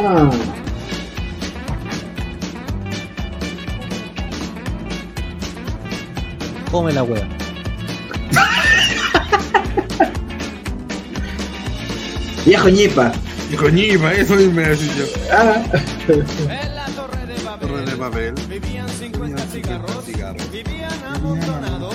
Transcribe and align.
Ah. 0.00 0.30
Come 6.70 6.92
la 6.92 7.02
wea. 7.02 7.26
Viejo 12.46 12.68
ñipa. 12.68 13.12
Y 13.50 13.56
coñipa, 13.56 14.12
eso 14.12 14.36
me 14.36 14.62
decía 14.68 14.94
yo. 14.94 15.04
Ah. 15.32 15.62
En 16.08 16.76
la 16.76 16.86
torre 16.94 17.26
de 17.26 17.34
Torre 17.58 17.84
de 17.86 17.94
Babel 17.96 18.34
papel. 18.34 18.60
vivían 18.60 18.88
50 18.88 19.42
cigarros, 19.46 20.04
cigarros. 20.04 20.50
vivían 20.52 20.92
amontonados, 21.12 21.94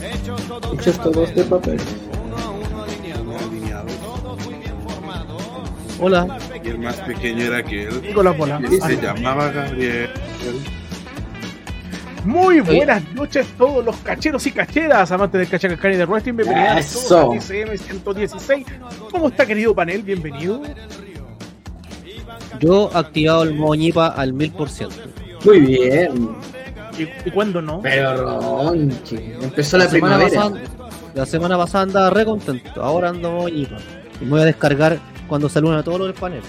hechos 0.00 0.40
todos 0.48 0.72
Hechos 0.72 1.02
todos 1.02 1.34
de 1.34 1.44
papel. 1.44 1.80
uno 2.24 2.38
a 2.38 2.50
uno 2.50 2.84
Alineados. 2.84 3.92
todos 4.00 4.44
muy 4.46 4.54
bien 4.54 4.74
formados. 4.88 5.42
Hola. 6.00 6.38
Y 6.64 6.68
el 6.68 6.78
más 6.78 6.96
pequeño 7.00 7.44
era 7.44 7.58
aquel. 7.58 8.00
Nicolás 8.00 8.38
Bola. 8.38 8.58
Que 8.58 8.80
se 8.80 8.96
llamaba 8.96 9.50
Gabriel. 9.50 10.08
Muy 12.24 12.60
buenas 12.60 13.02
noches 13.12 13.46
todos 13.58 13.84
los 13.84 13.94
cacheros 13.96 14.46
y 14.46 14.50
cacheras, 14.50 15.12
amantes 15.12 15.40
del 15.40 15.48
cachacacari 15.48 15.96
de 15.96 16.06
wrestling. 16.06 16.36
Bienvenidos 16.36 17.04
a 17.04 17.08
todos 17.08 17.34
a 17.34 17.38
TCM 17.38 17.76
116. 17.76 18.66
¿Cómo 19.10 19.28
está, 19.28 19.44
querido 19.44 19.74
panel? 19.74 20.02
Bienvenido. 20.02 20.62
Yo 22.60 22.90
activado 22.94 23.42
el 23.42 23.54
moñipa 23.54 24.08
al 24.08 24.32
mil 24.32 24.50
por 24.50 24.70
ciento. 24.70 24.96
Muy 25.44 25.60
bien. 25.60 26.30
¿Y, 26.98 27.28
y 27.28 27.30
cuándo 27.30 27.60
no? 27.60 27.82
Pero 27.82 28.40
Ronchi. 28.40 29.16
Empezó 29.42 29.76
la, 29.76 29.88
semana 29.88 30.16
primavera. 30.16 30.50
pasada, 30.50 30.84
la 31.14 31.26
semana 31.26 31.58
pasada 31.58 31.84
andaba 31.84 32.08
re 32.08 32.24
contento. 32.24 32.82
Ahora 32.82 33.10
ando 33.10 33.32
moñipa. 33.32 33.76
Y 34.18 34.24
me 34.24 34.30
voy 34.30 34.40
a 34.40 34.44
descargar 34.46 34.98
cuando 35.28 35.48
saludan 35.48 35.78
a 35.78 35.82
todos 35.82 35.98
los 35.98 36.08
del 36.08 36.14
panel. 36.16 36.42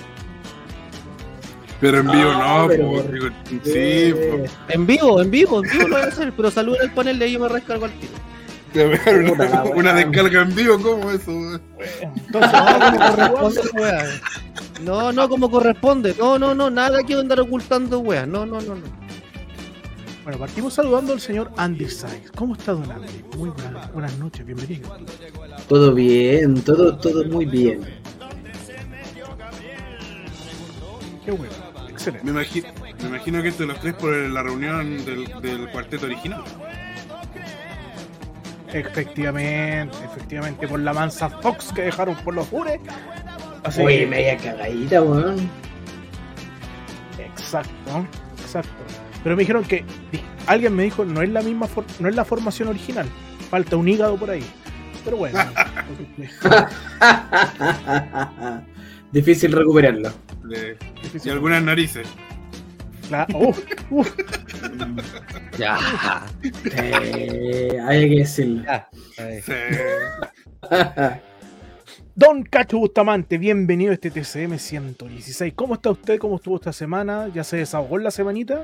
Pero 1.81 1.99
en 1.99 2.07
vivo 2.11 2.29
Ah, 2.33 2.59
no, 2.61 2.67
pero 2.67 2.85
po, 2.85 2.91
por- 2.95 3.11
digo, 3.11 3.27
sí, 3.63 4.13
po. 4.13 4.45
En 4.73 4.87
vivo, 4.87 5.21
en 5.21 5.29
vivo, 5.31 5.63
en 5.63 5.69
vivo 5.71 5.87
lo 5.87 5.95
voy 5.95 6.03
a 6.05 6.07
hacer. 6.07 6.33
Pero 6.35 6.49
saluden 6.51 6.81
al 6.81 6.93
panel 6.93 7.19
de 7.19 7.25
ahí 7.25 7.31
yo 7.33 7.39
me 7.39 7.49
rescargo 7.49 7.85
al 7.85 7.91
tiro. 7.93 8.13
Una, 9.75 9.93
descarga 9.93 10.41
en 10.41 10.53
vivo, 10.55 10.77
¿cómo 10.81 11.09
eso? 11.11 11.31
weón? 11.31 11.61
Entonces, 12.27 12.51
No, 12.51 12.69
como 12.89 13.39
corresponde. 13.39 14.03
No, 14.83 15.11
no, 15.13 15.29
como 15.29 15.51
corresponde. 15.51 16.15
No, 16.19 16.37
no, 16.39 16.53
no, 16.55 16.69
nada 16.69 16.99
quiero 17.03 17.21
andar 17.21 17.39
ocultando, 17.39 17.99
wea. 17.99 18.25
No, 18.25 18.45
no, 18.45 18.59
no, 18.61 18.75
no. 18.75 18.81
bueno, 20.23 20.39
partimos 20.39 20.73
saludando 20.73 21.13
al 21.13 21.19
señor 21.21 21.51
Andy 21.57 21.87
Sykes. 21.89 22.31
¿Cómo 22.35 22.55
está, 22.55 22.73
don 22.73 22.89
Andy? 22.91 23.07
Muy 23.37 23.49
buenas, 23.49 23.93
buenas 23.93 24.17
noches, 24.17 24.45
bienvenido. 24.45 24.89
Todo 25.69 25.93
bien, 25.93 26.61
todo, 26.61 26.97
todo 26.97 27.23
muy 27.25 27.45
bien. 27.45 27.81
Qué 31.25 31.31
bueno, 31.31 31.53
excelente. 31.89 32.23
Me 32.25 32.31
imagino, 32.31 32.67
me 33.01 33.07
imagino 33.07 33.41
que 33.41 33.47
estos 33.49 33.67
los 33.67 33.79
tres 33.79 33.95
por 33.95 34.13
la 34.13 34.43
reunión 34.43 35.03
del, 35.05 35.25
del 35.41 35.69
cuarteto 35.71 36.05
original. 36.05 36.43
Efectivamente, 38.71 39.95
efectivamente, 40.03 40.67
por 40.67 40.79
la 40.79 40.93
mansa 40.93 41.29
Fox 41.29 41.71
que 41.73 41.83
dejaron 41.83 42.15
por 42.17 42.33
los 42.33 42.47
jures. 42.47 42.79
Así 43.63 43.81
Oye, 43.81 43.99
que- 43.99 44.07
media 44.07 44.37
cagadita, 44.37 45.01
weón. 45.01 45.49
Exacto, 47.17 48.05
exacto. 48.41 48.69
Pero 49.23 49.35
me 49.35 49.41
dijeron 49.41 49.63
que 49.63 49.83
alguien 50.45 50.75
me 50.75 50.83
dijo 50.83 51.03
no 51.05 51.21
es 51.21 51.29
la 51.29 51.41
misma 51.41 51.67
for- 51.67 51.85
no 51.99 52.07
es 52.09 52.15
la 52.15 52.25
formación 52.25 52.67
original. 52.67 53.07
Falta 53.49 53.75
un 53.77 53.87
hígado 53.87 54.15
por 54.17 54.29
ahí. 54.29 54.43
Pero 55.03 55.17
bueno. 55.17 55.39
Difícil 59.11 59.51
recuperarlo. 59.51 60.11
De- 60.47 60.77
y 61.23 61.29
algunas 61.29 61.63
narices. 61.63 62.07
Uf, 63.33 63.59
uf. 63.91 64.15
Ya. 65.57 65.77
Eh, 66.75 67.77
hay 67.87 68.09
que 68.09 68.15
decirlo. 68.17 68.63
ya. 68.63 68.87
Ahí. 69.17 69.41
Sí. 69.41 69.53
Don 72.15 72.43
Cacho 72.43 72.77
Bustamante, 72.79 73.37
bienvenido 73.37 73.91
a 73.91 73.95
este 73.95 74.09
TCM 74.09 74.57
116. 74.57 75.53
¿Cómo 75.53 75.75
está 75.75 75.91
usted? 75.91 76.17
¿Cómo 76.17 76.37
estuvo 76.37 76.55
esta 76.55 76.71
semana? 76.73 77.27
¿Ya 77.33 77.43
se 77.43 77.57
desahogó 77.57 77.97
en 77.97 78.05
la 78.05 78.11
semanita? 78.11 78.63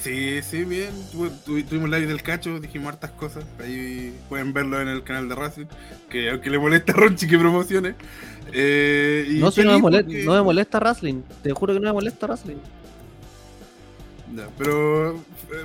Sí, 0.00 0.40
sí, 0.42 0.62
bien. 0.64 0.90
Tu- 1.10 1.28
tu- 1.44 1.60
Tuvimos 1.64 1.90
live 1.90 2.06
del 2.06 2.22
cacho, 2.22 2.60
dijimos 2.60 2.92
hartas 2.92 3.10
cosas. 3.12 3.44
Ahí 3.60 4.14
pueden 4.28 4.52
verlo 4.52 4.80
en 4.80 4.86
el 4.88 5.02
canal 5.02 5.28
de 5.28 5.34
Racing. 5.34 5.66
Que 6.08 6.30
aunque 6.30 6.50
le 6.50 6.58
molesta 6.58 6.92
a 6.92 6.96
Ronchi 6.96 7.26
que 7.26 7.36
promocione. 7.36 7.96
Eh, 8.52 9.26
No, 9.40 9.50
si 9.50 9.62
no 9.62 9.72
me, 9.72 9.78
molesta, 9.78 10.04
porque- 10.06 10.24
no 10.24 10.32
me 10.34 10.42
molesta 10.42 10.78
wrestling. 10.80 11.22
Te 11.42 11.52
juro 11.52 11.74
que 11.74 11.80
no 11.80 11.86
me 11.86 11.92
molesta 11.92 12.26
wrestling. 12.26 12.56
Pero 14.56 15.14
eh, 15.14 15.18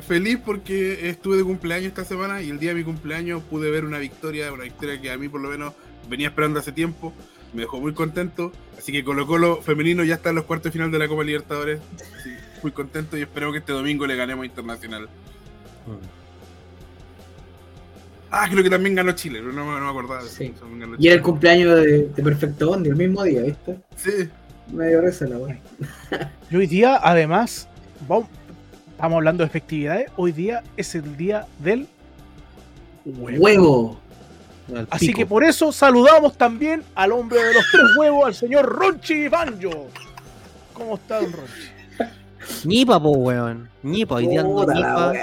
feliz 0.07 0.39
porque 0.44 1.09
estuve 1.09 1.38
de 1.38 1.43
cumpleaños 1.43 1.88
esta 1.88 2.05
semana 2.05 2.41
y 2.41 2.49
el 2.49 2.59
día 2.59 2.69
de 2.69 2.75
mi 2.75 2.83
cumpleaños 2.83 3.43
pude 3.43 3.69
ver 3.69 3.85
una 3.85 3.99
victoria, 3.99 4.51
una 4.51 4.63
victoria 4.63 4.99
que 5.01 5.11
a 5.11 5.17
mí 5.17 5.27
por 5.29 5.41
lo 5.41 5.49
menos 5.49 5.73
venía 6.09 6.29
esperando 6.29 6.59
hace 6.59 6.72
tiempo. 6.72 7.13
Me 7.53 7.61
dejó 7.61 7.79
muy 7.79 7.93
contento. 7.93 8.51
Así 8.77 8.91
que 8.91 9.03
Colo 9.03 9.27
Colo 9.27 9.61
femenino 9.61 10.03
ya 10.03 10.16
está 10.16 10.29
en 10.29 10.35
los 10.38 10.45
cuartos 10.45 10.66
de 10.66 10.72
final 10.72 10.91
de 10.91 10.99
la 10.99 11.07
Copa 11.07 11.23
Libertadores. 11.23 11.79
Así, 12.19 12.31
muy 12.63 12.72
contento 12.72 13.17
y 13.17 13.22
espero 13.22 13.51
que 13.51 13.59
este 13.59 13.73
domingo 13.73 14.07
le 14.07 14.16
ganemos 14.16 14.45
Internacional. 14.45 15.07
Ah, 18.35 18.47
creo 18.49 18.63
que 18.63 18.69
también 18.69 18.95
ganó 18.95 19.11
Chile, 19.11 19.39
pero 19.41 19.53
no, 19.53 19.63
me- 19.63 19.79
no 19.79 19.85
me 19.85 19.89
acordaba. 19.91 20.21
de 20.21 20.27
eso. 20.27 20.38
Sí. 20.38 20.49
También 20.59 20.79
ganó 20.79 20.95
Y 20.97 21.05
era 21.07 21.16
el 21.17 21.21
cumpleaños 21.21 21.75
de, 21.81 22.07
de 22.07 22.23
Perfecto 22.23 22.67
Bondi, 22.67 22.89
el 22.89 22.95
mismo 22.95 23.21
día, 23.23 23.41
¿viste? 23.44 23.77
Sí. 23.95 24.27
Medio 24.71 25.01
risa 25.01 25.25
la 25.27 25.38
weón. 25.38 25.59
Y 26.49 26.55
hoy 26.55 26.66
día, 26.67 26.99
además, 27.03 27.67
vamos- 28.07 28.27
estamos 28.89 29.17
hablando 29.17 29.43
de 29.43 29.49
festividades. 29.51 30.09
Hoy 30.16 30.31
día 30.31 30.63
es 30.77 30.95
el 30.95 31.16
día 31.16 31.45
del 31.59 31.88
huevo. 33.05 33.99
Así 34.89 35.07
pico. 35.07 35.17
que 35.17 35.25
por 35.25 35.43
eso 35.43 35.72
saludamos 35.72 36.38
también 36.38 36.83
al 36.95 37.11
hombre 37.11 37.43
de 37.43 37.53
los 37.53 37.63
tres 37.72 37.83
huevos, 37.99 38.25
al 38.25 38.33
señor 38.33 38.66
Ronchi 38.66 39.27
Banjo. 39.27 39.89
¿Cómo 40.73 40.95
está, 40.95 41.22
don 41.22 41.33
Ronchi? 41.33 42.67
Ñipa, 42.67 42.99
po, 43.01 43.11
weón. 43.11 43.69
Ñipa, 43.84 44.16
hoy 44.16 44.28
día 44.28 44.41
ando 44.41 44.55
Puta 44.55 45.13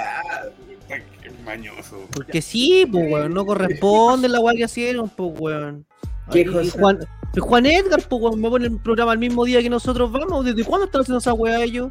mañoso. 1.57 2.07
Porque 2.13 2.41
sí, 2.41 2.85
po, 2.91 2.99
weón. 2.99 3.33
No 3.33 3.45
corresponde 3.45 4.27
la 4.29 4.39
weá 4.39 4.53
que 4.55 4.63
hicieron, 4.63 5.09
po, 5.09 5.27
weón. 5.27 5.85
¿Qué 6.31 6.41
Y 6.41 6.45
cosa? 6.45 6.97
Juan, 7.39 7.65
Edgar, 7.65 8.01
po, 8.03 8.17
weón, 8.17 8.39
me 8.41 8.49
pone 8.49 8.65
el 8.67 8.79
programa 8.79 9.13
el 9.13 9.19
mismo 9.19 9.45
día 9.45 9.61
que 9.61 9.69
nosotros 9.69 10.11
vamos. 10.11 10.45
¿Desde 10.45 10.63
cuándo 10.63 10.85
están 10.85 11.01
haciendo 11.01 11.19
esa 11.19 11.33
weá 11.33 11.61
ellos? 11.63 11.89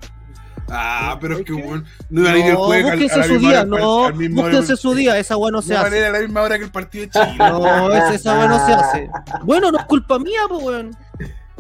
Ah, 0.73 1.19
pero 1.21 1.39
es 1.39 1.45
que 1.45 1.53
bueno, 1.53 1.83
no 2.11 2.21
iban 2.21 2.35
a 2.35 2.39
ir 2.39 2.45
el 2.47 2.53
No, 2.53 2.61
búsquense 2.69 3.19
la 3.19 3.25
su 3.25 3.39
día, 3.41 3.65
no, 3.65 4.13
búsquense 4.13 4.77
su 4.77 4.95
día, 4.95 5.19
esa 5.19 5.37
weá 5.37 5.51
no 5.51 5.63
se 5.63 5.75
No 5.75 5.83
van 5.83 5.93
a 5.93 5.97
hace. 5.97 6.11
la 6.13 6.21
misma 6.21 6.43
hora 6.43 6.59
que 6.59 6.65
el 6.65 6.71
partido 6.71 7.07
de 7.07 7.11
Chile. 7.11 7.35
No, 7.39 7.93
esa, 7.93 8.39
weá 8.39 8.47
no 8.47 8.67
se 8.67 8.73
hace. 8.73 9.11
Bueno, 9.43 9.73
no 9.73 9.79
es 9.79 9.85
culpa 9.87 10.19
mía, 10.21 10.41
po, 10.49 10.59
weón. 10.59 10.97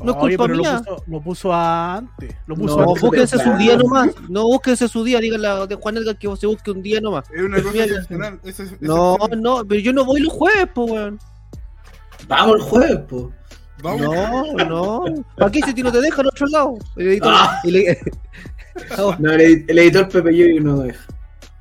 No 0.04 0.12
es 0.12 0.16
Oye, 0.18 0.36
culpa 0.36 0.44
pero 0.52 0.58
mía. 0.58 0.72
Lo 0.72 0.82
puso, 0.96 1.04
lo 1.10 1.20
puso 1.20 1.52
antes. 1.54 2.34
Lo 2.46 2.54
puso 2.56 2.76
No, 2.76 2.88
antes. 2.88 3.02
búsquense 3.02 3.38
su 3.38 3.56
día 3.56 3.76
nomás. 3.76 4.08
No, 4.28 4.44
búsquense 4.44 4.88
su 4.88 5.04
día. 5.04 5.18
Díganle 5.20 5.48
a 5.48 5.66
de 5.66 5.74
Juan 5.74 5.96
Edgar 5.96 6.16
que 6.18 6.36
se 6.36 6.46
busque 6.46 6.70
un 6.70 6.82
día 6.82 7.00
nomás. 7.00 7.24
Es 7.34 7.42
una 7.42 7.62
cosa 7.62 7.84
excepcional. 7.84 8.40
es- 8.44 8.60
es- 8.60 8.80
No, 8.82 9.16
no, 9.36 9.64
pero 9.66 9.80
yo 9.80 9.92
no 9.92 10.04
voy 10.04 10.20
los 10.20 10.32
jueves, 10.32 10.66
po, 10.74 10.84
weón. 10.84 11.18
Vamos 12.28 12.56
el 12.56 12.62
jueves, 12.62 12.98
po. 13.08 13.32
Vamos. 13.82 14.02
No, 14.02 14.64
no. 14.66 15.24
Aquí 15.46 15.62
si 15.62 15.72
ti 15.72 15.82
no 15.82 15.90
te 15.90 16.00
deja 16.00 16.20
al 16.20 16.26
otro 16.28 16.46
lado. 16.48 16.74
El 16.96 17.08
editor, 17.08 17.32
Ah. 17.34 17.60
el, 17.64 17.96
Oh, 18.98 19.14
No, 19.18 19.32
el, 19.32 19.40
edi- 19.40 19.64
el 19.68 19.78
editor 19.78 20.08
Pepe 20.08 20.34
Yuri 20.36 20.60
no 20.60 20.78
deja. 20.78 21.04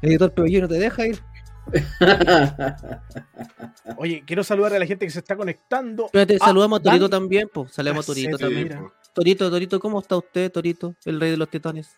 el 0.02 0.10
editor 0.12 0.32
Pebellón 0.32 0.62
no 0.64 0.68
te 0.68 0.76
deja 0.76 1.08
ir. 1.08 1.20
Oye, 3.98 4.24
quiero 4.26 4.44
saludar 4.44 4.74
a 4.74 4.80
la 4.80 4.86
gente 4.86 5.06
que 5.06 5.12
se 5.12 5.20
está 5.20 5.36
conectando. 5.36 6.06
Espérate, 6.06 6.38
Ah, 6.42 6.46
saludamos 6.46 6.80
a 6.80 6.84
Torito 6.84 7.08
Dan- 7.10 7.22
también, 7.22 7.50
pues. 7.54 7.72
Saludamos 7.72 8.06
a 8.06 8.08
Torito 8.14 8.38
sí, 8.38 8.44
también. 8.44 8.64
mira. 8.64 8.80
po. 8.80 8.92
Torito, 9.14 9.50
Torito, 9.50 9.80
¿cómo 9.80 10.00
está 10.00 10.16
usted, 10.18 10.52
Torito? 10.52 10.96
El 11.06 11.20
rey 11.20 11.32
de 11.32 11.38
los 11.38 11.50
titanes. 11.50 11.96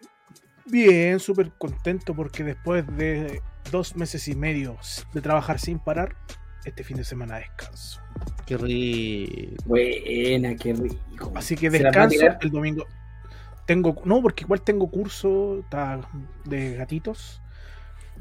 Bien, 0.65 1.19
súper 1.19 1.51
contento 1.57 2.15
porque 2.15 2.43
después 2.43 2.85
de 2.95 3.41
dos 3.71 3.95
meses 3.95 4.27
y 4.27 4.35
medio 4.35 4.77
de 5.13 5.21
trabajar 5.21 5.59
sin 5.59 5.79
parar, 5.79 6.15
este 6.65 6.83
fin 6.83 6.97
de 6.97 7.03
semana 7.03 7.37
descanso. 7.37 7.99
Qué 8.45 8.55
rico. 8.57 9.55
Buena, 9.65 10.55
qué 10.55 10.73
rico. 10.73 11.31
Así 11.35 11.55
que 11.55 11.69
¿Se 11.71 11.79
las 11.79 11.95
va 11.95 12.03
a 12.03 12.07
descanso 12.07 12.37
el 12.41 12.51
domingo. 12.51 12.85
Tengo, 13.65 14.01
no, 14.05 14.21
porque 14.21 14.43
igual 14.43 14.61
tengo 14.61 14.89
curso 14.89 15.63
de 16.45 16.75
gatitos. 16.75 17.40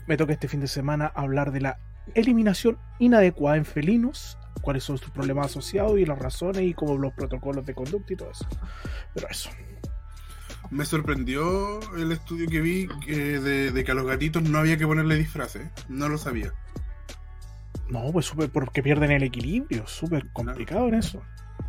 Me 0.07 0.17
toca 0.17 0.33
este 0.33 0.49
fin 0.49 0.61
de 0.61 0.69
semana 0.69 1.13
hablar 1.15 1.53
de 1.53 1.61
la 1.61 1.79
eliminación 2.15 2.79
inadecuada 2.99 3.57
en 3.57 3.65
felinos, 3.65 4.39
cuáles 4.63 4.85
son 4.85 4.99
sus 4.99 5.11
problemas 5.11 5.47
asociados 5.47 5.99
y 5.99 6.05
las 6.05 6.19
razones 6.19 6.63
y 6.63 6.75
como 6.75 6.97
los 6.99 7.13
protocolos 7.13 7.65
de 7.65 7.75
conducta 7.75 8.13
y 8.13 8.17
todo 8.17 8.31
eso. 8.31 8.47
Pero 9.15 9.29
eso. 9.29 9.51
Me 10.71 10.85
sorprendió 10.85 11.81
el 11.97 12.13
estudio 12.13 12.49
que 12.49 12.61
vi 12.61 12.87
de, 13.07 13.73
de 13.73 13.85
que 13.85 13.91
a 13.91 13.95
los 13.95 14.07
gatitos 14.07 14.43
no 14.43 14.59
había 14.59 14.77
que 14.77 14.87
ponerle 14.87 15.17
disfraces. 15.17 15.69
No 15.89 16.09
lo 16.09 16.19
sabía. 16.19 16.53
No, 17.89 18.13
pues 18.13 18.27
súper 18.27 18.51
porque 18.51 18.83
pierden 18.83 19.11
el 19.11 19.25
equilibrio, 19.25 19.87
súper 19.87 20.31
complicado 20.33 20.87
en 20.89 20.95
eso. 20.95 21.23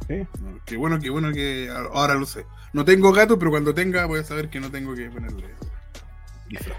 Sí. 0.08 0.28
Qué 0.66 0.78
bueno, 0.78 1.00
qué 1.00 1.10
bueno 1.10 1.32
que 1.32 1.70
ahora 1.70 2.14
lo 2.14 2.26
sé. 2.26 2.46
No 2.74 2.86
tengo 2.86 3.12
gato, 3.12 3.40
pero 3.40 3.52
cuando 3.52 3.74
tenga 3.74 4.06
voy 4.06 4.20
a 4.20 4.24
saber 4.24 4.50
que 4.50 4.60
no 4.60 4.70
tengo 4.70 4.94
que 4.94 5.10
ponerle. 5.10 5.50
Disfraz. 6.52 6.78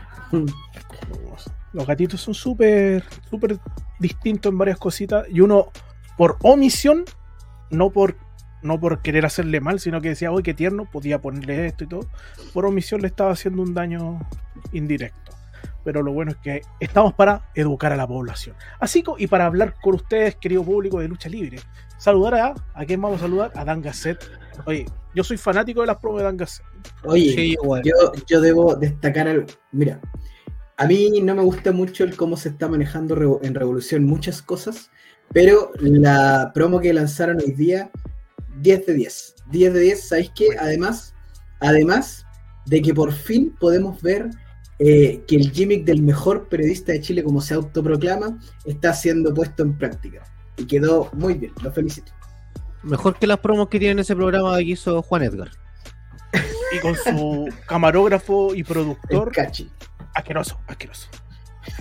Los 1.73 1.87
gatitos 1.87 2.21
son 2.21 2.35
súper, 2.35 3.05
súper 3.31 3.59
distintos 3.99 4.53
en 4.53 4.59
varias 4.59 4.79
cositas. 4.79 5.27
Y 5.31 5.41
uno, 5.41 5.69
por 6.17 6.37
omisión, 6.43 7.05
no 7.71 7.91
por, 7.91 8.17
no 8.63 8.79
por 8.79 9.01
querer 9.01 9.25
hacerle 9.25 9.61
mal, 9.61 9.81
sino 9.81 10.01
que 10.01 10.11
decía, 10.11 10.31
uy, 10.31 10.43
qué 10.43 10.55
tierno, 10.55 10.85
podía 10.91 11.21
ponerle 11.21 11.67
esto 11.67 11.85
y 11.85 11.87
todo. 11.87 12.07
Por 12.53 12.67
omisión 12.67 13.01
le 13.01 13.09
estaba 13.09 13.33
haciendo 13.33 13.63
un 13.63 13.75
daño 13.75 14.21
indirecto. 14.73 15.33
Pero 15.85 16.03
lo 16.03 16.13
bueno 16.13 16.33
es 16.33 16.37
que 16.39 16.63
estamos 16.79 17.15
para 17.15 17.51
educar 17.55 17.93
a 17.93 17.97
la 17.97 18.07
población. 18.07 18.55
Así 18.79 19.03
que, 19.03 19.13
y 19.19 19.27
para 19.27 19.47
hablar 19.47 19.75
con 19.81 19.95
ustedes, 19.95 20.37
querido 20.37 20.63
público 20.63 21.01
de 21.01 21.09
lucha 21.09 21.29
libre, 21.29 21.59
saludar 21.99 22.35
a, 22.35 22.55
¿a 22.75 22.85
quién 22.85 23.01
vamos 23.01 23.19
a 23.19 23.23
saludar? 23.23 23.53
A 23.57 23.65
Dan 23.65 23.81
Gasset. 23.83 24.19
Oye, 24.67 24.87
yo 25.15 25.25
soy 25.25 25.37
fanático 25.37 25.81
de 25.81 25.89
las 25.89 25.99
promos 25.99 26.21
de 26.21 26.25
Dan 26.25 26.37
Gasset. 26.37 26.65
Oye, 27.05 27.35
Sí, 27.35 27.53
igual. 27.53 27.83
yo, 27.85 28.13
yo 28.27 28.41
debo 28.41 28.75
destacar 28.75 29.29
algo. 29.29 29.47
Mira, 29.73 30.01
a 30.77 30.87
mí 30.87 31.21
no 31.23 31.35
me 31.35 31.43
gusta 31.43 31.73
mucho 31.73 32.05
el 32.05 32.17
cómo 32.17 32.37
se 32.37 32.49
está 32.51 32.69
manejando 32.69 33.41
en 33.43 33.55
Revolución 33.55 34.05
muchas 34.05 34.43
cosas, 34.43 34.91
pero 35.33 35.73
la 35.79 36.51
promo 36.55 36.81
que 36.81 36.93
lanzaron 36.93 37.39
hoy 37.39 37.53
día, 37.53 37.91
10 38.61 38.87
de 38.87 38.95
10. 38.95 39.35
10 39.51 39.75
de 39.75 39.81
10, 39.81 40.09
¿sabéis 40.09 40.33
qué? 40.35 40.49
Además, 40.59 41.15
además 41.61 42.27
de 42.67 42.83
que 42.83 42.95
por 42.95 43.13
fin 43.13 43.55
podemos 43.61 44.01
ver 44.03 44.31
eh, 44.79 45.23
que 45.27 45.37
el 45.37 45.51
gimmick 45.51 45.85
del 45.85 46.03
mejor 46.03 46.49
periodista 46.49 46.93
de 46.93 47.01
Chile, 47.01 47.23
como 47.23 47.41
se 47.41 47.55
autoproclama, 47.55 48.39
está 48.65 48.93
siendo 48.95 49.33
puesto 49.33 49.63
en 49.63 49.77
práctica. 49.79 50.23
Y 50.57 50.67
quedó 50.67 51.11
muy 51.13 51.35
bien, 51.35 51.53
lo 51.63 51.71
felicito. 51.73 52.13
Mejor 52.83 53.17
que 53.19 53.27
las 53.27 53.39
promos 53.39 53.69
que 53.69 53.79
tiene 53.79 54.03
ese 54.03 54.17
programa 54.17 54.57
que 54.59 54.65
hizo 54.65 55.03
Juan 55.03 55.23
Edgar. 55.23 55.51
Y 56.75 56.79
con 56.81 56.95
su 56.97 57.49
camarógrafo 57.67 58.55
y 58.55 58.61
El 58.61 58.65
productor, 58.65 59.33
cachi. 59.33 59.71
asqueroso, 60.15 60.61
asqueroso. 60.67 61.09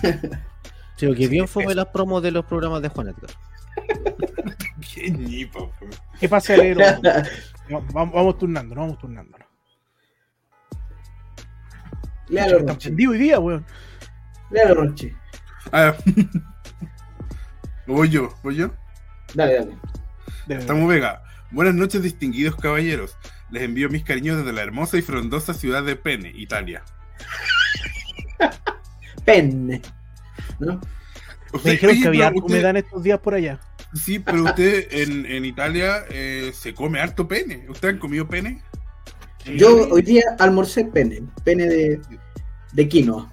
Sí, 0.96 1.12
que 1.16 1.26
bien 1.26 1.48
fue 1.48 1.74
las 1.74 1.86
promos 1.86 2.22
de 2.22 2.30
los 2.30 2.44
programas 2.44 2.80
de 2.80 2.88
Juan 2.88 3.08
Edgar. 3.08 3.30
Po. 5.52 5.72
¿Qué 6.20 6.28
pasa, 6.28 6.54
vamos, 7.68 8.12
vamos 8.14 8.38
turnando, 8.38 8.74
vamos 8.74 8.98
turnando. 8.98 9.36
Léalo, 12.28 12.60
Roche. 12.60 12.94
hoy 13.08 13.18
día, 13.18 13.40
weón. 13.40 13.64
Léalo, 14.50 14.74
Roche. 14.74 15.16
Ah, 15.72 15.94
voy 17.86 18.08
yo, 18.08 18.32
voy 18.42 18.56
yo. 18.56 18.70
Dale, 19.34 19.54
dale. 19.54 19.78
De- 20.46 20.56
Estamos 20.56 20.88
Vega. 20.88 21.22
Buenas 21.50 21.74
noches, 21.74 22.02
distinguidos 22.02 22.56
caballeros. 22.56 23.16
Les 23.50 23.62
envío 23.62 23.88
mis 23.90 24.04
cariños 24.04 24.38
desde 24.38 24.52
la 24.52 24.62
hermosa 24.62 24.96
y 24.96 25.02
frondosa 25.02 25.52
ciudad 25.54 25.82
de 25.82 25.96
Pene, 25.96 26.32
Italia. 26.34 26.82
Penne. 29.24 29.82
¿No? 30.58 30.80
Me 31.64 31.72
dijeron 31.72 31.94
Oye, 31.96 32.02
que 32.02 32.08
había 32.08 32.28
usted- 32.28 32.42
humedad 32.42 32.70
en 32.70 32.76
estos 32.78 33.02
días 33.02 33.18
por 33.20 33.34
allá. 33.34 33.60
Sí, 33.94 34.18
pero 34.18 34.44
usted 34.44 34.88
en, 34.90 35.26
en 35.26 35.44
Italia 35.44 36.04
eh, 36.08 36.50
se 36.54 36.72
come 36.72 36.98
harto 36.98 37.28
pene. 37.28 37.66
¿Usted 37.68 37.90
han 37.90 37.98
comido 37.98 38.26
pene? 38.26 38.62
Yo 39.44 39.88
hoy 39.90 40.00
día 40.00 40.22
almorcé 40.38 40.86
pene. 40.86 41.20
Pene 41.44 41.66
de, 41.66 42.00
de 42.72 42.88
quinoa. 42.88 43.30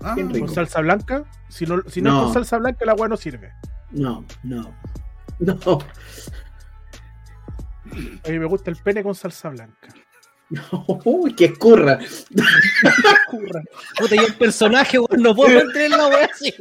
Ah. 0.00 0.14
¿Con 0.16 0.48
salsa 0.48 0.80
blanca? 0.80 1.24
Si 1.50 1.66
no, 1.66 1.82
si 1.88 2.00
no, 2.00 2.10
No. 2.10 2.18
es 2.20 2.24
con 2.24 2.32
salsa 2.34 2.56
blanca, 2.58 2.78
el 2.84 2.88
agua 2.88 3.06
no 3.06 3.18
sirve. 3.18 3.52
No, 3.90 4.24
no. 4.42 4.74
No. 5.64 5.78
A 8.24 8.28
mí 8.30 8.38
me 8.38 8.46
gusta 8.46 8.70
el 8.70 8.76
pene 8.76 9.02
con 9.02 9.14
salsa 9.14 9.50
blanca. 9.50 9.88
Uy, 11.04 11.34
que 11.34 11.46
escurra. 11.46 11.98
Curra. 13.28 13.62
Puta, 13.98 14.14
y 14.14 14.18
el 14.18 14.34
personaje, 14.34 14.98
weón, 14.98 15.22
no 15.22 15.34
puedo 15.34 15.58
mantener 15.64 15.90
la 15.90 16.06
weá 16.08 16.30
así. 16.32 16.54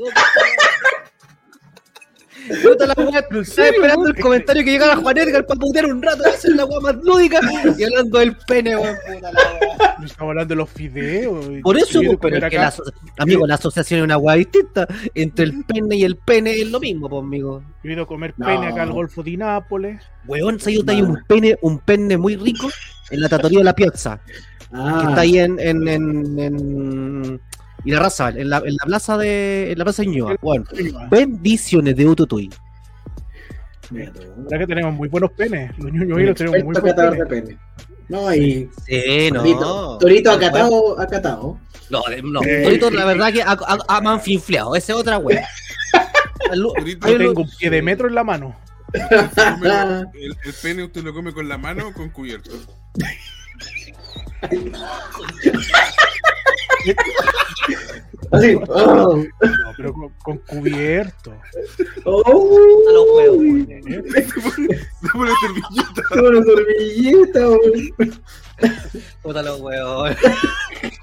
Puta 2.64 2.88
la 2.88 2.94
weá, 2.98 3.26
¿En 3.30 3.38
estaba 3.42 3.68
esperando 3.68 4.08
el 4.08 4.16
comentario 4.16 4.64
que 4.64 4.72
llegara 4.72 4.96
Juan 4.96 5.18
Edgar 5.18 5.46
para 5.46 5.60
putear 5.60 5.86
un 5.86 6.02
rato 6.02 6.24
hacer 6.28 6.52
la 6.56 6.66
weá 6.66 6.80
más 6.80 6.96
lúdica 6.96 7.40
y 7.78 7.84
hablando 7.84 8.20
del 8.20 8.36
pene, 8.36 8.76
weón. 8.76 8.98
Puta 9.06 9.32
la 9.32 9.58
weá. 9.60 9.71
Estamos 10.06 10.32
hablando 10.32 10.54
de 10.54 10.56
los 10.58 10.70
fideos. 10.70 11.50
y- 11.52 11.62
Por 11.62 11.78
eso, 11.78 12.02
y 12.02 12.08
pues, 12.08 12.18
pero 12.22 12.50
que 12.50 12.58
la 12.58 12.74
amigo, 13.18 13.46
la 13.48 13.56
asociación 13.56 14.00
es 14.00 14.04
una 14.06 14.18
weá 14.18 14.36
distinta. 14.36 14.88
Entre 15.16 15.46
el 15.46 15.64
pene 15.66 15.96
y 15.98 16.04
el 16.04 16.16
pene 16.18 16.52
es 16.62 16.70
lo 16.72 16.80
mismo, 16.80 17.10
pues, 17.10 17.22
amigo. 17.24 17.64
Yo 17.84 17.90
he 17.90 17.94
ido 17.94 18.04
a 18.04 18.08
comer 18.08 18.34
No. 18.38 18.46
pene 18.46 18.68
acá 18.68 18.84
al 18.84 18.92
Golfo 18.92 19.24
de 19.24 19.38
Nápoles. 19.38 20.02
Weón, 20.28 20.60
se 20.60 20.70
hay 20.72 20.82
hay 20.88 21.02
un 21.02 21.18
pene, 21.28 21.58
un 21.62 21.80
pene 21.80 22.18
muy 22.18 22.36
rico 22.36 22.70
en 23.10 23.22
la 23.22 23.30
trattoria 23.30 23.60
de 23.60 23.66
la 23.66 23.74
Piazza. 23.76 24.20
que 24.26 24.34
Ah, 24.74 25.06
está 25.10 25.22
ahí 25.22 25.38
en, 25.38 25.60
en, 25.60 25.86
en, 25.88 26.40
en 26.40 27.42
Irarrázaval, 27.84 28.38
en 28.38 28.50
la, 28.50 28.58
en 28.60 28.74
la 28.80 28.86
plaza 28.86 29.18
de 29.18 29.72
en 29.74 29.78
la 29.78 29.84
plaza 29.84 30.02
de 30.04 30.08
Ñuñoa. 30.08 30.36
Bueno, 30.42 30.64
bendiciones 31.10 31.96
de 31.96 32.08
Ututuy. 32.08 32.50
mira 33.90 34.12
tú. 34.14 34.22
Ahora 34.46 34.60
que 34.60 34.68
tenemos 34.68 34.94
muy 34.94 35.10
buenos 35.10 35.32
penes. 35.32 35.78
Los 35.78 35.92
ñoños 35.92 36.22
los 36.22 36.36
tenemos 36.38 36.64
muy 36.64 36.74
buenos 36.94 37.28
penes. 37.28 37.58
No, 38.12 38.36
y 38.36 38.70
Sí, 38.86 39.32
no. 39.32 39.40
Torito, 39.42 39.98
Torito 39.98 40.32
acatado, 40.32 41.00
acatado. 41.00 41.58
No, 41.90 42.02
no. 42.24 42.42
Eh. 42.44 42.64
Torito, 42.64 42.92
la 42.92 43.06
verdad 43.06 43.32
que 43.32 43.42
ha, 43.42 43.52
ha, 43.52 43.78
ha 43.88 44.02
manfinfleado. 44.02 44.76
Esa 44.76 44.92
es 44.92 45.00
otra 45.00 45.18
wea. 45.18 45.48
Torito, 46.54 47.08
Yo 47.08 47.18
tengo 47.18 47.42
un 47.44 47.50
pie 47.58 47.70
de 47.70 47.82
metro 47.82 48.10
en 48.10 48.16
la 48.16 48.26
mano. 48.26 48.60
el, 48.94 50.36
el 50.44 50.54
pene 50.62 50.84
usted 50.84 51.04
lo 51.04 51.14
come 51.14 51.32
con 51.34 51.48
la 51.48 51.58
mano 51.58 51.88
o 51.88 51.94
con 51.94 52.10
cubierto. 52.10 52.52
Así. 58.32 58.56
Oh. 58.70 59.18
No, 59.18 59.74
pero 59.76 59.94
con, 59.94 60.10
con 60.24 60.38
cubierto. 60.40 61.34
Oh. 62.06 62.22
A 62.90 62.94
los 62.94 63.06
huevos. 63.16 63.68
Se 65.02 65.10
pone 65.14 65.32
servilleta. 65.42 66.02
Qué 66.14 66.22
buena 66.22 66.44
servilleta, 66.44 67.50
weón. 67.50 68.22
Puta 69.22 69.44
los 69.44 69.60
huevos. 69.60 70.12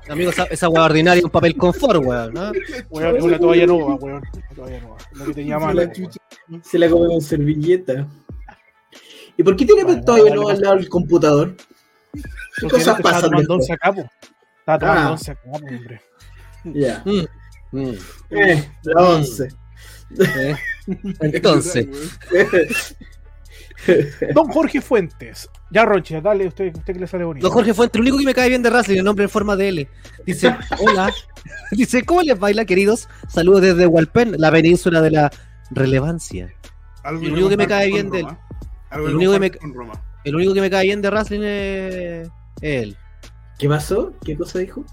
Amigo, 0.08 0.30
esa, 0.30 0.44
esa 0.44 0.68
hueá 0.68 0.84
ordinaria 0.84 1.18
es 1.18 1.24
un 1.24 1.30
papel 1.30 1.56
confort, 1.56 2.02
weón. 2.04 2.32
¿no? 2.32 2.52
Weón, 2.88 3.16
es 3.16 3.22
una 3.22 3.38
toalla 3.38 3.66
nueva, 3.66 3.94
weón. 3.96 4.22
Una 4.32 4.54
toalla 4.56 4.80
nueva. 4.80 4.96
Lo 5.12 5.24
que 5.26 5.34
tenía 5.34 5.58
Se 5.58 5.64
mal. 5.64 5.76
la. 5.76 6.62
Se 6.62 6.90
come 6.90 7.06
con 7.08 7.20
servilleta. 7.20 8.06
¿Y 9.36 9.42
por 9.42 9.54
qué 9.54 9.66
tiene 9.66 9.84
Vale, 9.84 10.30
no 10.34 10.44
vale. 10.44 10.56
al 10.56 10.60
lado 10.62 10.76
del 10.76 10.88
computador? 10.88 11.54
¿Qué 12.60 12.68
cosas 12.68 13.00
pasan 13.00 13.30
después? 13.30 13.68
Once. 14.68 14.72
Estaba 14.72 14.78
tomando 14.78 15.00
Ah. 15.08 15.12
once 15.12 15.30
acá, 15.30 15.40
hombre. 15.50 16.00
Ya. 16.64 17.02
Mm, 17.04 17.78
mm. 17.78 17.94
Eh, 18.30 18.70
la 18.82 19.02
11. 19.02 19.48
Eh, 20.20 20.56
Entonces, 21.20 21.86
Don 24.34 24.48
Jorge 24.48 24.80
Fuentes. 24.80 25.48
Ya, 25.70 25.84
Ronche, 25.84 26.20
dale, 26.20 26.46
usted, 26.46 26.74
usted 26.76 26.92
que 26.94 26.98
le 27.00 27.06
sale 27.06 27.24
bonito. 27.24 27.46
don 27.46 27.52
Jorge 27.54 27.72
Fuente, 27.74 27.98
el 27.98 28.02
único 28.02 28.18
que 28.18 28.24
me 28.24 28.34
cae 28.34 28.48
bien 28.48 28.62
de 28.62 28.70
wrestling, 28.70 28.98
el 28.98 29.04
nombre 29.04 29.24
en 29.24 29.30
forma 29.30 29.54
de 29.56 29.68
L. 29.68 29.88
Dice, 30.26 30.54
hola. 30.80 31.12
Dice, 31.70 32.02
¿cómo 32.04 32.22
les 32.22 32.38
baila, 32.38 32.64
queridos? 32.64 33.08
Saludos 33.28 33.62
desde 33.62 33.86
Hualpén, 33.86 34.34
la 34.38 34.50
península 34.50 35.00
de 35.00 35.10
la 35.12 35.30
relevancia. 35.70 36.52
El 37.04 37.16
único 37.32 37.48
que 37.48 37.56
me 37.56 37.66
cae 37.66 37.86
bien 37.88 38.10
de 38.10 38.20
él. 38.20 38.26
El 38.90 39.00
único 39.14 39.32
que 39.32 39.38
me- 39.40 39.50
comparte 39.50 39.58
con 39.58 39.74
Roma. 39.74 40.02
El 40.24 40.34
único 40.34 40.52
que 40.54 40.60
me 40.60 40.70
cae 40.70 40.84
bien 40.86 41.00
de 41.00 41.10
wrestling 41.10 41.40
es 41.42 42.28
es 42.60 42.82
él. 42.82 42.96
¿Qué 43.58 43.68
pasó? 43.68 44.12
¿Qué 44.24 44.36
cosa 44.36 44.58
dijo? 44.60 44.84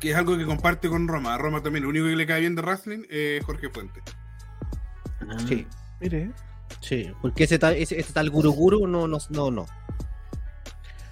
Que 0.00 0.10
es 0.10 0.16
algo 0.16 0.36
que 0.36 0.44
comparte 0.44 0.88
con 0.88 1.08
Roma. 1.08 1.34
A 1.34 1.38
Roma 1.38 1.62
también. 1.62 1.84
Lo 1.84 1.88
único 1.90 2.06
que 2.06 2.16
le 2.16 2.26
cae 2.26 2.40
bien 2.40 2.54
de 2.54 2.62
wrestling 2.62 3.04
es 3.08 3.42
Jorge 3.44 3.70
Fuente. 3.70 4.02
Ah, 5.28 5.38
Sí, 5.48 5.66
Mire, 6.00 6.30
sí. 6.80 7.10
Porque 7.22 7.44
ese 7.44 7.58
tal, 7.58 7.74
ese, 7.74 7.98
ese 7.98 8.12
tal 8.12 8.28
Guru 8.30 8.52
Guru 8.52 8.86
no, 8.86 9.08
no, 9.08 9.18
no, 9.30 9.50
no. 9.50 9.66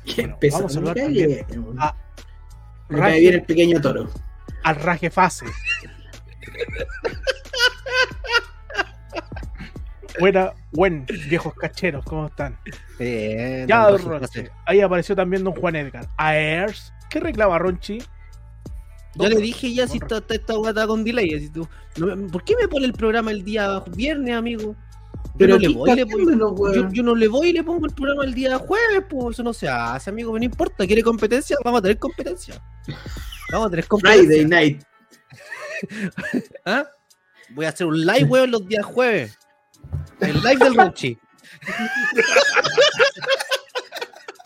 Qué 0.05 0.23
Bueno, 0.23 0.39
pesado. 0.39 0.63
vamos 0.65 0.77
a 0.77 0.81
Me 0.81 0.89
hablar 0.91 0.95
cae 0.97 1.05
también. 1.07 1.29
bien, 1.49 1.65
weón. 1.65 1.77
Ah, 1.81 1.97
Me 2.89 2.99
cae 2.99 3.21
bien 3.21 3.35
el 3.35 3.45
pequeño 3.45 3.81
toro. 3.81 4.11
al 4.65 4.77
raje 4.77 5.09
fase. 5.11 5.47
Buena, 10.21 10.53
buen, 10.73 11.07
viejos 11.29 11.55
cacheros, 11.55 12.05
¿cómo 12.05 12.27
están? 12.27 12.59
Bien, 12.99 13.67
Ya, 13.67 13.89
don 13.89 14.03
Ronchi. 14.03 14.43
Ahí 14.67 14.81
apareció 14.81 15.17
también 15.17 15.43
don 15.45 15.55
Juan 15.55 15.77
Edgar. 15.77 16.07
Aers. 16.19 16.93
¿Qué 17.11 17.21
reclama 17.21 17.59
Ronchi? 17.59 17.99
Yo 19.15 19.29
le 19.29 19.37
dije 19.37 19.73
ya 19.75 19.87
si 19.87 19.99
esta, 19.99 20.19
esta, 20.29 20.35
está 20.69 20.87
con 20.87 21.05
delay. 21.05 21.35
así 21.35 21.51
tú- 21.51 21.69
no 21.99 22.27
¿Por 22.29 22.45
qué 22.45 22.57
me 22.57 22.67
pone 22.69 22.87
el 22.87 22.93
programa 22.95 23.31
el 23.31 23.45
día 23.45 23.81
viernes, 23.95 24.35
amigo? 24.35 24.75
Yo 24.75 25.33
Pero 25.39 25.55
no 25.55 25.61
le 25.61 25.69
¿qué 25.69 25.75
voy 25.75 25.91
y 25.91 25.95
le 25.97 26.03
está 26.03 26.15
pongo. 26.15 26.89
yo 26.93 27.03
no 27.03 27.15
le 27.15 27.29
voy 27.29 27.49
y 27.49 27.53
le 27.53 27.63
pongo 27.65 27.87
el 27.87 27.95
programa 27.95 28.25
el 28.25 28.35
día 28.35 28.59
jueves, 28.59 29.05
pues 29.09 29.35
eso 29.37 29.43
no 29.43 29.53
se 29.53 29.69
hace, 29.69 30.11
amigo, 30.11 30.37
no 30.39 30.45
importa, 30.45 30.87
quiere 30.87 31.03
competencia, 31.03 31.57
vamos 31.65 31.79
a 31.81 31.83
tener 31.83 31.99
competencia. 31.99 32.63
Vamos 33.51 33.67
a 33.67 33.71
tener 33.71 33.87
competencia. 33.87 34.25
Friday 34.27 34.45
night. 34.47 34.83
¿Ah? 36.65 36.87
Voy 37.51 37.67
a 37.67 37.69
hacer 37.69 37.87
un 37.87 38.01
live, 38.01 38.25
weón, 38.25 38.51
los 38.51 38.67
días 38.67 38.85
jueves. 38.85 39.39
El 40.21 40.35
live 40.43 40.57
del 40.65 40.75
Ronchi. 40.75 41.19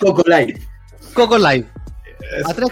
Coco 0.00 0.22
Live. 0.26 0.60
Coco 1.14 1.38
Live. 1.38 1.66
A 2.44 2.54
tres, 2.54 2.70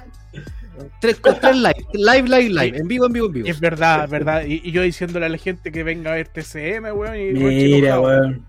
tres, 1.01 1.21
con 1.21 1.39
tres 1.41 1.57
live. 1.57 1.87
Live, 1.93 2.29
live, 2.29 2.49
live. 2.51 2.79
En 2.79 2.89
vivo, 2.89 3.07
en 3.07 3.13
vivo, 3.13 3.27
en 3.27 3.33
vivo. 3.33 3.49
Es 3.49 3.61
verdad, 3.61 4.05
es 4.05 4.11
verdad. 4.11 4.45
Y, 4.45 4.61
y 4.65 4.73
yo 4.73 4.83
diciéndole 4.83 5.27
a 5.27 5.29
la 5.29 5.39
gente 5.39 5.71
que 5.73 5.83
venga 5.85 6.13
a 6.13 6.15
ver 6.15 6.29
TCM, 6.29 6.93
weón. 6.97 7.17
Y 7.17 7.33
Mira, 7.33 8.01
weón. 8.01 8.47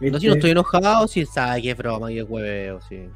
No, 0.00 0.18
si 0.18 0.26
no 0.28 0.34
estoy 0.34 0.50
enojado, 0.52 1.06
si 1.08 1.26
sabe 1.26 1.62
que 1.62 1.70
es 1.72 1.76
broma, 1.76 2.08
que 2.08 2.20
es 2.20 2.26
hueveo, 2.28 2.80
sí. 2.88 3.08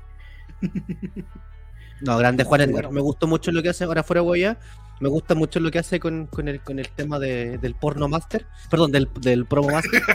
No, 2.01 2.19
grande 2.19 2.45
Juan 2.45 2.61
Edgar. 2.63 2.73
Bueno. 2.73 2.91
Me 2.93 3.01
gustó 3.01 3.27
mucho 3.27 3.51
lo 3.53 3.63
que 3.63 3.69
hace 3.71 3.85
ahora 3.85 4.03
fuera 4.03 4.23
huella. 4.23 4.59
Me 5.01 5.09
gusta 5.09 5.35
mucho 5.35 5.59
lo 5.61 5.71
que 5.71 5.79
hace 5.79 5.99
con, 6.01 6.27
con 6.27 6.49
el, 6.49 6.61
con 6.61 6.79
el 6.79 6.89
tema 6.91 7.19
de- 7.19 7.59
del 7.59 7.75
porno 7.75 8.09
master. 8.09 8.47
Perdón, 8.71 8.93
del, 8.93 9.09
del 9.21 9.47
promo 9.47 9.71
master. 9.71 10.03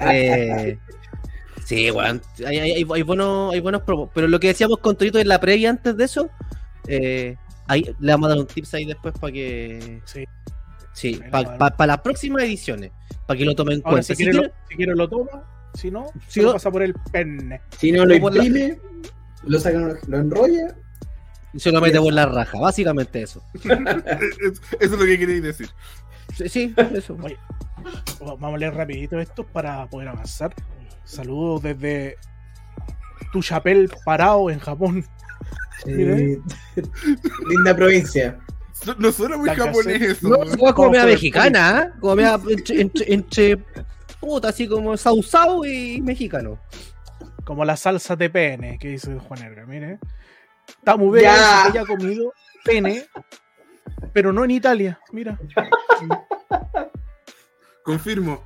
Eh, 0.00 0.78
sí, 1.64 1.90
weón. 1.90 2.20
Hay, 2.46 2.58
hay, 2.58 2.70
hay, 2.72 2.86
hay 2.94 3.02
buenos, 3.02 3.54
hay 3.54 3.60
buenos 3.60 3.82
promos. 3.82 4.10
Pero 4.14 4.28
lo 4.28 4.38
que 4.40 4.48
decíamos 4.48 4.78
con 4.78 4.96
Torito 4.96 5.18
en 5.18 5.28
la 5.28 5.40
previa 5.40 5.70
antes 5.70 5.96
de 5.96 6.04
eso, 6.04 6.28
eh, 6.86 7.36
ahí 7.66 7.94
le 7.98 8.12
vamos 8.12 8.26
a 8.26 8.30
dar 8.30 8.38
un 8.38 8.46
tips 8.46 8.74
ahí 8.74 8.84
después 8.84 9.14
para 9.18 9.32
que. 9.32 10.00
Sí. 10.04 10.24
Sí, 10.92 11.20
para 11.30 11.48
vamos 11.48 11.60
a 11.72 11.74
dar. 11.76 11.88
las 11.88 12.00
próximas 12.00 12.42
ediciones. 12.42 12.92
Para 13.26 13.38
que 13.38 13.44
lo 13.44 13.54
tomen 13.54 13.74
en 13.76 13.80
Ahora, 13.84 13.90
cuenta. 13.96 14.06
si 14.08 14.14
Si 14.16 14.22
quiere, 14.24 14.38
lo, 14.38 14.44
si 14.68 14.76
quiere 14.76 14.94
lo 14.94 15.08
toma. 15.08 15.42
Si 15.74 15.90
no, 15.90 16.06
Si 16.28 16.34
se 16.34 16.42
lo 16.42 16.48
no- 16.48 16.52
pasa 16.54 16.70
por 16.70 16.82
el 16.82 16.94
pene. 17.12 17.60
Si 17.78 17.92
no 17.92 18.06
lo 18.06 18.14
imprime, 18.14 18.78
lo 19.46 19.58
sacan, 19.60 19.98
lo 20.06 20.18
enrolla. 20.18 20.74
se 21.56 21.70
lo 21.72 21.80
mete 21.80 21.98
por 21.98 22.12
la 22.12 22.26
raja. 22.26 22.58
Básicamente 22.58 23.22
eso. 23.22 23.42
Es- 23.64 24.60
Eso 24.80 24.80
es 24.80 24.90
lo 24.90 24.98
que 25.04 25.18
queréis 25.18 25.42
decir. 25.42 25.68
Sí, 26.36 26.48
sí, 26.48 26.74
eso. 26.92 27.16
Oye, 27.22 27.38
Vamos 28.20 28.54
a 28.54 28.58
leer 28.58 28.74
rapidito 28.74 29.18
esto 29.20 29.44
para 29.44 29.86
poder 29.86 30.08
avanzar. 30.08 30.52
Saludos 31.04 31.62
desde 31.62 32.16
tu 33.32 33.40
chapel 33.42 33.88
parado 34.04 34.50
en 34.50 34.58
Japón. 34.58 35.04
Eh, 35.86 36.38
Linda 37.48 37.76
provincia. 37.76 38.38
No, 38.86 38.94
no 38.98 39.12
suena 39.12 39.36
muy 39.36 39.48
japonés 39.50 40.02
eso. 40.02 40.28
No, 40.28 40.74
por 40.74 40.96
el 40.96 41.06
mexicana, 41.06 41.82
¿eh? 41.94 41.98
Como 42.00 42.16
media 42.16 42.40
entre, 42.48 42.80
entre, 42.80 43.14
entre 43.14 43.64
puta, 44.20 44.48
así 44.48 44.66
como 44.66 44.96
sausao 44.96 45.64
y 45.64 46.00
mexicano. 46.02 46.58
Como 47.46 47.64
la 47.64 47.76
salsa 47.76 48.16
de 48.16 48.28
pene 48.28 48.76
que 48.78 48.88
dice 48.88 49.16
Juan 49.20 49.40
Edgar. 49.42 49.66
Mire. 49.68 49.98
Tamu 50.84 51.12
Vega 51.12 51.32
Ya. 51.32 51.38
dice 51.38 51.62
que 51.62 51.78
ella 51.78 51.82
ha 51.82 51.86
comido 51.96 52.32
pene, 52.64 53.06
pero 54.12 54.32
no 54.32 54.44
en 54.44 54.50
Italia. 54.50 54.98
Mira. 55.12 55.38
Confirmo. 57.84 58.42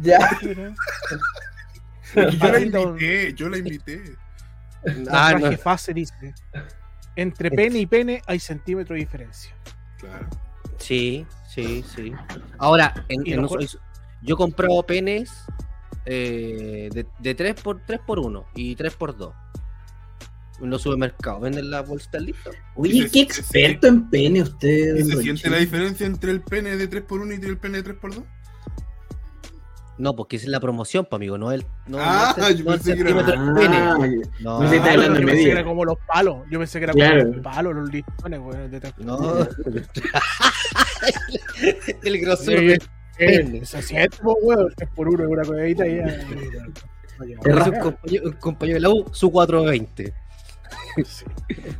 Ya. 0.00 0.30
mira. 0.42 0.74
Yo 2.14 2.52
la 2.52 2.60
invité, 2.60 3.34
yo 3.34 3.48
la 3.48 3.58
invité. 3.58 4.16
Ah, 5.10 5.32
La 5.32 5.50
no. 5.50 5.58
fase 5.58 5.92
dice. 5.92 6.32
Entre 7.16 7.50
pene 7.50 7.80
y 7.80 7.86
pene 7.86 8.22
hay 8.26 8.38
centímetro 8.38 8.94
de 8.94 9.00
diferencia. 9.00 9.52
Claro. 9.98 10.28
Sí, 10.78 11.26
sí, 11.52 11.82
sí. 11.82 12.12
Ahora, 12.58 12.94
en, 13.08 13.26
en 13.26 13.48
yo 14.22 14.34
he 14.34 14.36
comprado 14.36 14.84
penes 14.84 15.44
eh, 16.10 16.88
de, 16.92 17.06
de 17.18 17.34
3 17.34 17.60
por 17.62 17.80
3 17.86 18.00
por 18.06 18.18
1 18.18 18.44
y 18.54 18.74
3 18.76 18.94
por 18.94 19.16
2 19.16 19.34
En 20.62 20.70
los 20.70 20.80
supermercados 20.82 21.40
venden 21.42 21.70
las 21.70 21.86
bolsitas 21.86 22.22
listas. 22.22 22.54
Oye, 22.76 23.08
qué 23.12 23.20
experto 23.20 23.86
en 23.86 24.08
pene 24.10 24.42
usted. 24.42 24.96
¿Y 24.96 24.98
don 25.00 25.08
se 25.08 25.14
Roche. 25.14 25.22
siente 25.22 25.50
la 25.50 25.58
diferencia 25.58 26.06
entre 26.06 26.30
el 26.32 26.40
pene 26.40 26.76
de 26.76 26.88
3x1 26.90 27.40
y 27.42 27.46
el 27.46 27.58
pene 27.58 27.82
de 27.82 27.94
3x2? 27.94 28.24
No, 29.98 30.14
porque 30.14 30.36
esa 30.36 30.44
es 30.46 30.50
la 30.50 30.60
promoción, 30.60 31.04
pa, 31.06 31.16
amigo, 31.16 31.36
no 31.38 31.50
el, 31.50 31.66
no, 31.88 31.98
Ah, 32.00 32.32
no 32.38 32.46
el, 32.46 32.56
yo 32.58 32.64
pensé 32.66 32.94
que 32.94 33.00
era- 33.00 33.10
Ah. 33.20 33.34
No, 33.36 34.60
no 34.62 34.72
está 34.72 34.90
Ah, 34.90 34.92
hablando 34.92 35.14
yo 35.14 35.20
de 35.20 35.26
pensé 35.26 35.44
que 35.44 35.50
era 35.50 35.64
como 35.64 35.84
los 35.84 35.96
palos. 36.06 36.36
Yo 36.50 36.58
pensé 36.60 36.78
que 36.78 36.84
era 36.84 36.92
Claro. 36.92 37.22
como 37.24 37.32
los 37.34 37.42
palos, 37.42 37.74
los 37.74 37.92
listones, 37.92 38.40
güey. 38.40 38.68
de- 38.68 38.92
no. 38.98 39.18
el 42.04 42.20
grosor 42.20 42.58
Sí, 42.58 42.74
po, 44.22 44.38
weón. 44.42 44.72
Es 44.78 44.88
por 44.90 45.08
uno, 45.08 45.28
una 45.28 45.42
codadita 45.42 45.86
y 45.86 45.96
ya. 45.96 46.04
Un 48.24 48.32
compañero, 48.34 48.74
de 48.74 48.80
la 48.80 48.90
U, 48.90 49.04
su 49.12 49.30
420. 49.30 50.14
Sí. 51.04 51.24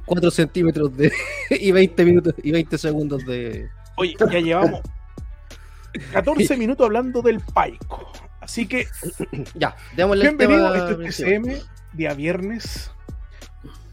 4 0.04 0.30
centímetros 0.30 0.96
de, 0.96 1.12
y 1.50 1.70
20 1.70 2.04
minutos 2.04 2.34
y 2.42 2.50
20 2.50 2.78
segundos 2.78 3.24
de. 3.24 3.68
Oye, 3.96 4.16
ya 4.18 4.40
llevamos 4.40 4.80
14 6.12 6.56
minutos 6.56 6.84
hablando 6.86 7.22
del 7.22 7.40
paico. 7.40 8.12
Así 8.40 8.66
que, 8.66 8.86
Ya, 9.54 9.76
démosle 9.96 10.28
el 10.28 10.36
bienvenido. 10.36 10.72
tema 10.72 10.90
Esto 10.90 11.02
es 11.02 11.16
TCM, 11.16 11.96
día 11.96 12.14
viernes. 12.14 12.90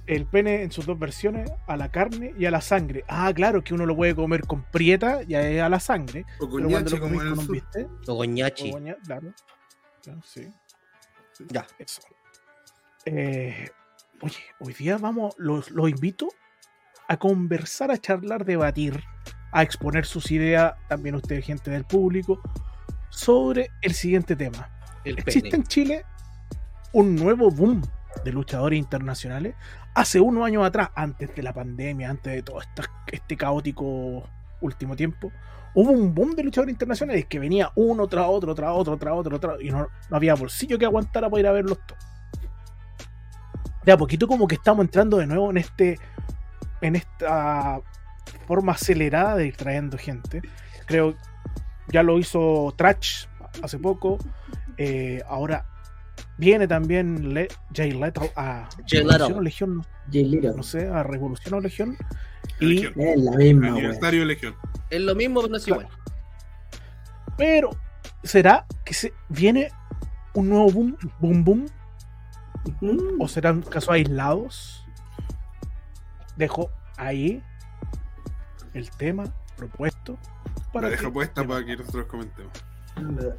El 0.08 0.26
pene 0.26 0.62
en 0.62 0.72
sus 0.72 0.86
dos 0.86 1.00
versiones, 1.00 1.52
a 1.68 1.78
la 1.78 1.90
carne 1.92 2.34
y 2.38 2.46
a 2.46 2.52
la 2.52 2.62
sangre. 2.62 3.04
Ah, 3.08 3.32
claro, 3.34 3.64
que 3.64 3.74
uno 3.74 3.86
lo 3.86 3.96
puede 3.96 4.16
comer 4.16 4.42
con 4.46 4.64
prieta 4.64 5.22
y 5.28 5.34
a 5.36 5.68
la 5.70 5.80
sangre. 5.80 6.26
O 6.40 6.46
lo 6.46 7.00
como 7.00 7.22
en 7.22 7.28
el 7.30 7.36
sur. 7.36 7.52
bistec, 7.52 7.88
O 8.08 8.14
goñachi. 8.16 8.72
o 8.72 8.80
claro. 9.04 9.34
Claro, 10.04 10.22
sí. 10.24 10.52
Ya. 11.50 11.66
Eso. 11.80 12.02
Eh, 13.06 13.70
oye, 14.22 14.38
hoy 14.60 14.74
día 14.74 14.98
vamos, 14.98 15.34
los, 15.38 15.72
los 15.72 15.90
invito 15.90 16.28
a 17.08 17.18
conversar, 17.18 17.92
a 17.92 17.98
charlar, 17.98 18.46
debatir, 18.46 19.04
a 19.52 19.64
exponer 19.64 20.06
sus 20.06 20.32
ideas, 20.32 20.74
también 20.88 21.16
ustedes, 21.16 21.46
gente 21.46 21.72
del 21.72 21.86
público, 21.86 22.42
sobre 23.10 23.70
el 23.82 23.94
siguiente 23.94 24.36
tema. 24.36 24.70
El 25.04 25.20
Existe 25.20 25.50
pene. 25.52 25.56
en 25.62 25.64
Chile 25.68 26.06
un 26.94 27.16
nuevo 27.16 27.52
boom 27.52 27.82
de 28.24 28.32
luchadores 28.32 28.80
internacionales. 28.80 29.56
Hace 29.96 30.20
unos 30.20 30.46
años 30.46 30.66
atrás, 30.66 30.90
antes 30.94 31.34
de 31.34 31.42
la 31.42 31.54
pandemia, 31.54 32.10
antes 32.10 32.34
de 32.34 32.44
todo 32.44 32.60
este 33.08 33.38
caótico 33.38 34.24
último 34.60 34.94
tiempo, 34.96 35.32
hubo 35.74 35.92
un 35.92 36.14
boom 36.14 36.36
de 36.36 36.44
luchadores 36.44 36.74
internacionales 36.74 37.26
que 37.28 37.40
venía 37.40 37.72
uno 37.76 38.06
tras 38.08 38.26
otro, 38.28 38.54
tras 38.54 38.72
otro, 38.74 38.98
tras 38.98 39.14
otro, 39.14 39.40
tras 39.40 39.62
y 39.62 39.70
no, 39.70 39.88
no 40.10 40.18
había 40.18 40.36
bolsillo 40.36 40.78
que 40.78 40.86
aguantara 40.86 41.30
para 41.30 41.40
ir 41.40 41.48
a 41.48 41.54
verlos 41.54 41.80
todos. 41.88 42.04
De 43.86 43.92
a 43.94 43.98
poquito 43.98 44.28
como 44.28 44.48
que 44.48 44.56
estamos 44.56 44.84
entrando 44.84 45.18
de 45.18 45.28
nuevo 45.28 45.50
en 45.50 45.58
este 45.58 45.98
en 46.82 46.98
esta 46.98 47.80
forma 48.48 48.74
acelerada 48.74 49.38
de 49.38 49.48
ir 49.48 49.56
trayendo 49.56 49.98
gente. 49.98 50.42
Creo 50.88 51.16
ya 51.88 52.04
lo 52.04 52.20
hizo 52.20 52.74
Trash 52.76 53.28
hace 53.64 53.80
poco. 53.80 54.18
eh, 54.78 55.22
ahora 55.30 55.66
viene 56.38 56.68
también 56.68 57.34
Le 57.34 57.48
Jay 57.74 57.92
Lethal 57.92 58.30
a 58.36 58.68
Jay 58.88 59.02
Revolución 59.04 59.38
o 59.38 59.42
Legión, 59.42 59.76
no, 59.78 59.84
Jay 60.12 60.26
Little. 60.26 60.54
no 60.56 60.64
sé, 60.64 60.88
a 60.88 61.04
Revolución 61.04 61.54
o 61.56 61.60
Legión. 61.62 61.98
Y. 62.60 62.86
Es 62.86 62.96
la 63.18 63.32
misma. 63.32 63.68
Aniversario 63.70 64.20
de 64.22 64.26
Legión. 64.28 64.56
Es 64.90 65.02
lo 65.02 65.16
mismo, 65.16 65.42
pero 65.42 65.52
no 65.52 65.58
es 65.58 65.68
igual. 65.68 65.88
pero, 67.38 67.70
¿será 68.24 68.66
que 68.84 68.94
se 68.94 69.14
viene 69.30 69.70
un 70.34 70.50
nuevo 70.50 70.70
boom, 70.72 70.98
boom, 71.20 71.44
boom? 71.44 71.66
Mm. 72.82 73.20
¿O 73.22 73.28
serán 73.28 73.62
casos 73.62 73.90
aislados? 73.90 74.86
Dejo 76.36 76.70
ahí 76.98 77.42
el 78.74 78.90
tema 78.92 79.24
propuesto 79.56 80.18
La 80.56 80.72
para 80.74 80.90
dejo 80.90 81.04
que- 81.06 81.12
puesta 81.12 81.48
para 81.48 81.66
que 81.66 81.78
nosotros 81.78 82.06
comentemos. 82.08 82.52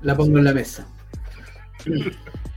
La 0.01 0.17
pongo 0.17 0.39
en 0.39 0.45
la 0.45 0.53
mesa. 0.55 0.87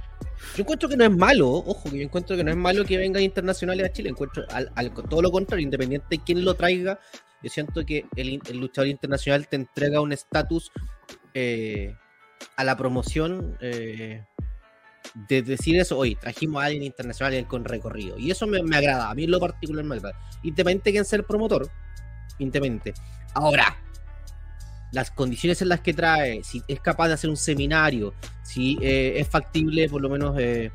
Yo 0.59 0.63
encuentro 0.63 0.89
que 0.89 0.97
no 0.97 1.05
es 1.05 1.17
malo, 1.17 1.49
ojo, 1.49 1.89
que 1.89 1.99
yo 1.99 2.03
encuentro 2.03 2.35
que 2.35 2.43
no 2.43 2.51
es 2.51 2.57
malo 2.57 2.83
que 2.83 2.97
vengan 2.97 3.23
internacionales 3.23 3.85
a 3.85 3.93
Chile. 3.93 4.09
Encuentro 4.09 4.43
al, 4.51 4.91
todo 5.09 5.21
lo 5.21 5.31
contrario, 5.31 5.63
independiente 5.63 6.07
de 6.09 6.19
quién 6.21 6.43
lo 6.43 6.53
traiga, 6.53 6.99
yo 7.41 7.49
siento 7.49 7.85
que 7.85 8.05
el, 8.17 8.41
luchador 8.59 8.89
internacional 8.89 9.47
te 9.47 9.55
entrega 9.55 10.01
un 10.01 10.11
estatus 10.11 10.69
eh, 11.33 11.95
a 12.57 12.65
la 12.65 12.75
promoción 12.75 13.57
eh, 13.61 14.25
de 15.29 15.41
decir 15.43 15.79
eso, 15.79 15.97
hoy 15.97 16.15
trajimos 16.15 16.61
a 16.61 16.65
alguien 16.65 16.83
internacional 16.83 17.47
con 17.47 17.63
recorrido. 17.63 18.19
Y 18.19 18.29
eso 18.29 18.45
me, 18.45 18.61
me 18.61 18.75
agrada, 18.75 19.09
a 19.09 19.15
mí 19.15 19.23
en 19.23 19.31
lo 19.31 19.39
particular 19.39 19.85
me 19.85 19.95
agrada. 19.95 20.19
Independiente 20.43 20.89
de 20.89 20.91
quién 20.91 21.05
sea 21.05 21.19
el 21.19 21.23
promotor, 21.23 21.69
independiente. 22.37 22.93
Ahora, 23.33 23.77
las 24.91 25.11
condiciones 25.11 25.61
en 25.61 25.69
las 25.69 25.81
que 25.81 25.93
trae, 25.93 26.43
si 26.43 26.63
es 26.67 26.79
capaz 26.79 27.07
de 27.07 27.13
hacer 27.13 27.29
un 27.29 27.37
seminario, 27.37 28.13
si 28.43 28.77
eh, 28.81 29.19
es 29.19 29.27
factible 29.27 29.87
por 29.87 30.01
lo 30.01 30.09
menos 30.09 30.35
eh, 30.39 30.71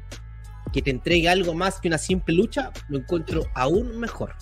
que 0.72 0.82
te 0.82 0.90
entregue 0.90 1.28
algo 1.28 1.54
más 1.54 1.80
que 1.80 1.88
una 1.88 1.98
simple 1.98 2.34
lucha, 2.34 2.72
lo 2.88 2.98
encuentro 2.98 3.46
aún 3.54 3.98
mejor. 3.98 4.34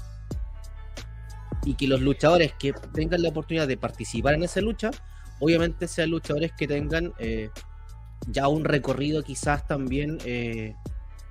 Y 1.65 1.75
que 1.75 1.87
los 1.87 2.01
luchadores 2.01 2.53
que 2.59 2.73
tengan 2.93 3.23
la 3.23 3.29
oportunidad 3.29 3.69
de 3.69 3.77
participar 3.77 4.35
en 4.35 4.43
esa 4.43 4.61
lucha, 4.61 4.91
obviamente 5.41 5.89
sean 5.89 6.11
luchadores 6.11 6.53
que 6.53 6.67
tengan 6.67 7.13
eh, 7.19 7.51
ya 8.29 8.49
un 8.49 8.65
recorrido 8.65 9.23
quizás 9.23 9.67
también, 9.67 10.19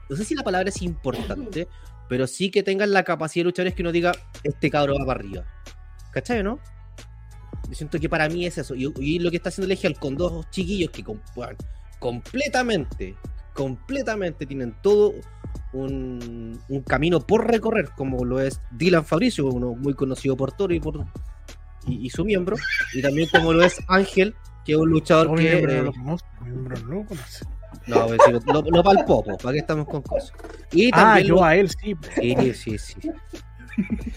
no 0.10 0.18
sé 0.18 0.26
si 0.26 0.36
la 0.36 0.44
palabra 0.44 0.70
es 0.70 0.82
importante, 0.82 1.68
pero 2.10 2.28
sí 2.28 2.52
que 2.52 2.64
tengan 2.64 2.92
la 2.92 3.04
capacidad 3.04 3.42
de 3.42 3.46
luchadores 3.46 3.74
que 3.74 3.82
uno 3.82 3.94
diga, 3.94 4.12
este 4.44 4.70
cabro 4.70 4.96
va 5.00 5.06
para 5.06 5.20
arriba. 5.22 5.46
¿Cachai, 6.12 6.44
no? 6.44 6.60
Yo 7.72 7.76
siento 7.76 7.98
que 8.02 8.10
para 8.10 8.28
mí 8.28 8.46
es 8.46 8.58
eso. 8.58 8.76
Y, 8.76 8.94
y 9.00 9.20
lo 9.20 9.32
que 9.32 9.38
está 9.38 9.48
haciendo 9.48 9.70
Legial 9.70 9.98
con 9.98 10.18
dos 10.18 10.46
chiquillos 10.52 10.92
que, 10.92 11.04
bueno, 11.36 11.58
completamente, 12.00 13.16
completamente 13.54 14.46
tienen 14.46 14.76
todo 14.82 15.14
un, 15.72 16.60
un 16.68 16.82
camino 16.84 17.22
por 17.22 17.50
recorrer, 17.50 17.88
como 17.96 18.26
lo 18.26 18.42
es 18.42 18.60
Dylan 18.72 19.06
Fabricio, 19.06 19.46
uno 19.46 19.74
muy 19.74 19.94
conocido 19.94 20.36
por 20.36 20.52
Toro 20.52 20.74
y 20.74 20.82
por 20.82 21.06
y, 21.88 22.06
y 22.06 22.10
su 22.10 22.26
miembro, 22.26 22.58
y 22.94 23.02
también 23.02 23.30
como 23.32 23.54
lo 23.54 23.64
es 23.64 23.80
Ángel, 23.88 24.36
que 24.66 24.74
es 24.74 24.78
un 24.78 24.90
luchador 24.90 25.28
No, 25.28 25.34
mi 25.34 25.44
que 25.44 25.50
miembro 25.50 25.72
no 25.72 25.80
eh, 25.80 25.84
lo 25.86 25.94
conoce, 25.94 26.26
mi 26.42 26.50
miembro 26.52 26.78
no 26.78 27.06
conoce. 27.06 27.46
no, 27.88 28.08
sí, 28.10 28.32
lo, 28.48 28.62
lo 28.64 28.84
palpó, 28.84 29.24
pues, 29.24 29.38
¿para 29.38 29.54
qué 29.54 29.60
estamos 29.60 29.88
con 29.88 30.02
cosas? 30.02 30.34
Y 30.74 30.88
Ah, 30.92 30.98
también 30.98 31.28
yo 31.28 31.36
lo- 31.36 31.44
a 31.46 31.56
él 31.56 31.70
sí. 31.70 31.96
Sí, 32.20 32.54
sí, 32.54 32.78
sí. 32.78 33.00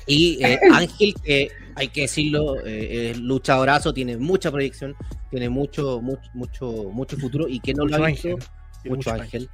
Y 0.06 0.42
eh, 0.44 0.58
Ángel, 0.72 1.14
que 1.22 1.48
hay 1.74 1.88
que 1.88 2.02
decirlo, 2.02 2.64
eh, 2.64 3.10
es 3.10 3.18
luchadorazo, 3.18 3.92
tiene 3.92 4.16
mucha 4.16 4.50
proyección, 4.50 4.94
tiene 5.30 5.48
mucho, 5.48 6.00
mucho, 6.00 6.30
mucho, 6.34 6.72
mucho 6.92 7.16
futuro 7.16 7.48
y 7.48 7.60
que 7.60 7.74
no 7.74 7.84
lo 7.84 7.92
Mucho 7.98 8.04
ha 8.04 8.06
visto, 8.08 8.28
ángel. 8.28 8.48
Tiene 8.82 8.96
mucho 8.96 9.10
ángel. 9.12 9.50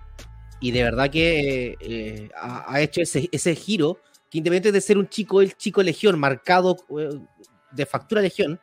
Y 0.61 0.71
de 0.73 0.83
verdad 0.83 1.11
que 1.11 1.77
eh, 1.81 2.29
ha, 2.37 2.73
ha 2.75 2.81
hecho 2.81 3.01
ese, 3.01 3.29
ese 3.33 3.55
giro, 3.55 4.01
que 4.31 4.39
independientemente 4.39 4.73
de 4.73 4.81
ser 4.81 4.99
un 4.99 5.09
chico, 5.09 5.41
el 5.41 5.57
chico 5.57 5.83
legión, 5.83 6.19
marcado 6.19 6.77
eh, 6.99 7.09
de 7.73 7.87
factura 7.87 8.21
legión, 8.21 8.61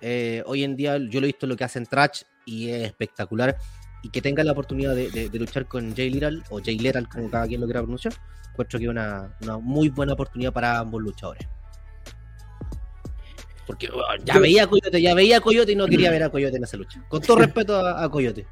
eh, 0.00 0.42
hoy 0.46 0.64
en 0.64 0.76
día 0.76 0.96
yo 0.98 1.20
lo 1.20 1.26
he 1.26 1.28
visto 1.28 1.46
lo 1.46 1.56
que 1.56 1.64
hace 1.64 1.78
en 1.78 1.86
Trash 1.86 2.22
y 2.44 2.68
es 2.70 2.82
espectacular. 2.84 3.56
Y 4.02 4.10
que 4.10 4.22
tenga 4.22 4.44
la 4.44 4.52
oportunidad 4.52 4.94
de, 4.94 5.10
de- 5.10 5.28
de 5.28 5.38
luchar 5.40 5.66
con 5.66 5.94
Jay 5.94 6.08
Little 6.10 6.42
o 6.50 6.60
Jay 6.62 6.78
Little, 6.78 7.06
como 7.06 7.28
cada 7.30 7.46
quien 7.48 7.60
lo 7.60 7.66
quiera 7.66 7.80
pronunciar, 7.80 8.14
encuentro 8.58 8.78
que 8.78 8.84
es 8.86 8.90
una, 8.90 9.36
una 9.42 9.58
muy 9.58 9.88
buena 9.88 10.14
oportunidad 10.14 10.52
para 10.52 10.78
ambos 10.78 11.00
luchadores. 11.02 11.46
Porque 13.66 13.88
bueno, 13.90 14.06
ya 14.24 14.34
Yo- 14.34 14.40
veía 14.40 14.64
a 14.64 14.66
Coyote, 14.66 15.00
ya 15.02 15.14
veía 15.14 15.38
a 15.38 15.40
Coyote 15.40 15.72
y 15.72 15.76
no 15.76 15.86
quería 15.86 16.10
ver 16.10 16.22
a 16.22 16.30
Coyote 16.30 16.56
en 16.56 16.64
esa 16.64 16.76
lucha. 16.76 17.02
Con 17.08 17.20
todo 17.20 17.36
respeto 17.44 17.76
a, 17.76 18.02
a 18.02 18.08
Coyote. 18.10 18.46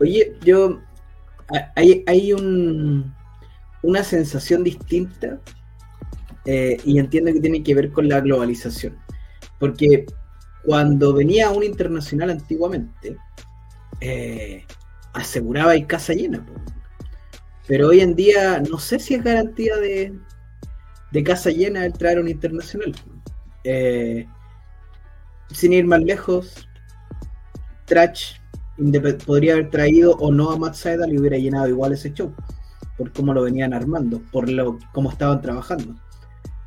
Oye, 0.00 0.36
yo. 0.44 0.80
Hay, 1.74 2.04
hay 2.06 2.32
un, 2.32 3.12
una 3.82 4.04
sensación 4.04 4.62
distinta 4.62 5.40
eh, 6.44 6.76
y 6.84 7.00
entiendo 7.00 7.32
que 7.32 7.40
tiene 7.40 7.62
que 7.64 7.74
ver 7.74 7.90
con 7.90 8.08
la 8.08 8.20
globalización. 8.20 8.96
Porque 9.58 10.06
cuando 10.64 11.12
venía 11.12 11.50
un 11.50 11.64
internacional 11.64 12.30
antiguamente, 12.30 13.16
eh, 14.00 14.64
aseguraba 15.12 15.74
y 15.74 15.84
casa 15.86 16.12
llena. 16.14 16.46
po. 16.46 16.52
Pero 17.66 17.88
hoy 17.88 18.00
en 18.00 18.14
día 18.14 18.60
no 18.68 18.78
sé 18.78 18.98
si 18.98 19.14
es 19.14 19.24
garantía 19.24 19.76
de, 19.76 20.12
de 21.12 21.22
casa 21.22 21.50
llena 21.50 21.86
el 21.86 21.92
traer 21.92 22.18
un 22.18 22.28
internacional. 22.28 22.94
Eh, 23.64 24.26
sin 25.52 25.72
ir 25.72 25.86
más 25.86 26.00
lejos, 26.00 26.68
Trash 27.86 28.34
podría 29.26 29.54
haber 29.54 29.70
traído 29.70 30.12
o 30.16 30.32
no 30.32 30.50
a 30.50 30.56
Matt 30.56 30.74
Seidel 30.74 31.12
y 31.12 31.18
hubiera 31.18 31.36
llenado 31.36 31.68
igual 31.68 31.92
ese 31.92 32.12
show, 32.12 32.34
por 32.96 33.12
cómo 33.12 33.34
lo 33.34 33.42
venían 33.42 33.74
armando, 33.74 34.22
por 34.32 34.48
lo 34.48 34.78
cómo 34.92 35.10
estaban 35.10 35.40
trabajando. 35.40 35.94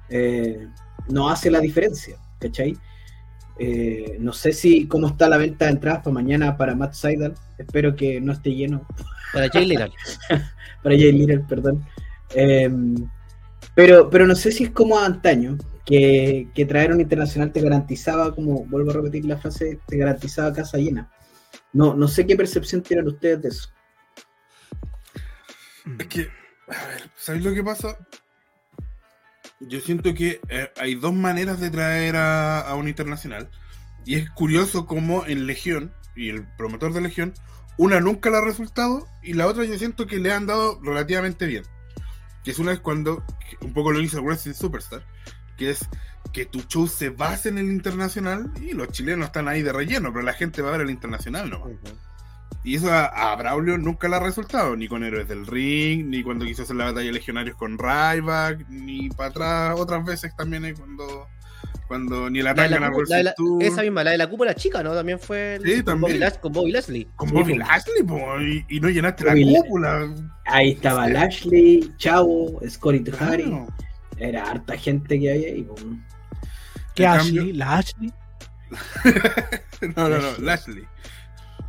Eh, 0.10 0.67
no 1.10 1.29
hace 1.29 1.49
la 1.49 1.60
diferencia, 1.60 2.17
¿cachai? 2.39 2.77
Eh, 3.59 4.17
no 4.19 4.33
sé 4.33 4.51
si 4.51 4.87
cómo 4.87 5.07
está 5.07 5.29
la 5.29 5.37
venta 5.37 5.65
de 5.65 5.71
entradas 5.71 5.99
para 5.99 6.13
mañana 6.13 6.57
para 6.57 6.75
Matt 6.75 6.93
Seidel. 6.93 7.33
Espero 7.57 7.95
que 7.95 8.19
no 8.19 8.33
esté 8.33 8.55
lleno 8.55 8.87
Para 9.31 9.49
Jay 9.49 9.65
Little. 9.65 9.91
para 10.83 10.95
Jay 10.95 11.11
Little, 11.11 11.45
perdón. 11.47 11.85
Eh, 12.35 12.69
pero, 13.75 14.09
pero 14.09 14.27
no 14.27 14.35
sé 14.35 14.51
si 14.51 14.65
es 14.65 14.69
como 14.71 14.99
antaño, 14.99 15.57
que, 15.85 16.47
que 16.53 16.65
traer 16.65 16.91
un 16.91 17.01
internacional 17.01 17.51
te 17.51 17.61
garantizaba, 17.61 18.33
como 18.33 18.65
vuelvo 18.65 18.91
a 18.91 18.95
repetir 18.95 19.25
la 19.25 19.37
frase, 19.37 19.79
te 19.87 19.97
garantizaba 19.97 20.53
casa 20.53 20.77
llena. 20.77 21.11
No, 21.73 21.95
no 21.95 22.07
sé 22.07 22.25
qué 22.25 22.35
percepción 22.35 22.81
tienen 22.81 23.07
ustedes 23.07 23.41
de 23.41 23.49
eso. 23.49 23.69
Es 25.99 26.07
que, 26.07 26.21
a 26.67 26.87
ver, 26.87 27.09
¿sabéis 27.17 27.43
lo 27.43 27.53
que 27.53 27.63
pasa? 27.63 27.97
Yo 29.67 29.80
siento 29.80 30.13
que 30.13 30.41
eh, 30.49 30.71
hay 30.78 30.95
dos 30.95 31.13
maneras 31.13 31.60
de 31.60 31.69
traer 31.69 32.15
a, 32.15 32.62
a 32.62 32.76
un 32.76 32.88
internacional. 32.88 33.49
Y 34.06 34.15
es 34.15 34.30
curioso 34.30 34.86
cómo 34.86 35.26
en 35.26 35.47
Legión, 35.47 35.93
y 36.15 36.30
el 36.30 36.45
promotor 36.58 36.93
de 36.93 37.02
Legión, 37.02 37.34
una 37.78 37.99
nunca 37.99 38.30
le 38.30 38.38
ha 38.38 38.41
resultado 38.41 39.08
y 39.21 39.34
la 39.34 39.47
otra 39.47 39.63
yo 39.65 39.78
siento 39.78 40.06
que 40.06 40.19
le 40.19 40.32
han 40.32 40.45
dado 40.45 40.80
relativamente 40.82 41.45
bien. 41.47 41.63
Que 42.43 42.52
es 42.52 42.60
una 42.60 42.73
es 42.73 42.80
cuando, 42.80 43.23
un 43.62 43.73
poco 43.73 43.91
lo 43.91 44.02
hizo 44.02 44.21
Wrestling 44.21 44.54
Superstar, 44.54 45.06
que 45.58 45.71
es 45.71 45.88
que 46.34 46.45
tu 46.45 46.62
show 46.62 46.88
se 46.88 47.10
base 47.10 47.49
en 47.49 47.58
el 47.58 47.71
internacional 47.71 48.52
y 48.62 48.73
los 48.73 48.89
chilenos 48.89 49.28
están 49.28 49.47
ahí 49.47 49.62
de 49.62 49.71
relleno, 49.71 50.12
pero 50.12 50.26
la 50.26 50.34
gente 50.34 50.62
va 50.62 50.69
a 50.69 50.71
ver 50.73 50.82
el 50.82 50.89
internacional 50.89 51.49
nomás. 51.49 51.71
Y 52.65 52.76
eso 52.78 52.91
a, 52.93 53.06
a 53.06 53.36
Braulio 53.36 53.78
nunca 53.78 54.08
le 54.08 54.15
ha 54.15 54.19
resultado, 54.19 54.76
ni 54.76 54.88
con 54.88 55.04
Héroes 55.04 55.28
del 55.28 55.45
Ring, 55.45 56.06
ni 56.08 56.23
cuando 56.23 56.45
quiso 56.45 56.63
hacer 56.63 56.76
la 56.78 56.86
batalla 56.86 57.08
de 57.08 57.12
legionarios 57.12 57.58
con 57.58 57.78
Ryback, 57.78 58.67
ni 58.69 59.10
para 59.10 59.30
atrás 59.30 59.76
otras 59.80 60.06
veces 60.06 60.34
también 60.38 60.63
eh, 60.63 60.73
cuando, 60.73 61.28
cuando 61.89 62.30
ni 62.30 62.41
la 62.41 62.54
La 62.54 62.63
de 62.63 62.69
la 62.69 62.80
la 62.80 63.23
la- 63.23 63.34
esa 63.60 63.82
misma, 63.82 64.04
la 64.06 64.12
de 64.12 64.17
la 64.17 64.28
cúpula 64.30 64.56
chica, 64.56 64.82
¿no? 64.82 64.93
También 64.93 65.19
fue 65.19 65.56
el- 65.56 65.63
Sí, 65.63 65.76
con, 65.76 65.84
también. 65.86 66.02
Bobby 66.13 66.19
Lash- 66.19 66.39
con 66.39 66.52
Bobby 66.54 66.71
Leslie. 66.71 67.08
con 67.17 67.28
Sí, 67.30 67.36
Bobby. 67.36 67.58
Lashley, 67.58 68.04
po, 68.08 68.39
y, 68.39 68.65
y 68.69 68.80
no 68.80 68.89
llenaste 68.89 69.26
Bobby 69.26 69.43
la 69.43 69.52
La- 69.52 69.60
cúpula. 69.60 70.15
Ahí 70.45 70.71
estaba 70.71 71.08
Sí. 71.08 71.12
Lashley, 71.13 71.91
Chavo, 71.97 72.62
Scotty 72.69 72.99
Tuhari. 73.02 73.43
Claro. 73.43 73.67
Era 74.17 74.49
harta 74.52 74.78
gente 74.78 75.19
que 75.19 75.32
había 75.34 75.47
ahí. 75.49 75.63
pues. 75.63 75.84
¿Qué 76.95 77.06
Ashley? 77.06 77.36
cambio- 77.36 77.56
¿La 77.56 77.78
Ashley? 77.78 78.13
No, 79.97 80.08
no, 80.08 80.17
no, 80.17 80.38
Lashley. 80.39 80.86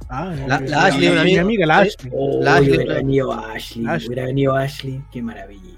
Ah, 0.09 0.35
La- 0.47 0.57
Ashley, 0.87 1.01
mi 1.09 1.13
una 1.13 1.25
mi 1.25 1.37
amiga- 1.39 1.43
amiga, 1.43 1.67
la 1.67 1.79
Ashley. 1.81 2.13
Oh, 2.15 2.41
La 2.43 2.57
Ashley, 2.57 2.77
hubiera 2.77 2.95
venido 2.95 3.33
Ashley, 3.33 3.87
Ashley. 3.87 4.07
hubiera 4.09 4.27
venido 4.27 4.55
Ashley, 4.57 5.03
qué 5.13 5.23
maravilla. 5.23 5.71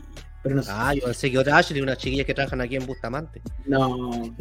Pero 0.43 0.57
no 0.57 0.63
sé. 0.63 0.71
Ah, 0.73 0.95
yo 0.95 1.03
pensé 1.05 1.31
que 1.31 1.39
otra 1.39 1.59
Ashley, 1.59 1.81
unas 1.81 1.99
chiquillas 1.99 2.25
que 2.27 2.35
trabajan 2.35 2.61
aquí 2.61 2.77
en 2.77 2.87
Bustamante. 2.87 3.43
No. 3.67 4.35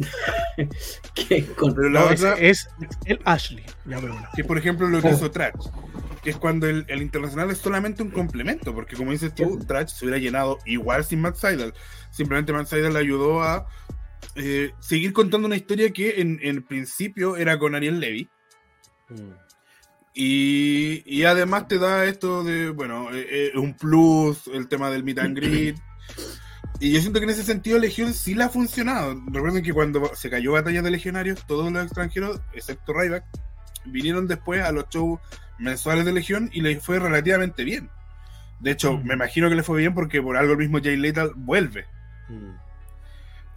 que 1.14 1.46
con- 1.56 1.74
Pero 1.74 1.88
la 1.90 2.00
No, 2.00 2.06
otra, 2.10 2.34
es 2.34 2.68
el 3.06 3.18
Ashley. 3.24 3.64
Ya, 3.86 3.98
pero 4.00 4.12
bueno. 4.12 4.28
que 4.34 4.44
por 4.44 4.58
ejemplo 4.58 4.88
lo 4.88 5.00
que 5.02 5.08
Oh. 5.08 5.12
hizo 5.12 5.30
Trash, 5.30 5.54
que 6.22 6.30
es 6.30 6.36
cuando 6.36 6.68
el, 6.68 6.84
el 6.88 7.02
internacional 7.02 7.50
es 7.50 7.58
solamente 7.58 8.02
un 8.02 8.10
complemento, 8.10 8.74
porque 8.74 8.96
como 8.96 9.10
dices 9.12 9.34
tú, 9.34 9.58
Trash 9.66 9.88
se 9.90 10.04
hubiera 10.04 10.18
llenado 10.20 10.58
igual 10.66 11.04
sin 11.04 11.20
Matt 11.20 11.36
Seidel. 11.36 11.72
Simplemente 12.10 12.52
Matt 12.52 12.66
Seidel 12.68 12.92
le 12.92 12.98
ayudó 13.00 13.42
a 13.42 13.66
eh, 14.36 14.70
seguir 14.80 15.12
contando 15.12 15.46
una 15.46 15.56
historia 15.56 15.90
que 15.90 16.20
en, 16.20 16.38
en 16.42 16.62
principio 16.62 17.36
era 17.36 17.58
con 17.58 17.74
Ariel 17.74 17.98
Levy. 18.00 18.28
Mm. 19.08 19.32
Y, 20.18 21.02
y 21.04 21.24
además 21.24 21.68
te 21.68 21.78
da 21.78 22.06
esto 22.06 22.42
de, 22.42 22.70
bueno, 22.70 23.14
eh, 23.14 23.50
eh, 23.54 23.58
un 23.58 23.74
plus, 23.74 24.46
el 24.46 24.66
tema 24.66 24.90
del 24.90 25.04
meet 25.04 25.18
and 25.18 25.36
greet. 25.38 25.76
Y 26.80 26.92
yo 26.92 27.00
siento 27.02 27.20
que 27.20 27.24
en 27.24 27.30
ese 27.30 27.42
sentido 27.42 27.78
Legión 27.78 28.14
sí 28.14 28.34
le 28.34 28.44
ha 28.44 28.48
funcionado. 28.48 29.14
Recuerden 29.26 29.62
que 29.62 29.74
cuando 29.74 30.10
se 30.14 30.30
cayó 30.30 30.52
Batalla 30.52 30.80
de 30.80 30.90
Legionarios, 30.90 31.46
todos 31.46 31.70
los 31.70 31.84
extranjeros, 31.84 32.40
excepto 32.54 32.94
Ryback, 32.94 33.24
vinieron 33.84 34.26
después 34.26 34.62
a 34.62 34.72
los 34.72 34.88
shows 34.88 35.20
mensuales 35.58 36.06
de 36.06 36.12
Legión 36.14 36.48
y 36.50 36.62
les 36.62 36.82
fue 36.82 36.98
relativamente 36.98 37.62
bien. 37.64 37.90
De 38.60 38.70
hecho, 38.70 38.94
Mm. 38.94 39.04
me 39.06 39.14
imagino 39.14 39.50
que 39.50 39.54
le 39.54 39.62
fue 39.62 39.78
bien 39.80 39.92
porque 39.94 40.22
por 40.22 40.38
algo 40.38 40.52
el 40.52 40.58
mismo 40.58 40.78
Jay 40.82 40.96
Lethal 40.96 41.32
vuelve. 41.36 41.84
Mm. 42.30 42.54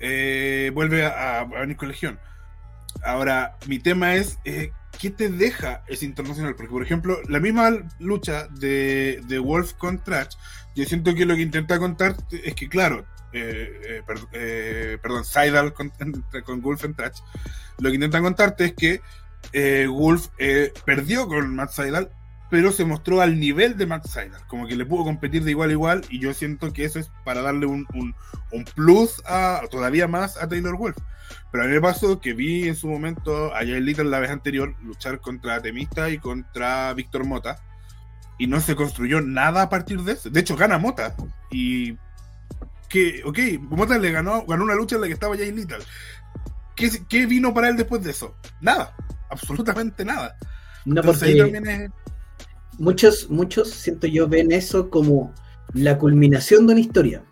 Eh, 0.01 0.71
vuelve 0.73 1.05
a, 1.05 1.39
a 1.39 1.43
venir 1.45 1.77
con 1.77 1.87
Legión. 1.87 2.19
Ahora, 3.03 3.55
mi 3.67 3.79
tema 3.79 4.15
es, 4.15 4.39
eh, 4.45 4.71
¿qué 4.99 5.09
te 5.09 5.29
deja 5.29 5.83
ese 5.87 6.05
internacional? 6.05 6.55
Porque, 6.55 6.71
por 6.71 6.83
ejemplo, 6.83 7.19
la 7.27 7.39
misma 7.39 7.71
lucha 7.99 8.47
de, 8.47 9.21
de 9.27 9.39
Wolf 9.39 9.73
con 9.73 10.03
Trash, 10.03 10.35
yo 10.75 10.85
siento 10.85 11.15
que 11.15 11.25
lo 11.25 11.35
que 11.35 11.41
intenta 11.41 11.79
contar 11.79 12.15
es 12.31 12.53
que, 12.53 12.67
claro, 12.67 13.05
eh, 13.31 14.01
eh, 14.07 14.13
eh, 14.33 14.97
perdón, 15.01 15.23
Seidel 15.23 15.73
con, 15.73 15.91
con 16.45 16.61
Wolf 16.61 16.83
en 16.83 16.95
Trash, 16.95 17.19
lo 17.79 17.89
que 17.89 17.95
intentan 17.95 18.23
contarte 18.23 18.65
es 18.65 18.73
que 18.73 19.87
Wolf 19.87 20.27
perdió 20.85 21.27
con 21.27 21.55
Matt 21.55 21.71
Seidel, 21.71 22.09
pero 22.49 22.71
se 22.71 22.85
mostró 22.85 23.21
al 23.21 23.39
nivel 23.39 23.77
de 23.77 23.85
Matt 23.85 24.07
Seidel, 24.07 24.41
como 24.47 24.67
que 24.67 24.75
le 24.75 24.85
pudo 24.85 25.03
competir 25.03 25.43
de 25.43 25.51
igual 25.51 25.69
a 25.69 25.73
igual, 25.73 26.01
y 26.09 26.19
yo 26.19 26.33
siento 26.33 26.73
que 26.73 26.85
eso 26.85 26.99
es 26.99 27.11
para 27.23 27.41
darle 27.41 27.67
un, 27.67 27.85
un, 27.93 28.15
un 28.51 28.63
plus 28.63 29.21
a, 29.25 29.61
todavía 29.69 30.07
más 30.07 30.37
a 30.37 30.47
Taylor 30.47 30.77
Wolf. 30.77 30.97
Pero 31.51 31.63
a 31.63 31.67
mí 31.67 31.73
me 31.73 31.81
pasó 31.81 32.19
que 32.19 32.33
vi 32.33 32.67
en 32.67 32.75
su 32.75 32.87
momento 32.87 33.53
a 33.53 33.59
Jay 33.59 33.81
Little 33.81 34.05
la 34.05 34.19
vez 34.19 34.29
anterior 34.29 34.75
luchar 34.83 35.19
contra 35.19 35.61
Temista 35.61 36.09
y 36.09 36.17
contra 36.17 36.93
Víctor 36.93 37.25
Mota. 37.25 37.59
Y 38.37 38.47
no 38.47 38.61
se 38.61 38.75
construyó 38.75 39.21
nada 39.21 39.63
a 39.63 39.69
partir 39.69 40.01
de 40.01 40.13
eso. 40.13 40.29
De 40.29 40.39
hecho, 40.39 40.55
gana 40.55 40.77
Mota. 40.77 41.15
Y 41.51 41.97
que, 42.87 43.21
ok, 43.25 43.37
Mota 43.61 43.97
le 43.97 44.11
ganó, 44.11 44.45
ganó 44.45 44.63
una 44.63 44.75
lucha 44.75 44.95
en 44.95 45.01
la 45.01 45.07
que 45.07 45.13
estaba 45.13 45.37
Jay 45.37 45.51
Little. 45.51 45.79
¿Qué, 46.75 46.89
¿Qué 47.09 47.25
vino 47.25 47.53
para 47.53 47.69
él 47.69 47.77
después 47.77 48.03
de 48.03 48.11
eso? 48.11 48.35
Nada. 48.61 48.95
Absolutamente 49.29 50.05
nada. 50.05 50.35
no, 50.85 51.01
Entonces 51.01 51.23
ahí 51.23 51.37
porque 51.37 51.53
también 51.53 51.81
es. 51.81 51.91
Muchos, 52.79 53.29
muchos, 53.29 53.69
siento 53.69 54.07
yo, 54.07 54.27
ven 54.27 54.51
eso 54.51 54.89
como 54.89 55.33
la 55.73 55.97
culminación 55.97 56.65
de 56.65 56.73
una 56.73 56.81
historia. 56.81 57.23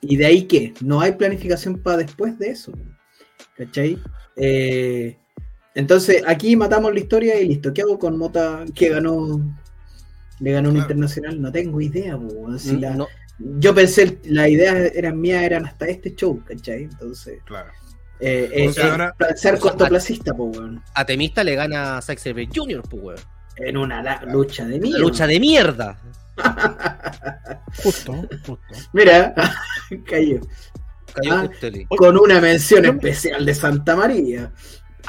Y 0.00 0.16
de 0.16 0.26
ahí 0.26 0.42
que 0.44 0.74
no 0.80 1.00
hay 1.00 1.12
planificación 1.12 1.78
para 1.78 1.98
después 1.98 2.38
de 2.38 2.50
eso. 2.50 2.72
¿Cachai? 3.56 3.98
Eh, 4.36 5.16
Entonces, 5.74 6.22
aquí 6.26 6.56
matamos 6.56 6.92
la 6.92 7.00
historia 7.00 7.38
y 7.40 7.48
listo. 7.48 7.72
¿Qué 7.74 7.82
hago 7.82 7.98
con 7.98 8.16
Mota 8.16 8.64
que 8.74 8.88
ganó? 8.88 9.40
Le 10.40 10.52
ganó 10.52 10.70
un 10.70 10.76
internacional, 10.78 11.40
no 11.40 11.50
tengo 11.52 11.80
idea, 11.80 12.16
po. 12.18 12.58
Si 12.58 12.76
la- 12.78 12.94
No, 12.94 13.06
Yo 13.38 13.74
pensé, 13.74 14.18
las 14.24 14.48
ideas 14.48 14.92
eran 14.94 15.20
mías, 15.20 15.42
eran 15.42 15.66
hasta 15.66 15.86
este 15.86 16.14
show, 16.14 16.42
¿cachai? 16.46 16.84
Entonces, 16.84 17.40
Claro. 17.44 17.70
eh, 18.20 18.48
eh, 18.52 18.68
O 18.68 18.72
sea, 18.72 18.86
eh, 18.86 18.90
ahora- 18.90 19.14
ser 19.34 19.58
cortoplacista, 19.58 20.32
po, 20.34 20.44
weón. 20.44 20.82
a 20.94 21.04
Temista 21.04 21.44
le 21.44 21.54
gana 21.54 21.98
a 21.98 22.02
Zack 22.02 22.18
Jr., 22.54 22.82
pues, 22.88 23.02
weón. 23.02 23.18
En 23.56 23.76
una 23.76 24.20
lucha 24.26 24.64
de 24.66 24.78
mierda. 24.78 24.98
lucha 25.00 25.26
de 25.26 25.40
mierda. 25.40 25.98
Justo, 27.82 28.12
justo. 28.46 28.58
Mira, 28.92 29.34
cayó. 30.06 30.40
Cayó 31.14 31.34
Ah. 31.34 31.46
justo 31.48 31.66
ahí. 31.66 31.84
Con 31.86 32.18
una 32.18 32.40
mención 32.40 32.84
especial 32.84 33.44
de 33.46 33.54
Santa 33.54 33.96
María. 33.96 34.52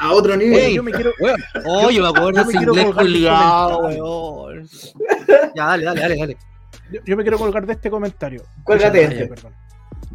A 0.00 0.12
otro 0.12 0.34
Oye, 0.34 0.46
nivel. 0.46 0.74
yo 0.74 0.82
me 0.82 0.92
quiero, 0.92 1.12
Weón. 1.20 1.40
Oye, 1.66 2.00
me 2.00 2.08
acuerdo 2.08 2.30
yo 2.32 2.44
de 2.44 2.44
me 2.44 2.62
inglés 2.62 3.30
weón. 3.82 4.68
Ya, 5.56 5.66
dale, 5.66 5.84
dale, 5.84 6.00
dale, 6.00 6.16
dale. 6.16 6.36
yo, 6.92 7.00
yo 7.04 7.16
me 7.16 7.22
quiero 7.24 7.36
colgar 7.38 7.66
de 7.66 7.72
este 7.72 7.90
comentario. 7.90 8.42
Cuélgate 8.62 9.02
este. 9.02 9.26
perdón. 9.26 9.52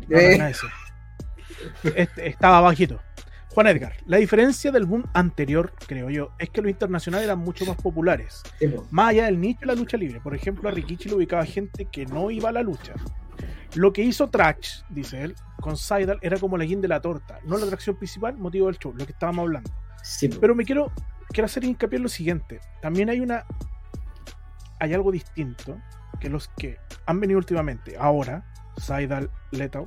No, 0.07 0.17
Eh. 0.17 0.37
no, 0.37 0.43
no, 0.45 0.49
ese. 0.49 0.67
Este, 1.95 2.27
estaba 2.29 2.61
bajito. 2.61 2.99
Juan 3.53 3.67
Edgar, 3.67 3.93
la 4.07 4.17
diferencia 4.17 4.71
del 4.71 4.85
boom 4.85 5.05
anterior, 5.13 5.73
creo 5.87 6.09
yo, 6.09 6.31
es 6.39 6.49
que 6.49 6.59
los 6.59 6.71
internacionales 6.71 7.25
eran 7.25 7.37
mucho 7.37 7.67
más 7.67 7.75
populares. 7.75 8.41
Más 8.89 9.09
allá 9.09 9.25
del 9.25 9.39
nicho 9.39 9.59
de 9.59 9.67
la 9.67 9.75
lucha 9.75 9.95
libre. 9.95 10.19
Por 10.21 10.33
ejemplo, 10.33 10.67
a 10.67 10.71
Rikichi 10.71 11.07
lo 11.07 11.17
ubicaba 11.17 11.45
gente 11.45 11.85
que 11.85 12.07
no 12.07 12.31
iba 12.31 12.49
a 12.49 12.51
la 12.51 12.63
lucha. 12.63 12.95
Lo 13.75 13.93
que 13.93 14.01
hizo 14.01 14.27
Trash, 14.31 14.81
dice 14.89 15.21
él, 15.21 15.35
con 15.61 15.77
Seidel 15.77 16.17
era 16.23 16.39
como 16.39 16.57
la 16.57 16.65
guinda 16.65 16.81
de 16.81 16.87
la 16.87 16.99
torta, 16.99 17.39
no 17.45 17.59
la 17.59 17.65
atracción 17.65 17.95
principal, 17.95 18.35
motivo 18.37 18.65
del 18.65 18.79
show, 18.79 18.91
lo 18.95 19.05
que 19.05 19.11
estábamos 19.11 19.43
hablando. 19.43 19.71
Sí. 20.01 20.29
Pero 20.29 20.55
me 20.55 20.65
quiero, 20.65 20.91
quiero 21.27 21.45
hacer 21.45 21.63
hincapié 21.63 21.97
en 21.97 22.03
lo 22.03 22.09
siguiente. 22.09 22.59
También 22.81 23.11
hay 23.11 23.19
una. 23.19 23.45
Hay 24.79 24.95
algo 24.95 25.11
distinto 25.11 25.79
que 26.19 26.27
los 26.27 26.47
que 26.57 26.79
han 27.05 27.19
venido 27.19 27.37
últimamente, 27.37 27.97
ahora, 27.99 28.51
Seidel, 28.77 29.29
Letao, 29.51 29.85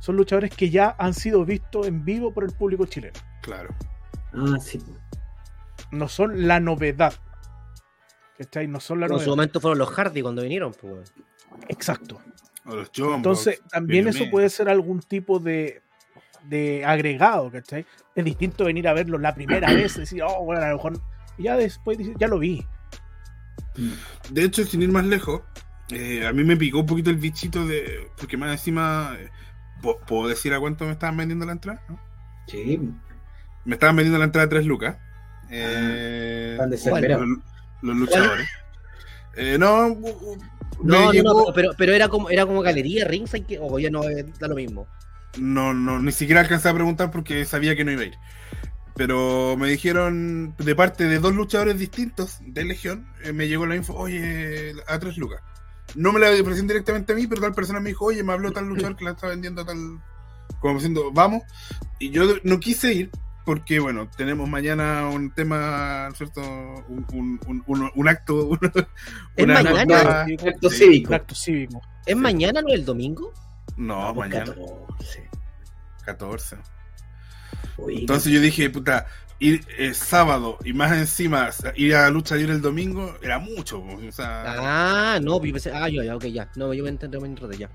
son 0.00 0.16
luchadores 0.16 0.54
que 0.54 0.70
ya 0.70 0.94
han 0.98 1.14
sido 1.14 1.44
vistos 1.44 1.86
en 1.86 2.04
vivo 2.04 2.32
por 2.32 2.44
el 2.44 2.52
público 2.52 2.86
chileno. 2.86 3.18
Claro. 3.42 3.74
Ah, 4.32 4.56
sí. 4.60 4.80
No 5.90 6.08
son 6.08 6.46
la 6.46 6.60
novedad. 6.60 7.14
¿Cachai? 8.36 8.68
No 8.68 8.78
son 8.80 9.00
la 9.00 9.06
En 9.06 9.10
su 9.10 9.14
novedad. 9.16 9.30
momento 9.30 9.60
fueron 9.60 9.78
los 9.78 9.90
Hardy 9.90 10.22
cuando 10.22 10.42
vinieron, 10.42 10.72
pues. 10.72 11.12
Exacto. 11.68 12.20
O 12.66 12.74
los 12.76 12.90
Jumbo, 12.94 13.14
Entonces, 13.16 13.60
también 13.70 14.06
eso 14.08 14.24
puede 14.30 14.48
ser 14.50 14.68
algún 14.68 15.00
tipo 15.00 15.38
de, 15.38 15.82
de 16.44 16.84
agregado, 16.84 17.50
¿cachai? 17.50 17.86
Es 18.14 18.24
distinto 18.24 18.64
venir 18.64 18.86
a 18.88 18.92
verlo 18.92 19.18
la 19.18 19.34
primera 19.34 19.72
vez 19.72 19.96
y 19.96 20.00
decir, 20.00 20.22
oh, 20.22 20.44
bueno, 20.44 20.62
a 20.62 20.68
lo 20.68 20.76
mejor. 20.76 21.00
Y 21.38 21.44
ya 21.44 21.56
después 21.56 21.98
ya 22.18 22.28
lo 22.28 22.38
vi. 22.38 22.64
De 24.30 24.42
hecho, 24.44 24.64
sin 24.64 24.82
ir 24.82 24.90
más 24.90 25.04
lejos, 25.06 25.40
eh, 25.90 26.26
a 26.26 26.32
mí 26.32 26.44
me 26.44 26.56
picó 26.56 26.80
un 26.80 26.86
poquito 26.86 27.10
el 27.10 27.16
bichito 27.16 27.66
de. 27.66 28.08
Porque 28.18 28.36
más 28.36 28.50
encima. 28.52 29.16
eh, 29.18 29.30
¿puedo- 29.82 29.98
¿Puedo 30.00 30.28
decir 30.28 30.52
a 30.54 30.60
cuánto 30.60 30.84
me 30.84 30.92
estaban 30.92 31.16
vendiendo 31.16 31.46
la 31.46 31.52
entrada? 31.52 31.82
¿No? 31.88 31.98
Sí. 32.46 32.80
Me 33.64 33.74
estaban 33.74 33.96
vendiendo 33.96 34.18
la 34.18 34.24
entrada 34.24 34.46
de 34.46 34.50
3 34.50 34.66
lucas. 34.66 34.96
Eh, 35.50 36.54
Tan 36.58 36.70
desesperado. 36.70 37.24
los, 37.26 37.38
los 37.82 37.96
luchadores. 37.96 38.48
Eh, 39.36 39.56
no, 39.58 39.88
u- 39.88 40.08
u- 40.08 40.36
me 40.82 40.92
No, 40.92 41.00
no, 41.06 41.12
llegó- 41.12 41.46
no, 41.48 41.52
pero, 41.54 41.70
pero 41.76 41.92
era 41.92 42.08
como 42.08 42.28
era 42.30 42.44
como 42.46 42.60
galería, 42.62 43.04
ringside, 43.04 43.44
que, 43.46 43.58
o 43.60 43.78
ya 43.78 43.90
no 43.90 44.02
da 44.40 44.48
lo 44.48 44.54
mismo. 44.54 44.86
No, 45.38 45.74
no, 45.74 46.00
ni 46.00 46.12
siquiera 46.12 46.40
alcancé 46.40 46.68
a 46.68 46.74
preguntar 46.74 47.10
porque 47.10 47.44
sabía 47.44 47.76
que 47.76 47.84
no 47.84 47.92
iba 47.92 48.02
a 48.02 48.06
ir. 48.06 48.14
Pero 48.96 49.56
me 49.56 49.68
dijeron 49.68 50.54
de 50.58 50.74
parte 50.74 51.04
de 51.04 51.18
dos 51.20 51.34
luchadores 51.34 51.78
distintos 51.78 52.38
de 52.40 52.64
Legión, 52.64 53.06
eh, 53.22 53.32
me 53.32 53.46
llegó 53.46 53.64
la 53.66 53.76
info, 53.76 53.94
oye, 53.94 54.72
a 54.88 54.98
tres 54.98 55.16
lucas. 55.18 55.40
No 55.94 56.12
me 56.12 56.20
la 56.20 56.28
ofrecieron 56.30 56.66
directamente 56.68 57.12
a 57.12 57.16
mí, 57.16 57.26
pero 57.26 57.40
tal 57.40 57.54
persona 57.54 57.80
me 57.80 57.88
dijo, 57.90 58.04
oye, 58.06 58.22
me 58.22 58.32
habló 58.32 58.52
tal 58.52 58.66
luchador 58.68 58.96
que 58.96 59.04
la 59.04 59.12
está 59.12 59.28
vendiendo 59.28 59.62
a 59.62 59.66
tal. 59.66 60.00
Como 60.60 60.74
diciendo, 60.74 61.10
vamos. 61.12 61.42
Y 61.98 62.10
yo 62.10 62.24
no 62.42 62.58
quise 62.60 62.92
ir 62.92 63.10
porque, 63.44 63.78
bueno, 63.80 64.08
tenemos 64.16 64.48
mañana 64.48 65.08
un 65.08 65.30
tema, 65.32 66.04
¿no 66.06 66.12
es 66.12 66.18
¿cierto? 66.18 66.42
Un, 66.42 67.06
un, 67.12 67.40
un, 67.46 67.62
un- 67.66 67.90
un 67.94 68.08
acto. 68.08 68.48
un- 68.48 68.58
¿Es 69.36 69.44
una 69.44 69.62
mañana? 69.62 70.26
Acto 70.46 70.68
cívico. 70.70 71.08
Un 71.08 71.14
acto 71.14 71.34
cívico. 71.34 71.80
¿Es 72.06 72.16
mañana 72.16 72.60
no 72.62 72.68
el 72.68 72.84
domingo? 72.84 73.32
No, 73.76 74.12
pues, 74.14 74.28
mañana, 74.28 74.52
14. 74.54 75.30
14. 76.04 76.56
Uy, 77.78 77.98
Entonces 78.00 78.32
yo 78.32 78.40
dije, 78.40 78.68
puta, 78.70 79.06
ir 79.40 79.64
eh, 79.78 79.94
sábado 79.94 80.58
y 80.64 80.72
más 80.72 80.92
encima 80.92 81.50
ir 81.76 81.94
a 81.94 82.02
la 82.02 82.10
lucha 82.10 82.34
libre 82.36 82.54
el 82.54 82.60
domingo 82.62 83.16
era 83.22 83.38
mucho. 83.38 83.80
po, 83.82 83.96
O 84.08 84.12
sea, 84.12 85.14
Ah, 85.14 85.20
no, 85.20 85.42
yo 85.44 85.52
pensé, 85.52 85.70
ah, 85.72 85.88
ya, 85.88 86.04
ya, 86.04 86.16
ok, 86.16 86.24
ya. 86.26 86.50
No, 86.56 86.72
yo 86.74 86.84
me 86.84 86.90
entendí, 86.90 87.18
me 87.18 87.28
enredé 87.28 87.58
ya. 87.58 87.70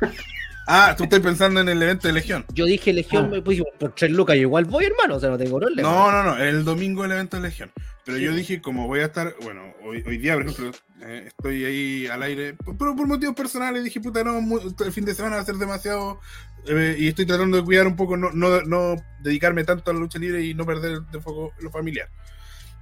ah, 0.66 0.94
tú 0.96 1.04
estás 1.04 1.20
pensando 1.20 1.60
en 1.60 1.68
el 1.68 1.82
evento 1.82 2.08
de 2.08 2.14
Legión. 2.14 2.44
Yo 2.52 2.64
dije 2.66 2.92
Legión, 2.92 3.26
Ah. 3.26 3.28
me 3.28 3.42
pues, 3.42 3.60
por 3.78 3.94
tres 3.94 4.10
lucas, 4.10 4.36
yo 4.36 4.42
igual 4.42 4.64
voy, 4.64 4.84
hermano, 4.84 5.16
o 5.16 5.20
sea, 5.20 5.30
no 5.30 5.38
tengo 5.38 5.58
problema. 5.58 5.88
No, 5.88 6.10
no, 6.10 6.22
no, 6.22 6.36
el 6.42 6.64
domingo 6.64 7.04
el 7.04 7.12
evento 7.12 7.36
de 7.36 7.42
Legión. 7.44 7.70
Pero 8.04 8.18
yo 8.18 8.34
dije, 8.34 8.60
como 8.60 8.88
voy 8.88 9.00
a 9.00 9.06
estar, 9.06 9.34
bueno, 9.42 9.62
hoy, 9.84 10.02
hoy 10.06 10.18
día, 10.18 10.34
por 10.34 10.42
ejemplo, 10.42 10.72
eh, 11.02 11.24
estoy 11.28 11.64
ahí 11.64 12.06
al 12.08 12.22
aire, 12.24 12.56
pero 12.78 12.96
por 12.96 13.06
motivos 13.06 13.36
personales 13.36 13.84
dije, 13.84 14.00
puta, 14.00 14.24
no, 14.24 14.40
el 14.84 14.92
fin 14.92 15.04
de 15.04 15.14
semana 15.14 15.36
va 15.36 15.42
a 15.42 15.44
ser 15.44 15.54
demasiado, 15.54 16.18
eh, 16.66 16.96
y 16.98 17.08
estoy 17.08 17.26
tratando 17.26 17.56
de 17.58 17.64
cuidar 17.64 17.86
un 17.86 17.94
poco, 17.94 18.16
no, 18.16 18.30
no, 18.32 18.60
no 18.62 18.96
dedicarme 19.20 19.62
tanto 19.62 19.90
a 19.90 19.94
la 19.94 20.00
lucha 20.00 20.18
libre 20.18 20.44
y 20.44 20.52
no 20.54 20.66
perder 20.66 21.02
de 21.02 21.20
foco 21.20 21.52
lo 21.60 21.70
familiar. 21.70 22.08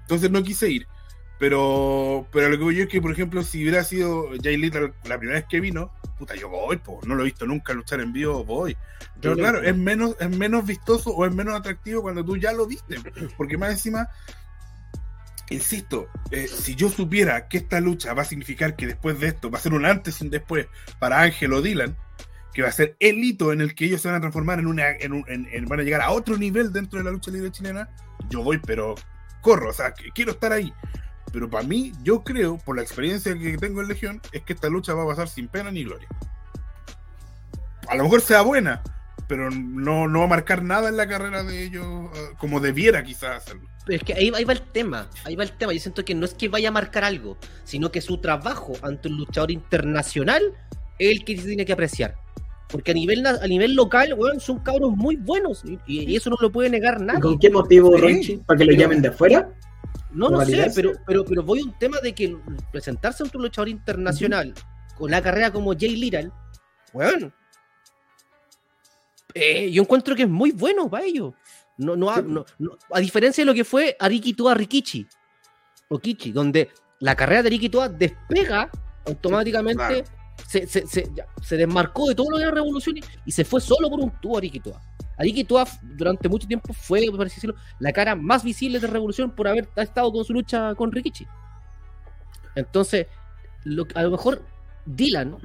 Entonces 0.03 0.31
no 0.31 0.43
quise 0.43 0.71
ir. 0.71 0.87
Pero, 1.41 2.29
pero 2.33 2.51
lo 2.51 2.59
que 2.59 2.63
voy 2.65 2.77
yo 2.77 2.83
es 2.85 2.89
que, 2.89 3.01
por 3.01 3.11
ejemplo, 3.13 3.43
si 3.43 3.63
hubiera 3.63 3.83
sido 3.83 4.29
Jay 4.43 4.57
Little 4.59 4.93
la 5.09 5.19
primera 5.19 5.41
vez 5.41 5.47
que 5.49 5.59
vino, 5.59 5.91
puta, 6.19 6.37
yo 6.37 6.51
voy, 6.51 6.77
po, 6.77 7.01
no 7.07 7.15
lo 7.15 7.23
he 7.23 7.25
visto 7.25 7.47
nunca 7.47 7.73
luchar 7.73 8.01
en 8.01 8.13
vivo, 8.13 8.45
voy. 8.45 8.77
Pero 9.23 9.35
Yo 9.35 9.41
claro, 9.43 9.63
es 9.63 9.75
menos, 9.75 10.17
es 10.21 10.29
menos 10.37 10.67
vistoso 10.67 11.11
o 11.11 11.25
es 11.25 11.35
menos 11.35 11.55
atractivo 11.55 12.03
cuando 12.03 12.23
tú 12.25 12.37
ya 12.37 12.53
lo 12.53 12.67
viste. 12.67 12.97
Porque 13.39 13.57
más 13.57 13.71
encima, 13.71 14.07
insisto, 15.49 16.09
eh, 16.31 16.47
si 16.47 16.75
yo 16.77 16.89
supiera 16.91 17.49
que 17.49 17.57
esta 17.59 17.81
lucha 17.81 18.13
va 18.15 18.23
a 18.23 18.27
significar 18.27 18.77
que 18.77 18.87
después 18.87 19.19
de 19.19 19.29
esto 19.29 19.51
va 19.51 19.59
a 19.59 19.63
ser 19.63 19.73
un 19.73 19.85
antes 19.87 20.21
y 20.21 20.25
un 20.25 20.31
después 20.31 20.67
para 20.99 21.23
Ángel 21.23 21.53
o 21.55 21.63
Dylan, 21.63 21.97
que 22.53 22.63
va 22.63 22.69
a 22.69 22.73
ser 22.73 22.97
el 23.01 23.17
hito 23.25 23.53
en 23.53 23.61
el 23.63 23.75
que 23.75 23.87
ellos 23.87 24.01
se 24.03 24.09
van 24.09 24.17
a 24.19 24.21
transformar 24.21 24.59
en 24.59 24.67
una, 24.67 24.91
en 24.91 25.13
un- 25.13 25.25
en- 25.29 25.49
en- 25.51 25.65
van 25.67 25.81
a 25.81 25.83
llegar 25.85 26.03
a 26.03 26.11
otro 26.11 26.37
nivel 26.37 26.73
dentro 26.73 26.99
de 26.99 27.05
la 27.05 27.11
lucha 27.13 27.31
libre 27.31 27.51
chilena, 27.51 27.89
yo 28.29 28.43
voy, 28.43 28.59
pero 28.59 28.95
corro, 29.41 29.71
o 29.71 29.73
sea, 29.73 29.93
quiero 30.15 30.33
estar 30.33 30.53
ahí. 30.53 30.73
Pero 31.33 31.49
para 31.49 31.65
mí, 31.67 31.93
yo 32.03 32.23
creo, 32.25 32.59
por 32.59 32.77
la 32.77 32.83
experiencia 32.83 33.39
que 33.39 33.57
tengo 33.57 33.81
en 33.81 33.89
Legión, 33.89 34.21
es 34.33 34.43
que 34.43 34.53
esta 34.53 34.69
lucha 34.69 34.95
va 34.95 35.05
a 35.05 35.07
pasar 35.07 35.29
sin 35.29 35.47
pena 35.49 35.71
ni 35.71 35.85
gloria. 35.85 36.09
A 37.89 37.95
lo 37.97 38.05
mejor 38.05 38.21
sea 38.21 38.43
buena, 38.43 38.83
pero 39.29 39.51
no, 39.51 40.09
no 40.09 40.19
va 40.21 40.25
a 40.25 40.29
marcar 40.29 40.63
nada 40.63 40.89
en 40.89 40.97
la 40.97 41.07
carrera 41.09 41.43
de 41.43 41.65
ellos 41.65 41.85
eh, 42.15 42.19
como 42.39 42.61
debiera 42.61 43.03
quizás 43.03 43.43
hacerlo. 43.45 43.69
Pero 43.87 43.97
es 43.99 44.05
que 44.05 44.15
ahí, 44.15 44.31
ahí 44.35 44.45
va 44.45 44.53
el 44.53 44.61
tema, 44.63 45.09
ahí 45.25 45.35
va 45.37 45.45
el 45.45 45.53
tema. 45.53 45.73
Yo 45.73 45.81
siento 45.81 46.05
que 46.05 46.15
no 46.15 46.25
es 46.25 46.35
que 46.35 46.49
vaya 46.49 46.69
a 46.69 46.73
marcar 46.73 47.05
algo, 47.05 47.37
sino 47.65 47.91
que 47.91 48.01
su 48.01 48.19
trabajo 48.19 48.73
ante 48.83 49.09
un 49.09 49.17
luchador 49.17 49.51
internacional 49.51 50.43
es 50.99 51.11
el 51.11 51.25
que 51.25 51.37
se 51.37 51.47
tiene 51.47 51.65
que 51.65 51.73
apreciar. 51.73 52.15
Porque 52.69 52.93
a 52.93 52.95
nivel, 52.95 53.23
na- 53.23 53.39
a 53.43 53.47
nivel 53.49 53.75
local, 53.75 54.15
weón, 54.17 54.39
son 54.39 54.61
cabros 54.61 54.93
muy 54.97 55.17
buenos. 55.17 55.65
Y, 55.65 55.79
y 55.87 56.15
eso 56.17 56.31
no 56.31 56.37
lo 56.41 56.53
puede 56.53 56.71
negar 56.71 56.99
¿Y 57.01 57.05
nadie. 57.05 57.21
¿Con 57.21 57.39
qué 57.39 57.51
motivo, 57.51 57.97
Ronchi? 57.97 58.37
¿Para 58.47 58.59
que 58.59 58.65
lo 58.67 58.73
llamen 58.73 59.03
de 59.03 59.09
afuera? 59.09 59.49
No, 60.13 60.29
no 60.29 60.45
sé, 60.45 60.71
pero, 60.75 60.93
pero, 61.07 61.25
pero 61.25 61.43
voy 61.43 61.61
a 61.61 61.65
un 61.65 61.79
tema 61.79 61.99
de 62.01 62.13
que 62.15 62.37
presentarse 62.73 63.23
ante 63.23 63.37
un 63.37 63.45
luchador 63.45 63.69
internacional 63.69 64.53
con 64.97 65.11
la 65.11 65.23
carrera 65.23 65.53
como 65.53 65.73
Jay 65.73 65.97
Little, 65.97 66.31
bueno, 66.93 67.33
eh, 69.35 69.71
yo 69.71 69.83
encuentro 69.83 70.15
que 70.17 70.23
es 70.25 70.29
muy 70.29 70.51
bueno 70.53 70.89
para 70.91 71.05
ellos. 71.05 71.35
No, 71.79 71.97
no, 71.97 72.15
Sí. 72.15 72.23
no- 72.27 72.45
no- 72.59 72.77
a 72.93 73.01
diferencia 73.01 73.43
de 73.43 73.47
lo 73.47 73.55
que 73.55 73.65
fue 73.65 73.97
Ariki 73.99 74.35
Toa 74.35 74.55
Rikichi, 74.55 75.07
o 75.89 75.99
Kichi, 75.99 76.33
donde 76.33 76.71
la 76.99 77.15
carrera 77.15 77.43
de 77.43 77.49
Ariki 77.49 77.69
Toa 77.69 77.89
despega 77.89 78.71
automáticamente, 79.07 79.77
claro. 80.03 80.05
se, 80.47 80.67
se, 80.67 80.87
se, 80.87 81.09
ya, 81.15 81.27
se 81.43 81.57
desmarcó 81.57 82.09
de 82.09 82.15
todo 82.15 82.31
lo 82.31 82.39
de 82.39 82.45
la 82.47 82.51
revolución 82.51 82.99
y, 82.99 83.01
y 83.25 83.33
se 83.33 83.45
fue 83.45 83.61
solo 83.61 83.89
por 83.89 84.01
un 84.01 84.11
tubo 84.21 84.37
Ariki 84.39 84.61
Toa. 84.61 84.81
Ariki 85.21 85.45
Toa 85.45 85.67
durante 85.83 86.29
mucho 86.29 86.49
tiempo 86.49 86.73
fue, 86.73 87.07
por 87.11 87.27
así 87.27 87.35
decirlo, 87.37 87.57
la 87.79 87.93
cara 87.93 88.17
más 88.17 88.43
visible 88.43 88.81
de 88.81 88.87
Revolución 88.87 89.31
por 89.31 89.47
haber 89.47 89.69
estado 89.77 90.11
con 90.11 90.25
su 90.25 90.33
lucha 90.33 90.75
con 90.75 90.91
Rikichi. 90.91 91.27
Entonces, 92.55 93.07
a 93.95 94.03
lo 94.03 94.11
mejor 94.11 94.43
Dylan 94.87 95.37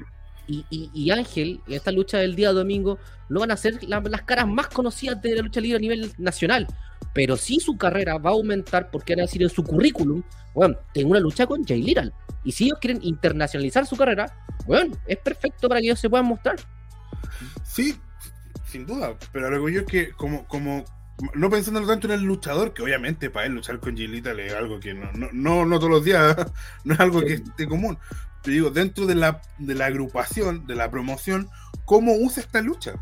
y, 0.47 1.09
Ángel, 1.11 1.59
en 1.67 1.73
esta 1.73 1.91
lucha 1.91 2.19
del 2.19 2.35
día 2.35 2.53
domingo, 2.53 2.99
no 3.29 3.39
van 3.41 3.51
a 3.51 3.57
ser 3.57 3.83
la- 3.83 3.99
las 3.99 4.21
caras 4.21 4.47
más 4.47 4.67
conocidas 4.67 5.21
de 5.21 5.35
la 5.35 5.41
lucha 5.41 5.59
libre 5.59 5.77
a 5.77 5.81
nivel 5.81 6.13
nacional. 6.17 6.67
Pero 7.13 7.35
sí 7.35 7.59
su 7.59 7.77
carrera 7.77 8.17
va 8.17 8.29
a 8.29 8.33
aumentar 8.33 8.91
porque 8.91 9.13
van 9.13 9.21
a 9.21 9.23
decir 9.23 9.41
en 9.41 9.49
su 9.49 9.63
currículum, 9.63 10.21
bueno, 10.53 10.77
tengo 10.93 11.11
una 11.11 11.19
lucha 11.19 11.47
con 11.47 11.63
Jay 11.65 11.81
Little. 11.81 12.11
Y 12.43 12.51
si 12.51 12.65
ellos 12.65 12.77
quieren 12.79 13.03
internacionalizar 13.03 13.85
su 13.87 13.95
carrera, 13.95 14.31
bueno, 14.65 14.95
es 15.07 15.17
perfecto 15.17 15.67
para 15.67 15.81
que 15.81 15.87
ellos 15.87 15.99
se 15.99 16.09
puedan 16.09 16.27
mostrar. 16.27 16.57
Sí, 17.63 17.95
sin 18.75 18.85
duda, 18.85 19.15
pero 19.31 19.49
lo 19.49 19.65
que 19.65 19.71
yo 19.71 19.79
es 19.81 19.85
que 19.87 20.11
como, 20.11 20.45
como 20.47 20.83
no 21.33 21.49
pensándolo 21.49 21.87
tanto 21.87 22.07
en 22.07 22.13
el 22.19 22.23
luchador, 22.23 22.73
que 22.73 22.83
obviamente 22.83 23.29
para 23.29 23.45
él 23.45 23.53
luchar 23.53 23.79
con 23.79 23.95
Gilita 23.95 24.33
es 24.33 24.53
algo 24.53 24.81
que 24.81 24.93
no, 24.93 25.09
no, 25.13 25.29
no, 25.31 25.65
no 25.65 25.79
todos 25.79 25.91
los 25.91 26.03
días, 26.03 26.35
no 26.83 26.93
es 26.93 26.99
algo 26.99 27.21
que 27.21 27.35
esté 27.35 27.67
común. 27.67 27.97
Te 28.43 28.51
digo, 28.51 28.69
dentro 28.71 29.05
de 29.05 29.15
la, 29.15 29.41
de 29.59 29.75
la 29.75 29.85
agrupación, 29.85 30.67
de 30.67 30.75
la 30.75 30.91
promoción, 30.91 31.49
¿cómo 31.85 32.15
usa 32.15 32.43
esta 32.43 32.61
lucha? 32.61 32.95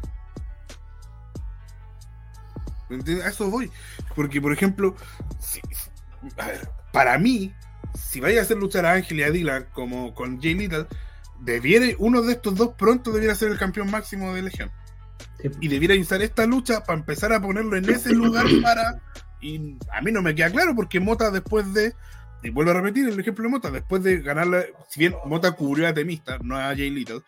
¿Me 2.89 2.97
entiendes? 2.97 3.25
A 3.25 3.29
eso 3.29 3.49
voy. 3.49 3.71
Porque, 4.15 4.39
por 4.39 4.53
ejemplo, 4.53 4.95
si- 5.39 5.61
a 6.37 6.47
ver, 6.47 6.69
para 6.91 7.17
mí, 7.17 7.51
si 7.95 8.19
vaya 8.19 8.41
a 8.41 8.43
hacer 8.43 8.57
luchar 8.57 8.85
a 8.85 8.93
Ángel 8.93 9.19
y 9.19 9.23
a 9.23 9.31
Dylan 9.31 9.65
como 9.73 10.13
con 10.13 10.39
Jay 10.39 10.53
Little, 10.53 10.85
debiera, 11.39 11.87
uno 11.97 12.21
de 12.21 12.33
estos 12.33 12.53
dos 12.55 12.75
pronto 12.77 13.11
debiera 13.11 13.33
ser 13.33 13.51
el 13.51 13.57
campeón 13.57 13.89
máximo 13.89 14.33
de 14.35 14.43
Legión 14.43 14.71
Sí. 15.41 15.49
y 15.59 15.67
debiera 15.67 15.95
usar 15.99 16.21
esta 16.21 16.45
lucha 16.45 16.83
para 16.83 16.99
empezar 16.99 17.33
a 17.33 17.41
ponerlo 17.41 17.75
en 17.75 17.89
ese 17.89 18.13
lugar 18.13 18.45
para 18.63 19.01
y 19.41 19.77
a 19.91 20.01
mí 20.01 20.11
no 20.11 20.21
me 20.21 20.35
queda 20.35 20.51
claro 20.51 20.75
porque 20.75 20.99
Mota 20.99 21.31
después 21.31 21.73
de 21.73 21.93
y 22.43 22.49
vuelvo 22.49 22.71
a 22.71 22.75
repetir 22.75 23.07
el 23.07 23.19
ejemplo 23.19 23.43
de 23.43 23.49
Mota 23.49 23.71
después 23.71 24.03
de 24.03 24.21
ganarla 24.21 24.65
si 24.89 24.99
bien 24.99 25.15
Mota 25.25 25.51
cubrió 25.53 25.87
a 25.87 25.93
Temista 25.93 26.37
no 26.41 26.57
a 26.57 26.75
Jay 26.75 26.89
Little 26.89 27.21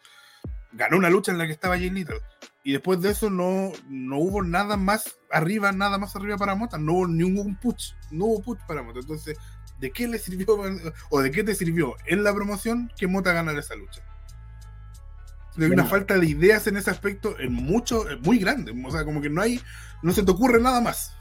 ganó 0.71 0.97
una 0.97 1.09
lucha 1.09 1.31
en 1.31 1.37
la 1.37 1.45
que 1.45 1.53
estaba 1.53 1.77
Jay 1.77 1.89
Little 1.89 2.19
y 2.63 2.71
después 2.71 3.01
de 3.01 3.11
eso 3.11 3.29
no, 3.29 3.71
no 3.89 4.17
hubo 4.17 4.41
nada 4.41 4.77
más 4.77 5.17
arriba 5.31 5.71
nada 5.71 5.97
más 5.97 6.15
arriba 6.15 6.37
para 6.37 6.55
Mota 6.55 6.77
no 6.77 6.93
hubo 6.93 7.07
ningún 7.07 7.55
push 7.55 7.91
no 8.11 8.25
hubo 8.25 8.41
push 8.41 8.59
para 8.67 8.81
Mota 8.81 8.99
entonces 8.99 9.37
¿de 9.79 9.91
qué 9.91 10.07
le 10.07 10.19
sirvió 10.19 10.47
o 11.09 11.21
de 11.21 11.31
qué 11.31 11.43
te 11.43 11.55
sirvió 11.55 11.95
en 12.05 12.23
la 12.23 12.33
promoción 12.33 12.91
que 12.97 13.07
Mota 13.07 13.33
ganara 13.33 13.59
esa 13.59 13.75
lucha? 13.75 14.01
Hay 15.57 15.65
una 15.71 15.85
falta 15.85 16.17
de 16.17 16.25
ideas 16.27 16.67
en 16.67 16.77
ese 16.77 16.91
aspecto 16.91 17.39
en 17.39 17.53
mucho, 17.53 18.09
eh, 18.09 18.17
muy 18.23 18.39
grande. 18.39 18.73
O 18.85 18.91
sea, 18.91 19.05
como 19.05 19.21
que 19.21 19.29
no 19.29 19.41
hay, 19.41 19.59
no 20.03 20.11
se 20.11 20.23
te 20.23 20.31
ocurre 20.31 20.59
nada 20.61 20.81
más. 20.81 21.13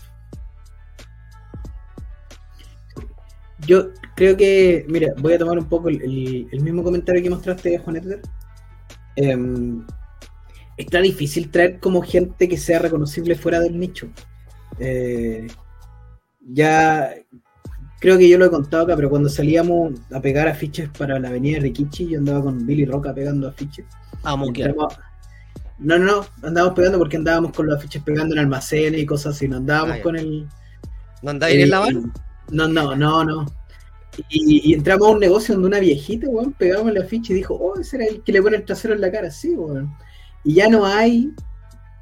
Yo 3.66 3.90
creo 4.16 4.36
que, 4.36 4.84
mira, 4.88 5.14
voy 5.18 5.34
a 5.34 5.38
tomar 5.38 5.58
un 5.58 5.68
poco 5.68 5.88
el, 5.88 6.02
el- 6.02 6.48
el 6.50 6.60
mismo 6.60 6.82
comentario 6.82 7.22
que 7.22 7.30
mostraste, 7.30 7.78
Juan 7.78 7.96
Edgar. 7.96 8.20
Em, 9.16 9.86
está 10.76 11.00
difícil 11.00 11.50
traer 11.50 11.78
como 11.80 12.02
gente 12.02 12.48
que 12.48 12.58
sea 12.58 12.80
reconocible 12.80 13.36
fuera 13.36 13.60
del 13.60 13.78
nicho. 13.78 14.08
Eh, 14.78 15.46
ya 16.40 17.14
creo 18.04 18.18
que 18.18 18.28
yo 18.28 18.36
lo 18.38 18.44
he 18.44 18.50
contado 18.50 18.84
acá, 18.84 18.96
pero 18.96 19.08
cuando 19.08 19.30
salíamos 19.30 19.94
a 20.12 20.20
pegar 20.20 20.46
afiches 20.46 20.90
para 20.90 21.18
la 21.18 21.28
avenida 21.28 21.58
Rikichi, 21.58 22.06
yo 22.08 22.18
andaba 22.18 22.42
con 22.42 22.66
Billy 22.66 22.84
Roca 22.84 23.14
pegando 23.14 23.48
afiches. 23.48 23.86
A 24.22 24.36
moquear. 24.36 24.70
Entramos- 24.70 24.98
No, 25.78 25.98
no, 25.98 26.04
no, 26.04 26.26
andábamos 26.42 26.74
pegando 26.76 26.98
porque 26.98 27.16
andábamos 27.16 27.52
con 27.52 27.66
los 27.66 27.76
afiches 27.78 28.02
pegando 28.02 28.34
en 28.34 28.40
almacenes 28.40 29.00
y 29.00 29.06
cosas 29.06 29.34
así, 29.36 29.48
no 29.48 29.56
andábamos 29.56 29.96
Ah, 29.98 30.02
con 30.02 30.16
el, 30.16 30.46
¿No 31.22 31.30
andáis 31.30 31.62
en 31.62 31.70
la 31.70 31.80
mano? 31.80 32.12
No, 32.50 32.68
no, 32.68 32.94
no, 32.94 33.24
no. 33.24 33.46
Y, 34.28 34.70
y 34.70 34.74
entramos 34.74 35.08
a 35.08 35.10
un 35.12 35.18
negocio 35.20 35.54
donde 35.54 35.68
una 35.68 35.80
viejita, 35.80 36.28
weón, 36.28 36.52
pegaba 36.52 36.90
el 36.90 36.98
afiche 36.98 37.32
y 37.32 37.36
dijo, 37.36 37.54
oh, 37.54 37.80
ese 37.80 37.96
era 37.96 38.04
el 38.04 38.22
que 38.22 38.32
le 38.32 38.42
pone 38.42 38.58
el 38.58 38.64
trasero 38.66 38.92
en 38.94 39.00
la 39.00 39.10
cara, 39.10 39.30
sí, 39.30 39.54
weón. 39.56 39.90
Y 40.44 40.54
ya 40.54 40.68
no 40.68 40.84
hay 40.86 41.32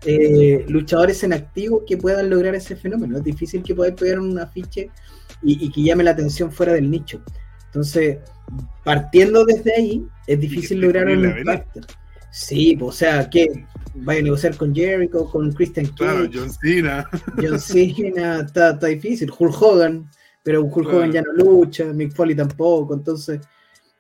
eh, 0.04 0.64
luchadores 0.68 1.22
en 1.22 1.32
activo 1.32 1.84
que 1.86 1.96
puedan 1.96 2.28
lograr 2.28 2.54
ese 2.56 2.74
fenómeno. 2.76 3.18
Es 3.18 3.24
difícil 3.24 3.62
que 3.62 3.74
podáis 3.74 3.94
pegar 3.94 4.18
un 4.18 4.36
afiche 4.38 4.90
y, 5.42 5.66
y 5.66 5.70
que 5.70 5.82
llame 5.82 6.04
la 6.04 6.12
atención 6.12 6.50
fuera 6.52 6.72
del 6.74 6.90
nicho. 6.90 7.20
Entonces, 7.66 8.18
partiendo 8.84 9.44
desde 9.44 9.74
ahí, 9.74 10.06
es 10.26 10.38
difícil 10.40 10.80
lograr 10.80 11.06
un 11.06 11.24
impacto. 11.38 11.80
Sí, 12.30 12.76
pues, 12.78 12.94
o 12.94 12.98
sea, 12.98 13.28
que 13.28 13.66
vaya 13.94 14.20
a 14.20 14.22
negociar 14.24 14.56
con 14.56 14.74
Jericho, 14.74 15.30
con 15.30 15.52
Christian 15.52 15.86
Claro, 15.86 16.24
Cage, 16.24 16.38
John 16.38 16.50
Cena. 16.52 17.08
John 17.40 17.60
Cena 17.60 18.40
está, 18.46 18.70
está 18.70 18.86
difícil. 18.86 19.30
Hulk 19.38 19.60
Hogan, 19.62 20.08
pero 20.42 20.62
Hulk 20.64 20.72
Claro. 20.84 20.98
Hogan 20.98 21.12
ya 21.12 21.22
no 21.22 21.32
lucha, 21.32 21.84
Mick 21.86 22.14
Foley 22.14 22.34
tampoco, 22.34 22.94
entonces 22.94 23.40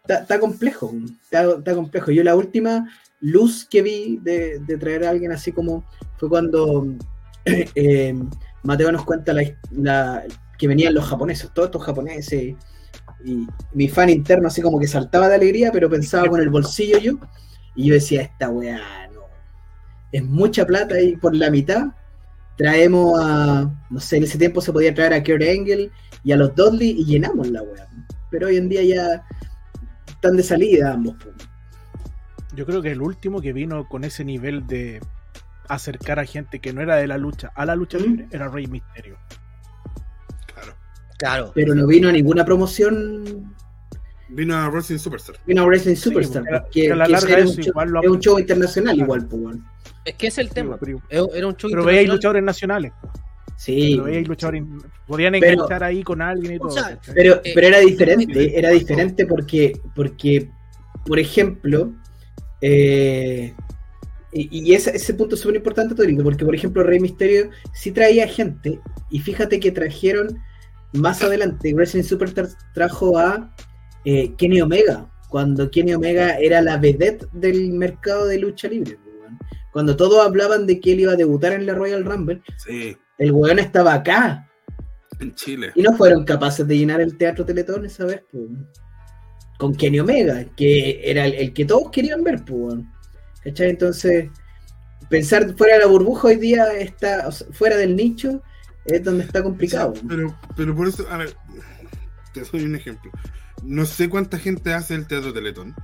está, 0.02 0.20
está 0.20 0.40
complejo, 0.40 0.92
está, 1.22 1.50
está 1.58 1.74
complejo. 1.74 2.10
Yo 2.10 2.24
la 2.24 2.34
última 2.34 2.88
luz 3.20 3.66
que 3.70 3.82
vi 3.82 4.18
de, 4.22 4.58
de 4.60 4.76
traer 4.78 5.04
a 5.04 5.10
alguien 5.10 5.30
así 5.32 5.52
como 5.52 5.84
fue 6.16 6.28
cuando 6.28 6.86
eh, 7.44 8.14
Mateo 8.62 8.92
nos 8.92 9.04
cuenta 9.04 9.32
la, 9.32 9.42
la- 9.72 10.24
que 10.62 10.68
venían 10.68 10.94
los 10.94 11.04
japoneses, 11.06 11.50
todos 11.52 11.66
estos 11.66 11.82
japoneses, 11.82 12.54
y 13.24 13.46
mi 13.74 13.88
fan 13.88 14.08
interno 14.10 14.46
así 14.46 14.62
como 14.62 14.78
que 14.78 14.86
saltaba 14.86 15.28
de 15.28 15.34
alegría, 15.34 15.72
pero 15.72 15.90
pensaba 15.90 16.28
con 16.28 16.40
el 16.40 16.50
bolsillo 16.50 16.98
yo, 16.98 17.18
y 17.74 17.88
yo 17.88 17.94
decía, 17.94 18.22
esta 18.22 18.48
weá 18.48 18.78
no, 19.12 19.22
es 20.12 20.22
mucha 20.22 20.64
plata 20.64 21.00
y 21.00 21.16
por 21.16 21.34
la 21.34 21.50
mitad 21.50 21.88
traemos 22.56 23.20
a, 23.20 23.68
no 23.90 23.98
sé, 23.98 24.18
en 24.18 24.22
ese 24.22 24.38
tiempo 24.38 24.60
se 24.60 24.72
podía 24.72 24.94
traer 24.94 25.14
a 25.14 25.24
Kurt 25.24 25.42
Angle 25.42 25.90
y 26.22 26.30
a 26.30 26.36
los 26.36 26.54
Dudley 26.54 26.90
y 26.90 27.06
llenamos 27.06 27.48
la 27.50 27.60
weá. 27.64 27.88
Pero 28.30 28.46
hoy 28.46 28.56
en 28.56 28.68
día 28.68 28.84
ya 28.84 29.26
están 30.06 30.36
de 30.36 30.44
salida 30.44 30.92
ambos. 30.92 31.16
Yo 32.54 32.64
creo 32.66 32.82
que 32.82 32.92
el 32.92 33.02
último 33.02 33.40
que 33.40 33.52
vino 33.52 33.88
con 33.88 34.04
ese 34.04 34.24
nivel 34.24 34.64
de 34.68 35.00
acercar 35.66 36.20
a 36.20 36.24
gente 36.24 36.60
que 36.60 36.72
no 36.72 36.82
era 36.82 36.94
de 36.94 37.08
la 37.08 37.18
lucha 37.18 37.50
a 37.56 37.66
la 37.66 37.74
lucha 37.74 37.98
¿Mm? 37.98 38.02
libre 38.02 38.28
era 38.30 38.46
Rey 38.46 38.68
Misterio. 38.68 39.18
Claro. 41.22 41.52
Pero 41.54 41.74
no 41.74 41.86
vino 41.86 42.08
a 42.08 42.12
ninguna 42.12 42.44
promoción, 42.44 43.54
Vino 44.28 44.56
a 44.56 44.68
Wrestling 44.70 44.98
Superstar. 44.98 45.36
vino 45.46 45.62
a 45.62 45.66
Wrestling 45.66 45.94
Superstar. 45.94 46.42
que 46.72 46.90
a 46.90 46.96
la 46.96 47.04
que 47.06 47.12
larga 47.12 47.26
ese 47.28 47.32
era 47.34 47.42
eso 47.44 47.50
un 47.50 47.56
show, 47.62 47.68
igual 47.70 47.88
lo 47.90 48.02
es 48.02 48.08
un 48.08 48.20
show 48.20 48.38
internacional 48.38 48.94
Claro. 48.94 49.04
igual, 49.06 49.26
pues, 49.28 49.42
weón. 49.42 49.64
Es 50.04 50.14
que 50.14 50.26
es 50.28 50.38
el 50.38 50.48
tema. 50.50 50.76
pero, 50.78 51.00
Era 51.10 51.24
era 51.34 51.46
un 51.48 51.56
show 51.56 51.70
pero 51.70 51.84
veía 51.84 52.08
luchadores 52.10 52.42
nacionales. 52.42 52.92
Sí. 53.56 53.90
Pero 53.92 54.04
veía 54.04 54.20
luchadores. 54.22 54.62
Podían 55.06 55.34
Pero- 55.38 55.52
enganchar 55.52 55.84
ahí 55.84 56.02
con 56.02 56.22
alguien 56.22 56.54
y 56.54 56.58
todo. 56.58 56.74
Pero, 57.14 57.40
Eh, 57.44 57.52
pero 57.54 57.66
era 57.68 57.78
diferente, 57.80 58.42
eh, 58.44 58.52
era 58.56 58.70
diferente 58.70 59.26
porque, 59.26 59.78
porque 59.94 60.50
por 61.06 61.18
ejemplo, 61.18 61.92
eh, 62.62 63.54
y, 64.32 64.70
y 64.70 64.74
ese, 64.74 64.96
ese 64.96 65.14
punto 65.14 65.34
es 65.34 65.40
súper 65.42 65.56
importante, 65.56 65.94
Torito, 65.94 66.22
porque 66.24 66.44
por 66.44 66.54
ejemplo 66.54 66.82
Rey 66.82 67.00
Misterio 67.00 67.50
sí 67.74 67.90
traía 67.92 68.26
gente, 68.26 68.80
y 69.10 69.20
fíjate 69.20 69.60
que 69.60 69.70
trajeron 69.72 70.38
más 70.92 71.22
adelante, 71.22 71.72
Wrestling 71.74 72.02
Superstar 72.02 72.48
trajo 72.74 73.18
a 73.18 73.54
eh, 74.04 74.32
Kenny 74.36 74.60
Omega, 74.60 75.08
cuando 75.28 75.70
Kenny 75.70 75.94
Omega 75.94 76.38
era 76.38 76.60
la 76.60 76.76
vedette 76.76 77.26
del 77.32 77.72
mercado 77.72 78.26
de 78.26 78.38
lucha 78.38 78.68
libre. 78.68 78.98
weón. 79.20 79.38
Cuando 79.72 79.96
todos 79.96 80.24
hablaban 80.24 80.66
de 80.66 80.80
que 80.80 80.92
él 80.92 81.00
iba 81.00 81.12
a 81.12 81.16
debutar 81.16 81.52
en 81.52 81.66
la 81.66 81.74
Royal 81.74 82.04
Rumble, 82.04 82.42
Sí, 82.58 82.96
el 83.18 83.32
weón 83.32 83.58
estaba 83.58 83.94
acá, 83.94 84.48
en 85.20 85.34
Chile. 85.34 85.72
y 85.74 85.82
no 85.82 85.94
fueron 85.96 86.24
capaces 86.24 86.66
de 86.66 86.76
llenar 86.76 87.00
el 87.00 87.16
teatro 87.16 87.44
Teletón 87.44 87.84
esa 87.86 88.04
vez. 88.04 88.22
Con 89.58 89.74
Kenny 89.74 90.00
Omega, 90.00 90.44
que 90.56 91.00
era 91.08 91.24
el, 91.26 91.34
el 91.34 91.52
que 91.52 91.64
todos 91.64 91.90
querían 91.90 92.22
ver, 92.24 92.44
pues. 92.44 92.76
¿Cachai? 93.44 93.70
Entonces, 93.70 94.28
pensar 95.08 95.54
fuera 95.56 95.74
de 95.74 95.80
la 95.80 95.86
burbuja 95.86 96.28
hoy 96.28 96.36
día 96.36 96.72
está, 96.74 97.26
o 97.28 97.32
sea, 97.32 97.46
fuera 97.52 97.76
del 97.76 97.94
nicho, 97.96 98.42
es 98.84 99.02
donde 99.04 99.24
está 99.24 99.42
complicado. 99.42 99.94
Pero, 100.08 100.36
pero 100.56 100.74
por 100.74 100.88
eso, 100.88 101.06
a 101.10 101.16
ver, 101.16 101.34
te 102.32 102.40
doy 102.42 102.64
un 102.64 102.74
ejemplo. 102.76 103.10
No 103.62 103.84
sé 103.86 104.08
cuánta 104.08 104.38
gente 104.38 104.74
hace 104.74 104.94
el 104.94 105.06
teatro 105.06 105.32
Teletón, 105.32 105.74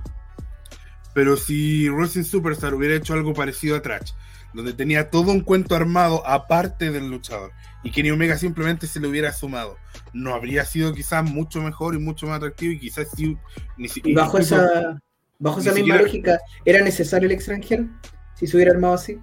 pero 1.13 1.37
si 1.37 1.89
Wrestling 1.89 2.23
Superstar 2.23 2.73
hubiera 2.73 2.95
hecho 2.95 3.13
algo 3.13 3.33
parecido 3.33 3.75
a 3.75 3.81
Trash, 3.81 4.11
donde 4.53 4.73
tenía 4.73 5.09
todo 5.09 5.31
un 5.31 5.41
cuento 5.41 5.75
armado 5.75 6.25
aparte 6.27 6.91
del 6.91 7.09
luchador, 7.09 7.51
y 7.83 7.91
Kenny 7.91 8.11
Omega 8.11 8.37
simplemente 8.37 8.87
se 8.87 8.99
le 8.99 9.07
hubiera 9.07 9.31
sumado, 9.31 9.77
no 10.13 10.33
habría 10.33 10.65
sido 10.65 10.93
quizás 10.93 11.23
mucho 11.23 11.61
mejor 11.61 11.95
y 11.95 11.99
mucho 11.99 12.27
más 12.27 12.37
atractivo, 12.37 12.73
y 12.73 12.79
quizás 12.79 13.07
sí, 13.15 13.37
ni 13.77 13.87
si- 13.87 14.01
Y 14.03 14.13
bajo 14.13 14.37
incluso- 14.37 14.55
esa, 14.55 15.01
bajo 15.39 15.59
esa 15.59 15.69
misma 15.71 15.77
siquiera- 15.85 16.01
lógica, 16.01 16.39
¿era 16.65 16.81
necesario 16.81 17.27
el 17.27 17.31
extranjero? 17.33 17.87
Si 18.35 18.47
se 18.47 18.55
hubiera 18.57 18.71
armado 18.73 18.95
así. 18.95 19.19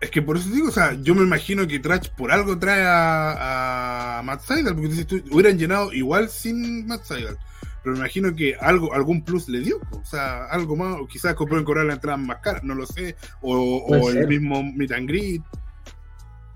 Es 0.00 0.10
que 0.10 0.20
por 0.20 0.36
eso 0.36 0.50
digo, 0.50 0.68
o 0.68 0.72
sea, 0.72 0.92
yo 1.00 1.14
me 1.14 1.22
imagino 1.22 1.66
que 1.66 1.78
Trash 1.78 2.08
por 2.10 2.30
algo 2.30 2.58
trae 2.58 2.82
a, 2.84 4.18
a 4.18 4.22
Matt 4.22 4.42
Seidel, 4.42 4.74
porque 4.74 4.88
dices 4.88 5.06
tú, 5.06 5.22
hubieran 5.30 5.58
llenado 5.58 5.92
igual 5.92 6.28
sin 6.28 6.86
Matt 6.86 7.04
Seidel. 7.04 7.36
Pero 7.82 7.94
me 7.94 8.00
imagino 8.00 8.34
que 8.34 8.56
algo, 8.56 8.92
algún 8.92 9.22
plus 9.24 9.48
le 9.48 9.60
dio, 9.60 9.80
o 9.92 10.04
sea, 10.04 10.46
algo 10.46 10.76
más, 10.76 10.96
o 11.00 11.06
quizás 11.06 11.34
pueden 11.34 11.64
cobrar 11.64 11.86
la 11.86 11.94
entrada 11.94 12.18
más 12.18 12.38
cara, 12.38 12.60
no 12.62 12.74
lo 12.74 12.84
sé, 12.84 13.16
o, 13.40 14.08
el 14.08 14.26
mismo 14.28 14.62
meet 14.62 14.92
and 14.92 15.08
greet, 15.08 15.42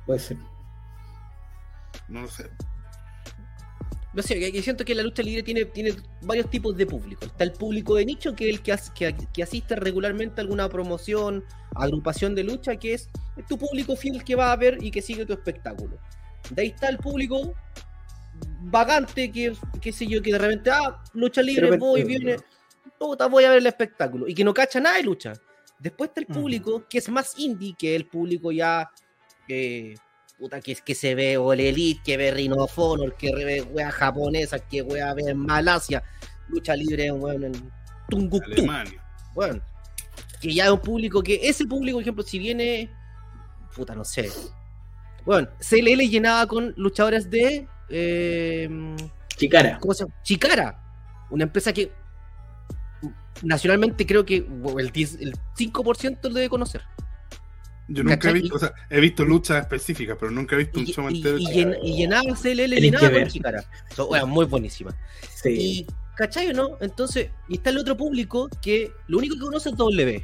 Puede 0.07 0.19
ser. 0.19 0.37
no 2.09 2.23
lo 2.23 2.29
sé. 2.29 2.51
No 4.13 4.23
sé, 4.23 4.41
que 4.53 4.61
siento 4.61 4.85
que 4.85 4.93
la 4.97 5.05
lucha 5.05 5.23
libre 5.23 5.45
tiene, 5.45 5.67
tiene 5.67 5.95
varios 6.23 6.51
tipos 6.51 6.77
de 6.77 6.85
público. 6.85 7.25
Está 7.27 7.45
el 7.45 7.53
público 7.53 7.95
de 7.95 8.05
nicho, 8.05 8.35
que 8.35 8.49
es 8.51 8.57
el 8.57 8.61
que, 8.61 8.73
as- 8.73 8.91
que, 8.91 9.15
que 9.33 9.43
asiste 9.45 9.77
regularmente 9.77 10.41
a 10.41 10.43
alguna 10.43 10.69
promoción, 10.69 11.45
agrupación 11.77 12.35
de 12.35 12.43
lucha, 12.43 12.75
que 12.75 12.95
es 12.95 13.09
tu 13.49 13.57
público 13.59 13.97
fiel 13.97 14.23
que 14.25 14.35
va 14.35 14.53
a 14.53 14.57
ver 14.57 14.79
y 14.83 14.91
que 14.91 15.01
sigue 15.03 15.25
tu 15.25 15.33
espectáculo. 15.33 15.99
De 16.51 16.63
ahí 16.63 16.69
está 16.69 16.89
el 16.89 16.99
público 16.99 17.55
vagante, 18.63 19.31
que 19.31 19.53
qué 19.81 19.93
sé 19.93 20.07
yo, 20.07 20.23
que 20.23 20.33
de 20.33 20.39
repente, 20.39 20.71
ah, 20.71 21.03
lucha 21.15 21.43
libre, 21.43 21.69
Pero- 21.69 21.79
voy, 21.79 22.05
viene, 22.05 22.37
puta, 22.99 23.27
voy 23.27 23.45
a 23.45 23.51
ver 23.51 23.59
el 23.59 23.67
espectáculo, 23.67 24.29
y 24.29 24.35
que 24.35 24.45
no 24.45 24.55
cacha 24.55 24.81
nada 24.81 24.97
de 24.97 25.03
lucha. 25.03 25.33
Después 25.79 26.09
está 26.11 26.21
el 26.21 26.27
Ujú. 26.31 26.41
público 26.41 26.85
que 26.89 26.99
es 26.99 27.09
más 27.09 27.39
indie, 27.39 27.75
que 27.79 27.97
el 27.97 28.07
público 28.07 28.53
ya 28.53 28.91
eh, 29.49 29.95
puta, 30.39 30.61
que 30.61 30.73
es 30.73 30.81
que 30.81 30.95
se 30.95 31.15
ve 31.15 31.37
All 31.37 31.59
Elite, 31.61 32.01
que 32.05 32.17
ve 32.17 32.31
Ring 32.31 32.53
of 32.57 32.79
Honor, 32.79 33.17
que 33.17 33.35
ve 33.35 33.63
wea 33.63 33.91
japonesa, 33.91 34.59
que 34.59 34.81
wea 34.81 35.13
ve 35.13 35.23
en 35.31 35.39
Malasia, 35.39 36.03
lucha 36.49 36.75
libre 36.77 37.07
en 37.07 37.53
Tunguctú. 38.09 38.53
Alemania. 38.53 39.03
Bueno, 39.35 39.61
que 40.41 40.55
ya 40.55 40.65
es 40.67 40.71
un 40.71 40.81
público 40.81 41.23
que 41.23 41.41
ese 41.43 41.67
público, 41.67 41.97
por 41.97 42.03
ejemplo, 42.03 42.23
si 42.25 42.39
viene, 42.39 42.91
puta, 43.75 43.95
no 43.95 44.05
sé. 44.05 44.31
Bueno, 45.25 45.49
CLL 45.59 46.09
llenaba 46.09 46.47
con 46.47 46.73
luchadores 46.77 47.31
de 47.31 47.67
eh, 47.89 48.97
Chicara. 49.37 49.79
¿cómo 49.79 49.95
se 49.95 50.05
llama? 50.05 50.15
Chicara, 50.23 50.83
una 51.31 51.45
empresa 51.45 51.73
que 51.73 51.93
nacionalmente 53.43 54.07
creo 54.07 54.25
que 54.25 54.47
el, 54.79 54.91
10 54.91 55.15
el 55.21 55.35
5% 55.59 56.19
lo 56.25 56.35
debe 56.35 56.49
conocer. 56.49 56.83
Yo 57.89 58.05
nunca 58.05 58.31
he 58.31 58.35
visto, 58.35 58.55
o 58.55 58.59
sea, 58.59 58.73
he 58.89 59.01
visto 59.01 59.25
luchas 59.25 59.63
específicas, 59.63 60.17
pero 60.19 60.31
nunca 60.31 60.55
he 60.55 60.59
visto 60.59 60.79
un 60.79 60.87
Y, 60.87 60.93
show 60.93 61.11
y- 61.11 61.17
entero. 61.17 61.39
y 61.39 61.47
llen- 61.47 61.79
y 61.83 61.97
llenaba 61.97 62.35
CLL, 62.37 62.57
Tenés 62.75 62.81
llenaba 62.83 63.11
con. 63.11 63.27
Chicara. 63.29 63.65
So, 63.97 64.07
bueno, 64.07 64.27
muy 64.29 64.47
buenísima. 64.47 64.95
Sí. 65.35 65.49
Y, 65.51 65.87
¿cachai 66.17 66.51
o 66.51 66.53
no? 66.53 66.77
Entonces, 66.81 67.31
y 67.49 67.55
está 67.57 67.71
el 67.71 67.79
otro 67.79 67.97
público 67.97 68.49
que 68.63 68.93
lo 69.09 69.19
único 69.19 69.35
que 69.35 69.41
conoce 69.41 69.71
es 69.71 69.77
W. 69.77 70.23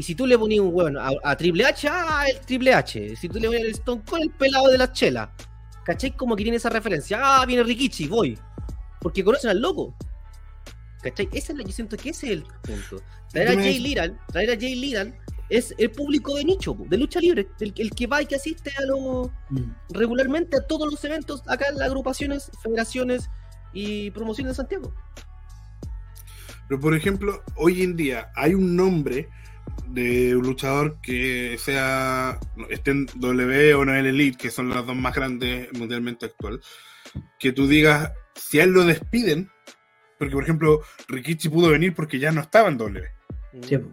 Y 0.00 0.02
si 0.02 0.14
tú 0.14 0.26
le 0.26 0.38
ponías 0.38 0.62
un 0.62 0.74
hueón 0.74 0.96
a, 0.96 1.10
a 1.22 1.36
Triple 1.36 1.62
H, 1.62 1.86
ah, 1.90 2.24
el 2.26 2.40
Triple 2.40 2.72
H. 2.72 3.16
Si 3.16 3.28
tú 3.28 3.38
le 3.38 3.48
ponías 3.48 3.64
el 3.64 3.72
Stone 3.72 4.00
Cold, 4.08 4.22
el 4.22 4.30
pelado 4.30 4.68
de 4.68 4.78
la 4.78 4.90
chela. 4.90 5.30
¿Cachai? 5.84 6.16
Como 6.16 6.36
que 6.36 6.42
tiene 6.42 6.56
esa 6.56 6.70
referencia. 6.70 7.18
Ah, 7.20 7.44
viene 7.44 7.62
Rikichi, 7.62 8.08
voy. 8.08 8.38
Porque 9.02 9.22
conocen 9.22 9.50
al 9.50 9.60
loco. 9.60 9.94
¿Cachai? 11.02 11.28
Esa 11.34 11.52
es 11.52 11.58
la, 11.58 11.64
yo 11.64 11.72
siento 11.72 11.98
que 11.98 12.08
ese 12.08 12.28
es 12.28 12.32
el 12.32 12.44
punto. 12.62 13.02
Traer 13.30 13.50
a 13.50 13.54
Jay 13.56 13.78
Liran, 13.78 14.18
traer 14.32 14.52
a 14.52 14.54
Jay 14.58 15.12
es 15.50 15.74
el 15.76 15.90
público 15.90 16.34
de 16.34 16.44
nicho, 16.46 16.74
de 16.88 16.96
lucha 16.96 17.20
libre. 17.20 17.48
El, 17.60 17.74
el 17.76 17.90
que 17.90 18.06
va 18.06 18.22
y 18.22 18.26
que 18.26 18.36
asiste 18.36 18.70
a 18.70 18.86
Mm. 19.50 19.74
regularmente 19.90 20.56
a 20.56 20.66
todos 20.66 20.90
los 20.90 21.04
eventos 21.04 21.42
acá 21.46 21.66
en 21.68 21.76
las 21.76 21.88
agrupaciones, 21.88 22.50
federaciones 22.62 23.28
y 23.74 24.10
promociones 24.12 24.52
de 24.52 24.56
Santiago. 24.56 24.94
Pero 26.70 26.80
por 26.80 26.94
ejemplo, 26.96 27.42
hoy 27.56 27.82
en 27.82 27.96
día 27.96 28.30
hay 28.34 28.54
un 28.54 28.74
nombre 28.74 29.28
de 29.88 30.36
un 30.36 30.46
luchador 30.46 30.98
que 31.00 31.56
sea 31.58 32.38
esté 32.68 32.92
en 32.92 33.06
W 33.14 33.74
o 33.74 33.82
en 33.82 33.88
el 33.90 34.06
Elite, 34.06 34.38
que 34.38 34.50
son 34.50 34.68
las 34.70 34.86
dos 34.86 34.96
más 34.96 35.14
grandes 35.14 35.72
mundialmente 35.72 36.26
actual, 36.26 36.60
que 37.38 37.52
tú 37.52 37.66
digas, 37.66 38.12
si 38.34 38.60
a 38.60 38.64
él 38.64 38.70
lo 38.70 38.84
despiden, 38.84 39.50
porque 40.18 40.34
por 40.34 40.44
ejemplo, 40.44 40.80
Rikichi 41.08 41.48
pudo 41.48 41.70
venir 41.70 41.94
porque 41.94 42.18
ya 42.18 42.30
no 42.32 42.40
estaba 42.40 42.68
en 42.68 42.78
W. 42.78 43.08
Sí, 43.62 43.78
po. 43.78 43.90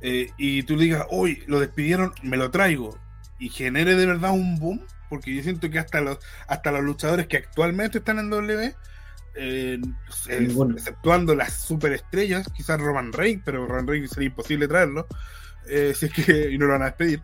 eh, 0.00 0.30
y 0.38 0.62
tú 0.64 0.76
digas, 0.76 1.06
hoy 1.10 1.44
lo 1.46 1.60
despidieron, 1.60 2.12
me 2.22 2.36
lo 2.36 2.50
traigo, 2.50 2.98
y 3.38 3.48
genere 3.48 3.94
de 3.96 4.06
verdad 4.06 4.32
un 4.32 4.58
boom, 4.58 4.84
porque 5.08 5.34
yo 5.34 5.42
siento 5.42 5.70
que 5.70 5.78
hasta 5.78 6.00
los, 6.00 6.18
hasta 6.46 6.72
los 6.72 6.82
luchadores 6.82 7.26
que 7.26 7.36
actualmente 7.36 7.98
están 7.98 8.18
en 8.18 8.30
W, 8.30 8.74
eh, 9.34 9.80
exceptuando 10.28 11.34
las 11.34 11.54
superestrellas, 11.54 12.46
quizás 12.54 12.80
Roman 12.80 13.12
Reigns, 13.12 13.42
pero 13.44 13.66
Roman 13.66 13.86
Reigns 13.86 14.10
sería 14.10 14.28
imposible 14.28 14.66
traerlo, 14.68 15.06
eh, 15.68 15.92
si 15.98 16.06
es 16.06 16.12
que 16.12 16.50
y 16.50 16.58
no 16.58 16.66
lo 16.66 16.72
van 16.72 16.82
a 16.82 16.86
despedir. 16.86 17.22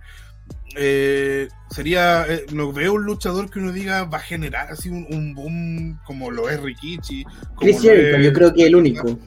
Eh, 0.77 1.49
sería, 1.71 2.25
eh, 2.29 2.47
no 2.53 2.73
veo 2.73 2.95
un 2.95 3.05
luchador 3.05 3.51
que 3.51 3.59
uno 3.59 3.73
diga 3.73 4.05
va 4.05 4.19
a 4.19 4.21
generar 4.21 4.71
así 4.71 4.88
un, 4.90 5.07
un 5.11 5.35
boom 5.35 5.99
como 6.05 6.31
lo 6.31 6.49
es 6.51 6.61
Rikichi, 6.61 7.25
como 7.25 7.57
Chris 7.61 7.81
Jericho, 7.81 8.16
es- 8.19 8.25
yo 8.27 8.33
creo 8.33 8.55
que 8.55 8.66
el 8.66 8.77
único. 8.77 9.19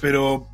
pero 0.00 0.48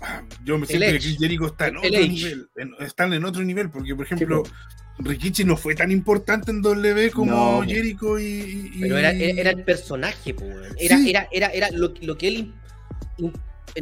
ah, 0.00 0.22
yo 0.44 0.58
me 0.58 0.66
siento 0.66 0.86
que. 0.86 0.98
Chris 0.98 1.18
Jericho 1.18 1.46
está 1.46 1.68
en 1.68 1.76
El 1.76 1.86
otro 1.86 2.00
nivel. 2.00 2.48
en- 2.56 2.74
están 2.80 3.12
en 3.12 3.24
otro 3.24 3.42
nivel, 3.42 3.70
porque 3.70 3.94
por 3.94 4.06
Sí, 4.08 4.14
ejemplo, 4.14 4.42
po. 4.42 4.50
Rikichi 4.98 5.44
no 5.44 5.56
fue 5.56 5.74
tan 5.74 5.90
importante 5.90 6.50
en 6.50 6.62
W 6.62 7.10
como 7.10 7.30
No. 7.60 7.62
Jericho 7.66 8.18
y, 8.18 8.78
Pero 8.80 8.96
era, 8.98 9.10
era 9.10 9.40
era 9.40 9.50
el 9.50 9.62
personaje, 9.64 10.34
po, 10.34 10.44
weón. 10.44 10.74
era, 10.78 10.98
Sí. 10.98 11.10
era, 11.10 11.28
era, 11.30 11.48
era 11.48 11.70
lo, 11.70 11.92
lo 12.00 12.16
que 12.16 12.28
él 12.28 12.54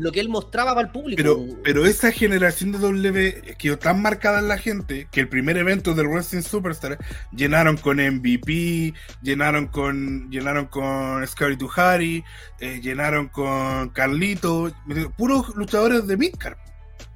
lo 0.00 0.11
que 0.11 0.18
él 0.18 0.29
mostraba 0.29 0.74
para 0.74 0.88
el 0.88 0.92
público. 0.92 1.16
Pero, 1.16 1.46
pero 1.62 1.87
esa 1.87 2.11
generación 2.11 2.72
de 2.72 2.79
W 2.79 3.55
quedó 3.59 3.79
tan 3.79 4.03
marcada 4.03 4.40
en 4.40 4.48
la 4.48 4.59
gente 4.59 5.07
que 5.12 5.20
el 5.20 5.29
primer 5.29 5.57
evento 5.57 5.94
del 5.94 6.09
Wrestling 6.09 6.42
Superstar 6.42 6.98
llenaron 7.33 7.77
con 7.77 7.98
MVP, 7.98 8.92
llenaron 9.22 9.68
con 9.68 10.29
llenaron 10.31 10.66
con 10.66 11.24
Scary 11.27 11.57
Tuhari, 11.57 12.24
eh, 12.61 12.81
llenaron 12.83 13.29
con 13.29 13.90
Carlito, 13.90 14.72
puros 15.16 15.55
luchadores 15.55 16.07
de 16.09 16.16
Midcard 16.16 16.57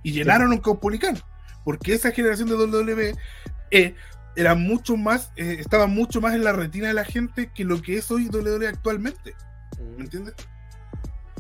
y 0.05 0.13
llenaron 0.13 0.53
un 0.53 0.59
Caupolicán 0.59 1.19
porque 1.65 1.95
esa 1.95 2.13
generación 2.13 2.49
de 2.49 2.55
WWE 2.55 3.15
eh, 3.71 3.95
era 4.37 4.55
mucho 4.55 4.97
más, 4.97 5.33
eh, 5.37 5.57
estaba 5.59 5.87
mucho 5.87 6.21
más 6.21 6.35
en 6.35 6.45
la 6.45 6.53
retina 6.53 6.89
de 6.89 6.95
la 6.95 7.05
gente 7.05 7.51
que 7.53 7.65
lo 7.65 7.83
que 7.83 7.99
es 7.99 8.11
hoy 8.11 8.29
WWE 8.29 8.69
actualmente. 8.69 9.35
¿Me 9.97 10.05
entiendes? 10.05 10.35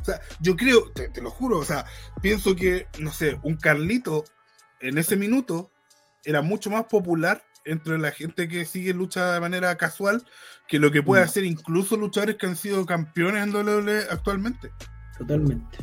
O 0.01 0.05
sea, 0.05 0.21
yo 0.41 0.57
creo, 0.57 0.91
te, 0.93 1.09
te 1.09 1.21
lo 1.21 1.31
juro, 1.31 1.59
o 1.59 1.64
sea, 1.64 1.85
pienso 2.23 2.57
que, 2.57 2.87
no 2.99 3.12
sé, 3.12 3.38
un 3.43 3.57
Carlito 3.57 4.25
en 4.81 4.97
ese 4.99 5.17
minuto 5.17 5.71
era 6.25 6.41
mucho 6.43 6.71
más 6.71 6.85
popular 6.85 7.43
entre 7.64 7.99
la 7.99 8.11
gente 8.12 8.49
que 8.49 8.64
sigue 8.64 8.95
lucha 8.95 9.33
de 9.35 9.41
manera 9.41 9.77
casual 9.77 10.25
que 10.67 10.79
lo 10.79 10.91
que 10.91 11.03
puede 11.03 11.23
Mm. 11.23 11.27
hacer 11.27 11.45
incluso 11.45 11.97
luchadores 11.97 12.37
que 12.37 12.47
han 12.47 12.57
sido 12.57 12.87
campeones 12.87 13.43
en 13.43 13.55
WWE 13.55 14.05
actualmente. 14.11 14.71
Totalmente. 15.19 15.79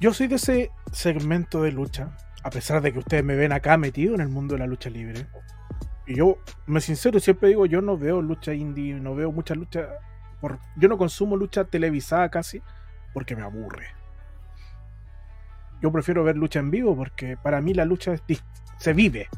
Yo 0.00 0.12
soy 0.12 0.26
de 0.26 0.34
ese 0.36 0.70
segmento 0.92 1.62
de 1.62 1.72
lucha, 1.72 2.16
a 2.42 2.50
pesar 2.50 2.80
de 2.82 2.92
que 2.92 2.98
ustedes 2.98 3.24
me 3.24 3.36
ven 3.36 3.52
acá 3.52 3.76
metido 3.76 4.14
en 4.14 4.20
el 4.20 4.28
mundo 4.28 4.54
de 4.54 4.60
la 4.60 4.66
lucha 4.66 4.90
libre. 4.90 5.26
Y 6.06 6.16
yo, 6.16 6.38
me 6.66 6.80
sincero, 6.80 7.20
siempre 7.20 7.48
digo, 7.50 7.66
yo 7.66 7.80
no 7.80 7.96
veo 7.96 8.20
lucha 8.20 8.52
indie, 8.52 8.94
no 8.94 9.14
veo 9.14 9.30
mucha 9.30 9.54
lucha. 9.54 9.88
Yo 10.76 10.88
no 10.88 10.98
consumo 10.98 11.36
lucha 11.36 11.64
televisada 11.64 12.28
casi 12.28 12.60
porque 13.14 13.36
me 13.36 13.42
aburre. 13.42 13.86
Yo 15.80 15.92
prefiero 15.92 16.24
ver 16.24 16.36
lucha 16.36 16.58
en 16.58 16.70
vivo 16.70 16.96
porque 16.96 17.36
para 17.36 17.60
mí 17.60 17.74
la 17.74 17.84
lucha 17.84 18.14
se 18.78 18.92
vive. 18.92 19.28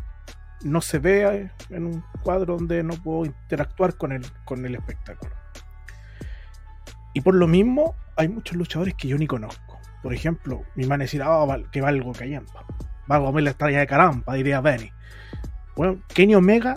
No 0.62 0.80
se 0.80 0.98
ve 0.98 1.50
en 1.68 1.86
un 1.86 2.02
cuadro 2.22 2.56
donde 2.56 2.82
no 2.82 2.94
puedo 2.94 3.26
interactuar 3.26 3.96
con 3.96 4.12
el, 4.12 4.24
con 4.46 4.64
el 4.64 4.74
espectáculo. 4.74 5.32
Y 7.12 7.20
por 7.20 7.34
lo 7.34 7.46
mismo, 7.46 7.94
hay 8.16 8.28
muchos 8.28 8.56
luchadores 8.56 8.94
que 8.94 9.08
yo 9.08 9.18
ni 9.18 9.26
conozco. 9.26 9.78
Por 10.02 10.12
ejemplo, 10.14 10.62
mi 10.74 10.86
man 10.86 11.00
decir, 11.00 11.22
ah, 11.22 11.44
val- 11.44 11.70
que 11.70 11.80
valgo 11.80 12.12
callampa. 12.12 12.64
Valgo 13.06 13.28
a 13.28 13.32
ver 13.32 13.44
la 13.44 13.50
estrella 13.50 13.80
de 13.80 13.86
carampa, 13.86 14.34
diría 14.34 14.60
Benny. 14.60 14.90
Bueno, 15.76 16.00
Kenny 16.08 16.34
Omega, 16.34 16.74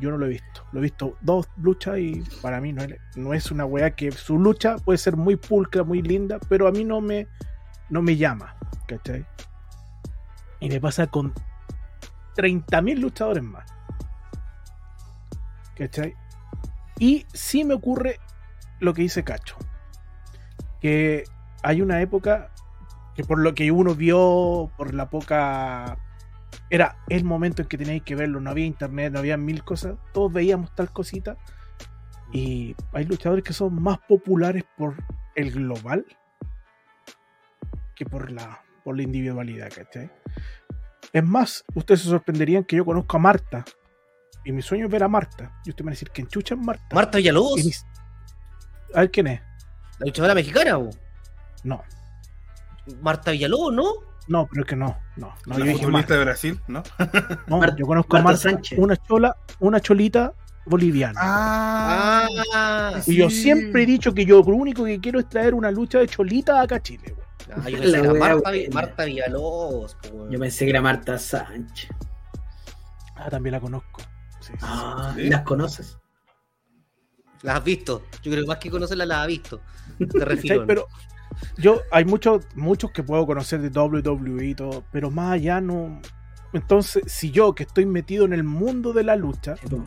yo 0.00 0.10
no 0.10 0.18
lo 0.18 0.26
he 0.26 0.30
visto. 0.30 0.64
Lo 0.72 0.80
he 0.80 0.82
visto 0.82 1.16
dos 1.20 1.48
luchas 1.56 1.98
y 1.98 2.22
para 2.42 2.60
mí 2.60 2.72
no 2.72 2.82
es, 2.82 2.94
no 3.16 3.34
es 3.34 3.50
una 3.50 3.64
weá 3.64 3.94
que 3.94 4.10
su 4.12 4.38
lucha 4.38 4.76
puede 4.76 4.98
ser 4.98 5.16
muy 5.16 5.36
pulcra, 5.36 5.84
muy 5.84 6.02
linda, 6.02 6.38
pero 6.48 6.66
a 6.66 6.72
mí 6.72 6.84
no 6.84 7.00
me, 7.00 7.26
no 7.88 8.02
me 8.02 8.16
llama. 8.16 8.56
¿Cachai? 8.86 9.24
Y 10.60 10.68
me 10.68 10.80
pasa 10.80 11.06
con 11.06 11.32
30.000 12.36 12.98
luchadores 12.98 13.42
más. 13.42 13.70
¿Cachai? 15.76 16.14
Y 16.98 17.26
sí 17.32 17.64
me 17.64 17.74
ocurre 17.74 18.18
lo 18.80 18.94
que 18.94 19.02
dice 19.02 19.22
Cacho. 19.22 19.56
Que 20.80 21.24
hay 21.62 21.82
una 21.82 22.00
época 22.00 22.50
que 23.18 23.24
por 23.24 23.40
lo 23.40 23.52
que 23.52 23.72
uno 23.72 23.96
vio, 23.96 24.70
por 24.76 24.94
la 24.94 25.10
poca... 25.10 25.98
Era 26.70 26.98
el 27.08 27.24
momento 27.24 27.62
en 27.62 27.66
que 27.68 27.76
teníais 27.76 28.04
que 28.04 28.14
verlo, 28.14 28.40
no 28.40 28.48
había 28.48 28.64
internet, 28.64 29.12
no 29.12 29.18
había 29.18 29.36
mil 29.36 29.64
cosas, 29.64 29.96
todos 30.12 30.32
veíamos 30.32 30.72
tal 30.76 30.92
cosita. 30.92 31.36
Y 32.32 32.76
hay 32.92 33.06
luchadores 33.06 33.42
que 33.42 33.52
son 33.52 33.82
más 33.82 33.98
populares 34.06 34.62
por 34.76 34.94
el 35.34 35.50
global 35.50 36.06
que 37.96 38.06
por 38.06 38.30
la, 38.30 38.62
por 38.84 38.94
la 38.94 39.02
individualidad, 39.02 39.68
¿cachai? 39.74 40.12
Es 41.12 41.24
más, 41.24 41.64
ustedes 41.74 42.02
se 42.02 42.10
sorprenderían 42.10 42.62
que 42.62 42.76
yo 42.76 42.84
conozco 42.84 43.16
a 43.16 43.20
Marta. 43.20 43.64
Y 44.44 44.52
mi 44.52 44.62
sueño 44.62 44.84
es 44.86 44.92
ver 44.92 45.02
a 45.02 45.08
Marta. 45.08 45.60
Y 45.64 45.70
usted 45.70 45.82
me 45.84 45.88
va 45.88 45.90
a 45.90 45.94
decir 45.94 46.10
que 46.10 46.22
enchucha 46.22 46.54
es 46.54 46.60
Marta. 46.60 46.94
Marta 46.94 47.18
Villalobos, 47.18 47.84
A 48.94 49.00
ver 49.00 49.10
quién 49.10 49.26
es. 49.26 49.40
la 49.98 50.06
luchadora 50.06 50.36
mexicana, 50.36 50.78
po. 50.78 50.90
No, 51.64 51.82
Marta 53.02 53.30
Villalobos, 53.32 53.72
¿no? 53.74 53.84
no, 54.28 54.46
pero 54.50 54.62
es 54.62 54.68
que 54.68 54.76
no. 54.76 54.96
No, 55.16 55.34
no 55.46 55.52
la 55.54 55.58
yo 55.58 55.64
dije 55.64 55.76
futbolista 55.78 55.90
Marta. 55.90 56.14
de 56.14 56.24
Brasil, 56.24 56.60
¿no? 56.68 56.82
No, 57.46 57.58
Marta- 57.58 57.76
yo 57.78 57.86
conozco 57.86 58.16
a 58.16 58.22
Marta 58.22 58.40
Sánchez. 58.40 58.78
una 58.78 58.96
chola, 58.96 59.36
una 59.60 59.80
cholita 59.80 60.34
boliviana. 60.66 61.18
Ah, 61.22 62.26
Ah, 62.54 63.00
y 63.06 63.16
yo 63.16 63.30
siempre 63.30 63.84
he 63.84 63.86
dicho 63.86 64.12
que 64.14 64.26
yo 64.26 64.42
lo 64.46 64.54
único 64.54 64.84
que 64.84 65.00
quiero 65.00 65.18
es 65.18 65.28
traer 65.28 65.54
una 65.54 65.70
lucha 65.70 65.98
de 65.98 66.08
cholita 66.08 66.60
acá 66.60 66.76
a 66.76 66.82
Chile. 66.82 67.14
güey. 67.14 67.26
ah, 67.64 67.70
yo 67.70 67.78
pensé 67.78 67.86
La 67.96 68.00
que 68.02 68.04
era 68.04 68.12
wea 68.36 68.68
Marta, 68.72 69.04
Villalobos, 69.06 69.96
weón. 70.12 70.30
Yo 70.30 70.38
pensé 70.38 70.64
que 70.66 70.70
era 70.70 70.82
Marta 70.82 71.18
Sánchez. 71.18 71.90
Ah, 73.16 73.30
también 73.30 73.52
la 73.54 73.60
conozco. 73.60 74.02
Sí, 74.40 74.52
sí, 74.52 74.52
sí. 74.52 74.58
Ah, 74.62 75.12
Sí. 75.16 75.22
¿y 75.22 75.28
las 75.30 75.42
conoces? 75.42 75.98
Las 77.42 77.56
has 77.56 77.64
visto. 77.64 78.02
Yo 78.22 78.30
creo 78.30 78.44
que 78.44 78.48
más 78.48 78.58
que 78.58 78.70
conocerla, 78.70 79.06
las 79.06 79.18
has 79.20 79.26
visto. 79.28 79.60
Te 79.98 80.24
refiero. 80.24 80.66
Pero 80.66 80.86
yo, 81.56 81.82
hay 81.90 82.04
muchos, 82.04 82.46
muchos 82.54 82.90
que 82.92 83.02
puedo 83.02 83.26
conocer 83.26 83.60
de 83.60 83.78
WWE 83.78 84.46
y 84.46 84.54
todo, 84.54 84.84
pero 84.90 85.10
más 85.10 85.32
allá 85.32 85.60
no. 85.60 86.00
Entonces, 86.52 87.02
si 87.06 87.30
yo 87.30 87.54
que 87.54 87.64
estoy 87.64 87.86
metido 87.86 88.24
en 88.24 88.32
el 88.32 88.44
mundo 88.44 88.92
de 88.92 89.04
la 89.04 89.16
lucha, 89.16 89.56
po. 89.68 89.84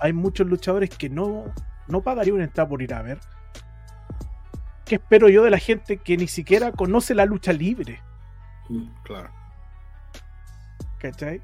hay 0.00 0.12
muchos 0.12 0.46
luchadores 0.46 0.90
que 0.90 1.08
no, 1.10 1.52
no 1.86 2.02
pagaría 2.02 2.34
una 2.34 2.44
entrada 2.44 2.68
por 2.68 2.82
ir 2.82 2.94
a 2.94 3.02
ver. 3.02 3.20
¿Qué 4.84 4.94
espero 4.94 5.28
yo 5.28 5.44
de 5.44 5.50
la 5.50 5.58
gente 5.58 5.98
que 5.98 6.16
ni 6.16 6.28
siquiera 6.28 6.72
conoce 6.72 7.14
la 7.14 7.26
lucha 7.26 7.52
libre? 7.52 8.00
Mm. 8.68 8.88
Claro. 9.02 9.30
¿Cachai? 10.98 11.42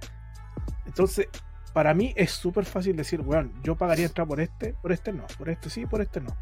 Entonces, 0.87 1.29
para 1.75 1.93
mí 1.93 2.15
es 2.17 2.31
súper 2.31 2.65
fácil 2.65 2.97
decir, 2.97 3.21
weón, 3.21 3.53
yo 3.63 3.77
pagaría 3.77 4.07
entrada 4.07 4.29
por 4.29 4.41
este, 4.41 4.75
por 4.75 4.93
este 4.93 5.13
no, 5.13 5.27
por 5.37 5.51
este 5.51 5.69
sí, 5.69 5.87
por 5.87 6.01
este 6.01 6.21
no. 6.21 6.35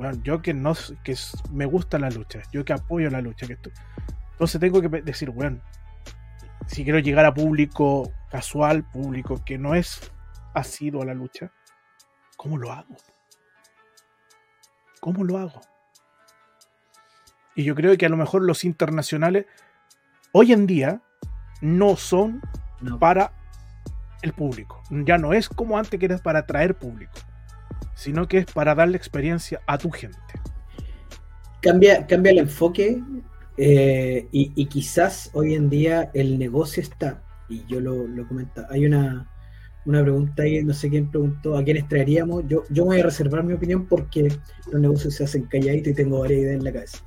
Weón, 0.00 0.22
yo 0.22 0.40
que 0.40 0.54
no 0.54 0.72
que 1.04 1.14
me 1.52 1.66
gusta 1.66 1.98
la 1.98 2.08
lucha, 2.08 2.40
yo 2.50 2.64
que 2.64 2.72
apoyo 2.72 3.10
la 3.10 3.20
lucha, 3.20 3.46
que 3.46 3.52
estoy... 3.52 3.70
Entonces 4.32 4.58
tengo 4.58 4.80
que 4.80 4.88
decir, 5.02 5.28
weón, 5.28 5.62
si 6.66 6.84
quiero 6.84 7.00
llegar 7.00 7.26
a 7.26 7.34
público 7.34 8.10
casual, 8.30 8.82
público 8.82 9.44
que 9.44 9.58
no 9.58 9.74
es 9.74 10.10
asido 10.54 11.02
a 11.02 11.04
la 11.04 11.12
lucha, 11.12 11.52
¿cómo 12.38 12.56
lo 12.56 12.72
hago? 12.72 12.96
¿Cómo 15.00 15.22
lo 15.22 15.36
hago? 15.36 15.60
Y 17.54 17.64
yo 17.64 17.74
creo 17.74 17.94
que 17.98 18.06
a 18.06 18.08
lo 18.08 18.16
mejor 18.16 18.40
los 18.40 18.64
internacionales 18.64 19.44
hoy 20.32 20.54
en 20.54 20.66
día 20.66 21.02
no 21.60 21.96
son 21.96 22.40
No. 22.80 22.98
para 22.98 23.32
el 24.22 24.32
público. 24.32 24.82
Ya 24.88 25.18
no 25.18 25.34
es 25.34 25.50
como 25.50 25.76
antes 25.76 26.00
que 26.00 26.06
era 26.06 26.16
para 26.16 26.38
atraer 26.38 26.74
público, 26.74 27.12
sino 27.94 28.28
que 28.28 28.38
es 28.38 28.46
para 28.46 28.74
darle 28.74 28.96
experiencia 28.96 29.60
a 29.66 29.78
tu 29.78 29.90
gente. 29.90 30.18
Cambia, 31.60 32.06
cambia 32.06 32.32
el 32.32 32.38
enfoque 32.38 33.02
eh, 33.56 34.26
y, 34.32 34.52
y 34.54 34.66
quizás 34.66 35.30
hoy 35.34 35.54
en 35.54 35.68
día 35.68 36.10
el 36.14 36.38
negocio 36.38 36.82
está, 36.82 37.22
y 37.48 37.64
yo 37.66 37.80
lo, 37.80 38.06
lo 38.06 38.26
comento, 38.26 38.64
hay 38.70 38.86
una, 38.86 39.30
una 39.86 40.02
pregunta 40.02 40.42
ahí, 40.42 40.62
no 40.64 40.74
sé 40.74 40.88
quién 40.88 41.10
preguntó 41.10 41.56
a 41.56 41.64
quiénes 41.64 41.88
traeríamos, 41.88 42.44
yo, 42.46 42.64
yo 42.70 42.84
voy 42.84 43.00
a 43.00 43.02
reservar 43.02 43.44
mi 43.44 43.54
opinión 43.54 43.86
porque 43.86 44.28
los 44.70 44.80
negocios 44.80 45.14
se 45.14 45.24
hacen 45.24 45.44
calladitos 45.44 45.92
y 45.92 45.94
tengo 45.94 46.20
varias 46.20 46.40
ideas 46.40 46.56
en 46.56 46.64
la 46.64 46.72
cabeza. 46.72 46.98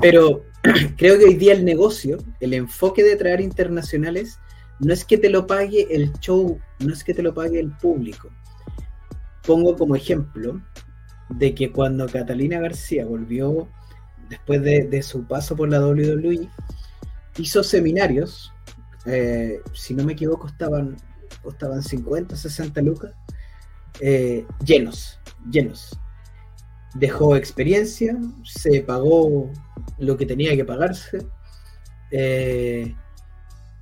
Pero 0.00 0.44
creo 0.96 1.18
que 1.18 1.24
hoy 1.24 1.34
día 1.34 1.52
el 1.52 1.64
negocio, 1.64 2.18
el 2.40 2.54
enfoque 2.54 3.02
de 3.02 3.16
traer 3.16 3.40
internacionales, 3.40 4.38
no 4.80 4.92
es 4.92 5.04
que 5.04 5.18
te 5.18 5.30
lo 5.30 5.46
pague 5.46 5.86
el 5.90 6.12
show, 6.20 6.58
no 6.80 6.92
es 6.92 7.02
que 7.02 7.14
te 7.14 7.22
lo 7.22 7.34
pague 7.34 7.60
el 7.60 7.70
público. 7.70 8.30
Pongo 9.46 9.76
como 9.76 9.96
ejemplo 9.96 10.60
de 11.28 11.54
que 11.54 11.72
cuando 11.72 12.06
Catalina 12.06 12.60
García 12.60 13.04
volvió 13.04 13.68
después 14.28 14.62
de, 14.62 14.84
de 14.84 15.02
su 15.02 15.24
paso 15.26 15.56
por 15.56 15.68
la 15.68 15.80
WWE, 15.80 16.48
hizo 17.38 17.62
seminarios, 17.62 18.52
eh, 19.06 19.60
si 19.72 19.94
no 19.94 20.04
me 20.04 20.14
equivoco, 20.14 20.48
estaban, 20.48 20.96
costaban 21.42 21.82
50, 21.82 22.36
60 22.36 22.82
lucas, 22.82 23.12
eh, 24.00 24.46
llenos, 24.64 25.20
llenos. 25.50 25.98
Dejó 26.94 27.36
experiencia, 27.36 28.16
se 28.44 28.80
pagó 28.80 29.50
lo 29.98 30.16
que 30.16 30.26
tenía 30.26 30.56
que 30.56 30.64
pagarse, 30.64 31.26
eh, 32.10 32.94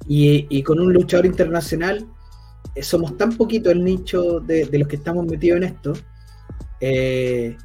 y, 0.07 0.47
y 0.51 0.62
con 0.62 0.81
un 0.81 0.93
luchador 0.93 1.27
internacional, 1.27 2.07
somos 2.83 3.16
tan 3.16 3.37
poquito 3.37 3.70
el 3.70 3.85
nicho 3.85 4.41
de, 4.41 4.66
de 4.66 4.79
los 4.79 4.89
que 4.89 4.97
estamos 4.97 5.27
metidos 5.27 5.59
en 5.59 5.64
esto, 5.64 5.93
eh, 6.81 7.57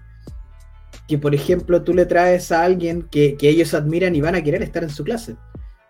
que 1.07 1.17
por 1.17 1.33
ejemplo 1.33 1.81
tú 1.81 1.93
le 1.93 2.05
traes 2.05 2.51
a 2.51 2.63
alguien 2.63 3.03
que, 3.03 3.35
que 3.35 3.49
ellos 3.49 3.73
admiran 3.73 4.15
y 4.15 4.21
van 4.21 4.35
a 4.35 4.43
querer 4.43 4.61
estar 4.61 4.83
en 4.83 4.89
su 4.89 5.03
clase. 5.03 5.35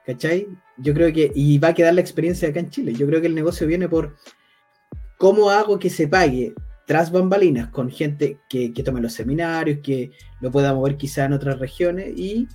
¿Cachai? 0.06 0.48
Yo 0.78 0.94
creo 0.94 1.14
que, 1.14 1.32
y 1.36 1.60
va 1.60 1.70
a 1.70 1.74
quedar 1.74 1.94
la 1.94 2.02
experiencia 2.02 2.50
acá 2.50 2.60
en 2.60 2.70
Chile. 2.70 2.94
Yo 2.94 3.06
creo 3.06 3.22
que 3.22 3.28
el 3.28 3.36
negocio 3.36 3.68
viene 3.68 3.88
por 3.88 4.16
cómo 5.18 5.52
hago 5.52 5.78
que 5.78 5.90
se 5.90 6.08
pague 6.08 6.54
tras 6.88 7.12
bambalinas 7.12 7.70
con 7.70 7.92
gente 7.92 8.40
que, 8.50 8.74
que 8.74 8.82
tome 8.82 9.02
los 9.02 9.14
seminarios, 9.14 9.80
que 9.84 10.12
lo 10.42 10.50
pueda 10.50 10.74
mover 10.74 10.98
quizá 10.98 11.26
en 11.26 11.34
otras 11.34 11.60
regiones 11.60 12.18
y 12.18 12.48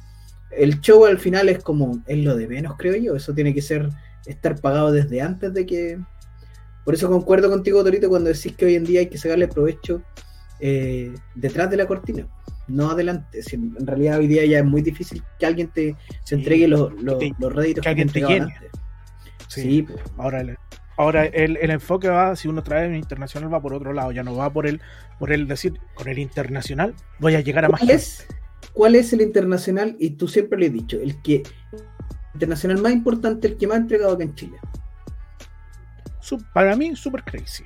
el 0.50 0.80
show 0.80 1.04
al 1.04 1.18
final 1.18 1.48
es 1.48 1.62
como, 1.62 2.02
es 2.06 2.18
lo 2.18 2.36
de 2.36 2.48
menos 2.48 2.74
creo 2.76 2.96
yo, 2.96 3.14
eso 3.14 3.34
tiene 3.34 3.54
que 3.54 3.62
ser, 3.62 3.88
estar 4.26 4.60
pagado 4.60 4.90
desde 4.90 5.20
antes 5.20 5.52
de 5.54 5.66
que... 5.66 5.98
Por 6.84 6.94
eso 6.94 7.08
concuerdo 7.08 7.48
contigo, 7.50 7.82
Torito, 7.82 8.08
cuando 8.08 8.28
decís 8.28 8.54
que 8.56 8.66
hoy 8.66 8.74
en 8.74 8.84
día 8.84 9.00
hay 9.00 9.06
que 9.08 9.18
sacarle 9.18 9.48
provecho 9.48 10.02
eh, 10.60 11.12
detrás 11.34 11.70
de 11.70 11.76
la 11.78 11.86
cortina, 11.86 12.26
no 12.68 12.90
adelante. 12.90 13.42
Si 13.42 13.56
en 13.56 13.86
realidad 13.86 14.18
hoy 14.18 14.26
día 14.26 14.44
ya 14.44 14.58
es 14.58 14.64
muy 14.64 14.82
difícil 14.82 15.22
que 15.38 15.46
alguien 15.46 15.68
te 15.68 15.96
se 16.24 16.34
entregue 16.34 16.68
los, 16.68 16.92
los, 17.02 17.18
que 17.18 17.30
te- 17.30 17.36
los 17.38 17.52
réditos 17.52 17.82
que 17.82 17.88
alguien 17.88 18.08
te 18.10 18.20
llene. 18.20 18.54
Sí. 19.48 19.62
Sí, 19.62 19.82
pues. 19.82 20.00
Ahora, 20.18 20.40
el, 20.40 20.56
ahora 20.96 21.26
el, 21.26 21.56
el 21.58 21.70
enfoque 21.70 22.08
va, 22.08 22.34
si 22.36 22.48
uno 22.48 22.62
trae 22.62 22.88
un 22.88 22.94
internacional, 22.96 23.52
va 23.52 23.60
por 23.62 23.72
otro 23.74 23.92
lado, 23.92 24.12
ya 24.12 24.22
no 24.22 24.34
va 24.36 24.52
por 24.52 24.66
el, 24.66 24.80
por 25.18 25.32
el 25.32 25.46
decir, 25.46 25.78
con 25.94 26.08
el 26.08 26.18
internacional 26.18 26.94
voy 27.18 27.34
a 27.34 27.40
llegar 27.40 27.64
a 27.64 27.68
más 27.68 27.80
¿Cuál 27.80 27.88
gente. 27.88 28.02
es, 28.02 28.26
¿Cuál 28.72 28.94
es 28.94 29.12
el 29.12 29.20
internacional? 29.22 29.96
Y 30.00 30.10
tú 30.10 30.28
siempre 30.28 30.58
lo 30.58 30.64
he 30.66 30.70
dicho, 30.70 30.98
el 31.00 31.20
que 31.22 31.42
internacional 32.34 32.82
más 32.82 32.92
importante, 32.92 33.46
el 33.48 33.56
que 33.56 33.66
más 33.66 33.76
ha 33.76 33.80
entregado 33.80 34.14
acá 34.14 34.24
en 34.24 34.34
Chile. 34.34 34.56
Para 36.52 36.76
mí, 36.76 36.94
super 36.96 37.22
crazy. 37.22 37.64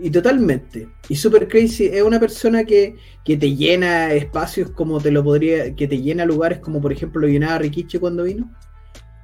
Y 0.00 0.10
totalmente. 0.10 0.88
Y 1.08 1.16
Super 1.16 1.46
Crazy 1.48 1.86
es 1.86 2.02
una 2.02 2.18
persona 2.18 2.64
que, 2.64 2.96
que 3.24 3.36
te 3.36 3.54
llena 3.54 4.12
espacios 4.14 4.70
como 4.70 4.98
te 5.00 5.10
lo 5.10 5.22
podría, 5.22 5.74
que 5.76 5.86
te 5.86 6.00
llena 6.00 6.24
lugares 6.24 6.60
como 6.60 6.80
por 6.80 6.92
ejemplo 6.92 7.20
lo 7.20 7.28
llenaba 7.28 7.58
Rikichi 7.58 7.98
cuando 7.98 8.24
vino. 8.24 8.50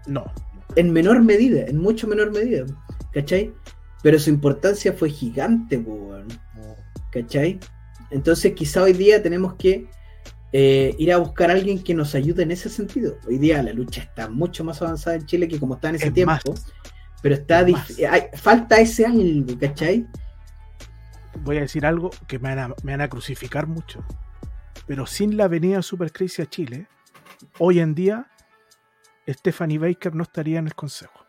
No, 0.07 0.31
En 0.77 0.93
menor 0.93 1.23
medida, 1.23 1.65
en 1.67 1.79
mucho 1.79 2.07
menor 2.07 2.33
medida. 2.33 2.67
¿Cachai? 3.13 3.53
Pero 4.03 4.19
su 4.19 4.29
importancia 4.31 4.93
fue 4.93 5.09
gigante, 5.11 5.79
weón. 5.79 6.29
¿cachai? 7.11 7.59
Entonces 8.11 8.53
quizá 8.55 8.83
hoy 8.83 8.93
día 8.93 9.23
tenemos 9.23 9.55
que 9.55 9.87
eh, 10.53 10.95
ir 10.99 11.13
a 11.13 11.17
buscar 11.19 11.51
a 11.51 11.55
alguien 11.55 11.83
que 11.83 11.95
nos 11.95 12.15
ayude 12.15 12.43
en 12.43 12.51
ese 12.51 12.69
sentido. 12.69 13.17
Hoy 13.27 13.39
día 13.39 13.63
la 13.63 13.73
lucha 13.73 14.03
está 14.03 14.29
mucho 14.29 14.65
más 14.65 14.81
avanzada 14.83 15.17
en 15.17 15.25
Chile 15.27 15.49
que 15.49 15.59
como 15.59 15.75
está 15.77 15.89
en 15.89 15.95
ese 15.97 16.09
Es 16.09 16.13
tiempo. 16.15 16.33
más. 16.33 16.67
Pero 17.23 17.35
está 17.35 17.59
hay- 17.59 18.27
falta 18.35 18.79
ese 18.81 19.05
algo, 19.07 19.59
¿cachai? 19.59 20.07
voy 21.45 21.57
a 21.59 21.61
decir 21.61 21.87
algo 21.87 22.11
que 22.27 22.39
me 22.41 22.55
van 22.55 22.59
a, 22.59 22.75
me 22.83 22.93
van 22.93 23.01
a 23.01 23.09
crucificar 23.09 23.67
mucho. 23.69 24.05
Pero 24.87 25.07
sin 25.07 25.37
la 25.37 25.47
venida 25.49 25.83
Super 25.83 26.11
Crazy 26.13 26.43
a 26.43 26.47
Chile, 26.47 26.89
hoy 27.59 27.79
en 27.81 27.95
día, 27.95 28.27
Stephanie 29.29 29.79
Baker 29.79 30.15
no 30.15 30.25
estaría 30.25 30.59
en 30.59 30.67
el 30.67 30.75
consejo. 30.75 31.25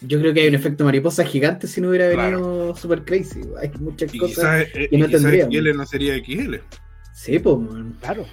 Yo 0.00 0.18
creo 0.18 0.34
que 0.34 0.40
hay 0.40 0.48
un 0.48 0.54
efecto 0.56 0.84
mariposa 0.84 1.24
gigante 1.24 1.66
si 1.68 1.80
no 1.80 1.88
hubiera 1.90 2.08
venido 2.08 2.38
Claro. 2.40 2.76
Super 2.76 3.04
Crazy. 3.04 3.40
Hay 3.60 3.70
muchas 3.78 4.12
Y 4.14 4.18
cosas. 4.18 4.34
quizás, 4.34 4.60
eh, 4.74 4.88
que 4.90 4.98
no 4.98 5.04
y 5.04 5.08
quizás 5.08 5.22
tendríamos. 5.22 5.54
XL 5.54 5.76
no 5.76 5.86
sería 5.86 6.14
XL. 6.16 6.54
Sí, 7.14 7.38
pues. 7.38 7.56
Claro. 8.00 8.26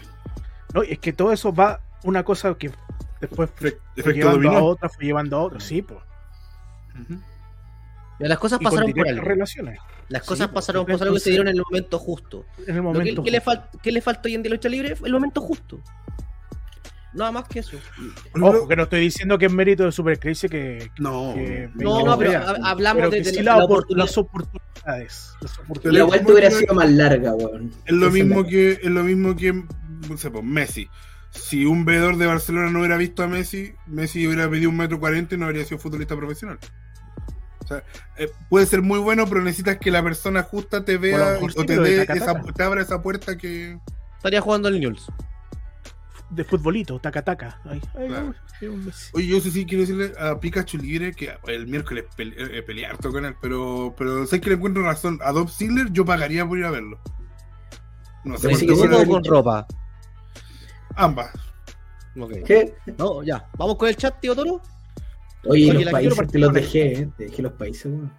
No, 0.74 0.84
y 0.84 0.92
es 0.94 1.00
que 1.00 1.14
todo 1.14 1.32
eso 1.32 1.54
va 1.54 1.82
una 2.04 2.24
cosa 2.24 2.56
que 2.56 2.72
después 3.22 3.50
fue, 3.56 3.78
fue 3.98 4.14
llevando 4.14 4.50
a 4.50 4.52
dominó. 4.54 4.66
otra, 4.66 4.90
fue 4.90 5.06
llevando 5.06 5.38
a 5.38 5.42
otra. 5.44 5.60
Sí, 5.60 5.82
pues. 5.82 6.00
Ujú. 7.02 7.20
Ya, 8.20 8.28
Las 8.28 8.40
cosas 8.40 8.60
Y 8.62 8.64
pasaron 8.66 8.92
por 8.92 9.08
algo. 9.08 9.22
relaciones. 9.24 9.80
Las 10.10 10.24
Sí, 10.24 10.28
cosas 10.30 10.48
pues, 10.48 10.56
pasaron 10.66 10.86
por 10.86 11.02
algo 11.02 11.14
que 11.14 11.20
se 11.22 11.30
dieron 11.30 11.48
en 11.48 11.56
el 11.56 11.64
momento 11.64 12.00
justo. 12.00 12.46
En 12.68 12.76
el 12.76 12.84
Lo 12.84 12.92
que- 12.92 12.98
momento. 13.00 13.24
¿qué, 13.24 13.32
le 13.32 13.40
justo. 13.40 13.52
fal- 13.52 13.70
qué 13.82 13.92
le 13.92 14.02
falta 14.02 14.22
hoy 14.26 14.36
en 14.36 14.44
día 14.44 14.50
a 14.50 14.52
la 14.52 14.56
lucha 14.56 14.70
libre? 14.70 14.96
El 15.04 15.14
momento 15.14 15.40
justo. 15.42 15.80
Nada 17.14 17.32
más 17.32 17.48
que 17.48 17.60
eso. 17.60 17.76
Ojo, 18.40 18.68
que 18.68 18.76
no 18.76 18.84
estoy 18.84 19.00
diciendo 19.02 19.38
que 19.40 19.48
es 19.48 19.52
mérito 19.52 19.84
de 19.84 19.92
Super 19.92 20.20
Crazy 20.20 20.48
que. 20.48 20.92
No, 21.00 21.34
que 21.34 21.70
No, 21.76 22.06
no, 22.06 22.18
pero 22.18 22.40
hablamos 22.64 23.02
Pero 23.02 23.10
de, 23.10 23.18
de 23.22 23.26
sí 23.26 23.42
la, 23.42 23.54
la 23.54 23.58
la 23.60 23.64
opor- 23.64 23.72
oportunidad. 23.72 24.06
las 24.06 24.18
oportunidades. 24.18 25.34
las 25.42 25.58
La 25.58 25.64
oportunidades. 25.64 26.08
vuelta 26.08 26.24
como 26.26 26.38
hubiera 26.38 26.52
sido 26.52 26.74
más 26.76 26.92
larga, 26.92 27.34
weón. 27.34 27.72
Es 27.86 27.94
lo 27.94 28.12
mismo 28.12 28.42
la- 28.44 28.48
que 28.48 28.72
es 28.74 28.86
lo 28.86 29.04
mismo 29.04 29.36
que 29.36 29.54
no 29.54 30.18
sé, 30.18 30.30
pues, 30.30 30.44
Messi. 30.44 30.88
Si 31.32 31.66
un 31.66 31.86
veedor 31.86 32.18
de 32.18 32.26
Barcelona 32.26 32.70
no 32.72 32.80
hubiera 32.80 32.98
visto 32.98 33.24
a 33.24 33.28
Messi, 33.28 33.74
Messi 33.88 34.26
hubiera 34.26 34.50
pedido 34.50 34.70
un 34.70 34.78
metro 34.78 35.00
cuarenta 35.00 35.36
y 35.36 35.38
no 35.38 35.46
habría 35.46 35.64
sido 35.66 35.78
futbolista 35.80 36.16
profesional. 36.16 36.58
O 37.64 37.68
sea, 37.68 37.84
eh, 38.18 38.32
puede 38.50 38.66
ser 38.66 38.82
muy 38.82 39.00
bueno, 39.00 39.28
pero 39.28 39.42
necesitas 39.44 39.78
que 39.78 39.92
la 39.92 40.02
persona 40.04 40.42
justa 40.42 40.84
te 40.84 40.98
vea 40.98 41.38
o 41.40 41.66
te 41.66 41.78
dé 41.80 42.02
esa, 42.02 42.42
te 42.42 42.64
abra 42.64 42.82
esa 42.82 43.02
puerta 43.02 43.38
que 43.38 43.78
Estaría 44.18 44.42
jugando 44.42 44.68
el 44.70 44.80
Newell's. 44.80 45.06
de 46.32 46.44
futbolito, 46.44 47.00
taca 47.00 47.24
taca. 47.24 47.60
Ay, 47.66 47.80
ay, 47.98 48.08
Claro. 48.08 48.34
Messi. 48.62 49.12
Oye, 49.14 49.28
yo 49.28 49.40
sí, 49.40 49.52
sí 49.52 49.66
quiero 49.66 49.82
decirle 49.82 50.12
a 50.20 50.40
Pikachu 50.40 50.78
Libre 50.80 51.14
que 51.14 51.32
el 51.48 51.68
miércoles 51.68 52.06
pele, 52.18 52.36
eh, 52.38 52.62
peleé 52.64 52.88
harto 52.88 53.12
con 53.12 53.24
él, 53.26 53.36
pero, 53.42 53.94
pero 53.98 54.26
sé 54.26 54.42
que 54.42 54.50
le 54.50 54.56
encuentro 54.56 54.84
razón. 54.84 55.20
A 55.24 55.32
Dob 55.32 55.50
Ziggler 55.50 55.92
yo 55.92 56.04
pagaría 56.06 56.46
por 56.46 56.58
ir 56.58 56.66
a 56.66 56.72
verlo. 56.72 57.00
No 58.26 58.36
sé 58.38 58.48
Pero 58.48 58.52
por 58.52 58.60
sí 58.60 58.66
qué 58.68 58.74
que 58.74 58.80
¿Con 58.80 58.82
sí, 58.90 58.96
fuera- 58.96 59.04
o 59.04 59.12
con 59.14 59.24
ropa? 59.24 59.68
Ambas. 61.00 61.32
¿Qué? 62.46 62.74
No, 62.98 63.24
ya. 63.24 63.48
Vamos 63.58 63.78
con 63.78 63.88
el 63.88 63.96
chat, 63.96 64.20
tío 64.20 64.36
Toro. 64.36 64.62
Oye, 65.46 65.70
Oye, 65.70 65.74
los 65.74 65.86
la 65.86 65.92
países 65.92 66.14
quiero 66.16 66.32
te 66.32 66.40
los 66.40 66.54
dejé, 66.54 66.94
eh. 66.94 67.10
Te 67.18 67.24
dejé 67.26 67.42
los 67.42 67.54
países, 67.54 67.86
weón. 67.86 68.14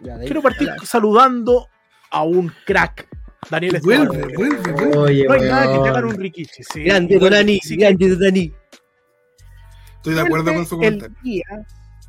Ya, 0.00 0.14
de 0.16 0.20
ahí- 0.22 0.26
Quiero 0.26 0.42
partir 0.42 0.68
ya. 0.68 0.86
saludando 0.86 1.66
a 2.10 2.22
un 2.22 2.52
crack, 2.66 3.08
Daniel 3.50 3.80
Vuelve, 3.82 4.04
Escobar. 4.18 4.36
vuelve, 4.36 4.72
vuelve. 4.72 4.96
Oye, 4.98 5.24
No 5.24 5.32
hay 5.34 5.40
nada 5.42 5.72
que 5.76 5.82
te 5.82 5.88
hagan 5.88 6.04
un 6.04 6.14
Rikichi. 6.16 6.62
sí. 6.72 6.84
Grande, 6.84 7.18
Donani. 7.18 7.58
sí, 7.60 7.76
Grande, 7.76 8.08
Donani. 8.10 8.54
Estoy 9.96 10.14
de 10.14 10.20
acuerdo 10.20 10.52
con 10.54 10.66
su 10.66 10.74
el 10.76 10.80
comentario. 10.98 11.16
día, 11.22 11.44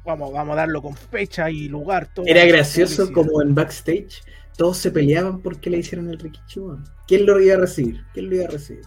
vamos, 0.05 0.32
vamos 0.34 0.53
a 0.53 0.55
darlo 0.57 0.82
con 0.82 0.95
fecha 0.95 1.49
y 1.49 1.68
lugar. 1.68 2.14
todo. 2.14 2.26
Era 2.28 2.45
gracioso 2.45 3.11
como 3.11 3.41
en 3.41 3.55
backstage 3.55 4.22
todos 4.57 4.78
se 4.78 4.91
peleaban 4.91 5.41
porque 5.41 5.70
le 5.72 5.78
hicieron 5.78 6.09
el 6.09 6.20
weón. 6.55 6.84
¿Quién 7.07 7.26
lo 7.26 7.39
iba 7.39 7.55
a 7.55 7.59
recibir? 7.59 8.03
¿Quién 8.14 8.30
lo 8.30 8.36
iba 8.36 8.45
a 8.45 8.49
recibir? 8.49 8.84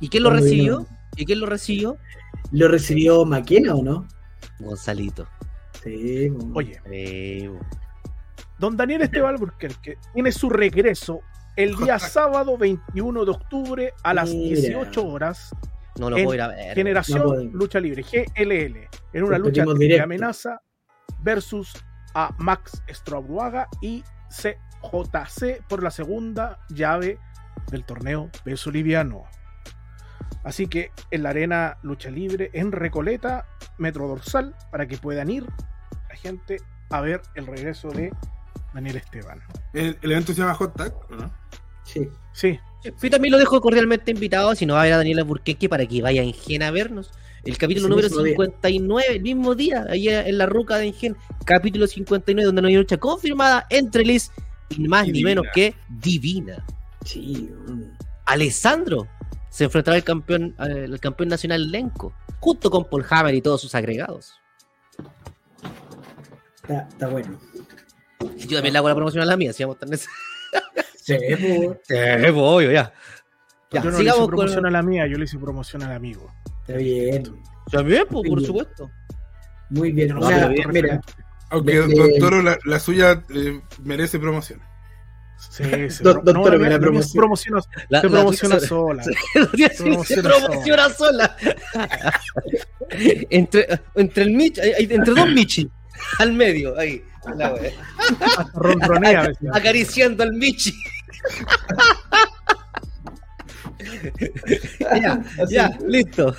¿Y 0.00 0.08
quién 0.08 0.22
lo 0.22 0.30
recibió? 0.30 0.78
vino- 0.80 0.88
¿Y 1.16 1.24
quién 1.24 1.40
lo 1.40 1.46
recibió? 1.46 1.96
¿Lo 2.52 2.68
recibió 2.68 3.24
Maquena 3.24 3.74
o 3.74 3.82
no? 3.82 4.06
Gonzalito. 4.60 5.26
Sí. 5.82 6.30
Oye, 6.54 6.80
Eh, 6.90 7.50
don 8.58 8.76
Daniel 8.76 9.02
Esteban 9.02 9.34
Alburquerque 9.34 9.98
tiene 10.14 10.32
su 10.32 10.48
regreso 10.50 11.20
el 11.56 11.76
día 11.76 11.98
sábado 11.98 12.56
21 12.56 13.24
de 13.24 13.30
octubre 13.30 13.92
a 14.02 14.14
las 14.14 14.30
Mira. 14.30 14.60
18 14.60 15.06
horas. 15.06 15.50
no 15.98 16.10
lo 16.10 16.16
En 16.16 16.24
puedo 16.24 16.34
ir 16.36 16.42
a 16.42 16.48
ver. 16.48 16.74
Generación 16.74 17.22
No. 17.52 17.58
Lucha 17.58 17.80
Libre, 17.80 18.02
GLL, 18.04 18.88
en 19.12 19.24
una 19.24 19.38
lucha 19.38 19.64
de 19.64 20.00
amenaza 20.00 20.60
versus 21.20 21.72
a 22.14 22.32
Max 22.38 22.80
Strobruaga 22.88 23.66
y 23.82 24.04
CJC 24.30 25.62
por 25.68 25.82
la 25.82 25.90
segunda 25.90 26.58
llave 26.68 27.18
del 27.72 27.84
torneo 27.84 28.30
peso 28.44 28.70
liviano. 28.70 29.24
Así 30.48 30.66
que 30.66 30.92
en 31.10 31.24
la 31.24 31.28
arena 31.28 31.76
lucha 31.82 32.08
libre 32.10 32.48
en 32.54 32.72
Recoleta, 32.72 33.44
Metro 33.76 34.08
Dorsal, 34.08 34.54
para 34.70 34.88
que 34.88 34.96
puedan 34.96 35.28
ir 35.28 35.44
la 36.08 36.16
gente 36.16 36.56
a 36.88 37.02
ver 37.02 37.20
el 37.34 37.46
regreso 37.46 37.90
de 37.90 38.14
Daniel 38.72 38.96
Esteban. 38.96 39.42
El, 39.74 39.98
el 40.00 40.10
evento 40.10 40.32
se 40.32 40.40
llama 40.40 40.54
Hot 40.54 40.74
Tag, 40.74 40.94
¿o 41.10 41.16
¿no? 41.16 41.30
Sí. 41.84 42.08
Sí, 42.32 42.58
Yo 42.82 43.10
también 43.10 43.32
lo 43.32 43.38
dejo 43.38 43.60
cordialmente 43.60 44.10
invitado, 44.10 44.54
si 44.54 44.64
no 44.64 44.72
va 44.72 44.80
a 44.80 44.84
ver 44.84 44.94
a 44.94 44.96
Daniela 44.96 45.22
Burqueque 45.22 45.68
para 45.68 45.84
que 45.84 46.00
vaya 46.00 46.22
a 46.22 46.24
Engen 46.24 46.62
a 46.62 46.70
vernos. 46.70 47.10
El 47.44 47.58
capítulo 47.58 47.86
Ese 47.86 47.90
número 47.90 48.08
mismo 48.08 48.22
día. 48.22 48.32
59, 48.32 49.06
el 49.16 49.22
mismo 49.22 49.54
día, 49.54 49.84
ahí 49.90 50.08
en 50.08 50.38
la 50.38 50.46
ruca 50.46 50.78
de 50.78 50.86
Engen, 50.86 51.14
capítulo 51.44 51.86
59, 51.86 52.46
donde 52.46 52.62
no 52.62 52.68
hay 52.68 52.76
lucha 52.76 52.96
confirmada 52.96 53.66
entre 53.68 54.02
Liz 54.02 54.30
y 54.70 54.88
más 54.88 55.08
ni 55.08 55.22
menos 55.22 55.44
que 55.52 55.74
Divina. 55.90 56.64
Sí. 57.04 57.50
Alessandro 58.24 59.06
se 59.50 59.64
enfrentará 59.64 59.96
al 59.96 60.04
campeón, 60.04 60.54
al 60.58 60.98
campeón 61.00 61.28
nacional 61.30 61.70
Lenco, 61.70 62.12
junto 62.40 62.70
con 62.70 62.84
Paul 62.84 63.04
Hammer 63.08 63.34
y 63.34 63.42
todos 63.42 63.60
sus 63.60 63.74
agregados. 63.74 64.34
Está, 66.62 66.86
está 66.88 67.08
bueno. 67.08 67.38
Yo 68.36 68.56
también 68.56 68.72
le 68.72 68.78
hago 68.78 68.88
la 68.88 68.94
promoción 68.94 69.22
a 69.22 69.26
la 69.26 69.36
mía, 69.36 69.52
si 69.52 69.62
vamos 69.64 69.78
tan 69.78 69.90
neces- 69.90 70.08
Sí, 70.96 71.14
weón. 71.16 71.78
Eh, 71.88 72.32
obvio, 72.34 72.70
ya. 72.70 72.92
Ya, 73.70 73.82
yo 73.82 73.90
no 73.90 73.90
le 73.90 73.90
hice 73.90 73.98
sigamos 73.98 74.20
con. 74.20 74.28
promoción 74.30 74.66
a 74.66 74.70
la 74.70 74.82
mía, 74.82 75.06
yo 75.06 75.16
le 75.18 75.24
hice 75.24 75.38
promoción 75.38 75.82
al 75.82 75.92
amigo. 75.92 76.30
Está 76.60 76.74
bien. 76.74 77.22
También, 77.70 78.04
pues, 78.10 78.28
por 78.28 78.38
Bien. 78.38 78.46
supuesto. 78.46 78.90
Muy 79.70 79.92
bien. 79.92 80.08
No, 80.18 80.26
bien. 80.50 80.70
mira, 80.70 81.00
Aunque 81.50 81.80
de- 81.80 82.18
Toro, 82.18 82.42
la, 82.42 82.58
la 82.64 82.78
suya 82.78 83.24
eh, 83.34 83.60
merece 83.82 84.18
promoción. 84.18 84.60
Sí, 85.50 85.64
sí. 85.90 86.02
Don- 86.04 86.22
no, 86.24 86.44
la 86.48 86.58
mía- 86.58 86.78
la 86.78 87.02
se 87.02 87.16
promociona, 87.18 87.60
La- 87.88 88.00
se 88.00 88.08
la- 88.08 88.12
promociona 88.12 88.60
se- 88.60 88.66
sola. 88.66 89.02
se 89.64 89.74
promociona 89.82 90.30
promociona 90.30 90.88
sola. 90.90 91.36
entre, 93.30 93.80
entre 93.94 94.22
el 94.24 94.32
Mich, 94.32 94.58
entre 94.58 95.14
dos 95.14 95.28
Michi, 95.30 95.70
al 96.18 96.32
medio, 96.32 96.78
ahí. 96.78 97.02
La 97.36 97.54
ronronea 98.54 99.22
a 99.52 99.56
acariciando 99.58 100.22
al 100.22 100.32
Michi. 100.32 100.72
ya, 105.02 105.20
así. 105.42 105.54
ya, 105.54 105.78
listo. 105.86 106.34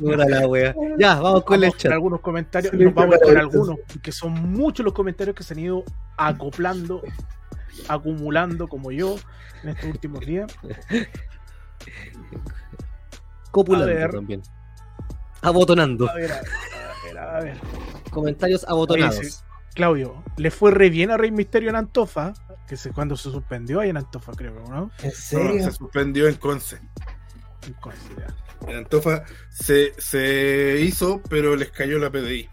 Pura 0.00 0.24
la 0.26 0.46
wea. 0.46 0.74
Ya, 0.98 1.20
vamos 1.20 1.44
con 1.44 1.54
el 1.56 1.60
Vamos 1.62 1.74
con 1.74 1.78
chat. 1.80 1.92
algunos 1.92 2.20
comentarios, 2.20 2.72
nos 2.72 2.94
vamos 2.94 3.18
con 3.22 3.36
algunos, 3.36 3.76
que 4.02 4.12
son 4.12 4.32
muchos 4.52 4.84
los 4.84 4.94
comentarios 4.94 5.36
que 5.36 5.42
se 5.42 5.54
han 5.54 5.60
ido 5.60 5.84
acoplando, 6.16 7.02
acumulando 7.88 8.66
como 8.68 8.90
yo 8.92 9.16
en 9.62 9.68
estos 9.70 9.90
últimos 9.90 10.20
días. 10.26 10.50
Copulando 13.50 13.86
A 13.90 13.94
ver. 13.94 14.10
también. 14.10 14.42
Abotonando. 15.42 16.08
A 16.08 16.14
ver, 16.14 16.32
a 16.32 16.40
ver, 17.04 17.18
a 17.18 17.40
ver. 17.40 17.58
Comentarios 18.10 18.64
abotonados. 18.68 19.18
Oye, 19.18 19.30
sí. 19.30 19.38
Claudio, 19.74 20.22
le 20.36 20.50
fue 20.50 20.70
re 20.72 20.90
bien 20.90 21.10
a 21.10 21.16
Rey 21.16 21.30
Misterio 21.30 21.70
en 21.70 21.76
Antofa, 21.76 22.32
que 22.66 22.76
se, 22.76 22.92
cuando 22.92 23.16
se 23.16 23.30
suspendió 23.30 23.80
ahí 23.80 23.88
en 23.90 23.96
Antofa, 23.96 24.32
creo, 24.32 24.54
¿no? 24.68 24.90
¿En 25.02 25.08
No, 25.08 25.14
serio? 25.14 25.64
se 25.64 25.70
suspendió 25.72 26.28
en 26.28 26.34
Conce. 26.34 26.80
Entonces, 27.66 28.02
ya. 28.18 28.26
En 28.68 28.76
Antofa 28.76 29.24
se, 29.50 29.92
se 29.98 30.80
hizo, 30.80 31.22
pero 31.28 31.56
les 31.56 31.70
cayó 31.70 31.98
la 31.98 32.10
PDI. 32.10 32.48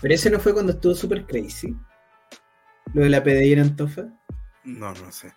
Pero 0.00 0.14
ese 0.14 0.30
no 0.30 0.38
fue 0.38 0.52
cuando 0.52 0.72
estuvo 0.72 0.94
super 0.94 1.24
crazy. 1.26 1.74
Lo 2.94 3.02
de 3.02 3.08
la 3.10 3.22
PDI 3.22 3.52
en 3.54 3.60
Antofa. 3.60 4.02
No, 4.64 4.92
no 4.94 5.12
sé. 5.12 5.32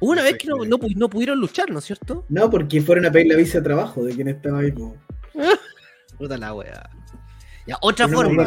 Hubo 0.00 0.12
una 0.12 0.22
No 0.22 0.28
vez 0.28 0.38
que 0.38 0.48
no, 0.48 0.56
no, 0.64 0.78
pu- 0.78 0.94
no 0.96 1.08
pudieron 1.10 1.38
luchar, 1.38 1.70
¿no 1.70 1.78
es 1.80 1.84
cierto? 1.84 2.24
No, 2.28 2.48
porque 2.50 2.80
fueron 2.80 3.06
a 3.06 3.10
pedir 3.12 3.26
la 3.28 3.36
visa 3.36 3.58
de 3.58 3.64
trabajo 3.64 4.02
de 4.04 4.14
quien 4.14 4.28
estaba 4.28 4.60
ahí. 4.60 4.72
po. 4.72 4.96
Puta 6.18 6.38
la 6.38 6.54
wea. 6.54 6.88
Ya, 7.66 7.76
otra 7.82 8.08
forma. 8.08 8.44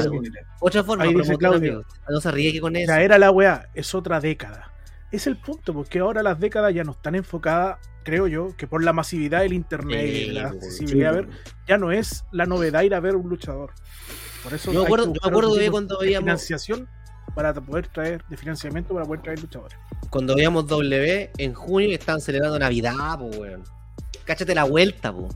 Otra 0.61 0.84
forma. 0.84 1.03
Ahí 1.03 1.09
dice 1.13 1.38
promotor, 1.38 1.39
Claudio. 1.39 1.73
amigo. 1.73 1.86
No 2.09 2.21
se 2.21 2.32
ríe 2.32 2.51
que 2.53 2.61
con 2.61 2.75
eso. 2.75 2.91
La 2.91 3.01
era 3.03 3.17
la 3.19 3.32
weá, 3.32 3.69
es 3.75 3.93
otra 3.93 4.19
década. 4.19 4.73
Es 5.12 5.26
el 5.28 5.38
punto, 5.38 5.74
porque 5.74 5.99
ahora 5.99 6.22
las 6.22 6.39
décadas 6.39 6.74
ya 6.74 6.84
no 6.84 6.91
están 6.91 7.16
enfocadas, 7.16 7.80
creo 8.03 8.28
yo, 8.28 8.55
que 8.55 8.68
por 8.68 8.84
la 8.84 8.93
masividad 8.93 9.41
del 9.41 9.53
internet 9.53 10.05
y 10.05 10.26
la 10.32 10.49
accesibilidad 10.49 11.12
Sí, 11.12 11.18
a 11.18 11.22
ver, 11.22 11.30
ya 11.68 11.78
no 11.78 11.91
es 11.91 12.24
la 12.32 12.45
novedad 12.45 12.84
ir 12.84 12.93
a 12.93 12.99
ver 12.99 13.16
un 13.16 13.28
luchador. 13.28 13.74
Por 14.43 14.53
eso 14.53 14.72
Yo 14.72 14.82
me 14.82 14.86
acuerdo, 14.86 15.14
yo 15.14 15.72
cuando 15.72 15.97
de 15.97 16.05
veíamos, 16.05 16.26
financiación 16.26 16.88
para 17.36 17.53
poder 17.53 17.88
traer, 17.88 18.24
de 18.30 18.38
financiamiento 18.38 18.93
para 18.93 19.05
poder 19.05 19.22
traer 19.22 19.41
luchadores. 19.41 19.78
cuando 20.10 20.36
veíamos 20.36 20.68
W 20.68 21.32
en 21.38 21.53
junio 21.53 21.93
estaban 21.93 22.22
celebrando 22.22 22.60
Navidad, 22.60 23.18
po, 23.18 23.26
weón. 23.26 23.64
Cáchate 24.26 24.53
la 24.53 24.64
vuelta, 24.64 25.12
po. 25.12 25.28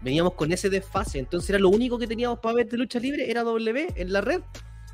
Veníamos 0.00 0.34
con 0.34 0.52
ese 0.52 0.68
desfase, 0.70 1.18
entonces 1.18 1.50
era 1.50 1.58
lo 1.58 1.68
único 1.68 1.98
que 1.98 2.06
teníamos 2.06 2.38
para 2.40 2.56
ver 2.56 2.68
de 2.68 2.76
lucha 2.76 2.98
libre, 2.98 3.30
era 3.30 3.42
W 3.42 3.88
en 3.94 4.12
la 4.12 4.20
red. 4.20 4.42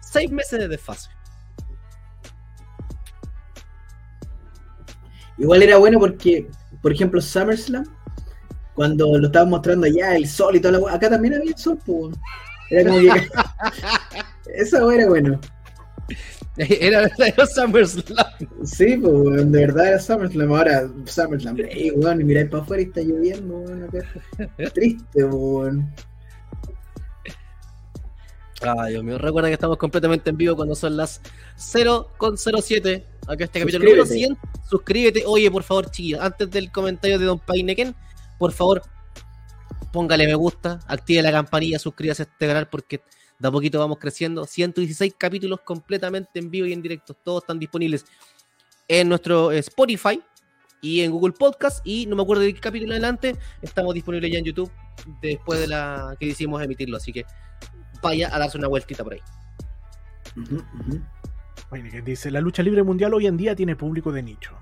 Seis 0.01 0.31
meses 0.31 0.59
de 0.59 0.69
desfase. 0.69 1.11
Igual 5.39 5.63
era 5.63 5.79
bueno 5.79 5.99
porque, 5.99 6.49
por 6.83 6.93
ejemplo, 6.93 7.21
SummerSlam, 7.21 7.85
cuando 8.75 9.19
lo 9.19 9.27
estaban 9.27 9.51
mostrando 9.51 9.87
allá, 9.87 10.17
el 10.17 10.29
sol 10.29 10.57
y 10.57 10.61
toda 10.61 10.79
la 10.79 10.93
acá 10.93 11.11
también 11.11 11.35
había 11.35 11.57
sol, 11.57 11.79
pues. 11.85 12.17
Era 12.71 12.91
como 12.91 13.01
que. 13.01 13.09
Wea 14.85 14.97
era 14.97 15.09
bueno. 15.09 15.41
Era 16.59 17.09
era 17.19 17.47
SummerSlam. 17.47 18.27
Sí, 18.65 18.97
pues, 18.97 19.53
de 19.53 19.67
verdad 19.67 19.89
era 19.89 19.99
SummerSlam. 20.01 20.53
Ahora, 20.53 20.91
SummerSlam, 21.07 21.57
ey, 21.61 21.93
weón, 21.93 22.21
y 22.21 22.25
miráis 22.25 22.51
para 22.51 22.65
afuera 22.65 22.83
y 22.83 22.87
está 22.87 23.01
lloviendo, 23.01 23.59
weón, 23.59 23.85
acá. 23.85 23.99
Triste, 24.75 25.07
pues, 25.13 25.27
weón. 25.31 25.95
Ay, 28.61 28.93
Dios 28.93 29.05
mío, 29.05 29.19
recuerda 29.19 29.49
que 29.49 29.55
estamos 29.55 29.77
completamente 29.77 30.31
en 30.31 30.37
vivo 30.37 30.57
cuando 30.57 30.75
son 30.75 30.97
las 30.97 31.21
0.07. 31.57 33.05
Acá 33.29 33.45
este 33.45 33.61
capítulo 33.61 33.85
número 33.85 34.07
100. 34.07 34.37
Suscríbete. 34.69 35.25
Oye, 35.27 35.51
por 35.51 35.63
favor, 35.63 35.91
chiquillos, 35.91 36.21
antes 36.21 36.51
del 36.51 36.73
comentario 36.73 37.19
de 37.19 37.27
Don 37.27 37.39
Paineken, 37.39 37.95
por 38.39 38.53
favor, 38.53 38.83
póngale 39.93 40.27
me 40.27 40.35
gusta, 40.35 40.81
active 40.87 41.23
la 41.23 41.31
campanilla, 41.31 41.79
suscríbase 41.79 42.23
a 42.23 42.27
este 42.27 42.47
canal 42.47 42.69
porque 42.69 43.03
de 43.39 43.49
a 43.49 43.51
poquito 43.51 43.79
vamos 43.79 43.99
creciendo. 43.99 44.45
116 44.45 45.15
capítulos 45.17 45.61
completamente 45.61 46.39
en 46.39 46.51
vivo 46.51 46.67
y 46.67 46.73
en 46.73 46.83
directo. 46.83 47.15
Todos 47.15 47.43
están 47.43 47.59
disponibles 47.59 48.05
en 48.89 49.09
nuestro 49.09 49.53
eh, 49.53 49.59
Spotify 49.59 50.21
y 50.81 51.03
en 51.03 51.11
Google 51.13 51.33
Podcast. 51.33 51.87
Y 51.87 52.07
no 52.07 52.17
me 52.17 52.23
acuerdo 52.23 52.43
de 52.43 52.55
qué 52.55 52.61
capítulo 52.61 52.93
adelante. 52.93 53.37
Estamos 53.63 53.95
disponibles 53.95 54.33
ya 54.33 54.39
en 54.39 54.45
YouTube 54.45 54.73
después 55.21 55.61
de 55.61 55.69
la 55.69 56.17
que 56.19 56.27
decidimos 56.27 56.63
emitirlo. 56.63 56.97
Así 56.97 57.13
que 57.13 57.25
vaya 58.03 58.35
a 58.35 58.39
darse 58.39 58.59
una 58.59 58.69
vueltita 58.69 59.05
por 59.05 59.15
ahí. 59.15 59.21
Que 61.71 62.03
dice, 62.03 62.31
la 62.31 62.41
lucha 62.41 62.63
libre 62.63 62.83
mundial 62.83 63.13
hoy 63.15 63.27
en 63.27 63.37
día 63.37 63.55
tiene 63.55 63.77
público 63.77 64.11
de 64.13 64.23
nicho. 64.23 64.53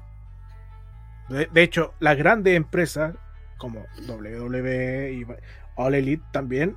De, 1.28 1.48
de 1.52 1.62
hecho, 1.62 1.94
las 2.00 2.16
grandes 2.16 2.56
empresas 2.56 3.14
como 3.58 3.84
WWE 4.08 5.12
y 5.12 5.26
All 5.76 5.94
Elite 5.94 6.22
también 6.32 6.76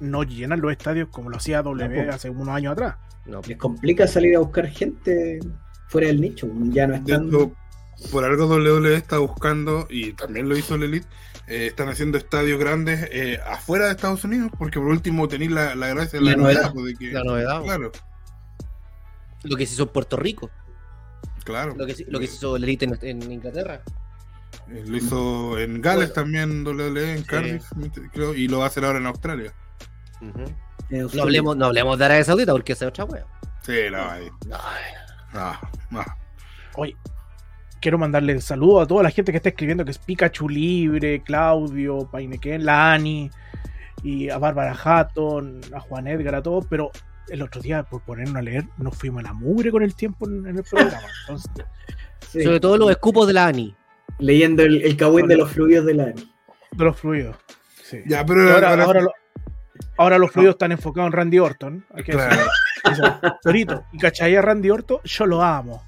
no 0.00 0.22
llenan 0.24 0.60
los 0.60 0.72
estadios 0.72 1.08
como 1.10 1.30
lo 1.30 1.36
hacía 1.36 1.62
W 1.62 1.88
Tampoco. 1.88 2.14
hace 2.14 2.30
unos 2.30 2.48
años 2.48 2.72
atrás. 2.72 2.96
No, 3.26 3.40
Les 3.46 3.56
complica 3.56 4.06
salir 4.06 4.36
a 4.36 4.40
buscar 4.40 4.66
gente 4.66 5.38
fuera 5.88 6.08
del 6.08 6.20
nicho, 6.20 6.48
ya 6.70 6.86
no 6.86 6.94
están. 6.94 7.28
hecho, 7.28 7.52
por 8.10 8.24
algo 8.24 8.46
WWE 8.46 8.94
está 8.96 9.18
buscando, 9.18 9.86
y 9.88 10.12
también 10.12 10.48
lo 10.48 10.56
hizo 10.56 10.74
el 10.74 10.82
Elite, 10.82 11.06
eh, 11.46 11.66
están 11.68 11.88
haciendo 11.88 12.18
estadios 12.18 12.58
grandes 12.58 13.08
eh, 13.12 13.38
afuera 13.46 13.86
de 13.86 13.92
Estados 13.92 14.24
Unidos, 14.24 14.50
porque 14.58 14.78
por 14.78 14.88
último 14.88 15.28
tenéis 15.28 15.52
la, 15.52 15.74
la 15.74 15.88
gracia 15.88 16.18
de 16.18 16.24
la, 16.24 16.30
La 16.32 16.36
novedad. 16.36 16.60
novedad. 16.62 16.72
pues, 16.74 16.84
de 16.86 16.94
que- 16.96 17.12
la 17.12 17.24
novedad. 17.24 17.62
Claro, 17.62 17.92
Lo 19.44 19.56
que 19.56 19.66
se 19.66 19.74
hizo 19.74 19.84
en 19.84 19.88
Puerto 19.90 20.16
Rico. 20.16 20.50
Claro. 21.44 21.74
Lo 21.76 21.86
que, 21.86 22.04
lo 22.08 22.18
que 22.18 22.24
hizo 22.24 22.56
el 22.56 22.64
Elite 22.64 22.86
en, 22.86 22.98
en 23.02 23.32
Inglaterra. 23.32 23.82
Eh, 24.70 24.82
Lo 24.86 24.96
hizo 24.96 25.58
en 25.58 25.82
Gales 25.82 26.08
Bueno. 26.08 26.14
también, 26.14 26.66
WWE, 26.66 27.16
en 27.16 27.22
Cardiff, 27.24 27.64
creo, 28.12 28.34
y 28.34 28.48
lo 28.48 28.58
va 28.58 28.64
a 28.64 28.68
hacer 28.68 28.84
ahora 28.84 28.98
en 28.98 29.06
Australia. 29.06 29.52
Eh, 30.90 31.06
No 31.12 31.22
hablemos, 31.22 31.56
no 31.56 31.66
hablemos 31.66 31.98
de 31.98 32.04
Arabia 32.04 32.24
Saudita 32.24 32.52
porque 32.52 32.72
esa 32.72 32.86
es 32.86 32.88
otra 32.90 33.04
wea. 33.04 33.26
Sí, 33.62 33.72
no, 33.90 34.10
ahí. 34.10 34.28
Ah, 35.34 35.60
ah. 35.92 36.16
Oye, 36.76 36.96
quiero 37.80 37.98
mandarle 37.98 38.40
saludo 38.40 38.80
a 38.80 38.86
toda 38.86 39.02
la 39.02 39.10
gente 39.10 39.32
que 39.32 39.36
está 39.36 39.50
escribiendo, 39.50 39.84
que 39.84 39.90
es 39.90 39.98
Pikachu 39.98 40.48
Libre, 40.48 41.22
Claudio, 41.22 42.08
Painequén, 42.10 42.64
la 42.64 42.94
Ani, 42.94 43.30
y 44.02 44.28
a 44.30 44.38
Bárbara 44.38 44.74
Hatton, 44.82 45.60
a 45.74 45.80
Juan 45.80 46.06
Edgar, 46.06 46.36
a 46.36 46.42
todos, 46.42 46.66
pero 46.68 46.90
el 47.28 47.42
otro 47.42 47.60
día, 47.60 47.82
por 47.84 48.02
ponernos 48.02 48.36
a 48.36 48.42
leer, 48.42 48.64
nos 48.78 48.96
fuimos 48.96 49.20
a 49.20 49.28
la 49.28 49.32
mugre 49.32 49.70
con 49.70 49.82
el 49.82 49.94
tiempo 49.94 50.28
en, 50.28 50.46
en 50.46 50.56
el 50.58 50.64
programa. 50.64 51.06
Entonces, 51.28 51.50
Sí. 52.30 52.42
Sobre 52.42 52.58
todo 52.58 52.76
los 52.78 52.90
escupos 52.90 53.26
de 53.28 53.32
la 53.34 53.46
ANI. 53.46 53.76
Leyendo 54.18 54.62
el, 54.64 54.82
el 54.82 54.96
de 54.96 55.36
los 55.36 55.52
fluidos 55.52 55.86
de 55.86 55.94
la 55.94 56.04
ANI. 56.04 56.32
de 56.72 56.84
los 56.84 56.96
fluidos. 56.98 57.36
Sí. 57.84 57.98
Ya, 58.06 58.24
pero 58.26 58.52
ahora, 58.52 58.70
ahora- 58.70 58.84
ahora 58.84 59.00
lo- 59.02 59.12
ahora 59.98 60.18
los 60.18 60.32
fluidos 60.32 60.54
están 60.54 60.72
enfocados 60.72 61.08
en 61.08 61.12
Randy 61.12 61.38
Orton. 61.38 61.84
Hay 61.94 62.02
que 62.02 62.12
Claro. 62.12 62.42
Torito, 63.42 63.84
¿y 63.92 63.98
cachai 63.98 64.34
a 64.36 64.42
Randy 64.42 64.70
Orton? 64.70 64.98
Yo 65.04 65.26
lo 65.26 65.42
amo. 65.42 65.84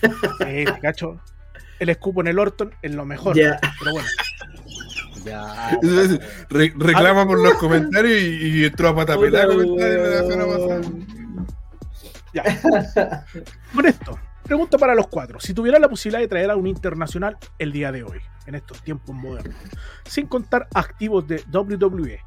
Sí, 0.00 0.08
te 0.38 0.78
cacho. 0.80 1.20
El 1.80 1.88
escupo 1.88 2.20
en 2.20 2.28
el 2.28 2.38
Orton 2.38 2.72
es 2.82 2.94
lo 2.94 3.04
mejor. 3.04 3.34
Pero 3.34 3.92
bueno, 3.92 4.08
Ya. 5.24 5.70
Entonces, 5.72 6.20
re- 6.48 6.72
reclama 6.76 7.26
por 7.26 7.38
los 7.42 7.54
comentarios 7.54 8.20
y, 8.20 8.60
y 8.60 8.64
entró 8.64 8.88
a 8.88 8.96
pata 8.96 9.18
pelada 9.18 9.46
Puta, 9.46 9.56
comentarios 9.64 10.02
de 10.02 10.14
la 10.14 10.22
semana 10.22 10.46
pasada. 10.46 10.80
weón. 10.80 11.06
ya. 12.34 13.24
Con 13.74 13.86
esto, 13.86 14.18
pregunta 14.44 14.78
para 14.78 14.94
los 14.94 15.08
cuatro. 15.08 15.40
Si 15.40 15.52
tuvieran 15.54 15.80
la 15.82 15.88
posibilidad 15.88 16.20
de 16.20 16.28
traer 16.28 16.50
a 16.50 16.56
un 16.56 16.66
internacional 16.66 17.36
el 17.58 17.72
día 17.72 17.92
de 17.92 18.02
hoy, 18.02 18.18
en 18.46 18.54
estos 18.54 18.82
tiempos 18.82 19.14
modernos, 19.14 19.56
sin 20.04 20.26
contar 20.26 20.68
activos 20.74 21.26
de 21.28 21.42
WWE 21.52 22.18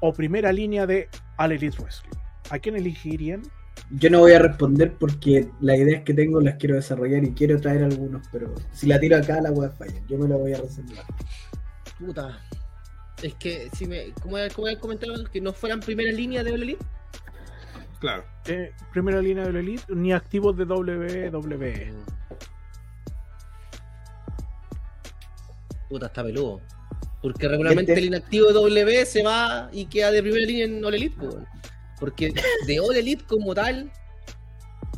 o 0.00 0.12
primera 0.12 0.52
línea 0.52 0.86
de 0.86 1.08
All 1.38 1.52
Elite 1.52 1.76
Wrestling, 1.80 2.10
¿a 2.50 2.58
quién 2.58 2.76
elegirían? 2.76 3.42
Yo 3.90 4.10
no 4.10 4.20
voy 4.20 4.32
a 4.32 4.38
responder 4.38 4.94
porque 4.98 5.48
las 5.60 5.78
ideas 5.78 6.02
que 6.02 6.12
tengo 6.14 6.40
las 6.40 6.56
quiero 6.56 6.74
desarrollar 6.76 7.24
y 7.24 7.32
quiero 7.32 7.60
traer 7.60 7.84
algunos, 7.84 8.26
pero 8.30 8.54
si 8.72 8.86
la 8.86 9.00
tiro 9.00 9.16
acá 9.16 9.40
la 9.40 9.50
voy 9.50 9.66
a 9.66 9.70
fallar. 9.70 10.02
Yo 10.08 10.18
me 10.18 10.28
la 10.28 10.36
voy 10.36 10.52
a 10.52 10.58
reservar. 10.60 11.04
Puta. 12.04 12.38
Es 13.22 13.34
que, 13.34 13.68
si 13.74 13.86
me, 13.86 14.10
como, 14.22 14.36
como 14.54 14.66
había 14.66 14.80
comentado, 14.80 15.24
que 15.30 15.40
no 15.40 15.52
fueran 15.52 15.80
primera 15.80 16.10
línea 16.10 16.42
de 16.42 16.52
All 16.52 16.62
Elite. 16.62 16.84
Claro. 18.00 18.24
Eh, 18.46 18.72
primera 18.90 19.20
línea 19.22 19.44
de 19.46 19.52
la 19.52 19.60
Elite, 19.60 19.84
ni 19.94 20.12
activos 20.12 20.56
de 20.56 20.64
WWE. 20.64 21.92
Puta, 25.88 26.06
está 26.06 26.22
peludo. 26.24 26.60
Porque 27.20 27.46
regularmente 27.46 27.92
el 27.92 28.06
inactivo 28.06 28.48
de 28.48 28.52
W 28.54 29.06
se 29.06 29.22
va 29.22 29.68
y 29.72 29.86
queda 29.86 30.10
de 30.10 30.22
primera 30.22 30.44
línea 30.44 30.64
en 30.64 30.84
All 30.84 30.94
Elite. 30.94 31.16
Porque 32.00 32.32
de 32.66 32.80
All 32.80 32.96
Elite 32.96 33.24
como 33.26 33.54
tal, 33.54 33.92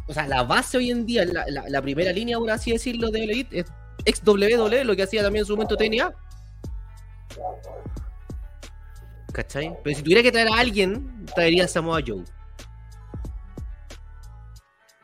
o 0.06 0.14
sea, 0.14 0.26
la 0.26 0.42
base 0.42 0.78
hoy 0.78 0.90
en 0.90 1.04
día, 1.04 1.26
la, 1.26 1.44
la- 1.48 1.68
la 1.68 1.82
primera 1.82 2.12
línea, 2.12 2.38
por 2.38 2.50
así 2.50 2.72
decirlo, 2.72 3.10
de 3.10 3.22
All 3.24 3.30
Elite 3.30 3.58
es 3.60 3.66
ex 4.06 4.22
WWE, 4.26 4.84
lo 4.84 4.96
que 4.96 5.02
hacía 5.02 5.22
también 5.22 5.42
en 5.42 5.46
su 5.46 5.54
momento 5.54 5.76
TNA. 5.76 6.14
¿Cachai? 9.32 9.76
Pero 9.82 9.96
si 9.96 10.02
tuviera 10.02 10.22
que 10.22 10.30
traer 10.32 10.48
a 10.48 10.58
alguien, 10.58 11.26
traería 11.34 11.64
a 11.64 11.68
Samoa 11.68 12.00
Joe. 12.06 12.24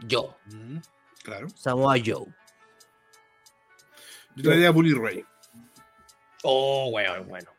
Yo, 0.07 0.37
Mm, 0.47 0.79
Claro. 1.23 1.49
Samoa 1.51 1.95
Joe. 1.99 2.27
Yo 4.37 4.43
traería 4.45 4.69
a 4.69 4.71
Bully 4.71 4.95
Ray. 4.95 5.25
Oh, 6.45 6.91
weón, 6.95 7.29
bueno. 7.29 7.51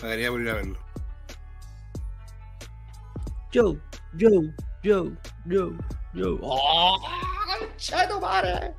Pagaría 0.00 0.30
por 0.30 0.40
ir 0.40 0.48
a 0.48 0.54
verlo. 0.54 0.78
Joe, 3.52 3.78
Joe, 4.18 4.54
Joe, 4.84 5.16
Joe, 5.46 5.76
Joe. 6.14 6.38
¡Oh! 6.42 6.98
¡Concha 7.58 8.20
madre! 8.20 8.74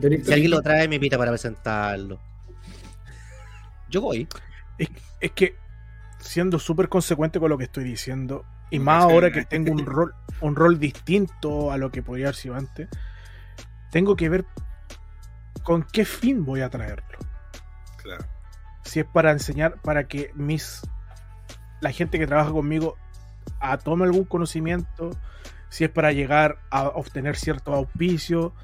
Si 0.00 0.32
alguien 0.32 0.50
lo 0.50 0.62
trae, 0.62 0.88
me 0.88 0.96
invita 0.96 1.16
para 1.18 1.30
presentarlo. 1.30 2.20
Yo 3.88 4.00
voy. 4.00 4.28
Es 5.20 5.30
que, 5.32 5.56
siendo 6.18 6.58
súper 6.58 6.88
consecuente 6.88 7.40
con 7.40 7.50
lo 7.50 7.58
que 7.58 7.64
estoy 7.64 7.84
diciendo, 7.84 8.44
y 8.70 8.78
más 8.78 9.04
ahora 9.04 9.30
que 9.30 9.44
tengo 9.46 9.72
un 9.72 9.86
rol, 9.86 10.14
un 10.40 10.56
rol 10.56 10.78
distinto 10.78 11.72
a 11.72 11.78
lo 11.78 11.90
que 11.90 12.02
podría 12.02 12.26
haber 12.26 12.36
sido 12.36 12.56
antes, 12.56 12.88
tengo 13.90 14.16
que 14.16 14.28
ver 14.28 14.44
con 15.62 15.82
qué 15.84 16.04
fin 16.04 16.44
voy 16.44 16.60
a 16.60 16.68
traerlo. 16.68 17.18
Claro. 18.02 18.24
Si 18.82 19.00
es 19.00 19.06
para 19.06 19.32
enseñar, 19.32 19.80
para 19.82 20.06
que 20.06 20.30
mis 20.34 20.82
la 21.80 21.92
gente 21.92 22.18
que 22.18 22.26
trabaja 22.26 22.50
conmigo 22.50 22.96
a 23.60 23.78
tome 23.78 24.04
algún 24.04 24.24
conocimiento, 24.24 25.10
si 25.68 25.84
es 25.84 25.90
para 25.90 26.12
llegar 26.12 26.58
a 26.70 26.88
obtener 26.88 27.36
cierto 27.36 27.72
auspicio, 27.74 28.54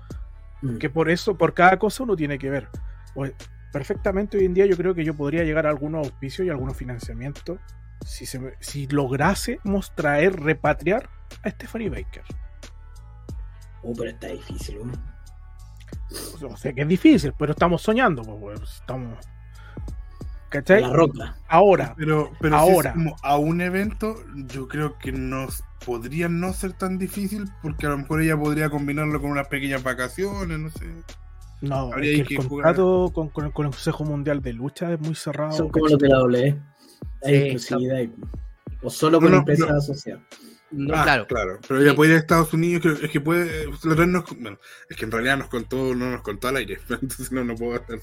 Mm. 0.63 0.79
que 0.79 0.89
por 0.89 1.11
eso, 1.11 1.37
por 1.37 1.55
cada 1.55 1.79
cosa 1.79 2.05
uno 2.05 2.17
tiene 2.17 2.39
que 2.39 2.51
ver. 2.51 2.69
Pues, 3.15 3.35
perfectamente 3.73 4.39
hoy 4.39 4.45
en 4.45 4.55
día 4.55 4.67
yo 4.67 4.77
creo 4.77 4.95
que 4.95 5.05
yo 5.05 5.15
podría 5.15 5.45
llegar 5.45 5.67
a 5.67 5.71
algunos 5.71 6.07
auspicios 6.07 6.47
y 6.47 6.51
algunos 6.51 6.77
financiamientos 6.77 7.59
si, 8.05 8.27
se 8.27 8.57
si 8.61 8.87
lográsemos 8.89 9.95
traer, 9.95 10.41
repatriar 10.41 11.09
a 11.43 11.51
Stephanie 11.51 11.91
Baker. 11.91 12.25
Oh, 13.83 13.93
pero 13.97 14.11
está 14.11 14.29
difícil, 14.29 14.79
weón. 14.79 14.93
O 16.43 16.57
sea 16.57 16.73
que 16.73 16.83
es 16.83 16.89
difícil, 16.89 17.33
pero 17.39 17.53
estamos 17.53 17.83
soñando, 17.83 18.23
pues, 18.23 18.61
estamos... 18.61 19.19
¿Cachai? 20.53 20.83
La 20.83 20.93
roca. 20.93 21.37
Ahora, 21.49 21.95
Pero, 21.97 22.31
pero 22.41 22.57
Ahora. 22.57 22.93
si 22.93 22.99
es 22.99 23.05
como 23.05 23.17
a 23.23 23.37
un 23.39 23.61
evento, 23.61 24.17
yo 24.49 24.69
creo 24.69 24.99
que 24.99 25.11
no 25.13 25.47
podría 25.85 26.29
no 26.29 26.53
ser 26.53 26.75
tan 26.75 26.99
difícil 26.99 27.49
porque 27.63 27.87
a 27.87 27.91
lo 27.91 27.99
mejor 27.99 28.21
ella 28.23 28.37
podría 28.39 28.69
combinarlo 28.71 29.21
con 29.21 29.31
unas 29.31 29.49
pequeñas 29.49 29.83
vacaciones, 29.83 30.59
no 30.59 30.71
sé. 30.71 30.87
no, 31.63 31.93
habría 31.93 32.13
es 32.13 32.19
que 32.19 32.25
que 32.25 32.35
el 32.43 32.49
jugar. 32.49 32.75
contrato 32.77 33.11
con, 33.15 33.29
con 33.31 33.47
el 33.47 33.53
Consejo 33.53 34.05
Mundial 34.05 34.43
de 34.43 34.53
Lucha 34.53 34.93
es 34.93 35.01
muy 35.01 35.15
cerrado. 35.15 35.53
Son 35.53 35.69
como 35.71 35.89
los 35.89 35.99
de 35.99 36.09
la 36.09 36.19
doble. 36.19 36.57
Hay 37.25 37.35
Sí, 37.35 37.35
exclusividad. 37.51 38.09
O 38.83 38.91
solo 38.91 39.19
con 39.21 39.31
No, 39.31 39.37
no, 39.37 39.39
empresas 39.39 39.69
no. 39.71 39.77
asociadas. 39.77 40.23
No, 40.73 40.95
Ah, 40.97 41.03
claro. 41.05 41.27
claro. 41.27 41.59
Pero 41.69 41.81
ella 41.81 41.91
Sí. 41.91 41.97
puede 41.97 42.11
ir 42.13 42.17
a 42.17 42.21
Estados 42.21 42.53
Unidos, 42.55 42.99
es 43.03 43.11
que 43.11 43.21
puede. 43.21 43.67
nos- 44.07 44.25
bueno, 44.39 44.59
es 44.89 44.97
que 44.97 45.05
en 45.05 45.11
realidad 45.11 45.37
nos 45.37 45.49
contó, 45.49 45.95
no 45.95 46.11
nos 46.11 46.23
contó 46.23 46.49
al 46.49 46.57
aire, 46.57 46.79
entonces 47.03 47.31
no, 47.31 47.45
no 47.45 47.55
puedo 47.55 47.75
hacer 47.81 48.01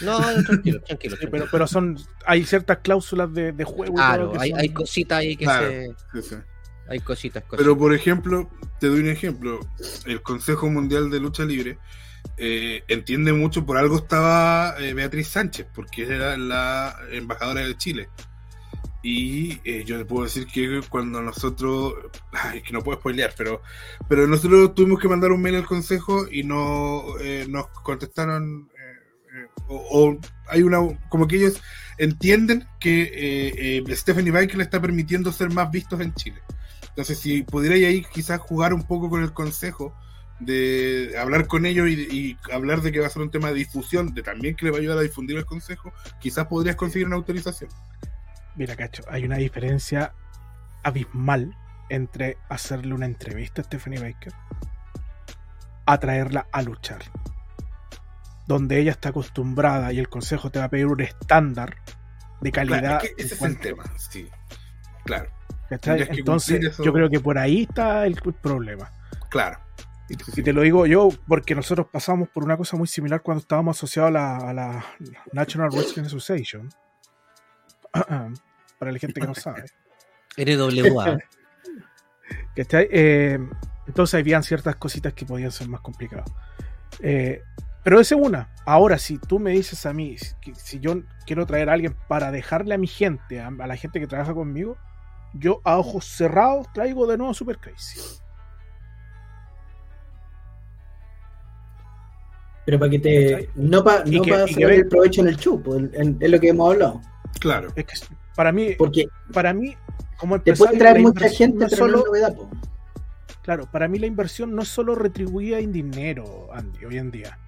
No, 0.00 0.18
tranquilo, 0.44 0.80
tranquilo. 0.82 1.16
Sí, 1.20 1.26
pero, 1.30 1.46
pero 1.50 1.66
son 1.66 1.98
hay 2.26 2.44
ciertas 2.44 2.78
cláusulas 2.78 3.32
de, 3.34 3.52
de 3.52 3.64
juego 3.64 3.94
claro, 3.94 4.32
hay, 4.38 4.50
son- 4.50 4.60
hay 4.60 4.68
cositas 4.68 5.18
ahí 5.18 5.36
que 5.36 5.44
Claro. 5.44 5.66
se. 5.68 5.86
Sí, 6.12 6.28
sí. 6.30 6.36
Hay 6.88 6.98
cositas, 7.00 7.42
cositas. 7.44 7.58
Pero 7.64 7.76
por 7.78 7.94
ejemplo, 7.94 8.50
te 8.80 8.88
doy 8.88 9.00
un 9.00 9.08
ejemplo. 9.08 9.60
El 10.04 10.20
Consejo 10.22 10.68
Mundial 10.68 11.10
de 11.10 11.20
Lucha 11.20 11.44
Libre 11.44 11.78
eh, 12.36 12.82
entiende 12.88 13.32
mucho, 13.32 13.64
por 13.66 13.76
algo 13.78 13.96
estaba 13.96 14.74
eh, 14.78 14.92
Beatriz 14.94 15.28
Sánchez, 15.28 15.66
porque 15.74 16.02
era 16.04 16.36
la 16.36 16.96
embajadora 17.10 17.60
de 17.66 17.76
Chile. 17.76 18.08
Y 19.04 19.60
eh, 19.64 19.82
yo 19.84 19.98
te 19.98 20.04
puedo 20.04 20.24
decir 20.24 20.46
que 20.46 20.80
cuando 20.88 21.20
nosotros, 21.20 21.94
ay, 22.30 22.62
que 22.62 22.72
no 22.72 22.82
puedo 22.82 22.98
spoilear, 23.00 23.34
pero, 23.36 23.60
pero 24.08 24.28
nosotros 24.28 24.74
tuvimos 24.76 25.00
que 25.00 25.08
mandar 25.08 25.32
un 25.32 25.42
mail 25.42 25.56
al 25.56 25.66
consejo 25.66 26.26
y 26.30 26.44
no 26.44 27.18
eh, 27.20 27.46
nos 27.48 27.66
contestaron, 27.82 28.70
eh, 28.78 28.98
eh, 29.34 29.46
o, 29.66 29.76
o 29.90 30.18
hay 30.46 30.62
una, 30.62 30.78
como 31.08 31.26
que 31.26 31.36
ellos 31.36 31.60
entienden 31.98 32.64
que 32.78 33.10
eh, 33.80 33.96
Stephanie 33.96 34.30
Baker 34.30 34.56
le 34.56 34.62
está 34.62 34.80
permitiendo 34.80 35.32
ser 35.32 35.50
más 35.50 35.68
vistos 35.72 36.00
en 36.00 36.14
Chile. 36.14 36.40
Entonces, 36.90 37.18
si 37.18 37.42
pudierais 37.42 37.84
ahí 37.84 38.06
quizás 38.12 38.38
jugar 38.38 38.72
un 38.72 38.86
poco 38.86 39.10
con 39.10 39.22
el 39.22 39.32
consejo, 39.32 39.94
de 40.38 41.14
hablar 41.18 41.46
con 41.46 41.66
ellos 41.66 41.88
y, 41.88 41.92
y 41.92 42.36
hablar 42.52 42.82
de 42.82 42.92
que 42.92 43.00
va 43.00 43.06
a 43.06 43.10
ser 43.10 43.22
un 43.22 43.30
tema 43.30 43.48
de 43.48 43.54
difusión, 43.54 44.14
de 44.14 44.22
también 44.22 44.56
que 44.56 44.64
le 44.64 44.70
va 44.70 44.78
a 44.78 44.80
ayudar 44.80 44.98
a 44.98 45.02
difundir 45.02 45.36
el 45.36 45.44
consejo, 45.44 45.92
quizás 46.20 46.46
podrías 46.46 46.76
conseguir 46.76 47.06
una 47.06 47.16
autorización. 47.16 47.70
Mira, 48.56 48.76
cacho, 48.76 49.02
hay 49.08 49.24
una 49.24 49.36
diferencia 49.36 50.14
abismal 50.82 51.56
entre 51.88 52.38
hacerle 52.48 52.94
una 52.94 53.06
entrevista 53.06 53.62
a 53.62 53.64
Stephanie 53.64 54.00
Baker 54.00 54.32
a 55.86 55.98
traerla 55.98 56.46
a 56.52 56.62
luchar. 56.62 57.02
Donde 58.46 58.78
ella 58.78 58.92
está 58.92 59.10
acostumbrada 59.10 59.92
y 59.92 59.98
el 59.98 60.08
consejo 60.08 60.50
te 60.50 60.58
va 60.58 60.66
a 60.66 60.68
pedir 60.68 60.86
un 60.86 61.00
estándar 61.00 61.76
de 62.40 62.52
calidad. 62.52 62.80
Claro, 62.80 63.04
es 63.04 63.14
que 63.14 63.22
ese 63.22 63.34
es 63.34 63.42
el 63.42 63.58
tema, 63.58 63.84
sí. 63.96 64.28
Claro, 65.04 65.30
Entonces, 65.70 66.76
yo 66.78 66.92
creo 66.92 67.10
que 67.10 67.20
por 67.20 67.38
ahí 67.38 67.62
está 67.62 68.06
el 68.06 68.14
problema. 68.14 68.90
claro. 69.28 69.58
Y 70.08 70.42
te 70.42 70.52
lo 70.52 70.60
digo 70.60 70.84
yo 70.84 71.08
porque 71.26 71.54
nosotros 71.54 71.86
pasamos 71.90 72.28
por 72.28 72.44
una 72.44 72.58
cosa 72.58 72.76
muy 72.76 72.86
similar 72.86 73.22
cuando 73.22 73.40
estábamos 73.40 73.78
asociados 73.78 74.08
a 74.08 74.12
la, 74.12 74.36
a 74.36 74.52
la 74.52 74.84
National 75.32 75.70
Wrestling 75.70 76.04
Association. 76.04 76.68
Para 78.78 78.92
la 78.92 78.98
gente 78.98 79.20
que 79.20 79.26
no 79.26 79.34
sabe. 79.34 79.64
NWA. 80.36 81.18
¿Cachai? 82.56 82.88
Eh, 82.90 83.38
Entonces 83.86 84.18
habían 84.18 84.42
ciertas 84.42 84.76
cositas 84.76 85.12
que 85.12 85.26
podían 85.26 85.50
ser 85.50 85.68
más 85.68 85.80
complicadas. 85.80 86.30
Eh, 87.00 87.42
pero 87.84 88.00
esa 88.00 88.14
es 88.14 88.20
una. 88.20 88.48
Ahora, 88.64 88.98
si 88.98 89.18
tú 89.18 89.38
me 89.38 89.50
dices 89.50 89.86
a 89.86 89.92
mí, 89.92 90.16
si, 90.18 90.34
si 90.54 90.80
yo 90.80 91.02
quiero 91.26 91.46
traer 91.46 91.68
a 91.68 91.72
alguien 91.72 91.96
para 92.08 92.30
dejarle 92.30 92.74
a 92.74 92.78
mi 92.78 92.86
gente, 92.86 93.40
a, 93.40 93.48
a 93.48 93.66
la 93.66 93.76
gente 93.76 94.00
que 94.00 94.06
trabaja 94.06 94.34
conmigo, 94.34 94.76
yo 95.34 95.60
a 95.64 95.78
ojos 95.78 96.04
cerrados 96.04 96.72
traigo 96.72 97.06
de 97.06 97.18
nuevo 97.18 97.34
Super 97.34 97.58
Crazy. 97.58 98.00
Pero 102.64 102.78
para 102.78 102.90
que 102.90 102.98
te. 102.98 103.50
No 103.56 103.82
para 103.82 104.04
no 104.04 104.22
pa 104.22 104.46
sacar 104.46 104.70
el 104.70 104.86
provecho 104.86 105.20
en 105.22 105.28
el 105.28 105.36
chupo, 105.36 105.76
es 105.76 106.30
lo 106.30 106.40
que 106.40 106.48
hemos 106.48 106.72
hablado. 106.72 107.00
Claro. 107.40 107.72
Es 107.74 107.84
que 107.84 107.94
para 108.34 108.52
mí, 108.52 108.74
Porque 108.78 109.06
para 109.32 109.52
mí, 109.52 109.76
como 110.16 110.40
te 110.40 110.54
puede 110.54 110.78
traer 110.78 110.96
la 110.96 111.02
mucha 111.02 111.26
inversión 111.26 111.50
gente, 111.50 111.64
no 111.64 111.70
pero 111.70 111.76
solo, 111.76 111.98
es 111.98 112.04
novedad, 112.06 112.34
po. 112.34 112.50
Claro, 113.42 113.68
para 113.70 113.88
mí 113.88 113.98
la 113.98 114.06
inversión 114.06 114.54
no 114.54 114.62
es 114.62 114.68
solo 114.68 114.94
retribuida 114.94 115.58
en 115.58 115.72
dinero, 115.72 116.48
Andy, 116.52 116.84
hoy 116.84 116.98
en 116.98 117.10
día. 117.10 117.38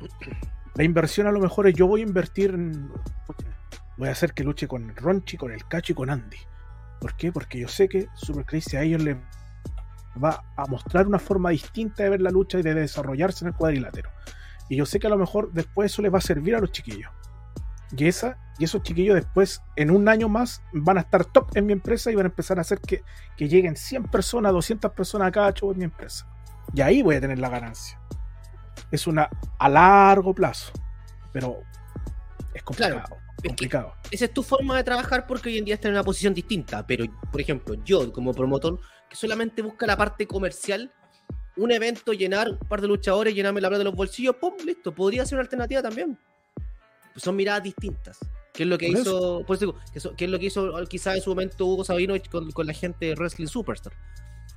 La 0.74 0.82
inversión 0.82 1.28
a 1.28 1.32
lo 1.32 1.40
mejor 1.40 1.68
es 1.68 1.74
yo 1.74 1.86
voy 1.86 2.00
a 2.00 2.04
invertir 2.04 2.50
en. 2.50 2.90
Voy 3.96 4.08
a 4.08 4.12
hacer 4.12 4.32
que 4.32 4.42
luche 4.42 4.66
con 4.66 4.90
el 4.90 4.96
Ronchi, 4.96 5.36
con 5.36 5.52
el 5.52 5.66
Cacho 5.68 5.92
y 5.92 5.94
con 5.94 6.10
Andy. 6.10 6.36
¿Por 7.00 7.14
qué? 7.16 7.30
Porque 7.30 7.60
yo 7.60 7.68
sé 7.68 7.88
que 7.88 8.08
Super 8.14 8.44
Crazy 8.44 8.76
a 8.76 8.82
ellos 8.82 9.02
les 9.04 9.16
va 10.22 10.42
a 10.56 10.66
mostrar 10.66 11.06
una 11.06 11.20
forma 11.20 11.50
distinta 11.50 12.02
de 12.02 12.10
ver 12.10 12.20
la 12.20 12.30
lucha 12.30 12.58
y 12.58 12.62
de 12.62 12.74
desarrollarse 12.74 13.44
en 13.44 13.48
el 13.50 13.54
cuadrilátero. 13.54 14.10
Y 14.68 14.76
yo 14.76 14.86
sé 14.86 14.98
que 14.98 15.06
a 15.06 15.10
lo 15.10 15.18
mejor 15.18 15.52
después 15.52 15.92
eso 15.92 16.02
les 16.02 16.12
va 16.12 16.18
a 16.18 16.22
servir 16.22 16.56
a 16.56 16.60
los 16.60 16.72
chiquillos. 16.72 17.10
Y, 17.96 18.06
esa, 18.08 18.38
y 18.58 18.64
esos 18.64 18.82
chiquillos 18.82 19.14
después, 19.14 19.62
en 19.76 19.90
un 19.90 20.08
año 20.08 20.28
más, 20.28 20.62
van 20.72 20.98
a 20.98 21.00
estar 21.02 21.24
top 21.24 21.56
en 21.56 21.66
mi 21.66 21.72
empresa 21.72 22.10
y 22.10 22.14
van 22.14 22.26
a 22.26 22.28
empezar 22.28 22.58
a 22.58 22.62
hacer 22.62 22.80
que, 22.80 23.02
que 23.36 23.48
lleguen 23.48 23.76
100 23.76 24.04
personas, 24.04 24.52
200 24.52 24.90
personas 24.92 25.28
a 25.28 25.32
cada 25.32 25.52
show 25.52 25.70
en 25.72 25.78
mi 25.78 25.84
empresa. 25.84 26.26
Y 26.72 26.80
ahí 26.80 27.02
voy 27.02 27.16
a 27.16 27.20
tener 27.20 27.38
la 27.38 27.48
ganancia. 27.50 28.00
Es 28.90 29.06
una 29.06 29.28
a 29.58 29.68
largo 29.68 30.34
plazo, 30.34 30.72
pero 31.32 31.58
es 32.52 32.62
complicado. 32.62 33.02
que- 33.42 33.48
complicado. 33.48 33.92
Esa 34.10 34.24
es 34.24 34.32
tu 34.32 34.42
forma 34.42 34.76
de 34.76 34.84
trabajar 34.84 35.26
porque 35.26 35.50
hoy 35.50 35.58
en 35.58 35.66
día 35.66 35.74
estás 35.74 35.90
en 35.90 35.92
una 35.94 36.02
posición 36.04 36.32
distinta. 36.32 36.86
Pero, 36.86 37.04
por 37.30 37.40
ejemplo, 37.40 37.74
yo 37.84 38.10
como 38.12 38.32
promotor 38.32 38.80
que 39.10 39.16
solamente 39.16 39.60
busca 39.62 39.86
la 39.86 39.96
parte 39.96 40.26
comercial, 40.26 40.90
un 41.56 41.70
evento, 41.70 42.12
llenar 42.12 42.48
un 42.50 42.58
par 42.58 42.80
de 42.80 42.88
luchadores, 42.88 43.34
llenarme 43.34 43.60
la 43.60 43.68
plata 43.68 43.78
de 43.80 43.84
los 43.84 43.94
bolsillos, 43.94 44.36
¡pum! 44.36 44.54
Listo. 44.64 44.94
Podría 44.94 45.24
ser 45.26 45.36
una 45.36 45.42
alternativa 45.42 45.82
también. 45.82 46.18
Son 47.16 47.36
miradas 47.36 47.62
distintas. 47.62 48.18
Que 48.52 48.62
es 48.62 48.68
lo 48.68 48.78
que 48.78 48.86
Por 48.88 49.00
hizo, 49.00 49.44
por 49.46 49.56
eso 49.56 49.66
digo, 49.66 49.78
que, 49.92 49.98
eso- 49.98 50.14
que 50.16 50.24
es 50.26 50.30
lo 50.30 50.38
que 50.38 50.46
hizo 50.46 50.72
quizás 50.88 51.16
en 51.16 51.22
su 51.22 51.30
momento 51.30 51.66
Hugo 51.66 51.84
Sabino 51.84 52.14
con, 52.30 52.50
con 52.52 52.66
la 52.66 52.72
gente 52.72 53.06
de 53.06 53.14
Wrestling 53.14 53.46
Superstar. 53.48 53.92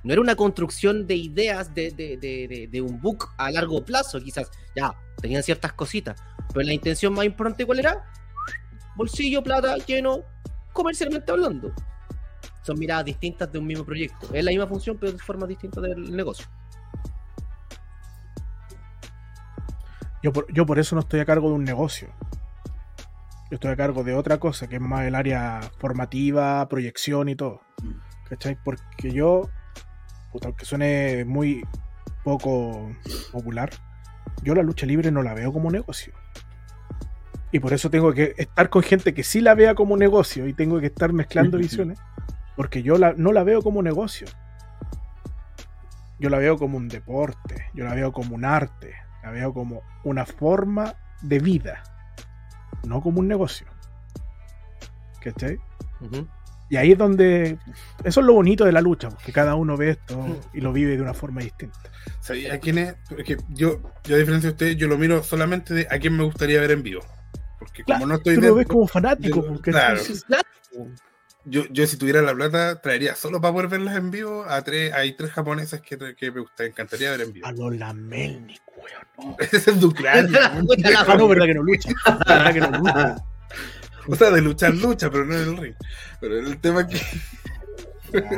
No 0.04 0.12
era 0.12 0.22
una 0.22 0.36
construcción 0.36 1.06
de 1.08 1.16
ideas 1.16 1.74
de, 1.74 1.90
de- 1.90 2.16
de- 2.16 2.46
de- 2.46 2.68
de 2.68 2.80
un 2.80 3.00
book 3.00 3.30
a 3.36 3.50
largo 3.50 3.84
plazo, 3.84 4.20
quizás. 4.20 4.50
Ya, 4.76 4.94
tenían 5.20 5.42
ciertas 5.42 5.72
cositas. 5.72 6.20
Pero 6.54 6.64
la 6.64 6.72
intención 6.72 7.12
más 7.12 7.24
importante, 7.24 7.66
¿cuál 7.66 7.80
era? 7.80 8.04
bolsillo, 8.94 9.42
plata, 9.44 9.76
lleno, 9.78 10.22
comercialmente 10.72 11.30
hablando. 11.30 11.72
Son 12.62 12.76
miradas 12.78 13.04
distintas 13.04 13.50
de 13.52 13.58
un 13.60 13.66
mismo 13.66 13.84
proyecto. 13.84 14.28
Es 14.32 14.44
la 14.44 14.50
misma 14.50 14.66
función, 14.66 14.96
pero 14.98 15.12
de 15.12 15.18
formas 15.18 15.48
distintas 15.48 15.82
del 15.84 16.14
negocio. 16.16 16.46
Yo 20.22 20.32
por, 20.32 20.52
yo 20.52 20.66
por 20.66 20.78
eso 20.78 20.94
no 20.96 21.00
estoy 21.00 21.20
a 21.20 21.24
cargo 21.24 21.48
de 21.48 21.54
un 21.54 21.64
negocio. 21.64 22.08
Yo 23.50 23.54
estoy 23.54 23.70
a 23.70 23.76
cargo 23.76 24.04
de 24.04 24.14
otra 24.14 24.38
cosa, 24.38 24.68
que 24.68 24.76
es 24.76 24.82
más 24.82 25.06
el 25.06 25.14
área 25.14 25.60
formativa, 25.78 26.68
proyección 26.68 27.30
y 27.30 27.34
todo. 27.34 27.62
¿Cachai? 28.28 28.58
Porque 28.62 29.10
yo, 29.10 29.48
puta, 30.30 30.48
aunque 30.48 30.66
suene 30.66 31.24
muy 31.24 31.64
poco 32.24 32.90
popular, 33.32 33.70
yo 34.42 34.54
la 34.54 34.62
lucha 34.62 34.84
libre 34.84 35.10
no 35.10 35.22
la 35.22 35.32
veo 35.32 35.50
como 35.50 35.70
negocio. 35.70 36.12
Y 37.50 37.60
por 37.60 37.72
eso 37.72 37.88
tengo 37.88 38.12
que 38.12 38.34
estar 38.36 38.68
con 38.68 38.82
gente 38.82 39.14
que 39.14 39.24
sí 39.24 39.40
la 39.40 39.54
vea 39.54 39.74
como 39.74 39.96
negocio 39.96 40.46
y 40.46 40.52
tengo 40.52 40.78
que 40.80 40.86
estar 40.86 41.14
mezclando 41.14 41.56
visiones, 41.58 41.98
porque 42.54 42.82
yo 42.82 42.98
la, 42.98 43.14
no 43.14 43.32
la 43.32 43.44
veo 43.44 43.62
como 43.62 43.82
negocio. 43.82 44.26
Yo 46.18 46.28
la 46.28 46.38
veo 46.38 46.58
como 46.58 46.76
un 46.76 46.88
deporte, 46.88 47.70
yo 47.72 47.84
la 47.84 47.94
veo 47.94 48.12
como 48.12 48.34
un 48.34 48.44
arte, 48.44 48.92
la 49.22 49.30
veo 49.30 49.54
como 49.54 49.82
una 50.04 50.26
forma 50.26 50.94
de 51.22 51.38
vida, 51.38 51.82
no 52.84 53.00
como 53.00 53.20
un 53.20 53.28
negocio. 53.28 53.66
¿Cachai? 55.22 55.58
Y 56.70 56.76
ahí 56.76 56.92
es 56.92 56.98
donde. 56.98 57.58
Eso 58.04 58.20
es 58.20 58.26
lo 58.26 58.34
bonito 58.34 58.64
de 58.64 58.72
la 58.72 58.80
lucha, 58.80 59.08
porque 59.08 59.32
cada 59.32 59.54
uno 59.54 59.76
ve 59.76 59.90
esto 59.90 60.24
y 60.52 60.60
lo 60.60 60.72
vive 60.72 60.96
de 60.96 61.02
una 61.02 61.14
forma 61.14 61.40
distinta. 61.40 61.78
¿Sabía 62.20 62.58
quién 62.60 62.78
es? 62.78 62.94
Porque 63.08 63.36
yo, 63.48 63.80
yo 64.04 64.16
a 64.16 64.18
diferencia 64.18 64.50
de 64.50 64.52
ustedes, 64.54 64.76
yo 64.76 64.86
lo 64.86 64.98
miro 64.98 65.22
solamente 65.22 65.72
de 65.74 65.86
a 65.90 65.98
quién 65.98 66.16
me 66.16 66.24
gustaría 66.24 66.60
ver 66.60 66.72
en 66.72 66.82
vivo. 66.82 67.00
Porque 67.58 67.82
como 67.84 67.96
Claro, 67.98 68.06
no 68.06 68.14
estoy 68.16 68.34
Tú 68.34 68.40
lo 68.42 68.46
dentro, 68.48 68.56
ves 68.58 68.66
como 68.68 68.86
fanático, 68.86 69.42
de- 69.42 69.48
porque 69.48 69.70
claro. 69.70 70.00
es- 70.00 70.24
yo, 71.44 71.64
yo 71.70 71.86
si 71.86 71.96
tuviera 71.96 72.22
la 72.22 72.34
plata, 72.34 72.80
traería 72.80 73.14
solo 73.14 73.40
para 73.40 73.52
poder 73.52 73.68
verlas 73.68 73.96
en 73.96 74.10
vivo 74.10 74.44
a 74.46 74.62
tres, 74.62 74.92
hay 74.92 75.16
tres 75.16 75.32
japonesas 75.32 75.80
que, 75.80 75.96
que 76.16 76.30
me 76.30 76.40
gustaría, 76.40 76.70
encantaría 76.70 77.10
ver 77.10 77.22
en 77.22 77.32
vivo. 77.32 77.46
a 77.46 77.52
los 77.52 77.76
Lamelnik, 77.76 78.60
weón. 78.76 79.36
Ese 79.38 79.56
es 79.56 79.68
el 79.68 79.80
de 79.80 79.86
Ucrania. 79.86 80.40
Ah, 80.44 81.14
no, 81.16 81.28
verdad 81.28 81.46
que 81.46 81.54
no 81.54 81.62
lucha. 81.62 81.90
Verdad 82.26 82.52
que 82.52 82.60
no 82.60 82.70
lucha. 82.70 83.16
o 84.06 84.16
sea, 84.16 84.30
de 84.30 84.40
luchar, 84.40 84.74
lucha, 84.74 85.10
pero 85.10 85.24
no 85.24 85.34
en 85.34 85.48
el 85.48 85.56
ring. 85.56 85.74
Pero 86.20 86.38
el 86.38 86.60
tema 86.60 86.82
es 86.82 86.86
que 86.86 87.00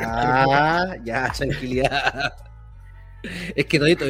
Ah, 0.03 0.95
ya, 1.03 1.31
tranquilidad. 1.31 2.33
Es 3.55 3.65
que 3.65 3.79
Todito, 3.79 4.05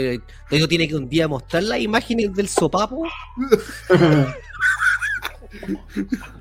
Todito 0.50 0.68
tiene 0.68 0.88
que 0.88 0.96
un 0.96 1.10
día 1.10 1.28
mostrar 1.28 1.64
las 1.64 1.80
imágenes 1.80 2.34
del 2.34 2.48
sopapo. 2.48 3.08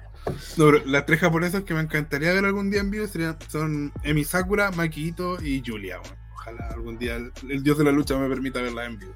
No, 0.56 0.66
pero 0.70 0.84
las 0.86 1.06
tres 1.06 1.20
japonesas 1.20 1.62
que 1.64 1.74
me 1.74 1.80
encantaría 1.80 2.32
ver 2.32 2.44
algún 2.44 2.70
día 2.70 2.80
en 2.80 2.90
vivo 2.90 3.06
serían, 3.06 3.36
son 3.48 3.92
Emi 4.02 4.24
Sakura, 4.24 4.70
Makito 4.72 5.42
y 5.42 5.62
Julia. 5.64 6.00
Ojalá 6.34 6.68
algún 6.74 6.98
día 6.98 7.16
el, 7.16 7.32
el 7.48 7.62
dios 7.62 7.78
de 7.78 7.84
la 7.84 7.92
lucha 7.92 8.16
me 8.18 8.28
permita 8.28 8.60
verlas 8.62 8.86
en 8.88 8.98
vivo. 8.98 9.14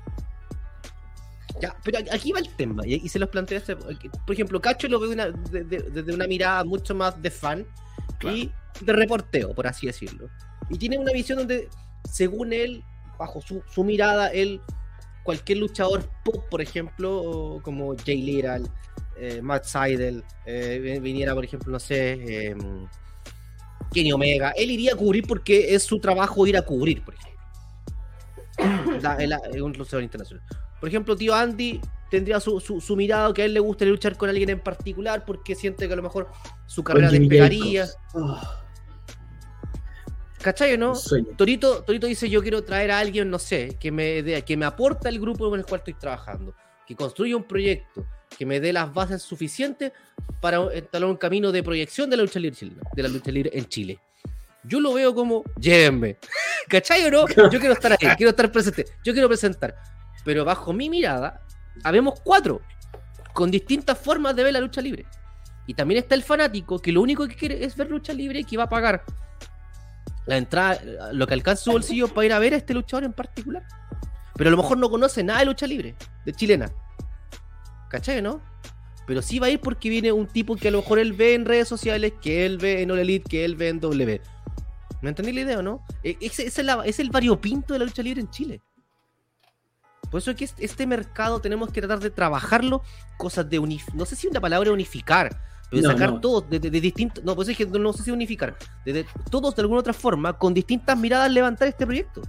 Ya, 1.60 1.76
pero 1.84 1.98
aquí 2.12 2.32
va 2.32 2.40
el 2.40 2.48
tema, 2.56 2.82
y, 2.84 2.94
y 2.94 3.08
se 3.08 3.18
los 3.18 3.28
plantea, 3.28 3.58
este- 3.58 3.76
por 3.76 4.32
ejemplo, 4.32 4.60
Cacho 4.60 4.88
lo 4.88 4.98
ve 4.98 5.08
una- 5.08 5.30
de- 5.30 5.62
de- 5.64 5.82
desde 5.90 6.12
una 6.12 6.26
mirada 6.26 6.64
mucho 6.64 6.94
más 6.96 7.20
de 7.22 7.30
fan 7.30 7.64
Claro. 8.18 8.36
y 8.36 8.52
de 8.80 8.92
reporteo, 8.92 9.54
por 9.54 9.66
así 9.68 9.86
decirlo. 9.86 10.28
Y 10.68 10.78
tiene 10.78 10.98
una 10.98 11.12
visión 11.12 11.38
donde, 11.38 11.68
según 12.10 12.52
él, 12.52 12.82
bajo 13.18 13.40
su, 13.40 13.62
su 13.72 13.84
mirada, 13.84 14.28
él, 14.32 14.60
cualquier 15.22 15.58
luchador 15.58 16.10
pop, 16.24 16.44
por 16.50 16.60
ejemplo, 16.60 17.60
como 17.62 17.94
Jay 18.04 18.20
Little, 18.20 18.64
eh, 19.16 19.40
Matt 19.42 19.64
Seidel, 19.64 20.24
eh, 20.46 20.78
vi- 20.82 20.98
viniera, 21.00 21.34
por 21.34 21.44
ejemplo, 21.44 21.70
no 21.72 21.78
sé, 21.80 22.12
eh, 22.48 22.56
Kenny 23.92 24.12
Omega, 24.12 24.50
él 24.56 24.70
iría 24.70 24.92
a 24.94 24.96
cubrir 24.96 25.26
porque 25.26 25.74
es 25.74 25.82
su 25.84 25.98
trabajo 26.00 26.46
ir 26.46 26.56
a 26.56 26.62
cubrir, 26.62 27.04
por 27.04 27.14
ejemplo. 27.14 27.34
La- 29.02 29.16
la- 29.26 29.40
es 29.52 29.60
un 29.60 29.72
luchador 29.72 30.02
internacional. 30.02 30.44
Por 30.80 30.88
ejemplo, 30.88 31.16
tío 31.16 31.34
Andy 31.34 31.80
tendría 32.10 32.38
su, 32.40 32.60
su, 32.60 32.80
su 32.80 32.94
mirada 32.96 33.32
que 33.32 33.42
a 33.42 33.44
él 33.46 33.54
le 33.54 33.60
gustaría 33.60 33.90
luchar 33.92 34.16
con 34.16 34.28
alguien 34.28 34.50
en 34.50 34.60
particular 34.60 35.24
porque 35.24 35.54
siente 35.54 35.86
que 35.86 35.92
a 35.92 35.96
lo 35.96 36.02
mejor 36.02 36.28
su 36.66 36.84
carrera 36.84 37.08
despegaría. 37.28 37.86
Oh, 38.14 38.40
¿Cachai 40.42 40.74
o 40.74 40.78
no? 40.78 40.94
Torito, 41.36 41.82
Torito 41.84 42.06
dice, 42.06 42.28
yo 42.28 42.42
quiero 42.42 42.62
traer 42.64 42.90
a 42.90 42.98
alguien, 42.98 43.30
no 43.30 43.38
sé, 43.38 43.76
que 43.80 43.90
me, 43.90 44.42
que 44.44 44.56
me 44.56 44.66
aporta 44.66 45.08
el 45.08 45.18
grupo 45.18 45.48
con 45.48 45.58
el 45.58 45.64
cual 45.64 45.78
estoy 45.80 45.94
trabajando, 45.94 46.54
que 46.86 46.94
construya 46.94 47.34
un 47.36 47.44
proyecto, 47.44 48.06
que 48.36 48.46
me 48.46 48.60
dé 48.60 48.72
las 48.72 48.92
bases 48.92 49.22
suficientes 49.22 49.92
para 50.40 50.58
entablar 50.72 51.10
un 51.10 51.16
camino 51.16 51.52
de 51.52 51.62
proyección 51.62 52.10
de 52.10 52.16
la 52.16 52.22
lucha 52.22 52.40
libre 52.40 52.58
de 52.94 53.02
la 53.02 53.08
lucha 53.08 53.30
libre 53.30 53.50
en 53.54 53.66
Chile. 53.66 53.98
Yo 54.64 54.80
lo 54.80 54.94
veo 54.94 55.14
como, 55.14 55.44
llévenme. 55.58 56.16
¿Cachai 56.68 57.04
o 57.04 57.10
no? 57.10 57.28
Yo 57.28 57.60
quiero 57.60 57.72
estar 57.72 57.92
ahí, 57.92 58.16
quiero 58.16 58.30
estar 58.30 58.50
presente, 58.50 58.86
yo 59.04 59.12
quiero 59.12 59.28
presentar. 59.28 59.74
Pero 60.24 60.44
bajo 60.44 60.72
mi 60.72 60.88
mirada, 60.88 61.42
habemos 61.82 62.20
cuatro, 62.20 62.62
con 63.32 63.50
distintas 63.50 63.98
formas 63.98 64.34
de 64.34 64.44
ver 64.44 64.52
la 64.54 64.60
lucha 64.60 64.80
libre. 64.80 65.04
Y 65.66 65.74
también 65.74 65.98
está 66.02 66.14
el 66.14 66.22
fanático 66.22 66.78
que 66.78 66.92
lo 66.92 67.02
único 67.02 67.26
que 67.26 67.36
quiere 67.36 67.64
es 67.64 67.76
ver 67.76 67.90
lucha 67.90 68.12
libre 68.12 68.40
y 68.40 68.44
que 68.44 68.56
va 68.56 68.64
a 68.64 68.68
pagar 68.68 69.04
la 70.26 70.36
entrada, 70.36 70.80
lo 71.12 71.26
que 71.26 71.34
alcanza 71.34 71.64
su 71.64 71.72
bolsillo 71.72 72.08
para 72.08 72.26
ir 72.26 72.32
a 72.32 72.38
ver 72.38 72.54
a 72.54 72.56
este 72.56 72.74
luchador 72.74 73.04
en 73.04 73.12
particular. 73.12 73.62
Pero 74.34 74.48
a 74.48 74.50
lo 74.50 74.56
mejor 74.56 74.78
no 74.78 74.90
conoce 74.90 75.22
nada 75.22 75.40
de 75.40 75.46
lucha 75.46 75.66
libre, 75.66 75.94
de 76.24 76.32
chilena. 76.32 76.70
¿Cachai, 77.94 78.20
no? 78.20 78.40
Pero 79.06 79.22
sí 79.22 79.38
va 79.38 79.46
a 79.46 79.50
ir 79.50 79.60
porque 79.60 79.88
viene 79.88 80.10
un 80.10 80.26
tipo 80.26 80.56
que 80.56 80.66
a 80.66 80.70
lo 80.72 80.78
mejor 80.78 80.98
él 80.98 81.12
ve 81.12 81.34
en 81.34 81.44
redes 81.44 81.68
sociales, 81.68 82.12
que 82.20 82.44
él 82.44 82.58
ve 82.58 82.82
en 82.82 82.90
All 82.90 82.98
Elite, 82.98 83.28
que 83.30 83.44
él 83.44 83.54
ve 83.54 83.68
en 83.68 83.78
W. 83.78 84.20
¿Me 85.00 85.10
entendí 85.10 85.32
la 85.32 85.42
idea 85.42 85.58
o 85.60 85.62
no? 85.62 85.84
E- 86.02 86.16
Ese, 86.20 86.46
ese 86.46 86.62
es, 86.62 86.66
la- 86.66 86.84
es 86.84 86.98
el 86.98 87.10
variopinto 87.10 87.72
de 87.72 87.78
la 87.78 87.84
lucha 87.84 88.02
libre 88.02 88.20
en 88.20 88.30
Chile. 88.30 88.60
Por 90.10 90.18
eso 90.18 90.32
es 90.32 90.36
que 90.36 90.64
este- 90.64 90.86
mercado 90.88 91.40
tenemos 91.40 91.70
que 91.70 91.80
tratar 91.80 92.00
de 92.00 92.10
trabajarlo, 92.10 92.82
cosas 93.16 93.48
de 93.48 93.58
unificar, 93.60 93.94
no 93.94 94.04
sé 94.06 94.16
si 94.16 94.26
una 94.26 94.40
palabra 94.40 94.72
unificar, 94.72 95.28
pero 95.70 95.82
de 95.82 95.86
No, 95.88 95.92
sacar 95.92 96.12
no. 96.14 96.20
todos 96.20 96.50
de, 96.50 96.58
de- 96.58 96.70
de 96.70 96.80
distintos, 96.80 97.22
no, 97.22 97.36
pues 97.36 97.48
es 97.48 97.56
que 97.56 97.66
no 97.66 97.92
sé 97.92 98.02
si 98.02 98.10
unificar, 98.10 98.56
de, 98.84 99.06
todos 99.30 99.54
de 99.54 99.62
alguna 99.62 99.80
otra 99.80 99.92
forma, 99.92 100.32
con 100.32 100.52
distintas 100.54 100.98
miradas 100.98 101.30
levantar 101.30 101.68
este 101.68 101.84
proyecto. 101.86 102.22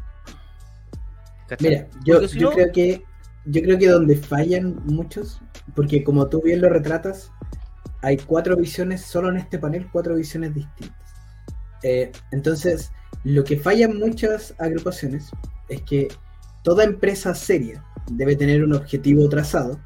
¿cachai? 1.48 1.70
Mira, 1.70 1.88
yo, 2.04 2.28
si 2.28 2.38
creo 2.38 2.72
que 2.72 3.04
yo 3.46 3.62
creo 3.62 3.78
que 3.78 3.88
donde 3.88 4.18
fallan 4.18 4.82
muchos, 4.86 5.42
porque 5.76 6.04
como 6.04 6.28
tú 6.28 6.42
bien 6.42 6.62
lo 6.62 6.70
retratas, 6.70 7.32
hay 8.02 8.18
cuatro 8.18 8.56
visiones, 8.56 9.02
solo 9.02 9.30
en 9.30 9.38
este 9.38 9.60
panel, 9.60 9.88
cuatro 9.92 10.16
visiones 10.16 10.54
distintas. 10.54 11.14
Eh, 11.84 12.12
entonces, 12.32 12.92
lo 13.24 13.44
que 13.44 13.58
fallan 13.58 13.98
muchas 13.98 14.56
agrupaciones 14.58 15.30
es 15.70 15.82
que 15.84 16.08
toda 16.64 16.84
empresa 16.84 17.34
seria 17.36 17.84
debe 18.12 18.36
tener 18.36 18.64
un 18.64 18.74
objetivo 18.74 19.28
trazado, 19.30 19.80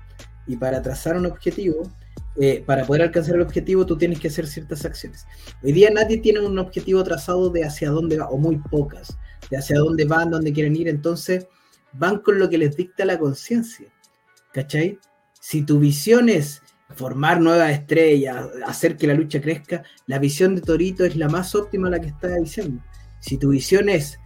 y 0.48 0.58
para 0.58 0.82
trazar 0.82 1.16
un 1.16 1.26
objetivo, 1.26 1.92
eh, 2.40 2.64
para 2.66 2.86
poder 2.86 3.04
alcanzar 3.04 3.36
el 3.36 3.42
objetivo, 3.42 3.86
tú 3.86 3.98
tienes 3.98 4.20
que 4.20 4.30
hacer 4.30 4.48
ciertas 4.48 4.84
acciones. 4.86 5.28
Hoy 5.62 5.74
día 5.74 5.90
nadie 5.94 6.18
tiene 6.18 6.40
un 6.40 6.58
objetivo 6.58 7.04
trazado 7.04 7.50
de 7.50 7.66
hacia 7.66 7.90
dónde 7.92 8.18
va, 8.18 8.30
o 8.30 8.38
muy 8.38 8.58
pocas, 8.58 9.18
de 9.52 9.58
hacia 9.58 9.78
dónde 9.78 10.06
van, 10.06 10.32
dónde 10.32 10.52
quieren 10.54 10.76
ir, 10.76 10.88
entonces 10.88 11.48
van 11.94 12.20
con 12.20 12.40
lo 12.40 12.50
que 12.50 12.58
les 12.58 12.76
dicta 12.76 13.06
la 13.06 13.18
conciencia. 13.18 13.88
¿Cachai? 14.54 15.00
Si 15.40 15.64
tu 15.64 15.80
visión 15.80 16.30
es 16.30 16.62
formar 16.96 17.40
nuevas 17.40 17.72
estrellas, 17.72 18.48
hacer 18.66 18.98
que 18.98 19.08
la 19.08 19.14
lucha 19.14 19.40
crezca, 19.40 19.84
la 20.08 20.20
visión 20.20 20.56
de 20.56 20.62
Torito 20.62 21.06
es 21.06 21.16
la 21.16 21.30
más 21.30 21.54
óptima 21.56 21.90
la 21.90 22.00
que 22.00 22.08
está 22.08 22.36
diciendo. 22.36 22.84
Si 23.20 23.38
tu 23.38 23.50
visión 23.50 23.90
es 23.90 24.20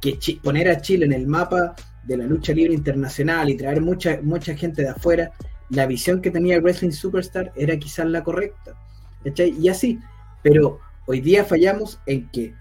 que 0.00 0.18
poner 0.42 0.68
a 0.68 0.80
Chile 0.80 1.06
en 1.06 1.12
el 1.12 1.26
mapa 1.26 1.74
de 2.04 2.16
la 2.16 2.24
lucha 2.24 2.52
libre 2.52 2.74
internacional 2.74 3.48
y 3.48 3.56
traer 3.56 3.80
mucha, 3.80 4.20
mucha 4.22 4.56
gente 4.56 4.82
de 4.82 4.88
afuera, 4.88 5.30
la 5.68 5.86
visión 5.86 6.20
que 6.20 6.30
tenía 6.30 6.60
Wrestling 6.60 6.90
Superstar 6.90 7.52
era 7.54 7.76
quizás 7.78 8.06
la 8.06 8.24
correcta. 8.24 8.76
¿cachai? 9.24 9.54
Y 9.58 9.68
así. 9.68 9.98
Pero 10.42 10.80
hoy 11.06 11.20
día 11.20 11.44
fallamos 11.44 12.00
en 12.06 12.28
que 12.30 12.54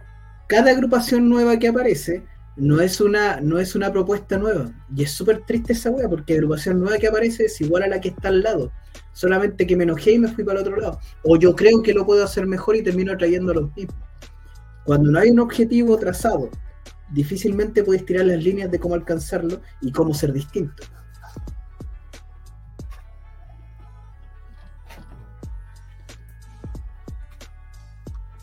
cada 0.48 0.72
agrupación 0.72 1.30
nueva 1.30 1.58
que 1.58 1.70
aparece 1.70 2.24
no 2.60 2.82
es 2.82 3.00
una, 3.00 3.40
no 3.40 3.58
es 3.58 3.76
una 3.76 3.92
propuesta 3.92 4.38
nueva. 4.38 4.70
Y 4.96 5.04
es 5.04 5.12
súper 5.12 5.44
triste 5.46 5.74
esa 5.74 5.90
wea, 5.90 6.10
porque 6.10 6.34
la 6.34 6.40
agrupación 6.40 6.80
nueva 6.80 6.98
que 6.98 7.08
aparece 7.08 7.46
es 7.46 7.62
igual 7.62 7.84
a 7.84 7.88
la 7.88 8.02
que 8.02 8.10
está 8.10 8.28
al 8.28 8.44
lado. 8.44 8.72
Solamente 9.14 9.66
que 9.66 9.78
me 9.78 9.86
enojé 9.86 10.12
y 10.12 10.20
me 10.20 10.28
fui 10.28 10.44
para 10.44 10.60
el 10.60 10.68
otro 10.68 10.80
lado. 10.80 11.00
O 11.24 11.38
yo 11.38 11.56
creo 11.56 11.82
que 11.82 11.94
lo 11.94 12.06
puedo 12.06 12.24
hacer 12.24 12.46
mejor 12.46 12.76
y 12.76 12.84
termino 12.84 13.16
trayendo 13.18 13.52
a 13.52 13.56
los 13.56 13.76
mismos. 13.76 13.96
Cuando 14.84 15.12
no 15.12 15.20
hay 15.20 15.30
un 15.30 15.40
objetivo 15.40 15.98
trazado, 15.98 16.50
difícilmente 17.12 17.84
puedes 17.84 18.06
tirar 18.06 18.26
las 18.26 18.44
líneas 18.44 18.70
de 18.70 18.80
cómo 18.80 18.96
alcanzarlo 18.96 19.62
y 19.82 19.92
cómo 19.92 20.14
ser 20.14 20.34
distinto. 20.34 20.84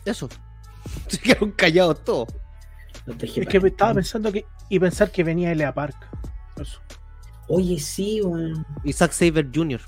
Eso. 0.05 0.27
Se 1.07 1.19
quedaron 1.19 1.51
callados 1.51 2.03
todos. 2.03 2.46
Es 3.21 3.31
que 3.47 3.57
estaba 3.67 3.93
pensando 3.93 4.31
que. 4.31 4.45
Y 4.69 4.79
pensar 4.79 5.11
que 5.11 5.23
venía 5.23 5.53
Lea 5.55 5.73
Park. 5.73 5.95
Eso. 6.59 6.79
Oye, 7.47 7.79
sí, 7.79 8.21
weón. 8.21 8.65
Y 8.83 8.91
Zack 8.93 9.11
Saber 9.13 9.47
Jr. 9.53 9.79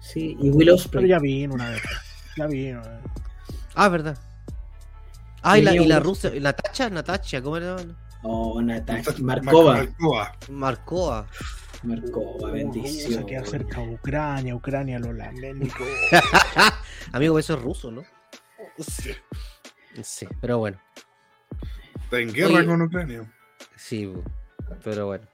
Sí, 0.00 0.36
y 0.40 0.48
Will 0.50 0.58
Pero 0.66 0.74
Ospreay. 0.76 1.08
ya 1.08 1.18
vino 1.18 1.54
una 1.54 1.68
vez. 1.70 1.82
Ya 2.36 2.46
vino. 2.46 2.80
eh. 2.82 3.00
Ah, 3.74 3.88
verdad. 3.88 4.16
Ah, 5.42 5.58
y 5.58 5.62
la, 5.62 5.74
y 5.76 5.86
la 5.86 6.00
rusa, 6.00 6.30
Natacha, 6.40 6.88
Natacha, 6.90 7.42
¿cómo 7.42 7.58
era? 7.58 7.76
Oh, 8.22 8.60
Natacha. 8.62 9.12
Mar- 9.20 9.42
Markova. 9.42 9.74
Markova. 9.76 10.36
Marcoa. 10.48 11.26
Markova, 11.84 12.50
bendición. 12.50 13.12
Se 13.12 13.26
queda 13.26 13.44
cerca 13.44 13.80
de 13.82 13.94
Ucrania. 13.94 14.54
Ucrania 14.54 14.98
lo 14.98 15.12
lamento. 15.12 15.76
Amigo, 17.12 17.38
eso 17.38 17.54
es 17.54 17.62
ruso, 17.62 17.90
¿no? 17.90 18.02
Sí. 18.78 19.10
Sí, 20.02 20.26
pero 20.40 20.58
bueno. 20.58 20.78
Está 22.08 22.20
en 22.20 22.32
guerra 22.32 22.54
Oye. 22.54 22.66
con 22.66 22.80
Ucrania. 22.82 23.22
Sí, 23.76 24.10
pero 24.82 25.06
bueno. 25.06 25.24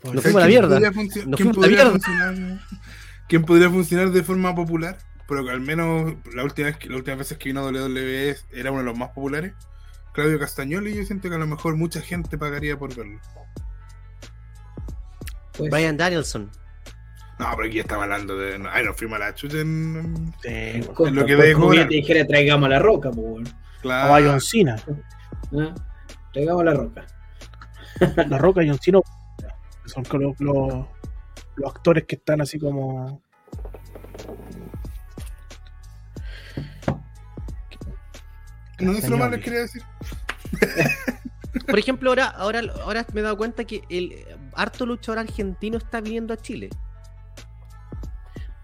Pues, 0.00 0.14
Nos 0.14 0.22
¿Sabes 0.22 0.32
fuimos 0.32 0.36
a 0.36 0.40
la 0.40 0.46
quién 0.46 0.60
mierda. 0.60 0.68
podría 0.74 0.92
funcio- 0.92 1.26
Nos 1.26 1.36
¿Quién 1.36 1.48
la 1.48 1.54
podría 1.54 1.76
mierda. 1.76 1.90
funcionar? 1.90 2.60
¿Quién 3.28 3.44
podría 3.44 3.70
funcionar 3.70 4.10
de 4.10 4.22
forma 4.22 4.54
popular? 4.54 4.98
Pero 5.28 5.44
que 5.44 5.50
al 5.50 5.60
menos 5.60 6.14
la 6.34 6.44
última 6.44 6.68
vez 6.68 6.76
últimas 6.90 7.18
veces 7.18 7.36
que 7.38 7.48
vino 7.50 7.60
a 7.60 7.64
WWE 7.70 8.36
era 8.52 8.70
uno 8.70 8.80
de 8.80 8.86
los 8.86 8.96
más 8.98 9.10
populares. 9.10 9.52
Claudio 10.12 10.38
Castagnoli, 10.38 10.94
yo 10.94 11.04
siento 11.04 11.28
que 11.28 11.34
a 11.34 11.38
lo 11.38 11.46
mejor 11.46 11.76
mucha 11.76 12.00
gente 12.00 12.38
pagaría 12.38 12.78
por 12.78 12.94
verlo. 12.94 13.20
Pues, 15.56 15.70
Brian 15.70 15.96
Danielson. 15.96 16.50
No, 17.38 17.46
pero 17.56 17.68
aquí 17.68 17.80
estaba 17.80 18.04
hablando 18.04 18.38
de. 18.38 18.58
no, 18.58 18.68
Ay, 18.70 18.84
nos 18.84 18.96
fuimos 18.96 19.16
a 19.16 19.20
la 19.26 19.34
chucha 19.34 19.58
en. 19.60 20.32
Sí, 20.42 20.48
en 20.48 20.84
Costa, 20.84 21.10
lo 21.14 21.26
que 21.26 21.34
pues, 21.36 21.48
que 21.48 21.54
cobrar. 21.54 21.88
te 21.88 21.94
dijera 21.94 22.26
traigamos 22.26 22.68
la 22.68 22.78
roca, 22.78 23.10
pues, 23.10 23.26
weón. 23.26 23.63
Claro. 23.84 24.12
O 24.12 24.16
a 24.16 24.22
John 24.22 24.40
Cena. 24.40 24.76
¿Ah? 25.58 25.74
Traigamos 26.32 26.64
la 26.64 26.72
roca. 26.72 27.06
La 28.28 28.38
Roca 28.38 28.62
y 28.62 28.68
John 28.68 28.78
Cena 28.80 29.00
son 29.84 30.04
los, 30.20 30.40
los, 30.40 30.86
los 31.56 31.70
actores 31.70 32.04
que 32.04 32.16
están 32.16 32.40
así 32.40 32.58
como. 32.58 33.20
No 38.80 38.92
es 38.92 39.06
lo 39.06 39.18
malo 39.18 39.36
que 39.36 39.42
quería 39.42 39.60
decir. 39.60 39.82
Por 41.66 41.78
ejemplo, 41.78 42.08
ahora, 42.10 42.28
ahora, 42.28 42.62
ahora 42.82 43.06
me 43.12 43.20
he 43.20 43.22
dado 43.22 43.36
cuenta 43.36 43.64
que 43.64 43.82
el 43.90 44.24
harto 44.54 44.86
luchador 44.86 45.18
argentino 45.18 45.76
está 45.76 46.00
viniendo 46.00 46.32
a 46.32 46.38
Chile. 46.38 46.70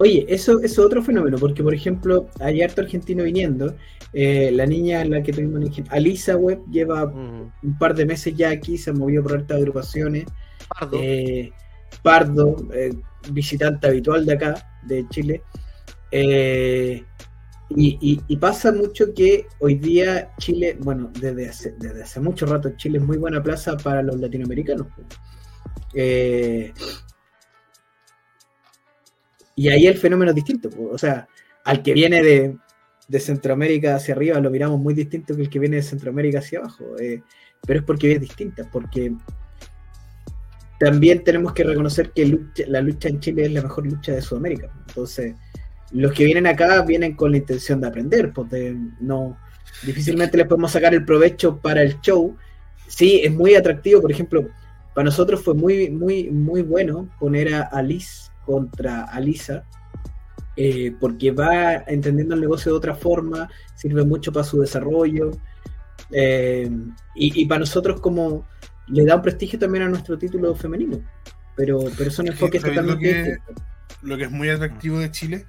Oye, 0.03 0.25
eso 0.29 0.61
es 0.61 0.79
otro 0.79 1.03
fenómeno, 1.03 1.37
porque 1.39 1.63
por 1.63 1.75
ejemplo, 1.75 2.27
hay 2.41 2.63
harto 2.63 2.81
argentino 2.81 3.23
viniendo. 3.25 3.75
eh, 4.13 4.51
la 4.53 4.67
niña 4.67 5.05
la 5.05 5.23
que 5.23 5.33
tuvimos 5.33 5.79
en 5.79 5.85
Alisa 5.91 6.35
Web 6.37 6.59
lleva 6.69 7.07
Mm. 7.07 7.53
un 7.63 7.79
par 7.79 7.95
de 7.95 8.05
meses 8.07 8.35
ya 8.35 8.51
aquí, 8.51 8.77
se 8.77 8.91
ha 8.91 8.93
movido 8.93 9.23
por 9.23 9.35
hartas 9.35 9.59
agrupaciones. 9.59 10.25
Pardo. 10.69 10.99
Eh, 11.01 11.53
Pardo, 12.03 12.57
eh, 12.75 12.91
visitante 13.31 13.87
habitual 13.87 14.27
de 14.27 14.33
acá, 14.33 14.69
de 14.85 15.07
Chile. 15.11 15.43
Eh, 16.11 17.05
y, 17.69 17.99
y- 18.01 18.21
y 18.27 18.37
pasa 18.39 18.73
mucho 18.73 19.15
que 19.15 19.47
hoy 19.61 19.77
día 19.77 20.33
Chile, 20.39 20.77
bueno, 20.81 21.13
desde 21.21 21.49
hace, 21.49 21.75
desde 21.79 22.03
hace 22.03 22.19
mucho 22.19 22.47
rato 22.47 22.71
Chile 22.77 22.99
es 22.99 23.05
muy 23.05 23.17
buena 23.19 23.41
plaza 23.41 23.77
para 23.77 24.03
los 24.03 24.19
latinoamericanos. 24.19 24.89
Eh, 25.95 26.73
y 29.57 29.69
ahí 29.69 29.87
el 29.87 29.97
fenómeno 29.97 30.31
es 30.31 30.35
distinto. 30.35 30.71
O 30.91 30.99
sea, 30.99 31.29
al 31.65 31.83
que 31.83 31.93
viene 31.93 32.23
de, 32.23 32.57
de 33.09 33.21
Centroamérica 33.21 33.97
hacia 33.97 34.15
arriba 34.15 34.41
lo 34.41 34.51
miramos 34.51 34.81
muy 34.81 34.95
distinto 34.95 35.35
que 35.37 35.43
el 35.43 35.51
que 35.51 35.59
viene 35.59 35.77
de 35.77 35.83
Centroamérica 35.83 36.39
hacia 36.39 36.61
abajo. 36.61 36.99
eh, 36.99 37.23
pero 37.67 37.81
es 37.81 37.85
porque 37.85 38.13
es 38.13 38.21
distinta, 38.21 38.69
porque 38.73 39.13
también 40.79 41.23
tenemos 41.25 41.53
que 41.53 41.65
reconocer 41.65 42.11
que 42.13 42.39
la 42.67 42.81
lucha 42.81 43.09
en 43.09 43.21
Chile 43.21 43.45
es 43.45 43.53
la 43.53 43.63
mejor 43.63 43.87
lucha 43.87 44.13
de 44.13 44.23
Sudamérica. 44.23 44.71
Entonces, 44.89 45.35
los 45.93 46.13
que 46.13 46.25
vienen 46.25 46.47
acá 46.47 46.83
vienen 46.83 47.15
con 47.15 47.33
la 47.33 47.37
intención 47.37 47.81
de 47.81 47.89
aprender, 47.89 48.33
porque 48.33 48.75
no 49.01 49.37
difícilmente 49.85 50.39
les 50.39 50.47
podemos 50.47 50.73
sacar 50.73 50.95
el 50.95 51.05
provecho 51.05 51.59
para 51.59 51.83
el 51.83 52.01
show. 52.01 52.35
Sí, 52.89 53.21
es 53.23 53.33
muy 53.33 53.55
atractivo, 53.55 54.01
por 54.01 54.11
ejemplo, 54.11 54.49
para 54.95 55.05
nosotros 55.05 55.43
fue 55.43 55.55
muy, 55.55 55.91
muy, 55.91 56.31
muy 56.31 56.63
bueno 56.63 57.09
poner 57.19 57.55
a 57.55 57.63
Alice 57.63 58.30
contra 58.45 59.05
Alisa, 59.05 59.65
eh, 60.57 60.95
porque 61.01 61.31
va 61.31 61.75
entendiendo 61.87 62.35
el 62.35 62.41
negocio 62.41 62.73
de 62.73 62.79
otra 62.79 62.95
forma, 62.95 63.49
sirve 63.75 64.05
mucho 64.05 64.33
para 64.33 64.45
su 64.45 64.61
desarrollo, 64.61 65.31
eh, 66.13 66.71
y, 67.15 67.43
y 67.43 67.47
para 67.47 67.61
nosotros 67.61 68.01
como 68.01 68.47
le 68.89 69.05
da 69.05 69.17
un 69.17 69.23
prestigio 69.23 69.59
también 69.59 69.85
a 69.85 69.89
nuestro 69.89 70.19
título 70.19 70.55
femenino, 70.55 70.99
pero, 71.57 71.79
pero 71.97 72.11
son 72.11 72.27
Es 72.29 72.33
que, 72.35 72.45
enfoques 72.45 72.61
¿sabéis 72.63 72.77
lo 72.83 72.87
totalmente 72.95 73.13
que- 73.23 73.31
distintos. 73.31 73.65
lo 74.03 74.17
que 74.17 74.25
es 74.25 74.31
muy 74.31 74.49
atractivo 74.51 74.99
de 74.99 75.11
Chile. 75.11 75.47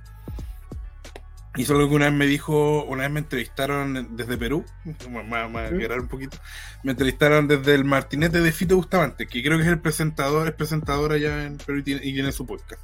Y 1.56 1.64
eso 1.64 1.74
es 1.74 1.80
lo 1.80 1.90
que 1.90 1.96
una 1.96 2.06
vez 2.06 2.14
me 2.14 2.26
dijo, 2.26 2.86
una 2.86 3.04
vez 3.04 3.12
me 3.12 3.20
entrevistaron 3.20 4.16
desde 4.16 4.38
Perú, 4.38 4.64
me 4.86 5.70
quebrar 5.70 6.00
un 6.00 6.08
poquito, 6.08 6.38
me 6.84 6.92
entrevistaron 6.92 7.48
desde 7.50 7.76
el 7.76 7.84
Martinete 7.84 8.40
de 8.40 8.54
Fito 8.54 8.78
Bustamante, 8.78 9.28
que 9.28 9.44
creo 9.44 9.58
que 9.58 9.66
es 9.66 9.70
el 9.70 9.82
presentador, 9.82 10.48
es 10.48 10.54
presentador 10.54 11.12
allá 11.12 11.44
en 11.44 11.58
Perú 11.58 11.80
y 11.80 11.84
tiene, 11.84 12.02
y 12.06 12.14
tiene 12.14 12.32
su 12.32 12.46
podcast. 12.46 12.82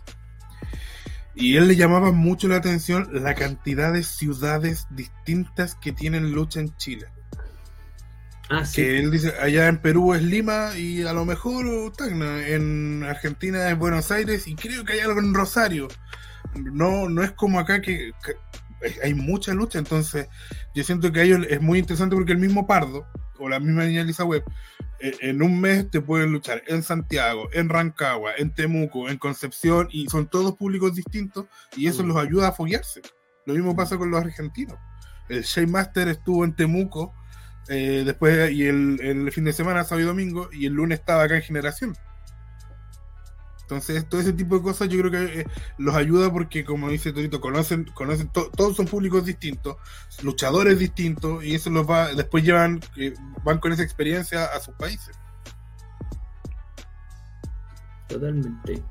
Y 1.33 1.55
él 1.55 1.69
le 1.69 1.77
llamaba 1.77 2.11
mucho 2.11 2.49
la 2.49 2.57
atención 2.57 3.07
la 3.13 3.35
cantidad 3.35 3.93
de 3.93 4.03
ciudades 4.03 4.87
distintas 4.89 5.75
que 5.75 5.93
tienen 5.93 6.33
lucha 6.33 6.59
en 6.59 6.75
Chile. 6.75 7.07
Ah, 8.49 8.65
sí. 8.65 8.81
Que 8.81 8.99
él 8.99 9.11
dice, 9.11 9.33
allá 9.39 9.67
en 9.67 9.77
Perú 9.77 10.13
es 10.13 10.23
Lima 10.23 10.71
y 10.75 11.03
a 11.03 11.13
lo 11.13 11.23
mejor 11.25 11.93
Tacna, 11.93 12.45
en 12.47 13.03
Argentina 13.03 13.69
es 13.69 13.77
Buenos 13.77 14.11
Aires 14.11 14.47
y 14.47 14.55
creo 14.55 14.83
que 14.83 14.93
hay 14.93 14.99
algo 14.99 15.19
en 15.19 15.33
Rosario. 15.33 15.87
No, 16.55 17.07
no 17.07 17.23
es 17.23 17.31
como 17.33 17.59
acá 17.59 17.81
que, 17.81 18.11
que 18.25 18.33
hay 19.03 19.13
mucha 19.13 19.53
lucha, 19.53 19.79
entonces 19.79 20.27
yo 20.75 20.83
siento 20.83 21.11
que 21.11 21.19
a 21.21 21.23
ellos 21.23 21.45
es 21.49 21.61
muy 21.61 21.79
interesante 21.79 22.15
porque 22.15 22.31
el 22.33 22.37
mismo 22.37 22.67
Pardo 22.67 23.05
o 23.39 23.49
la 23.49 23.59
misma 23.59 23.85
niña 23.85 24.03
Lisa 24.03 24.23
Web 24.23 24.43
eh, 24.99 25.15
en 25.21 25.41
un 25.43 25.59
mes 25.61 25.89
te 25.91 26.01
pueden 26.01 26.31
luchar 26.31 26.63
en 26.67 26.81
Santiago, 26.83 27.49
en 27.53 27.69
Rancagua, 27.69 28.31
en 28.37 28.53
Temuco, 28.53 29.09
en 29.09 29.17
Concepción 29.17 29.87
y 29.91 30.07
son 30.07 30.27
todos 30.27 30.55
públicos 30.55 30.95
distintos 30.95 31.45
y 31.75 31.87
eso 31.87 32.03
Mm. 32.03 32.07
los 32.07 32.17
ayuda 32.17 32.47
a 32.49 32.51
foguearse. 32.51 33.01
Lo 33.45 33.53
mismo 33.53 33.75
pasa 33.75 33.97
con 33.97 34.09
los 34.11 34.19
argentinos. 34.19 34.77
El 35.29 35.43
Shea 35.43 35.67
Master 35.67 36.07
estuvo 36.07 36.43
en 36.45 36.55
Temuco 36.55 37.13
eh, 37.69 38.03
después 38.05 38.51
y 38.51 38.65
el, 38.65 38.99
el 39.01 39.31
fin 39.31 39.43
de 39.43 39.53
semana, 39.53 39.83
sábado 39.83 40.01
y 40.01 40.07
domingo, 40.07 40.49
y 40.51 40.65
el 40.65 40.73
lunes 40.73 40.99
estaba 40.99 41.23
acá 41.23 41.35
en 41.35 41.41
generación. 41.43 41.95
Entonces, 43.69 44.07
todo 44.07 44.21
ese 44.21 44.31
tipo 44.31 44.55
de 44.55 44.61
cosas 44.63 44.87
yo 44.87 44.97
creo 45.01 45.11
que 45.11 45.41
eh, 45.41 45.45
los 45.77 45.93
ayuda 45.93 46.31
porque, 46.31 46.63
como 46.63 46.89
dice 46.89 47.11
Torito, 47.11 47.41
conocen, 47.41 47.83
conocen 47.93 48.29
to- 48.29 48.49
todos 48.55 48.77
son 48.77 48.85
públicos 48.85 49.25
distintos, 49.25 49.75
luchadores 50.23 50.79
distintos, 50.79 51.43
y 51.43 51.53
eso 51.53 51.69
los 51.69 51.85
va, 51.89 52.13
después 52.13 52.45
llevan, 52.45 52.79
eh, 52.95 53.13
van 53.43 53.59
con 53.59 53.73
esa 53.73 53.83
experiencia 53.83 54.45
a 54.45 54.59
sus 54.61 54.73
países. 54.75 55.13
Totalmente. 58.07 58.81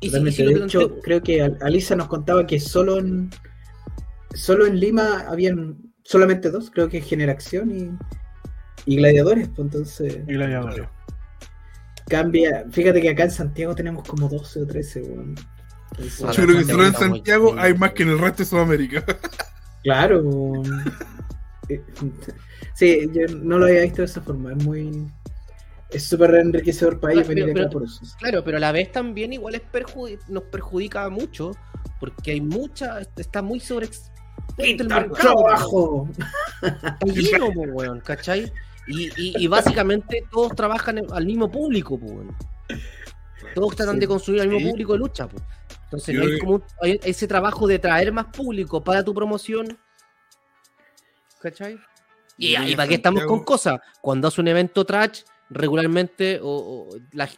Y 0.00 0.10
si- 0.10 0.16
y 0.28 0.32
si 0.32 0.42
lo 0.42 0.50
de 0.58 0.64
hecho, 0.64 0.98
creo 1.00 1.22
que 1.22 1.42
Al- 1.42 1.58
Alisa 1.62 1.94
nos 1.94 2.08
contaba 2.08 2.44
que 2.46 2.58
solo 2.58 2.98
en 2.98 3.30
solo 4.34 4.66
en 4.66 4.80
Lima 4.80 5.26
habían 5.28 5.76
solamente 6.02 6.50
dos, 6.50 6.70
creo 6.70 6.88
que 6.88 7.00
Generación 7.00 7.70
y, 7.70 8.92
y 8.92 8.96
Gladiadores, 8.96 9.46
pues 9.48 9.58
entonces 9.60 10.18
Y 10.26 10.32
gladiadores. 10.32 10.88
Cambia. 12.16 12.64
Fíjate 12.70 13.00
que 13.00 13.08
acá 13.10 13.24
en 13.24 13.30
Santiago 13.30 13.74
tenemos 13.74 14.06
como 14.06 14.28
12 14.28 14.62
o 14.62 14.66
13, 14.66 15.00
weón. 15.02 15.34
Yo 15.98 16.32
creo 16.44 16.58
que 16.58 16.64
solo 16.64 16.86
en 16.86 16.94
Santiago 16.94 17.54
hay 17.58 17.74
más 17.74 17.92
que 17.92 18.02
en 18.04 18.10
el 18.10 18.18
resto 18.18 18.42
de 18.42 18.46
Sudamérica. 18.46 19.04
Claro. 19.84 20.22
weón. 20.22 20.84
Eh, 21.68 21.82
Sí, 22.74 23.10
yo 23.12 23.26
no 23.42 23.58
lo 23.58 23.66
había 23.66 23.82
visto 23.82 24.02
de 24.02 24.06
esa 24.06 24.20
forma. 24.22 24.52
Es 24.52 24.64
muy. 24.64 25.06
Es 25.90 26.04
súper 26.04 26.34
enriquecedor 26.36 26.98
para 27.00 27.12
ellos 27.14 27.26
Pero- 27.26 27.44
venir 27.46 27.50
acá 27.60 27.68
pero- 27.68 27.70
por 27.80 27.82
eso. 27.84 28.00
Claro, 28.20 28.42
pero 28.44 28.56
a 28.56 28.60
la 28.60 28.72
vez 28.72 28.90
también 28.92 29.32
igual 29.32 29.54
es 29.56 29.62
perjudi- 29.72 30.18
nos 30.28 30.44
perjudica 30.44 31.08
mucho 31.10 31.50
porque 32.00 32.30
hay 32.32 32.40
mucha, 32.40 33.00
está 33.16 33.42
muy 33.42 33.58
sobre 33.60 33.88
el 34.58 34.76
mercado. 34.88 35.12
trabajo! 35.14 36.08
Está 36.62 36.98
lleno, 37.06 37.52
po, 37.52 37.60
weón, 37.62 38.00
¿cachai? 38.00 38.50
Y, 38.86 39.04
y- 39.16 39.44
y 39.44 39.46
básicamente 39.46 40.24
todos 40.30 40.54
trabajan 40.56 41.00
al 41.12 41.24
mismo 41.26 41.50
público, 41.50 41.94
weón. 41.94 42.36
Todos 43.54 43.76
tratan 43.76 43.96
Sí. 43.96 44.00
de 44.00 44.08
construir 44.08 44.40
al 44.40 44.48
mismo 44.48 44.60
Sí. 44.66 44.70
público 44.70 44.92
de 44.94 44.98
lucha, 44.98 45.28
po. 45.28 45.36
Entonces 45.84 46.14
no 46.14 46.22
hay 46.22 46.38
como 46.38 46.54
un- 46.54 46.64
hay 46.80 47.00
ese 47.04 47.28
trabajo 47.28 47.66
de 47.66 47.78
traer 47.78 48.12
más 48.12 48.26
público 48.26 48.82
para 48.82 49.04
tu 49.04 49.12
promoción. 49.14 49.78
¿Cachai? 51.40 51.78
Y, 52.38 52.56
y 52.56 52.66
que 52.70 52.76
para 52.76 52.88
qué 52.88 52.94
estamos 52.94 53.24
con 53.24 53.44
cosas. 53.44 53.78
Cuando 54.00 54.28
hace 54.28 54.40
un 54.40 54.48
evento 54.48 54.84
trash, 54.84 55.22
regularmente, 55.50 56.40
o, 56.42 56.48
o 56.48 56.88
la, 57.12 57.28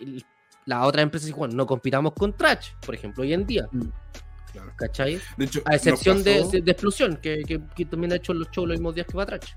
la 0.67 0.87
otra 0.87 1.03
empresa 1.03 1.27
dice, 1.27 1.37
bueno, 1.39 1.55
no 1.55 1.67
compitamos 1.67 2.13
con 2.13 2.37
trash, 2.37 2.71
por 2.85 2.95
ejemplo, 2.95 3.23
hoy 3.23 3.33
en 3.33 3.45
día. 3.47 3.69
Claro. 4.53 4.73
¿Cachai? 4.77 5.21
De 5.37 5.45
hecho, 5.47 5.63
A 5.65 5.75
excepción 5.75 6.23
de, 6.23 6.39
Explosión, 6.67 7.17
que, 7.17 7.43
que- 7.43 7.61
que 7.75 7.85
también 7.87 8.13
ha 8.13 8.17
hecho 8.17 8.33
los 8.35 8.49
shows 8.51 8.69
los 8.69 8.79
mismos 8.79 8.95
días 8.95 9.07
que 9.09 9.17
va 9.17 9.27
trash. 9.27 9.53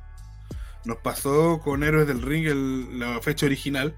Nos 0.87 0.97
pasó 0.97 1.59
con 1.59 1.83
Héroes 1.83 2.07
del 2.07 2.21
Ring 2.21 2.47
el- 2.47 2.97
la 2.99 3.19
fecha 3.21 3.45
original, 3.45 3.95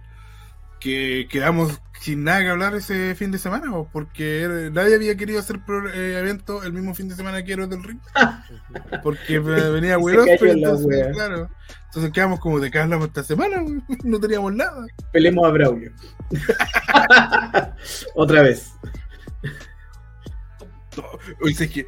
que 0.79 1.27
quedamos 1.29 1.79
sin 2.01 2.23
nada 2.23 2.39
que 2.41 2.49
hablar 2.49 2.73
ese 2.73 3.13
fin 3.13 3.29
de 3.31 3.37
semana, 3.37 3.75
o 3.75 3.87
porque 3.91 4.69
nadie 4.71 4.95
había 4.95 5.15
querido 5.15 5.39
hacer 5.39 5.59
pro- 5.63 5.87
eh, 5.93 6.17
evento 6.17 6.63
el 6.63 6.73
mismo 6.73 6.95
fin 6.95 7.07
de 7.09 7.15
semana 7.15 7.43
que 7.43 7.53
Héroes 7.53 7.69
del 7.69 7.83
Ring. 7.83 7.99
Porque 9.03 9.35
eh, 9.35 9.39
venía 9.39 9.97
Ospreay, 9.97 10.59
la 10.61 10.69
entonces, 10.69 11.07
claro. 11.13 11.49
Entonces 11.85 12.11
quedamos 12.11 12.39
como 12.39 12.59
de 12.59 12.71
hablamos 12.79 13.07
esta 13.09 13.23
semana, 13.23 13.57
no 14.03 14.19
teníamos 14.19 14.53
nada. 14.55 14.87
Pelemos 15.11 15.45
a 15.45 15.51
Braulio. 15.51 15.91
Otra 18.15 18.41
vez. 18.41 18.71
Oye, 21.41 21.55
es 21.65 21.71
que 21.71 21.85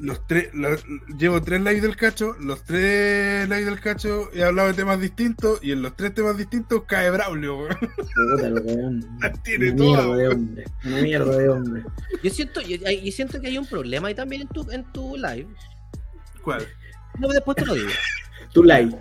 los 0.00 0.26
tres, 0.26 0.48
los- 0.54 0.84
llevo 1.18 1.40
tres 1.42 1.60
lives 1.60 1.82
del 1.82 1.96
cacho, 1.96 2.34
los 2.40 2.64
tres 2.64 3.48
lives 3.48 3.66
del 3.66 3.80
cacho 3.80 4.30
he 4.32 4.42
hablado 4.42 4.68
de 4.68 4.74
temas 4.74 5.00
distintos 5.00 5.58
y 5.62 5.72
en 5.72 5.82
los 5.82 5.94
tres 5.96 6.14
temas 6.14 6.36
distintos 6.36 6.82
cae 6.86 7.10
Braulio, 7.10 7.58
weón. 7.58 7.78
La 9.20 9.32
tiene 9.44 9.70
Una 9.70 9.76
toda, 9.76 10.02
mierda 10.06 10.16
de 10.16 10.28
hombre. 10.28 10.64
Una 10.84 11.02
mierda 11.02 11.36
de 11.36 11.48
hombre. 11.48 11.82
Yo 12.22 12.30
siento, 12.30 12.60
yo, 12.62 12.76
yo 12.76 13.12
siento 13.12 13.40
que 13.40 13.48
hay 13.48 13.58
un 13.58 13.66
problema 13.66 14.08
ahí 14.08 14.14
también 14.14 14.42
en 14.42 14.48
tu, 14.48 14.70
en 14.70 14.84
tu 14.92 15.16
live. 15.16 15.48
¿Cuál? 16.42 16.66
No, 17.18 17.28
después 17.28 17.56
te 17.56 17.66
lo 17.66 17.74
digo. 17.74 17.90
Tu 18.52 18.64
like. 18.64 18.96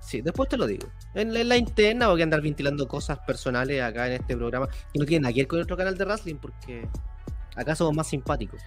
Sí, 0.00 0.20
después 0.20 0.48
te 0.50 0.56
lo 0.58 0.66
digo. 0.66 0.88
En 1.14 1.32
la, 1.32 1.40
en 1.40 1.48
la 1.48 1.56
interna 1.56 2.08
voy 2.08 2.20
a 2.20 2.24
andar 2.24 2.42
ventilando 2.42 2.86
cosas 2.86 3.18
personales 3.20 3.80
acá 3.82 4.06
en 4.08 4.14
este 4.20 4.36
programa 4.36 4.68
que 4.92 4.98
no 4.98 5.06
tienen 5.06 5.22
nada 5.22 5.32
que 5.32 5.40
ver 5.40 5.46
con 5.48 5.58
nuestro 5.58 5.76
canal 5.76 5.96
de 5.96 6.04
wrestling 6.04 6.34
porque 6.36 6.86
acá 7.56 7.74
somos 7.74 7.94
más 7.94 8.08
simpáticos. 8.08 8.60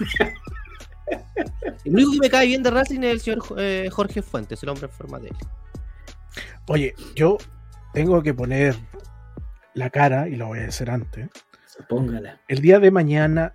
El 1.84 1.94
único 1.94 2.12
que 2.12 2.18
me 2.18 2.30
cae 2.30 2.46
bien 2.46 2.62
de 2.62 2.70
wrestling 2.70 3.00
es 3.00 3.12
el 3.12 3.20
señor 3.20 3.38
eh, 3.58 3.88
Jorge 3.90 4.22
Fuentes, 4.22 4.62
el 4.62 4.68
hombre 4.68 4.86
en 4.86 4.92
forma 4.92 5.18
de 5.18 5.28
él. 5.28 5.36
Oye, 6.68 6.94
yo 7.16 7.38
tengo 7.92 8.22
que 8.22 8.32
poner 8.34 8.76
la 9.74 9.90
cara, 9.90 10.28
y 10.28 10.36
lo 10.36 10.46
voy 10.48 10.60
a 10.60 10.62
decir 10.62 10.90
antes. 10.90 11.28
Póngala. 11.88 12.40
El 12.48 12.60
día 12.60 12.78
de 12.78 12.90
mañana, 12.90 13.54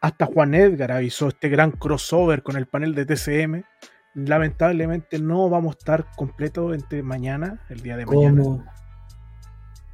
hasta 0.00 0.26
Juan 0.26 0.54
Edgar 0.54 0.90
avisó 0.90 1.28
este 1.28 1.48
gran 1.48 1.70
crossover 1.70 2.42
con 2.42 2.56
el 2.56 2.66
panel 2.66 2.94
de 2.94 3.04
TCM. 3.06 3.62
Lamentablemente 4.14 5.18
no 5.20 5.48
vamos 5.48 5.76
a 5.76 5.78
estar 5.78 6.06
completos 6.16 6.74
entre 6.74 7.02
mañana, 7.02 7.60
el 7.68 7.80
día 7.82 7.96
de 7.96 8.06
mañana. 8.06 8.42
¿Cómo? 8.42 8.64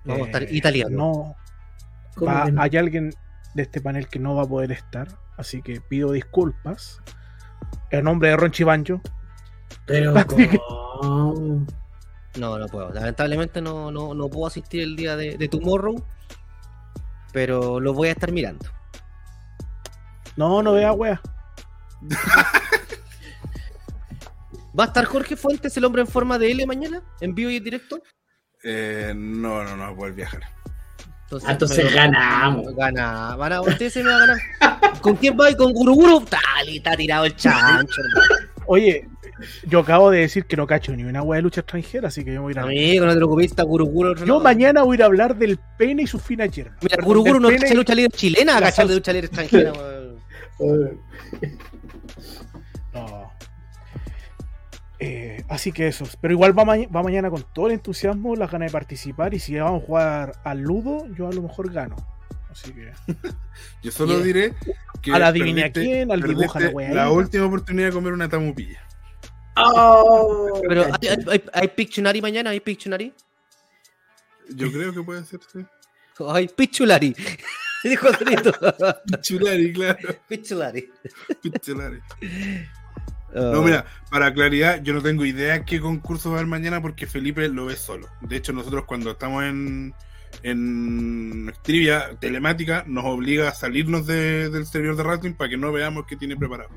Vamos 0.05 0.23
a 0.23 0.27
estar 0.27 0.43
Eh, 0.45 0.49
italiano. 0.53 0.97
No, 0.97 1.37
¿Cómo 2.15 2.33
va- 2.33 2.45
que 2.47 2.53
no? 2.53 2.63
hay 2.63 2.77
alguien 2.77 3.11
de 3.55 3.63
este 3.63 3.81
panel 3.81 4.09
que 4.09 4.19
no 4.21 4.35
va 4.37 4.45
a 4.45 4.47
poder 4.49 4.73
estar, 4.73 5.09
así 5.37 5.63
que 5.63 5.81
pido 5.81 6.13
disculpas. 6.13 7.01
En 7.91 8.05
nombre 8.05 8.31
de 8.31 8.37
Ronchi 8.37 8.65
Banjo, 8.65 9.01
Pero. 9.87 10.15
No, 12.37 12.59
no 12.59 12.67
puedo. 12.67 12.91
Lamentablemente 12.93 13.61
no, 13.61 13.93
no, 13.93 14.13
no 14.13 14.29
puedo 14.29 14.49
asistir 14.49 14.83
el 14.83 14.97
día 14.97 15.15
de, 15.17 15.37
de 15.37 15.49
Tomorrow, 15.49 16.05
pero 17.33 17.79
lo 17.79 17.95
voy 17.95 18.09
a 18.09 18.13
estar 18.13 18.33
mirando. 18.33 18.69
no, 20.37 20.61
no 20.63 20.73
vea 20.73 20.93
wea. 20.93 21.21
¿Va 24.79 24.85
a 24.85 24.87
estar 24.89 25.05
Jorge 25.05 25.37
Fuentes, 25.37 25.77
el 25.77 25.85
hombre 25.85 26.03
en 26.03 26.09
forma 26.09 26.37
de 26.37 26.51
L 26.51 26.67
mañana? 26.67 27.01
¿En 27.21 27.35
vivo 27.35 27.51
y 27.51 27.57
en 27.57 27.65
directo? 27.65 28.03
Eh, 28.65 29.13
no, 29.15 29.63
no, 29.63 29.77
no, 29.77 29.95
voy 29.95 30.11
a 30.11 30.15
viajar. 30.15 30.43
Entonces, 31.37 31.49
Ah, 31.49 31.53
entonces 31.53 31.95
ganamos. 31.95 32.75
Gana, 32.77 33.37
van 33.37 33.53
a, 33.53 33.61
usted 33.61 33.91
se 33.91 34.03
me 34.03 34.11
va 34.11 34.17
a 34.17 34.21
ganar. 34.21 34.39
¿Con 35.01 35.17
quién 35.17 35.37
va? 35.39 35.51
¿Y 35.51 35.57
con 35.57 35.73
Guruguru? 35.73 36.21
Tal, 36.23 36.69
y 36.69 36.77
está 36.79 36.97
tirado 36.97 37.25
el 37.25 37.37
chancho, 37.37 38.01
hermano. 38.01 38.49
Oye, 38.67 39.07
yo 39.67 39.81
acabo 39.81 40.11
de 40.11 40.21
decir 40.21 40.47
que 40.47 40.57
no 40.57 40.67
cacho 40.67 40.95
ni 40.97 41.05
una 41.05 41.23
wea 41.23 41.37
de 41.39 41.43
lucha 41.43 41.61
extranjera, 41.61 42.09
así 42.09 42.25
que 42.25 42.33
yo 42.33 42.43
voy 42.43 42.51
a 42.51 42.53
ir 42.53 42.59
a... 42.61 42.63
Amigo, 42.63 43.05
no 43.05 43.11
te 43.13 43.17
preocupes, 43.17 43.47
está 43.47 43.63
Guruguru. 43.65 44.13
otro 44.13 44.25
Yo 44.25 44.35
lado. 44.35 44.45
mañana 44.45 44.83
voy 44.83 44.95
a 44.95 44.97
ir 44.99 45.03
a 45.03 45.07
hablar 45.07 45.37
del 45.37 45.59
pene 45.77 46.03
y 46.05 46.07
sus 46.07 46.23
finas 46.23 46.51
hierbas. 46.51 46.77
Mira, 46.81 46.97
Guruguru 47.05 47.39
no 47.41 47.51
y- 47.51 47.59
lucha 47.75 47.95
libre 47.95 48.11
chilena, 48.17 48.55
la 48.61 48.67
cacha 48.67 48.85
de 48.87 48.95
lucha 48.95 49.13
libre 49.13 49.27
extranjera. 49.27 49.73
Eh, 55.07 55.45
así 55.49 55.71
que 55.73 55.89
eso. 55.89 56.07
Pero 56.21 56.33
igual 56.33 56.59
va, 56.59 56.65
ma- 56.65 56.77
va 56.95 57.03
mañana 57.03 57.29
con 57.31 57.45
todo 57.53 57.67
el 57.67 57.73
entusiasmo, 57.75 58.37
las 58.37 58.51
ganas 58.51 58.69
de 58.69 58.73
participar. 58.73 59.35
Y 59.35 59.39
si 59.39 59.55
vamos 59.57 59.83
a 59.83 59.87
jugar 59.87 60.33
al 60.45 60.61
Ludo, 60.61 61.07
yo 61.15 61.29
a 61.29 61.33
lo 61.33 61.43
mejor 61.43 61.71
gano. 61.73 61.97
Así 62.51 62.73
que. 62.73 62.93
Yo 63.83 63.91
solo 63.91 64.15
Yeah. 64.15 64.25
diré 64.25 64.55
que 65.03 65.13
Al 65.13 65.23
adivine 65.25 65.65
a 65.65 65.73
quién, 65.73 66.11
al 66.13 66.23
dibuja 66.23 66.61
la 66.61 66.69
wea 66.71 66.93
la 66.95 67.11
última 67.11 67.47
oportunidad 67.47 67.89
de 67.89 67.93
comer 67.93 68.13
una 68.13 68.29
tamupilla. 68.29 68.81
¡Oh! 69.57 70.61
Pero, 70.69 70.85
¿hay, 70.85 71.09
hay, 71.09 71.17
hay, 71.31 71.45
hay 71.53 71.69
Pictionary 71.69 72.23
mañana? 72.23 72.51
¿Hay 72.51 72.61
Pictionary? 72.61 73.13
Yo 74.51 74.71
creo 74.73 74.93
que 74.93 75.03
puede 75.03 75.25
ser, 75.25 75.41
sí. 75.53 75.65
Hay 76.29 76.47
Pichulari. 76.49 77.15
Dijo. 77.85 78.07
Pichulari, 79.11 79.73
claro. 79.73 80.17
Pichulari. 80.29 80.91
Pichulari. 81.43 82.01
Ah. 83.35 83.51
No, 83.53 83.63
mira, 83.63 83.85
para 84.11 84.33
claridad, 84.33 84.81
yo 84.83 84.95
no 84.95 85.03
tengo 85.03 85.25
idea 85.25 85.65
qué 85.65 85.81
concurso 85.81 86.31
va 86.31 86.37
a 86.37 86.39
haber 86.41 86.49
mañana 86.51 86.81
porque 86.81 87.07
Felipe 87.07 87.49
lo 87.49 87.67
ve 87.67 87.77
solo. 87.77 88.09
De 88.21 88.37
hecho, 88.37 88.53
nosotros 88.53 88.85
cuando 88.87 89.11
estamos 89.13 89.43
en, 89.45 89.93
en 90.43 91.53
trivia 91.63 92.17
telemática, 92.21 92.85
nos 92.87 93.05
obliga 93.07 93.49
a 93.49 93.53
salirnos 93.55 94.07
de- 94.07 94.51
del 94.51 94.67
servidor 94.67 94.97
de 94.97 95.03
wrestling 95.03 95.33
para 95.35 95.51
que 95.51 95.57
no 95.57 95.73
veamos 95.73 96.07
qué 96.07 96.17
tiene 96.17 96.37
preparado. 96.37 96.71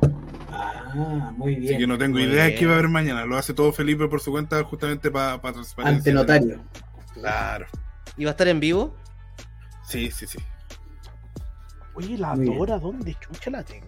Ah, 0.49 1.32
muy 1.36 1.53
Así 1.53 1.62
bien. 1.68 1.80
que 1.80 1.88
no 1.88 1.97
tengo 1.97 2.20
idea 2.20 2.45
de 2.45 2.55
qué 2.55 2.66
va 2.66 2.74
a 2.74 2.76
haber 2.78 2.89
mañana. 2.89 3.26
Lo 3.26 3.38
hace 3.38 3.53
todo 3.53 3.72
Felipe 3.72 4.08
por 4.08 4.20
su 4.22 4.32
cuenta 4.32 4.64
justamente 4.64 5.12
para 5.12 5.39
transparencia. 5.39 5.97
Ante 5.99 6.12
notario. 6.14 6.60
Claro. 7.14 7.68
¿Y 8.18 8.24
va 8.26 8.32
a 8.32 8.34
estar 8.34 8.47
en 8.47 8.60
vivo? 8.60 8.95
Sí, 9.88 10.10
sí, 10.12 10.26
sí. 10.26 10.39
Oye, 11.93 12.18
la. 12.18 12.36
Dora, 12.36 12.80
¿dónde 12.80 13.16
chucha 13.20 13.49
la 13.51 13.64
tengo? 13.64 13.88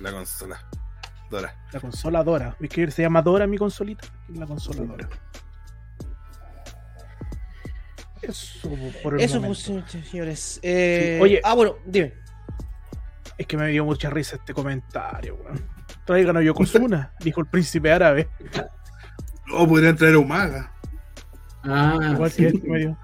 La 0.00 0.12
consola. 0.12 0.58
Dora. 1.30 1.54
La 1.72 1.80
consola 1.80 2.22
Dora. 2.22 2.56
¿Ves 2.60 2.70
que 2.70 2.90
se 2.90 3.02
llama 3.02 3.20
Dora 3.22 3.46
mi 3.46 3.58
consolita? 3.58 4.06
La 4.28 4.46
consola 4.46 4.80
Sí. 4.82 4.86
Dora. 4.86 5.08
Eso 8.22 8.70
por 9.02 9.14
el 9.14 9.20
Eso, 9.20 9.40
momento. 9.40 9.60
pues, 9.92 10.06
señores. 10.08 10.58
Eh, 10.62 11.14
Sí, 11.18 11.22
oye. 11.22 11.40
Ah, 11.44 11.54
bueno, 11.54 11.76
dime. 11.84 12.14
Es 13.38 13.46
que 13.46 13.56
me 13.56 13.68
dio 13.68 13.84
mucha 13.84 14.08
risa 14.10 14.36
este 14.36 14.54
comentario, 14.54 15.36
weón. 15.36 15.64
Traigan 16.04 16.36
a 16.36 16.42
Yokozuna, 16.42 17.12
dijo 17.20 17.40
el 17.40 17.46
príncipe 17.46 17.92
árabe. 17.92 18.28
O 19.52 19.66
podrían 19.68 19.96
traer 19.96 20.14
a 20.14 20.18
Umaga. 20.18 20.72
Ah, 21.62 21.98
Igual 22.12 22.30
sí. 22.30 22.42
que 22.42 22.48
este 22.48 22.68
medio. 22.68 22.98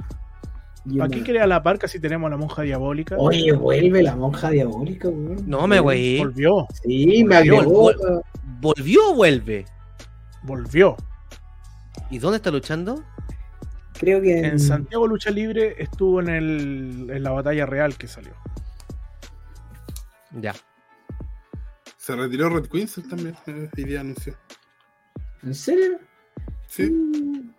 Y 0.84 1.00
Aquí 1.00 1.18
una- 1.18 1.26
crea 1.26 1.46
la 1.46 1.62
parca 1.62 1.86
si 1.86 2.00
tenemos 2.00 2.26
a 2.26 2.30
la 2.30 2.36
monja 2.36 2.62
diabólica. 2.62 3.16
Oye, 3.18 3.52
vuelve 3.52 4.02
la 4.02 4.16
monja 4.16 4.50
diabólica, 4.50 5.08
weón. 5.08 5.48
No 5.48 5.66
me 5.68 5.78
güey. 5.80 6.18
Volvió, 6.18 6.66
Sí, 6.82 7.22
me 7.24 7.36
Volvió, 7.36 7.56
agregó. 7.58 7.82
vol- 7.92 8.22
¿Volvió 8.60 9.10
o 9.10 9.14
vuelve? 9.14 9.64
volvió. 10.42 10.96
¿Y 12.10 12.18
dónde 12.18 12.36
está 12.38 12.50
luchando? 12.50 13.04
Creo 13.98 14.20
que 14.20 14.38
en, 14.38 14.44
En 14.44 14.58
Santiago 14.60 15.06
Lucha 15.06 15.30
Libre 15.30 15.76
estuvo 15.78 16.20
en, 16.20 16.28
el, 16.28 17.06
en 17.10 17.22
la 17.22 17.30
batalla 17.30 17.64
real 17.66 17.96
que 17.96 18.08
salió. 18.08 18.32
Ya. 20.32 20.54
Se 21.96 22.16
retiró 22.16 22.48
Red 22.48 22.66
Queensel 22.66 23.08
también. 23.08 23.36
eh, 23.46 23.68
Hoy 23.76 23.84
día 23.84 24.00
anunció. 24.00 24.34
¿En 25.44 25.54
serio? 25.54 25.98
Sí. 26.66 26.90
Mm, 26.90 27.22
Sí. 27.24 27.50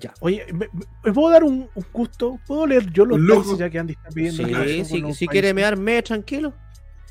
Ya. 0.00 0.12
Oye, 0.20 0.44
¿me, 0.52 0.68
me 1.04 1.12
puedo 1.12 1.30
dar 1.30 1.44
un, 1.44 1.68
un 1.74 1.84
gusto? 1.92 2.38
¿Puedo 2.46 2.66
leer 2.66 2.90
yo 2.92 3.04
los 3.06 3.18
países 3.18 3.58
ya 3.58 3.70
que 3.70 3.78
Andy 3.78 3.92
está 3.94 4.08
pidiendo? 4.10 4.44
Sí, 4.64 4.84
si, 4.84 5.14
si 5.14 5.26
quiere 5.28 5.54
mear, 5.54 5.76
me 5.76 6.02
tranquilo. 6.02 6.52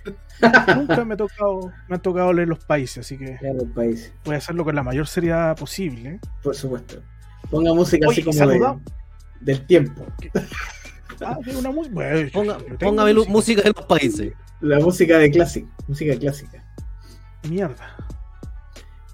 Nunca 0.75 1.05
me, 1.05 1.13
ha 1.13 1.17
tocado, 1.17 1.71
me 1.87 1.95
han 1.95 2.01
tocado 2.01 2.33
leer 2.33 2.49
los 2.49 2.63
países, 2.65 2.99
así 3.05 3.17
que 3.17 3.37
los 3.41 3.69
países, 3.73 4.11
voy 4.25 4.35
a 4.35 4.37
hacerlo 4.39 4.65
con 4.65 4.75
la 4.75 4.83
mayor 4.83 5.07
seriedad 5.07 5.55
posible. 5.55 6.19
por 6.41 6.53
supuesto. 6.55 7.01
Ponga 7.49 7.73
música 7.73 8.07
Oye, 8.07 8.21
así 8.21 8.37
como 8.37 8.49
de- 8.51 8.79
del 9.39 9.65
tiempo. 9.65 10.05
Ah, 11.21 11.37
de 11.45 11.55
una. 11.55 11.69
Bueno, 11.69 12.29
Ponga, 12.33 12.57
póngame 12.79 13.13
música 13.27 13.61
de 13.61 13.71
los 13.75 13.85
países. 13.85 14.33
La 14.59 14.79
música 14.79 15.17
de 15.17 15.31
clásica. 15.31 15.69
Música 15.87 16.17
clásica. 16.17 16.63
Mierda. 17.49 17.95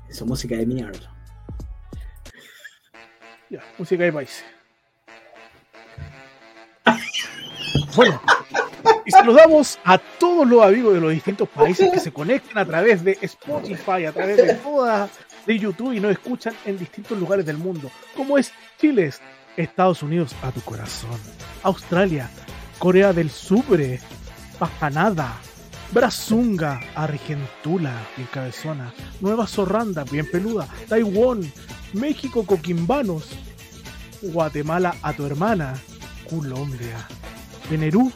Eso, 0.07 0.25
música 0.25 0.55
de 0.55 0.65
mierda. 0.65 1.13
Ya, 3.49 3.63
música 3.77 4.03
de 4.03 4.13
países. 4.13 4.45
Bueno, 7.95 8.21
y 9.05 9.11
saludamos 9.11 9.79
a 9.83 9.97
todos 9.97 10.47
los 10.47 10.63
amigos 10.63 10.93
de 10.93 11.01
los 11.01 11.11
distintos 11.11 11.49
países 11.49 11.91
que 11.91 11.99
se 11.99 12.11
conectan 12.11 12.57
a 12.57 12.65
través 12.65 13.03
de 13.03 13.17
Spotify, 13.21 14.05
a 14.05 14.11
través 14.11 14.37
de 14.37 14.53
todas 14.55 15.09
de 15.45 15.57
YouTube 15.57 15.93
y 15.93 15.99
nos 15.99 16.11
escuchan 16.11 16.53
en 16.65 16.77
distintos 16.77 17.17
lugares 17.17 17.45
del 17.45 17.57
mundo, 17.57 17.89
como 18.15 18.37
es 18.37 18.53
Chile, 18.79 19.11
Estados 19.57 20.03
Unidos 20.03 20.35
a 20.43 20.51
tu 20.51 20.61
corazón, 20.61 21.19
Australia, 21.63 22.29
Corea 22.77 23.11
del 23.11 23.29
Sur, 23.29 23.65
Pajanada, 24.57 25.35
Brazunga, 25.91 26.79
Argentula, 26.95 28.07
bien 28.15 28.29
cabezona, 28.31 28.93
Nueva 29.21 29.47
Zorranda, 29.47 30.03
bien 30.03 30.29
peluda, 30.29 30.67
Taiwán, 30.87 31.51
México, 31.93 32.45
Coquimbanos, 32.45 33.29
Guatemala 34.21 34.95
a 35.01 35.13
tu 35.13 35.25
hermana, 35.25 35.73
Colombia, 36.29 37.07
Venerú, 37.69 38.11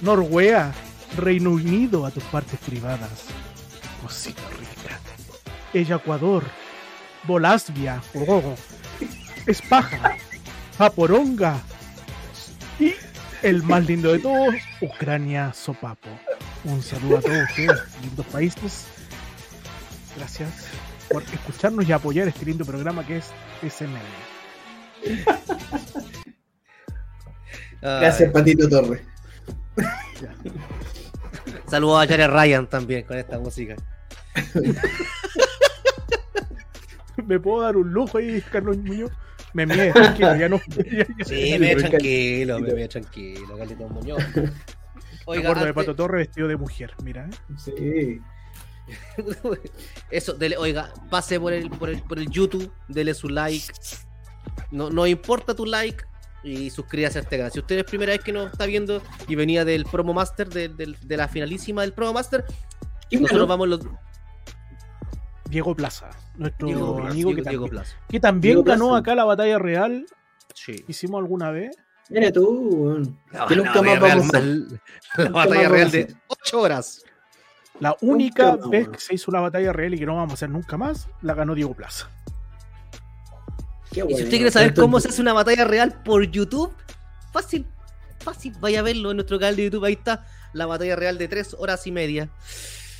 Noruega, 0.00 0.72
Reino 1.16 1.50
Unido 1.50 2.06
a 2.06 2.10
tus 2.10 2.24
partes 2.24 2.58
privadas, 2.58 3.26
cosita 4.02 4.42
rica, 4.58 4.98
Ella 5.72 5.96
Ecuador, 5.96 6.42
Bolasvia, 7.24 8.02
oh, 8.14 8.54
Espaja, 9.46 10.16
Zaporonga 10.76 11.60
y 12.80 12.94
el 13.42 13.62
más 13.62 13.86
lindo 13.86 14.12
de 14.12 14.18
todos, 14.18 14.54
Ucrania 14.80 15.52
Sopapo. 15.52 16.08
Un 16.64 16.82
saludo 16.82 17.18
a 17.18 17.20
todos 17.20 17.38
ustedes, 17.50 17.82
lindos 18.02 18.26
países. 18.26 18.86
Gracias 20.16 20.48
por 21.10 21.22
escucharnos 21.24 21.88
y 21.88 21.92
apoyar 21.92 22.28
este 22.28 22.44
lindo 22.46 22.64
programa 22.64 23.04
que 23.06 23.16
es 23.18 23.30
SML. 23.68 23.98
Gracias, 27.80 28.30
Patito 28.30 28.68
Torres. 28.68 29.02
Saludos 31.68 32.04
a 32.04 32.06
Jared 32.08 32.28
Ryan 32.28 32.66
también 32.68 33.02
con 33.04 33.16
esta 33.18 33.38
música. 33.38 33.74
¿Me 37.26 37.40
puedo 37.40 37.62
dar 37.62 37.76
un 37.76 37.92
lujo 37.92 38.18
ahí, 38.18 38.40
Carlos 38.52 38.76
Muñoz? 38.78 39.10
Me 39.54 39.66
mide, 39.66 39.92
tranquilo, 39.92 40.36
ya 40.36 40.48
no. 40.48 40.60
ya- 40.76 41.06
ya- 41.18 41.24
Sí, 41.24 41.58
me 41.58 41.74
pero 41.74 41.88
tranquilo, 41.90 42.58
me 42.60 42.72
ve 42.72 42.88
tranquilo, 42.88 43.58
Carlitos 43.58 43.90
Muñoz. 43.90 44.22
Me 45.26 45.32
Oiga, 45.32 45.50
acuerdo 45.50 45.66
de 45.66 45.74
Pato 45.74 45.94
Torre 45.94 46.18
vestido 46.18 46.48
de 46.48 46.56
mujer, 46.56 46.94
mira. 47.02 47.28
¿eh? 47.28 47.30
Sí. 47.58 48.20
Eso, 50.10 50.34
dele, 50.34 50.56
oiga, 50.56 50.92
pase 51.10 51.38
por 51.38 51.52
el, 51.52 51.70
por 51.70 51.88
el, 51.88 52.02
por 52.02 52.18
el 52.18 52.28
YouTube, 52.30 52.70
dele 52.88 53.14
su 53.14 53.28
like. 53.28 53.72
No, 54.70 54.90
no 54.90 55.06
importa 55.06 55.54
tu 55.54 55.64
like 55.66 56.04
y 56.42 56.70
suscríbase 56.70 57.18
a 57.18 57.22
este 57.22 57.36
canal. 57.36 57.52
Si 57.52 57.60
usted 57.60 57.78
es 57.78 57.84
primera 57.84 58.12
vez 58.12 58.20
que 58.22 58.32
nos 58.32 58.50
está 58.52 58.66
viendo 58.66 59.00
y 59.28 59.34
venía 59.36 59.64
del 59.64 59.84
Promo 59.84 60.12
Master, 60.12 60.48
de, 60.48 60.68
del- 60.68 60.96
de 61.00 61.16
la 61.16 61.28
finalísima 61.28 61.82
del 61.82 61.92
Promo 61.92 62.12
Master, 62.12 62.44
¿Quién 63.08 63.22
nosotros 63.22 63.46
ganó? 63.48 63.64
vamos 63.64 63.68
los. 63.68 63.80
Diego 65.48 65.76
Plaza, 65.76 66.10
nuestro 66.36 66.66
Diego, 66.66 66.98
amigo 66.98 67.30
Diego- 67.30 67.30
que, 67.44 67.50
Diego 67.50 67.64
también, 67.66 67.70
Plaza. 67.70 67.96
que 68.08 68.20
también 68.20 68.52
Diego 68.56 68.62
ganó 68.64 68.88
Plaza. 68.88 68.98
acá 69.00 69.14
la 69.14 69.24
batalla 69.24 69.58
real. 69.58 70.06
Sí. 70.54 70.84
Hicimos 70.88 71.20
alguna 71.20 71.50
vez. 71.50 71.76
Mira 72.08 72.30
tú, 72.32 73.14
Que 73.48 73.56
nunca 73.56 73.80
batalla 73.80 74.00
más 74.00 74.00
real, 74.00 74.18
vamos 74.18 74.34
a- 74.34 75.22
la 75.22 75.30
batalla 75.30 75.68
real 75.68 75.90
de 75.90 76.02
hacer. 76.02 76.16
8 76.28 76.60
horas. 76.60 77.04
La 77.80 77.96
única 78.00 78.52
Nunca 78.52 78.68
vez 78.68 78.88
que 78.88 78.98
se 79.00 79.14
hizo 79.14 79.30
una 79.30 79.40
batalla 79.40 79.72
real 79.72 79.94
y 79.94 79.98
que 79.98 80.06
no 80.06 80.14
vamos 80.16 80.32
a 80.32 80.34
hacer 80.34 80.50
nunca 80.50 80.76
más, 80.76 81.08
la 81.22 81.34
ganó 81.34 81.54
Diego 81.54 81.74
Plaza. 81.74 82.08
Qué 83.90 84.04
Y 84.08 84.14
si 84.14 84.22
usted 84.24 84.36
quiere 84.36 84.50
saber 84.50 84.74
cómo 84.74 85.00
se 85.00 85.08
hace 85.08 85.20
una 85.20 85.32
batalla 85.32 85.64
real 85.64 86.02
por 86.04 86.22
YouTube, 86.30 86.72
fácil, 87.32 87.66
fácil, 88.20 88.54
vaya 88.60 88.80
a 88.80 88.82
verlo 88.82 89.10
en 89.10 89.16
nuestro 89.16 89.38
canal 89.38 89.56
de 89.56 89.64
YouTube, 89.64 89.84
ahí 89.84 89.94
está, 89.94 90.26
la 90.52 90.66
batalla 90.66 90.96
real 90.96 91.18
de 91.18 91.28
3 91.28 91.56
horas 91.58 91.86
y 91.86 91.92
media. 91.92 92.30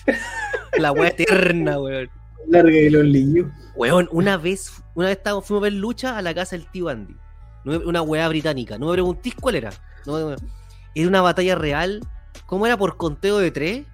La 0.78 0.90
wea 0.90 1.10
eterna, 1.10 1.78
weón. 1.78 2.10
Larga 2.48 2.72
y 2.76 2.90
los 2.90 3.04
liños. 3.04 3.46
Weón, 3.76 4.08
una 4.10 4.36
vez, 4.36 4.72
una 4.94 5.08
vez 5.08 5.18
estábamos, 5.18 5.46
fuimos 5.46 5.62
a 5.62 5.64
ver 5.64 5.74
lucha 5.74 6.16
a 6.18 6.22
la 6.22 6.34
casa 6.34 6.56
del 6.56 6.66
tío 6.70 6.88
Andy. 6.88 7.14
Una 7.64 8.02
weá 8.02 8.28
británica. 8.28 8.78
No 8.78 8.86
me 8.86 8.92
preguntéis 8.92 9.34
cuál 9.34 9.56
era. 9.56 9.72
No 10.06 10.36
era 10.94 11.08
una 11.08 11.22
batalla 11.22 11.54
real. 11.54 12.00
¿Cómo 12.46 12.66
era? 12.66 12.76
¿Por 12.76 12.96
conteo 12.96 13.38
de 13.38 13.50
3? 13.50 13.86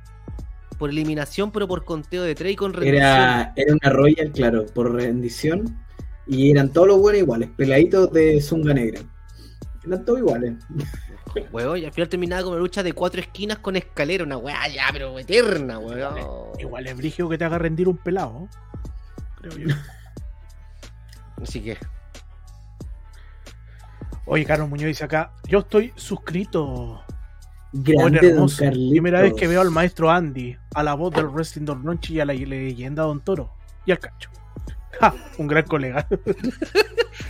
Por 0.79 0.91
eliminación, 0.91 1.51
pero 1.51 1.67
por 1.69 1.85
conteo 1.85 2.23
de 2.23 2.35
3 2.35 2.53
y 2.53 2.57
con 2.57 2.73
rendición. 2.73 3.03
Era, 3.03 3.53
era 3.57 3.75
una 3.75 3.91
Royal, 3.91 4.33
claro, 4.33 4.67
por 4.67 4.93
rendición. 4.95 5.79
Y 6.27 6.51
eran 6.51 6.73
todos 6.73 6.89
los 6.89 6.99
buenos 6.99 7.23
iguales, 7.23 7.51
peladitos 7.57 8.13
de 8.13 8.41
Zunga 8.41 8.75
Negra. 8.75 9.01
Eran 9.85 10.05
todos 10.05 10.21
iguales. 10.21 10.55
Weón, 11.53 11.79
y 11.79 11.85
al 11.85 11.93
final 11.93 12.09
terminaba 12.09 12.43
con 12.43 12.53
una 12.53 12.61
lucha 12.61 12.83
de 12.83 12.93
cuatro 12.93 13.21
esquinas 13.21 13.59
con 13.59 13.77
escalera. 13.77 14.25
Una 14.25 14.39
weá 14.39 14.67
ya, 14.69 14.85
pero 14.93 15.19
eterna, 15.19 15.79
weón. 15.79 16.17
Igual 16.59 16.87
es 16.87 16.97
brigio 16.97 17.29
que 17.29 17.39
te 17.39 17.45
haga 17.45 17.59
rendir 17.59 17.89
un 17.89 17.97
pelado. 17.99 18.49
Creo 19.37 19.57
yo. 19.57 19.75
Así 21.41 21.61
que, 21.61 21.77
Oye, 24.31 24.45
Carlos 24.45 24.69
Muñoz 24.69 24.89
dice 24.89 25.05
acá, 25.05 25.33
yo 25.49 25.61
estoy 25.61 25.93
suscrito. 25.97 27.03
Buen 27.73 28.13
Grande 28.13 28.33
Don. 28.35 28.49
Carlitos. 28.49 28.91
Primera 28.91 29.23
vez 29.23 29.33
que 29.35 29.47
veo 29.47 29.61
al 29.61 29.71
maestro 29.71 30.11
Andy, 30.11 30.57
a 30.75 30.83
la 30.83 30.95
voz 30.95 31.15
del 31.15 31.29
wrestling 31.29 31.65
Don 31.65 31.83
Ronchi 31.83 32.15
y 32.15 32.21
a 32.21 32.27
la 32.27 32.35
leyenda 32.35 33.05
Don 33.05 33.21
Toro. 33.21 33.51
Y 33.87 33.93
al 33.93 33.99
cacho. 33.99 34.31
Ja, 35.01 35.15
un 35.39 35.47
gran 35.47 35.65
colega. 35.65 36.07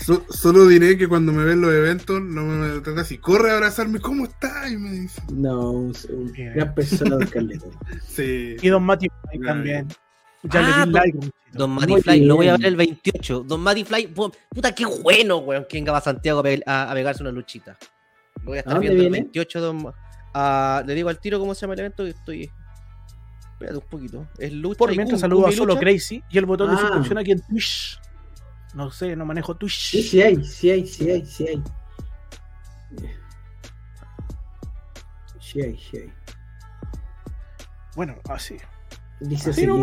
So- 0.01 0.25
solo 0.31 0.67
diré 0.67 0.99
que 0.99 1.09
cuando 1.09 1.33
me 1.33 1.45
ven 1.45 1.61
los 1.61 1.73
eventos, 1.73 2.21
no 2.23 2.45
me 2.45 2.81
trata 2.81 3.01
así. 3.01 3.19
Corre 3.19 3.51
a 3.51 3.55
abrazarme, 3.55 4.01
¿cómo 4.01 4.25
estás? 4.25 4.71
Y 4.71 4.77
me 4.77 4.91
dice. 4.93 5.21
No, 5.33 5.71
un, 5.71 5.93
gran 6.55 6.75
persona 6.75 7.17
Don 7.17 7.27
Carlitos. 7.27 7.75
Sí. 8.07 8.57
Y 8.61 8.69
Don 8.69 8.83
Mati 8.85 9.09
también. 9.45 9.89
Ya 10.45 10.61
Ah, 10.61 10.63
le 10.63 10.69
di 10.69 10.79
Don- 10.79 10.93
like. 10.93 11.31
Don 11.53 11.71
Matty 11.71 11.93
Muy 11.93 12.03
Fly, 12.03 12.21
lo 12.27 12.37
voy 12.37 12.49
a 12.49 12.57
ver 12.57 12.67
el 12.67 12.77
28. 12.77 13.41
Don 13.41 13.61
Matty 13.61 13.85
Fly, 13.85 14.15
pu- 14.15 14.33
puta, 14.51 14.73
qué 14.75 14.85
bueno, 14.85 15.39
weón, 15.39 15.65
que 15.69 15.79
venga 15.79 15.97
a 15.97 16.01
Santiago 16.01 16.43
a, 16.67 16.91
a- 16.91 16.95
pegarse 16.95 17.23
una 17.23 17.33
luchita. 17.33 17.77
Lo 18.43 18.45
voy 18.51 18.59
a 18.59 18.61
¿A 18.61 18.63
estar 18.63 18.79
viendo 18.79 19.03
el 19.03 19.09
viene? 19.11 19.19
28, 19.25 19.61
don. 19.61 19.93
Ah, 20.35 20.83
le 20.87 20.95
digo 20.95 21.09
al 21.09 21.19
tiro 21.19 21.39
cómo 21.41 21.55
se 21.55 21.63
llama 21.63 21.75
el 21.75 21.81
evento 21.81 22.05
que 22.05 22.11
estoy. 22.11 22.51
Espérate 23.53 23.79
un 23.79 23.87
poquito. 23.89 24.29
Es 24.39 24.53
lucha. 24.53 24.79
Por 24.79 24.93
y 24.93 24.97
mientras 24.97 25.21
saludo 25.21 25.47
a 25.49 25.53
Solo. 25.53 25.77
Crazy 25.79 26.23
y 26.31 26.39
el 26.39 26.47
botón 26.47 26.69
de 26.71 26.77
Ah. 26.77 26.81
suscripción 26.81 27.19
aquí 27.19 27.33
en 27.33 27.41
Twitch. 27.41 27.99
No 28.75 28.91
sé, 28.93 29.17
no 29.17 29.25
manejo 29.25 29.57
Twitch. 29.57 29.91
Sí, 29.91 30.03
sí 30.03 30.23
hay, 30.23 30.45
sí 30.45 30.71
hay, 30.71 30.87
sí 30.87 31.11
hay, 31.11 31.25
sí 31.27 31.47
hay. 31.49 31.63
Sí 35.41 35.63
hay, 35.63 35.79
sí 35.79 35.97
hay. 35.97 36.13
Bueno, 37.97 38.17
así. 38.29 38.57
Dice 39.21 39.51
Así 39.51 39.61
seguir. 39.63 39.77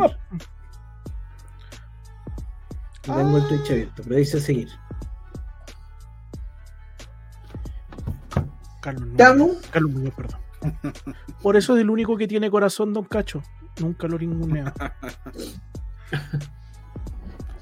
No 3.08 3.16
tengo 3.16 3.38
el 3.38 3.48
Twitch 3.48 3.72
abierto, 3.72 4.04
pero 4.04 4.16
dice 4.16 4.40
seguir. 4.40 4.70
Carlos 8.82 9.08
Muñoz. 9.10 9.68
Carlos 9.72 9.92
Muñoz, 9.92 10.14
perdón. 10.16 10.40
Por 11.42 11.56
eso 11.56 11.76
es 11.76 11.82
el 11.82 11.90
único 11.90 12.18
que 12.18 12.28
tiene 12.28 12.50
corazón, 12.50 12.94
Don 12.94 13.06
Cacho. 13.06 13.44
Nunca 13.80 14.08
lo 14.08 14.18
ninguneo. 14.18 14.72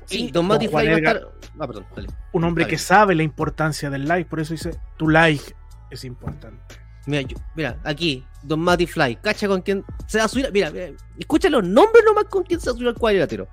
Sí, 0.06 0.30
Don 0.32 0.46
Mati 0.46 0.68
va 0.68 0.82
a 0.82 0.84
estar. 0.84 1.22
Ah, 1.58 1.66
perdón, 1.66 1.86
dale. 1.96 2.08
Un 2.34 2.44
hombre 2.44 2.68
que 2.68 2.78
sabe 2.78 3.16
la 3.16 3.24
importancia 3.24 3.90
del 3.90 4.08
like, 4.08 4.30
por 4.30 4.40
eso 4.40 4.54
dice, 4.54 4.80
tu 4.98 5.08
like 5.10 5.56
es 5.90 6.04
importante. 6.04 6.76
Mira, 7.06 7.22
yo- 7.22 7.38
mira, 7.56 7.80
aquí, 7.84 8.26
Don 8.44 8.60
Mati 8.62 8.88
Fly, 8.88 9.18
cacha 9.18 9.48
con 9.48 9.62
quién 9.62 9.84
se 10.08 10.18
va 10.20 10.26
a 10.26 10.28
subir. 10.28 10.50
Mira, 10.54 10.72
mira, 10.72 10.88
escucha 11.18 11.50
los 11.50 11.64
nombres 11.64 12.04
nomás 12.06 12.26
con 12.26 12.44
quién 12.44 12.60
se 12.60 12.68
va 12.70 12.72
a 12.72 12.76
subir 12.76 12.88
al 12.90 12.96
cuadrilátero. 12.96 13.48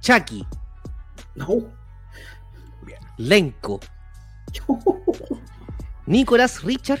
Chucky, 0.00 0.46
No. 1.34 1.72
Lenko, 3.18 3.80
Nicolás 6.06 6.62
Richard 6.62 7.00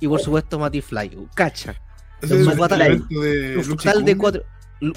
y 0.00 0.06
por 0.06 0.20
supuesto 0.20 0.58
Mati 0.58 0.80
Fly. 0.80 1.28
Cacha. 1.34 1.74
Ese 2.20 2.34
Don 2.38 2.52
es 2.52 2.58
el 2.58 2.68
Fly. 2.68 3.04
de 3.08 3.56
Un 3.58 3.76
total 3.76 4.04
de 4.04 4.16
cuatro. 4.16 4.42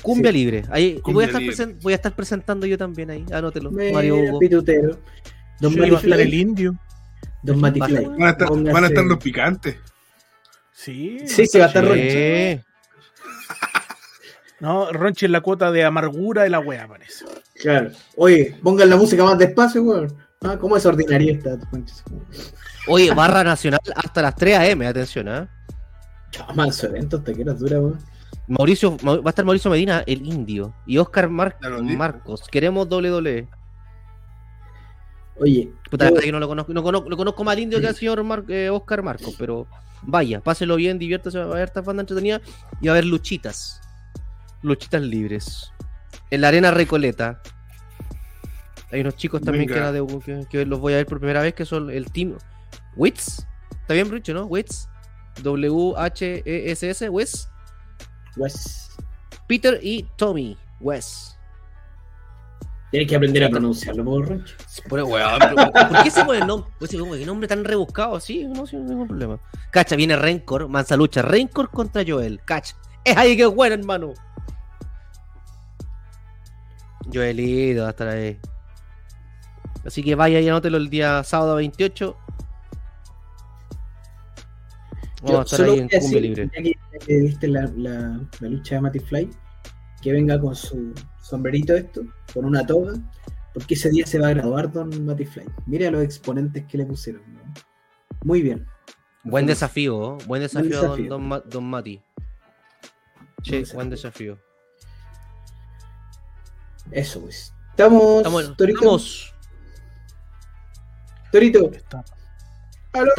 Cumbia 0.04 0.32
Sí. 0.32 0.38
libre. 0.38 0.64
Ahí, 0.70 1.02
voy, 1.04 1.24
a 1.24 1.28
estar 1.28 1.42
libre. 1.42 1.78
voy 1.82 1.94
a 1.94 1.96
estar 1.96 2.16
presentando 2.16 2.68
yo 2.68 2.78
también 2.78 3.10
ahí. 3.10 3.26
Anótelo. 3.34 3.72
Mira, 3.72 3.94
Mario 3.94 4.18
Hugo. 4.18 4.40
pitutero. 4.40 5.00
Don 5.60 5.74
a 5.82 5.86
estar 5.86 6.20
el 6.20 6.28
Fly. 6.30 6.40
indio. 6.42 6.76
Don 7.44 7.60
Mati. 7.60 7.80
Van 7.80 7.92
a 8.24 8.30
estar, 8.30 8.50
van 8.50 8.84
a 8.84 8.88
estar 8.88 9.04
los 9.04 9.18
picantes. 9.18 9.78
Sí. 10.74 11.20
Sí, 11.26 11.46
sí, 11.48 11.58
va 11.58 11.66
a 11.66 11.68
estar. 11.68 11.86
Ronchi. 11.86 12.62
No, 14.60 14.92
Ronchi 14.92 15.26
es 15.26 15.32
la 15.32 15.42
cuota 15.42 15.72
de 15.72 15.84
amargura 15.84 16.44
de 16.44 16.50
la 16.52 16.60
wea, 16.60 16.88
parece. 16.88 17.26
Claro. 17.56 17.90
Oye, 18.16 18.56
pongan 18.62 18.92
la 18.92 18.96
música 18.96 19.24
más 19.24 19.36
despacio, 19.38 19.82
weón. 19.82 20.16
Ah, 20.44 20.56
¿Cómo 20.60 20.78
es 20.78 20.86
ordinaria 20.86 21.34
esta? 21.34 21.58
Oye, 22.88 23.12
barra 23.12 23.44
nacional 23.44 23.80
hasta 23.96 24.22
las 24.22 24.36
3 24.36 24.72
am, 24.74 24.82
atención, 24.84 25.28
¿eh? 25.30 25.48
Chao, 26.30 26.54
manso 26.54 26.86
evento, 26.88 27.22
te 27.24 27.34
quieras 27.34 27.58
dura, 27.60 27.80
weón. 27.80 27.98
Mauricio, 28.48 28.98
Ma- 29.02 29.18
va 29.18 29.24
a 29.26 29.30
estar 29.30 29.46
Mauricio 29.46 29.72
Medina, 29.72 30.04
el 30.06 30.26
indio, 30.28 30.76
y 30.86 31.00
Oscar 31.00 31.28
Mar-. 31.30 31.58
Marcos. 31.82 32.44
Queremos 32.52 32.88
WWE. 32.88 33.48
Oye, 35.42 35.72
Puta, 35.90 36.10
yo- 36.10 36.16
que 36.16 36.32
no 36.32 36.40
lo 36.40 36.48
conozco, 36.48 36.72
no 36.74 36.84
conozco, 36.84 37.10
lo 37.10 37.18
conozco 37.18 37.44
más 37.44 37.54
al 37.54 37.60
indio 37.60 37.82
que 37.82 37.88
al 37.88 37.96
señor 37.96 38.24
Mar- 38.24 38.46
eh, 38.48 38.70
Oscar 38.70 39.02
Marcos, 39.04 39.36
pero 39.38 39.68
vaya, 40.04 40.40
páselo 40.40 40.76
bien, 40.76 41.00
diviértase, 41.00 41.40
va 41.40 41.46
a 41.46 41.48
haber 41.48 41.68
esta 41.68 41.82
banda 41.82 42.02
entretenida 42.02 42.40
y 42.80 42.88
va 42.88 42.94
a 42.94 42.96
haber 42.96 43.06
luchitas. 43.06 43.82
Luchitas 44.62 45.02
libres. 45.02 45.72
En 46.30 46.42
la 46.42 46.50
arena 46.50 46.70
Recoleta. 46.72 47.42
Hay 48.92 49.02
unos 49.02 49.16
chicos 49.16 49.42
también 49.42 49.68
que, 49.68 49.74
Venga. 49.74 49.90
era 49.90 49.92
de- 49.94 50.20
que, 50.24 50.46
que 50.50 50.66
los 50.66 50.80
voy 50.80 50.94
a 50.94 50.98
ver 50.98 51.06
por 51.08 51.20
primera 51.20 51.42
vez, 51.42 51.54
que 51.56 51.66
son 51.66 51.90
el 51.90 52.12
team 52.12 52.38
Wits. 52.96 53.48
Está 53.82 53.94
bien 53.96 54.12
dicho, 54.12 54.34
¿no? 54.34 54.46
Wits. 54.46 54.88
W-H-E-S-S, 55.42 57.10
Wits. 57.10 57.48
Wes, 58.38 58.90
Peter 59.48 59.80
y 59.82 60.06
Tommy 60.18 60.58
West. 60.80 61.36
Tienes 62.92 63.10
que 63.10 63.16
aprender 63.16 63.44
a 63.46 63.50
pronunciarlo, 63.50 64.04
por 64.04 65.04
weón, 65.04 65.40
pero, 65.40 65.90
¿Por 65.90 66.04
qué 66.04 66.12
se 66.12 66.26
pone 66.26 66.40
el 66.40 66.48
nombre? 66.48 66.70
Pues, 66.78 66.92
¿Qué 66.92 67.26
nombre 67.26 67.48
tan 67.48 67.64
rebuscado 67.64 68.18
así? 68.18 68.46
No, 68.46 68.68
sin 68.68 68.86
ningún 68.86 69.08
problema. 69.08 69.40
Cacha, 69.72 69.96
viene 69.96 70.18
Rencor, 70.18 70.68
mansa 70.68 70.98
lucha. 70.98 71.22
Rencor 71.22 71.72
contra 71.72 72.04
Joel. 72.06 72.42
Cacha. 72.44 72.76
Es 73.06 73.16
ahí 73.16 73.38
que 73.38 73.44
es 73.44 73.56
bueno, 73.56 73.76
hermano. 73.76 74.14
Joelito 77.12 77.82
va 77.82 77.88
a 77.88 77.92
estar 77.92 78.08
ahí. 78.10 78.38
Así 79.86 80.04
que 80.04 80.14
vaya 80.14 80.40
y 80.40 80.48
anótelo 80.50 80.78
el 80.78 80.90
día 80.90 81.24
sábado 81.24 81.56
28. 81.56 82.18
Vamos 85.24 85.40
a 85.40 85.44
estar 85.44 85.60
solo 85.60 85.72
ahí 85.72 85.80
en 85.80 85.88
decir, 85.88 86.22
Libre. 86.22 86.50
Ya 86.54 86.62
que, 86.62 86.72
ya 86.72 87.06
que 87.06 87.18
viste 87.20 87.48
la, 87.48 87.72
la, 87.78 88.20
la 88.42 88.48
lucha 88.50 88.76
de 88.76 88.82
Mati 88.82 89.00
Fly, 89.00 89.30
que 90.02 90.12
venga 90.12 90.40
con 90.40 90.56
su 90.56 90.94
sombrerito 91.32 91.74
esto, 91.76 92.02
con 92.34 92.46
una 92.46 92.66
toga, 92.66 92.94
porque 93.54 93.74
ese 93.74 93.90
día 93.90 94.06
se 94.06 94.20
va 94.20 94.28
a 94.28 94.34
graduar 94.34 94.72
Don 94.72 95.06
Mati 95.06 95.26
Fly. 95.26 95.46
Mira 95.66 95.90
los 95.90 96.04
exponentes 96.04 96.66
que 96.68 96.78
le 96.78 96.86
pusieron. 96.86 97.22
¿no? 97.34 97.42
Muy 98.24 98.42
bien. 98.42 98.68
Buen 99.24 99.46
desafío, 99.46 100.18
¿eh? 100.20 100.24
buen 100.28 100.42
desafío, 100.42 100.78
a 100.78 100.82
don, 100.82 100.90
desafío. 100.92 101.10
don, 101.10 101.28
Ma- 101.28 101.40
don 101.40 101.64
Mati. 101.70 102.02
Sí, 103.44 103.52
desafío. 103.58 103.76
buen 103.76 103.90
desafío. 103.90 104.38
Eso 106.92 107.22
pues. 107.22 107.54
Estamos, 107.72 108.18
Estamos, 108.18 108.58
Torito. 108.58 108.80
estamos. 108.80 109.34
Torito. 111.32 111.72
Está- 111.72 112.04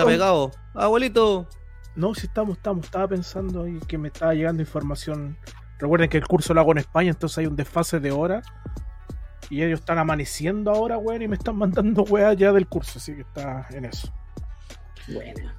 pegado. 0.04 0.50
Abuelito. 0.74 1.48
No, 1.96 2.14
si 2.14 2.26
estamos, 2.26 2.56
estamos. 2.58 2.84
Estaba 2.84 3.08
pensando 3.08 3.62
ahí 3.64 3.78
que 3.88 3.96
me 3.98 4.08
estaba 4.08 4.34
llegando 4.34 4.60
información. 4.62 5.36
Recuerden 5.82 6.08
que 6.08 6.16
el 6.18 6.26
curso 6.28 6.54
lo 6.54 6.60
hago 6.60 6.70
en 6.70 6.78
España, 6.78 7.10
entonces 7.10 7.38
hay 7.38 7.46
un 7.46 7.56
desfase 7.56 7.98
de 7.98 8.12
hora. 8.12 8.40
Y 9.50 9.64
ellos 9.64 9.80
están 9.80 9.98
amaneciendo 9.98 10.70
ahora, 10.70 10.96
weón, 10.96 11.22
y 11.22 11.26
me 11.28 11.34
están 11.34 11.56
mandando 11.56 12.02
weas 12.08 12.36
ya 12.36 12.52
del 12.52 12.68
curso, 12.68 13.00
así 13.00 13.12
que 13.16 13.22
está 13.22 13.66
en 13.70 13.86
eso. 13.86 14.12
Bueno. 15.12 15.52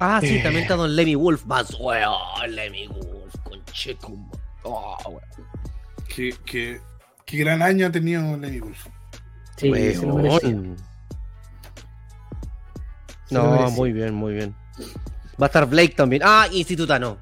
Ah, 0.00 0.20
sí, 0.22 0.38
Eh. 0.38 0.42
también 0.42 0.62
está 0.62 0.74
Don 0.74 0.96
Lemmy 0.96 1.14
Wolf. 1.16 1.44
Más 1.44 1.78
weón, 1.78 2.16
Lemmy 2.48 2.86
Wolf, 2.88 3.36
con 3.44 3.62
Checum. 3.66 4.30
Oh, 4.62 4.96
weón. 5.06 5.20
Qué, 6.08 6.34
qué, 6.46 6.80
qué 7.26 7.36
gran 7.36 7.60
año 7.60 7.86
ha 7.88 7.92
tenido 7.92 8.22
Lenny 8.38 8.60
Wolf. 8.60 8.86
Sí, 9.58 9.70
se 9.70 10.06
lo 10.06 10.14
merecía. 10.16 10.48
Weón. 10.48 10.76
Se 13.26 13.34
No, 13.34 13.70
muy 13.72 13.92
bien, 13.92 14.14
muy 14.14 14.32
bien. 14.32 14.54
Va 15.40 15.44
a 15.44 15.48
estar 15.48 15.66
Blake 15.66 15.94
también. 15.94 16.22
Ah, 16.24 16.46
Institutano. 16.50 17.18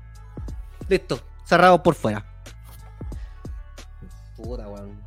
Listo, 0.88 1.20
cerrado 1.50 1.82
por 1.82 1.96
fuera. 1.96 2.24
Puta, 4.36 4.68
weón. 4.68 5.00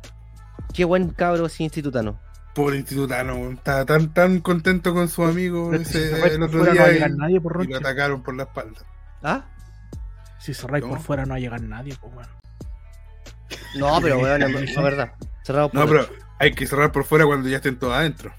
Qué 0.74 0.84
buen 0.84 1.08
cabro 1.10 1.46
ese 1.46 1.62
Institutano. 1.64 2.20
Pobre 2.54 2.76
institutano, 2.76 3.34
weón. 3.34 3.54
estaba 3.54 3.84
tan, 3.84 4.12
tan 4.12 4.40
contento 4.40 4.92
con 4.94 5.08
su 5.08 5.24
amigo 5.24 5.72
ese, 5.74 6.10
el 6.34 6.42
otro 6.42 6.60
fuera 6.64 6.74
no 6.74 6.80
va 6.80 6.84
a 6.84 6.88
día 6.88 6.92
llegar 6.92 7.10
y, 7.10 7.16
nadie 7.16 7.40
por 7.40 7.64
y 7.64 7.68
lo 7.68 7.78
atacaron 7.78 8.22
por 8.22 8.36
la 8.36 8.42
espalda. 8.44 8.80
¿Ah? 9.22 9.44
Si 10.38 10.52
cerráis 10.54 10.84
No. 10.84 10.90
por 10.90 11.00
fuera 11.00 11.24
no 11.24 11.30
va 11.30 11.36
a 11.36 11.40
llegar 11.40 11.62
nadie, 11.62 11.96
pues 12.00 12.14
weón. 12.14 12.28
No, 13.76 13.98
pero 14.02 14.18
weón, 14.18 14.42
es 14.42 14.76
la 14.76 14.82
verdad. 14.90 15.12
Cerrado 15.42 15.70
por 15.70 15.80
No, 15.80 15.86
pero 15.86 16.06
hay 16.38 16.52
que 16.54 16.66
cerrar 16.66 16.92
por 16.92 17.04
fuera 17.04 17.24
cuando 17.24 17.48
ya 17.48 17.56
estén 17.56 17.78
todos 17.78 17.94
adentro. 17.94 18.32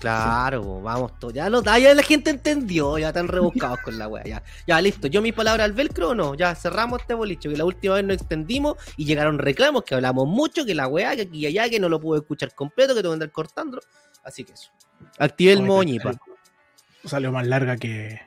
Claro, 0.00 0.80
vamos 0.80 1.18
todos. 1.18 1.34
Ya, 1.34 1.48
lo, 1.50 1.62
ah, 1.66 1.78
ya 1.78 1.94
la 1.94 2.02
gente 2.02 2.30
entendió, 2.30 2.98
ya 2.98 3.08
están 3.08 3.28
rebuscados 3.28 3.80
con 3.80 3.98
la 3.98 4.08
wea. 4.08 4.24
Ya, 4.24 4.42
ya, 4.66 4.80
listo. 4.80 5.08
Yo 5.08 5.20
mi 5.22 5.32
palabra 5.32 5.64
al 5.64 5.72
velcro 5.72 6.10
o 6.10 6.14
no. 6.14 6.34
Ya 6.34 6.54
cerramos 6.54 7.00
este 7.00 7.14
bolicho. 7.14 7.48
Que 7.50 7.56
la 7.56 7.64
última 7.64 7.94
vez 7.96 8.04
nos 8.04 8.16
extendimos 8.16 8.76
y 8.96 9.04
llegaron 9.04 9.38
reclamos 9.38 9.84
que 9.84 9.94
hablamos 9.94 10.26
mucho, 10.28 10.64
que 10.64 10.74
la 10.74 10.86
wea, 10.86 11.14
que 11.16 11.22
aquí 11.22 11.38
y 11.40 11.46
allá, 11.46 11.68
que 11.68 11.80
no 11.80 11.88
lo 11.88 12.00
pude 12.00 12.20
escuchar 12.20 12.54
completo, 12.54 12.94
que 12.94 13.00
tengo 13.02 13.12
que 13.12 13.16
andar 13.16 13.32
cortándolo. 13.32 13.82
Así 14.24 14.44
que 14.44 14.52
eso. 14.52 14.70
Activé 15.18 15.52
el 15.52 15.62
moñipa. 15.62 16.12
Salió 17.04 17.32
más 17.32 17.46
larga 17.46 17.76
que, 17.76 18.20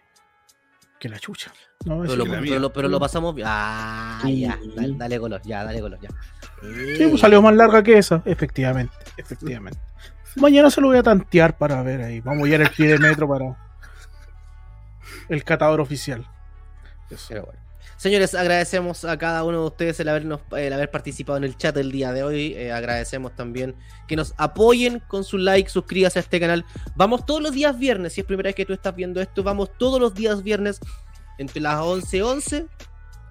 que 1.00 1.10
la 1.10 1.20
chucha. 1.20 1.52
No, 1.86 2.02
Pero 2.02 2.16
lo, 2.16 2.26
la 2.26 2.40
pero, 2.42 2.60
lo, 2.60 2.74
pero 2.74 2.88
lo 2.88 3.00
pasamos 3.00 3.34
bien. 3.34 3.48
Ah, 3.50 4.20
Sí. 4.24 4.42
ya. 4.42 4.60
Dale, 4.76 4.94
dale 4.96 5.20
color, 5.20 5.42
ya, 5.44 5.64
dale 5.64 5.82
color, 5.82 6.00
ya. 6.00 6.10
Sí, 6.98 7.08
pues 7.10 7.22
salió 7.22 7.42
más 7.42 7.56
larga 7.56 7.82
que 7.82 7.98
esa, 7.98 8.22
efectivamente, 8.26 8.94
efectivamente. 9.18 9.80
Mañana 10.36 10.70
se 10.72 10.82
lo 10.82 10.88
voy 10.88 10.98
a 10.98 11.04
tantear 11.04 11.58
para 11.58 11.82
ver 11.84 12.02
ahí. 12.02 12.22
Vamos 12.22 12.48
a 12.48 12.50
ir 12.50 12.62
al 12.62 12.70
pie 12.72 12.88
de 12.88 12.98
metro 12.98 13.28
para 13.28 13.58
el 15.30 15.44
catador 15.44 15.82
oficial. 15.82 16.26
Pero 17.28 17.46
bueno. 17.46 17.60
Señores, 18.02 18.34
agradecemos 18.34 19.06
a 19.06 19.16
cada 19.18 19.44
uno 19.44 19.60
de 19.60 19.68
ustedes 19.68 20.00
el, 20.00 20.10
habernos, 20.10 20.42
el 20.58 20.74
haber 20.74 20.90
participado 20.90 21.38
en 21.38 21.44
el 21.44 21.56
chat 21.56 21.78
el 21.78 21.92
día 21.92 22.12
de 22.14 22.24
hoy. 22.24 22.54
Eh, 22.54 22.72
agradecemos 22.72 23.36
también 23.36 23.76
que 24.08 24.16
nos 24.16 24.34
apoyen 24.38 25.04
con 25.08 25.24
su 25.24 25.38
like, 25.38 25.70
suscríbase 25.70 26.18
a 26.18 26.22
este 26.24 26.40
canal. 26.40 26.66
Vamos 26.96 27.28
todos 27.28 27.44
los 27.44 27.52
días 27.52 27.78
viernes, 27.78 28.14
si 28.14 28.22
es 28.22 28.26
primera 28.26 28.48
vez 28.48 28.56
que 28.56 28.66
tú 28.66 28.74
estás 28.74 28.96
viendo 28.96 29.22
esto, 29.22 29.44
vamos 29.44 29.70
todos 29.78 30.00
los 30.00 30.16
días 30.16 30.42
viernes 30.42 30.80
entre 31.38 31.62
las 31.62 31.80
11 31.80 32.18
y 32.18 32.22
11. 32.22 32.66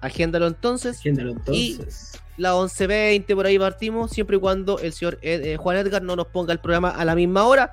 Agéndalo 0.01 0.47
entonces. 0.47 0.99
Agéndalo 0.99 1.31
entonces. 1.31 2.13
Las 2.37 2.53
11.20 2.53 3.35
por 3.35 3.45
ahí 3.45 3.59
partimos, 3.59 4.11
siempre 4.11 4.37
y 4.37 4.39
cuando 4.39 4.79
el 4.79 4.93
señor 4.93 5.19
Ed- 5.21 5.45
eh, 5.45 5.57
Juan 5.57 5.77
Edgar 5.77 6.01
no 6.01 6.15
nos 6.15 6.27
ponga 6.27 6.53
el 6.53 6.59
programa 6.59 6.89
a 6.89 7.05
la 7.05 7.13
misma 7.15 7.45
hora 7.45 7.71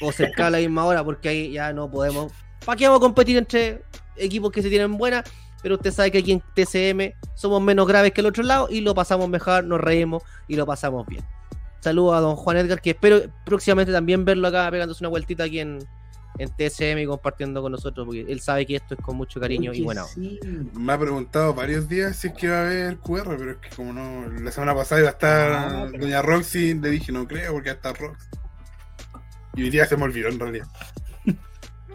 o 0.00 0.12
cerca 0.12 0.46
a 0.46 0.50
la 0.50 0.58
misma 0.58 0.84
hora, 0.84 1.02
porque 1.02 1.28
ahí 1.28 1.52
ya 1.52 1.72
no 1.72 1.90
podemos. 1.90 2.32
¿Para 2.64 2.76
qué 2.76 2.86
vamos 2.86 3.00
a 3.00 3.00
competir 3.06 3.36
entre 3.36 3.82
equipos 4.16 4.52
que 4.52 4.62
se 4.62 4.68
tienen 4.68 4.96
buenas? 4.96 5.24
Pero 5.62 5.76
usted 5.76 5.90
sabe 5.90 6.10
que 6.12 6.18
aquí 6.18 6.32
en 6.32 6.42
TCM 6.54 7.14
somos 7.34 7.60
menos 7.60 7.88
graves 7.88 8.12
que 8.12 8.20
el 8.20 8.26
otro 8.28 8.44
lado 8.44 8.68
y 8.70 8.82
lo 8.82 8.94
pasamos 8.94 9.28
mejor, 9.28 9.64
nos 9.64 9.80
reímos 9.80 10.22
y 10.46 10.54
lo 10.54 10.64
pasamos 10.66 11.06
bien. 11.06 11.24
Saludos 11.80 12.14
a 12.16 12.20
don 12.20 12.36
Juan 12.36 12.58
Edgar, 12.58 12.80
que 12.80 12.90
espero 12.90 13.22
próximamente 13.44 13.92
también 13.92 14.24
verlo 14.24 14.46
acá 14.48 14.70
pegándose 14.70 15.02
una 15.02 15.08
vueltita 15.08 15.44
aquí 15.44 15.60
en, 15.60 15.78
en 16.38 16.48
TCM 16.50 16.98
y 17.00 17.06
compartiendo 17.06 17.62
con 17.62 17.72
nosotros, 17.72 18.06
porque 18.06 18.20
él 18.28 18.40
sabe 18.40 18.66
que 18.66 18.76
esto 18.76 18.94
es 18.94 19.00
con 19.00 19.16
mucho 19.16 19.40
cariño 19.40 19.72
y 19.72 19.76
Oye, 19.78 19.84
buena 19.84 20.02
onda. 20.04 20.14
sí. 20.14 20.38
Me 20.74 20.92
ha 20.92 20.98
preguntado 20.98 21.54
varios 21.54 21.88
días 21.88 22.16
si 22.16 22.28
es 22.28 22.34
que 22.34 22.48
va 22.48 22.58
a 22.58 22.66
haber 22.66 22.98
QR, 22.98 23.36
pero 23.36 23.50
es 23.52 23.56
que 23.58 23.68
como 23.74 23.92
no, 23.92 24.26
la 24.28 24.50
semana 24.50 24.74
pasada 24.74 25.00
iba 25.00 25.10
a 25.10 25.12
estar 25.12 25.52
Ah, 25.52 25.88
pero- 25.90 26.04
Doña 26.04 26.22
Roxy, 26.22 26.74
le 26.74 26.90
dije 26.90 27.12
no 27.12 27.26
creo 27.26 27.52
porque 27.52 27.68
ya 27.68 27.72
está 27.74 27.92
Roxy. 27.92 28.26
Y 29.54 29.62
hoy 29.62 29.70
día 29.70 29.86
se 29.86 29.96
me 29.96 30.04
olvidó 30.04 30.28
en 30.28 30.38
realidad. 30.38 30.66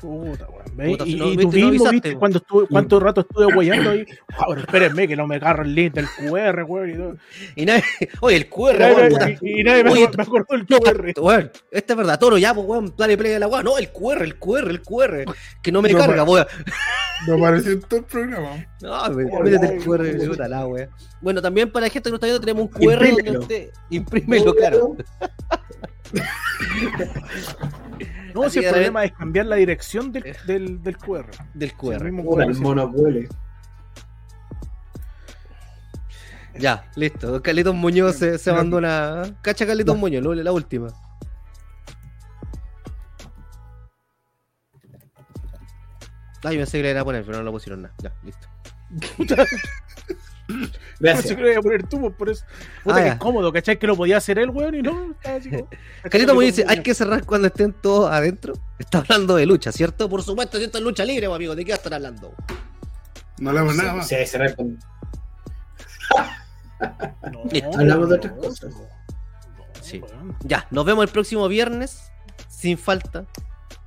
Puta, 0.01 0.47
weón. 0.49 0.91
Puta, 0.91 1.03
si 1.05 1.11
y, 1.11 1.15
no- 1.15 1.25
y 1.27 1.37
viste, 1.37 1.43
tú 1.43 1.47
no 1.47 1.51
mismo 1.51 1.67
avisaste, 1.87 1.91
viste 1.93 2.09
weón. 2.09 2.19
cuando 2.19 2.37
estuve, 2.39 2.67
cuánto 2.67 2.99
rato 2.99 3.21
estuve 3.21 3.53
guayando 3.53 3.89
ahí. 3.91 4.05
Ah, 4.33 4.45
pero 4.49 4.61
espérenme 4.61 5.07
que 5.07 5.15
no 5.15 5.27
me 5.27 5.35
agarro 5.35 5.63
el 5.63 5.75
link 5.75 5.93
del 5.93 6.07
QR, 6.07 6.63
weón. 6.63 6.89
Y, 6.89 6.93
todo. 6.95 7.15
Y 7.55 7.65
nadie, 7.65 7.83
oye, 8.21 8.35
el 8.37 8.49
QR, 8.49 8.79
weón, 8.95 9.37
y- 9.41 9.61
y 9.61 9.63
nadie 9.63 9.83
me, 9.83 9.91
Oye, 9.91 10.09
me 10.17 10.23
acordó 10.23 10.45
No, 10.67 10.79
QR. 10.79 11.13
weón, 11.19 11.51
esta 11.69 11.93
es 11.93 11.97
verdad, 11.97 12.19
toro, 12.19 12.37
ya, 12.37 12.53
pues, 12.53 12.65
weón, 12.67 12.93
dale 12.97 13.17
play 13.17 13.31
de 13.33 13.39
la 13.39 13.47
weá. 13.47 13.61
No, 13.63 13.77
el 13.77 13.91
QR, 13.91 14.23
el 14.23 14.37
QR, 14.39 14.69
el 14.69 14.81
QR. 14.81 15.25
Que 15.61 15.71
no 15.71 15.81
me 15.81 15.89
No, 15.91 15.97
carga, 15.99 16.23
weón. 16.23 16.47
No 17.27 17.35
apareció 17.35 17.73
en 17.73 17.81
todo 17.81 17.99
el 17.99 18.05
programa. 18.05 18.65
No, 18.81 19.09
métete 19.43 19.75
el 19.75 19.83
QR, 19.83 20.01
ay. 20.19 20.27
puta 20.27 20.47
la 20.47 20.65
wea. 20.65 20.89
Bueno, 21.21 21.39
también 21.39 21.71
para 21.71 21.85
la 21.85 21.91
gente 21.91 22.07
que 22.07 22.11
no 22.11 22.15
está 22.15 22.25
viendo, 22.25 22.39
tenemos 22.41 22.63
un 22.63 22.69
QR 22.69 22.95
donde 22.97 23.09
Imprímelo. 23.11 23.39
usted. 23.41 23.69
Imprímelo, 23.91 24.55
claro. 24.55 24.95
No, 28.33 28.49
si 28.49 28.59
el 28.59 28.69
problema 28.71 29.03
es 29.05 29.11
cambiar 29.13 29.45
la 29.45 29.55
dirección 29.55 30.11
del, 30.11 30.35
del, 30.45 30.81
del 30.83 30.97
QR. 30.97 31.25
Del 31.53 31.69
El 31.69 31.75
QR. 31.75 31.97
QR, 31.99 32.43
el 32.43 32.55
sí. 32.55 32.61
mono 32.61 32.85
huele. 32.85 33.27
Ya, 36.59 36.89
listo. 36.95 37.41
Carlitos 37.41 37.73
Muñoz 37.73 38.17
se, 38.17 38.37
se 38.37 38.49
abandona. 38.49 39.23
Cacha 39.41 39.65
Carlitos 39.65 39.97
Muñoz, 39.97 40.21
lo- 40.23 40.33
la 40.35 40.51
última. 40.51 40.87
Ay, 46.43 46.55
me 46.57 46.63
pensé 46.63 46.77
que 46.79 46.83
le 46.83 46.91
iba 46.91 47.01
a 47.01 47.05
poner, 47.05 47.23
pero 47.23 47.37
no 47.37 47.43
lo 47.43 47.51
pusieron 47.51 47.83
nada. 47.83 47.93
Ya, 48.01 48.13
listo. 48.23 48.47
No 50.47 50.65
sé 50.65 50.71
Gracias. 50.99 51.35
que 51.35 51.41
lo 51.41 51.47
voy 51.47 51.55
a 51.55 51.61
poner 51.61 51.87
tú, 51.87 52.11
por 52.13 52.29
eso. 52.29 52.43
Puta, 52.83 52.97
Ah, 52.97 53.03
que 53.03 53.09
es 53.09 53.15
cómodo, 53.15 53.53
¿cachai? 53.53 53.79
Que 53.79 53.87
lo 53.87 53.95
podía 53.95 54.17
hacer 54.17 54.37
él, 54.39 54.49
weón, 54.49 54.75
y 54.75 54.81
no. 54.81 55.11
estaba 55.11 55.35
así 55.37 55.49
como- 55.49 55.69
Carlitos 56.09 56.35
Muñoz 56.35 56.55
dice: 56.55 56.65
hay 56.67 56.83
que 56.83 56.93
cerrar 56.93 57.25
cuando 57.25 57.47
estén 57.47 57.73
todos 57.73 58.11
adentro. 58.11 58.53
Está 58.77 58.99
hablando 58.99 59.35
de 59.35 59.45
lucha, 59.45 59.71
¿cierto? 59.71 60.09
Por 60.09 60.23
supuesto, 60.23 60.57
si 60.57 60.65
esto 60.65 60.77
es 60.79 60.83
lucha 60.83 61.05
libre, 61.05 61.27
amigo. 61.27 61.55
¿De 61.55 61.63
qué 61.63 61.71
va 61.71 61.75
a 61.75 61.77
estar 61.77 61.93
hablando? 61.93 62.33
No 63.39 63.49
hablamos 63.51 63.75
nada 63.75 63.93
más. 63.93 64.07
Sí, 64.07 64.15
cerrar 64.25 64.55
con- 64.55 64.77
No, 67.31 67.43
Listo. 67.51 67.79
Hablamos 67.79 68.09
de 68.09 68.15
otras 68.15 68.33
cosas. 68.33 68.73
Sí. 69.81 70.01
Ya, 70.41 70.67
nos 70.71 70.85
vemos 70.85 71.03
el 71.05 71.11
próximo 71.11 71.47
viernes, 71.47 72.11
sin 72.49 72.77
falta. 72.77 73.25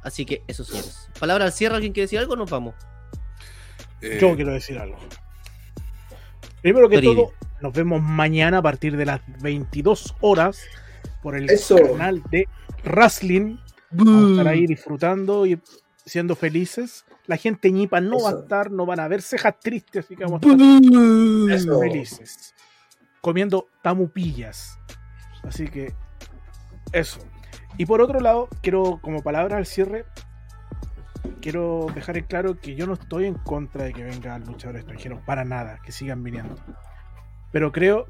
Así 0.02 0.24
que 0.26 0.42
eso, 0.46 0.64
señores. 0.64 1.08
Palabra 1.18 1.44
al 1.46 1.52
cierre, 1.52 1.74
¿alguien 1.76 1.92
quiere 1.92 2.04
decir 2.04 2.18
algo? 2.18 2.36
Nos 2.36 2.50
vamos. 2.50 2.74
Eh, 4.00 4.18
Yo 4.20 4.34
quiero 4.36 4.52
decir 4.52 4.78
algo. 4.78 4.98
Primero 6.64 6.88
que 6.88 7.02
todo, 7.02 7.34
nos 7.60 7.74
vemos 7.74 8.00
mañana 8.00 8.56
a 8.56 8.62
partir 8.62 8.96
de 8.96 9.04
las 9.04 9.20
22 9.42 10.14
horas 10.22 10.62
por 11.22 11.36
el 11.36 11.50
Eso. 11.50 11.76
canal 11.76 12.22
de 12.30 12.48
Wrestling. 12.84 13.58
Vamos 13.90 14.24
a 14.24 14.30
estar 14.30 14.48
ahí 14.48 14.66
disfrutando 14.66 15.44
y 15.44 15.60
siendo 16.06 16.34
felices. 16.34 17.04
La 17.26 17.36
gente 17.36 17.70
ñipa 17.70 18.00
no 18.00 18.18
va 18.18 18.30
a 18.30 18.40
estar, 18.40 18.70
no 18.70 18.86
van 18.86 18.98
a 18.98 19.08
ver 19.08 19.20
cejas 19.20 19.60
tristes, 19.60 20.06
así 20.06 20.16
que 20.16 20.24
vamos 20.24 20.40
a 20.42 20.52
estar 20.52 21.54
Eso. 21.54 21.80
felices. 21.80 22.54
Comiendo 23.20 23.68
tamupillas. 23.82 24.78
Así 25.42 25.68
que 25.68 25.92
eso. 26.92 27.20
Y 27.76 27.84
por 27.84 28.00
otro 28.00 28.20
lado, 28.20 28.48
quiero, 28.62 29.00
como 29.02 29.22
palabra 29.22 29.58
al 29.58 29.66
cierre, 29.66 30.06
quiero 31.40 31.86
dejar 31.94 32.16
en 32.18 32.24
claro 32.24 32.58
que 32.58 32.74
yo 32.74 32.86
no 32.86 32.94
estoy 32.94 33.26
en 33.26 33.34
contra 33.34 33.84
de 33.84 33.92
que 33.92 34.04
vengan 34.04 34.44
luchadores 34.44 34.80
extranjeros, 34.80 35.20
para 35.24 35.44
nada, 35.44 35.78
que 35.84 35.92
sigan 35.92 36.22
viniendo. 36.22 36.56
Pero 37.52 37.72
creo 37.72 38.06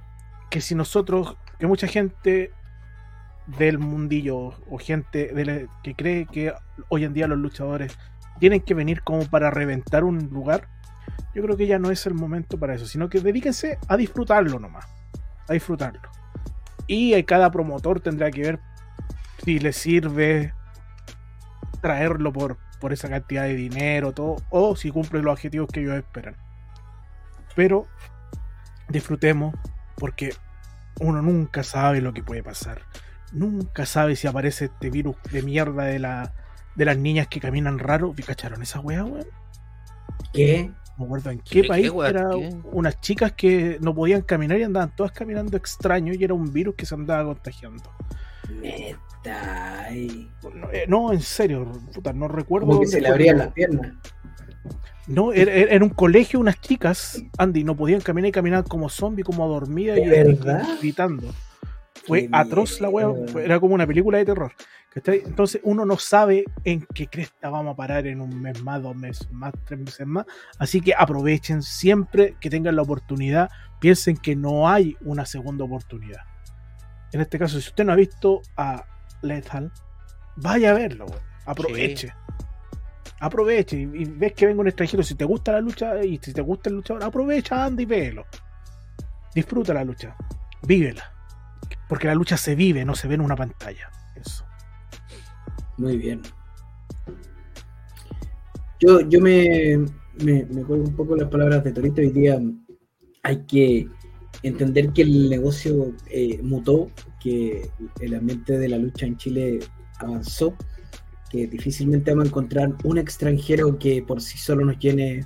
que 0.50 0.60
si 0.60 0.74
nosotros, 0.74 1.36
que 1.58 1.66
mucha 1.66 1.86
gente 1.86 2.52
del 3.46 3.78
mundillo 3.78 4.54
o 4.70 4.78
gente 4.78 5.32
que 5.82 5.94
cree 5.94 6.26
que 6.26 6.54
hoy 6.88 7.04
en 7.04 7.12
día 7.12 7.26
los 7.26 7.38
luchadores 7.38 7.98
tienen 8.38 8.60
que 8.60 8.74
venir 8.74 9.02
como 9.02 9.26
para 9.26 9.50
reventar 9.50 10.04
un 10.04 10.30
lugar, 10.30 10.68
yo 11.34 11.42
creo 11.42 11.56
que 11.56 11.66
ya 11.66 11.78
no 11.78 11.90
es 11.90 12.06
el 12.06 12.14
momento 12.14 12.58
para 12.58 12.74
eso, 12.74 12.86
sino 12.86 13.08
que 13.08 13.20
dedíquense 13.20 13.78
a 13.88 13.96
disfrutarlo 13.96 14.58
nomás, 14.58 14.86
a 15.48 15.52
disfrutarlo. 15.52 16.08
Y 16.86 17.20
cada 17.24 17.50
promotor 17.50 18.00
tendrá 18.00 18.30
que 18.30 18.42
ver 18.42 18.60
si 19.44 19.58
le 19.58 19.72
sirve 19.72 20.54
traerlo 21.80 22.32
por, 22.32 22.58
por 22.84 22.92
esa 22.92 23.08
cantidad 23.08 23.44
de 23.44 23.54
dinero, 23.54 24.12
todo, 24.12 24.36
o 24.50 24.76
si 24.76 24.90
cumple 24.90 25.22
los 25.22 25.32
objetivos 25.32 25.68
que 25.72 25.80
ellos 25.80 25.94
esperan. 25.94 26.36
Pero 27.56 27.86
disfrutemos 28.90 29.54
porque 29.96 30.34
uno 31.00 31.22
nunca 31.22 31.62
sabe 31.62 32.02
lo 32.02 32.12
que 32.12 32.22
puede 32.22 32.42
pasar. 32.42 32.82
Nunca 33.32 33.86
sabe 33.86 34.16
si 34.16 34.26
aparece 34.26 34.66
este 34.66 34.90
virus 34.90 35.16
de 35.32 35.40
mierda 35.40 35.84
de, 35.84 35.98
la, 35.98 36.34
de 36.74 36.84
las 36.84 36.98
niñas 36.98 37.26
que 37.28 37.40
caminan 37.40 37.78
raro. 37.78 38.12
¿Vi 38.12 38.22
cacharon 38.22 38.60
esa 38.60 38.80
weá, 38.80 39.02
weón? 39.02 39.28
¿Qué? 40.34 40.70
No 40.98 40.98
me 40.98 41.04
acuerdo 41.06 41.30
en 41.30 41.38
¿Qué- 41.38 41.62
qué, 41.62 41.68
país 41.68 41.86
qué 41.86 41.90
weá, 41.90 42.10
era 42.10 42.28
qué? 42.32 42.54
unas 42.64 43.00
chicas 43.00 43.32
que 43.32 43.78
no 43.80 43.94
podían 43.94 44.20
caminar 44.20 44.58
y 44.58 44.62
andaban 44.62 44.94
todas 44.94 45.12
caminando 45.12 45.56
extraño 45.56 46.12
y 46.12 46.22
era 46.22 46.34
un 46.34 46.52
virus 46.52 46.74
que 46.74 46.84
se 46.84 46.94
andaba 46.94 47.24
contagiando. 47.24 47.90
No, 50.54 50.70
eh, 50.72 50.84
no, 50.88 51.12
en 51.12 51.20
serio, 51.20 51.70
puta, 51.94 52.12
no 52.12 52.28
recuerdo. 52.28 52.66
Como 52.68 52.80
que 52.80 52.86
se 52.86 53.00
le 53.00 53.08
abrían 53.08 53.38
las 53.38 53.52
piernas. 53.52 53.92
No, 55.06 55.32
era, 55.32 55.52
era 55.52 55.84
un 55.84 55.90
colegio, 55.90 56.40
unas 56.40 56.60
chicas, 56.60 57.22
Andy, 57.36 57.62
no 57.62 57.76
podían 57.76 58.00
caminar 58.00 58.28
y 58.28 58.32
caminaban 58.32 58.64
como 58.64 58.88
zombies, 58.88 59.26
como 59.26 59.46
dormidas 59.48 59.98
y, 59.98 60.04
gritando. 60.80 61.28
Fue 62.06 62.22
Qué 62.22 62.28
atroz 62.32 62.80
la 62.80 62.90
fue- 62.90 63.44
era 63.44 63.60
como 63.60 63.74
una 63.74 63.86
película 63.86 64.18
de 64.18 64.24
terror. 64.24 64.52
Entonces 64.94 65.60
uno 65.64 65.84
no 65.84 65.96
sabe 65.98 66.44
en 66.62 66.86
qué 66.94 67.08
cresta 67.08 67.50
vamos 67.50 67.72
a 67.72 67.76
parar 67.76 68.06
en 68.06 68.20
un 68.20 68.40
mes 68.40 68.62
más, 68.62 68.80
dos 68.82 68.94
meses 68.94 69.28
más, 69.32 69.52
tres 69.64 69.80
meses 69.80 70.06
más. 70.06 70.24
Así 70.58 70.80
que 70.80 70.94
aprovechen 70.96 71.62
siempre 71.62 72.36
que 72.40 72.48
tengan 72.48 72.76
la 72.76 72.82
oportunidad, 72.82 73.50
piensen 73.80 74.16
que 74.16 74.36
no 74.36 74.68
hay 74.68 74.96
una 75.00 75.26
segunda 75.26 75.64
oportunidad. 75.64 76.20
En 77.14 77.20
este 77.20 77.38
caso, 77.38 77.60
si 77.60 77.68
usted 77.68 77.84
no 77.84 77.92
ha 77.92 77.96
visto 77.96 78.42
a 78.56 78.84
Lethal, 79.22 79.70
vaya 80.34 80.72
a 80.72 80.74
verlo, 80.74 81.06
aproveche. 81.46 82.12
Aproveche 83.20 83.76
y, 83.76 83.82
y 83.82 84.04
ves 84.04 84.32
que 84.32 84.46
venga 84.46 84.62
un 84.62 84.66
extranjero. 84.66 85.04
Si 85.04 85.14
te 85.14 85.24
gusta 85.24 85.52
la 85.52 85.60
lucha 85.60 86.04
y 86.04 86.18
si 86.20 86.32
te 86.32 86.40
gusta 86.42 86.70
el 86.70 86.74
luchador, 86.74 87.04
aprovecha, 87.04 87.66
anda 87.66 87.82
y 87.82 87.84
véelo. 87.84 88.26
Disfruta 89.32 89.72
la 89.72 89.84
lucha, 89.84 90.16
vívela. 90.62 91.04
Porque 91.88 92.08
la 92.08 92.16
lucha 92.16 92.36
se 92.36 92.56
vive, 92.56 92.84
no 92.84 92.96
se 92.96 93.06
ve 93.06 93.14
en 93.14 93.20
una 93.20 93.36
pantalla. 93.36 93.88
Eso. 94.16 94.44
Muy 95.78 95.96
bien. 95.96 96.20
Yo, 98.80 99.02
yo 99.02 99.20
me, 99.20 99.86
me, 100.20 100.44
me 100.46 100.62
acuerdo 100.62 100.82
un 100.82 100.96
poco 100.96 101.14
las 101.14 101.28
palabras 101.28 101.62
de 101.62 101.70
Torito. 101.70 102.00
Hoy 102.00 102.10
día 102.10 102.40
hay 103.22 103.44
que 103.46 103.88
entender 104.44 104.92
que 104.92 105.02
el 105.02 105.30
negocio 105.30 105.92
eh, 106.10 106.40
mutó, 106.42 106.90
que 107.18 107.70
el 108.00 108.14
ambiente 108.14 108.58
de 108.58 108.68
la 108.68 108.78
lucha 108.78 109.06
en 109.06 109.16
Chile 109.16 109.60
avanzó, 109.98 110.54
que 111.30 111.46
difícilmente 111.46 112.10
vamos 112.10 112.26
a 112.26 112.28
encontrar 112.28 112.74
un 112.84 112.98
extranjero 112.98 113.78
que 113.78 114.02
por 114.02 114.20
sí 114.20 114.38
solo 114.38 114.64
nos 114.66 114.78
llene 114.78 115.24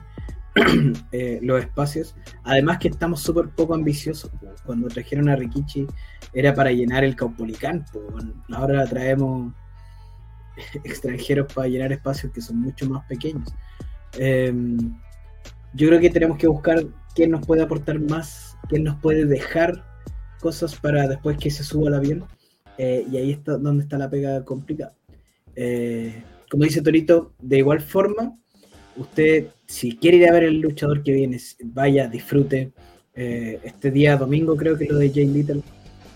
eh, 1.13 1.41
los 1.43 1.61
espacios. 1.61 2.15
Además 2.45 2.79
que 2.79 2.89
estamos 2.89 3.21
súper 3.21 3.49
poco 3.51 3.75
ambiciosos. 3.75 4.31
Cuando 4.65 4.89
trajeron 4.89 5.29
a 5.29 5.37
Rikichi 5.37 5.87
era 6.33 6.55
para 6.55 6.71
llenar 6.71 7.05
el 7.05 7.17
Caupolicán. 7.17 7.85
po. 7.93 8.01
Ahora 8.55 8.87
traemos 8.87 9.53
extranjeros 10.85 11.53
para 11.53 11.69
llenar 11.69 11.93
espacios 11.93 12.33
que 12.33 12.41
son 12.41 12.61
mucho 12.61 12.89
más 12.89 13.05
pequeños. 13.07 13.53
Eh, 14.17 14.55
yo 15.75 15.89
creo 15.89 16.01
que 16.01 16.11
tenemos 16.11 16.39
que 16.39 16.47
buscar 16.47 16.85
quién 17.15 17.31
nos 17.31 17.47
puede 17.47 17.63
aportar 17.63 17.99
más, 18.01 18.57
quién 18.69 18.85
nos 18.85 18.97
puede 19.01 19.25
dejar 19.25 19.85
cosas 20.41 20.77
para 20.77 21.09
después 21.09 21.37
que 21.39 21.51
se 21.51 21.65
suba 21.65 21.89
el 21.89 21.95
avión. 21.95 22.25
Eh, 22.79 23.05
y 23.11 23.17
ahí 23.17 23.33
está 23.33 23.59
donde 23.59 23.83
está 23.83 23.99
la 23.99 24.09
pega 24.09 24.45
complicada. 24.45 24.95
Eh, 25.57 26.23
como 26.49 26.65
dice 26.65 26.81
Torito, 26.81 27.33
de 27.41 27.59
igual 27.59 27.81
forma, 27.81 28.39
usted, 28.97 29.49
si 29.67 29.97
quiere 29.97 30.19
ir 30.19 30.29
a 30.29 30.33
ver 30.33 30.45
el 30.45 30.61
luchador 30.61 31.03
que 31.03 31.13
viene, 31.13 31.39
vaya, 31.65 32.09
disfrute. 32.09 32.73
Eh, 33.15 33.59
este 33.65 33.91
día 33.91 34.17
domingo 34.17 34.57
creo 34.57 34.79
que 34.79 34.87
lo 34.87 34.99
de 34.99 35.11
Jay 35.11 35.27
Little. 35.27 35.63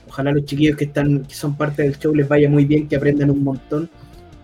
Ojalá 0.07 0.31
los 0.31 0.45
chiquillos 0.45 0.77
que 0.77 0.85
están, 0.85 1.25
que 1.25 1.35
son 1.35 1.57
parte 1.57 1.83
del 1.83 1.99
show 1.99 2.15
les 2.15 2.29
vaya 2.29 2.49
muy 2.49 2.65
bien, 2.65 2.87
que 2.87 2.97
aprendan 2.97 3.31
un 3.31 3.43
montón. 3.43 3.91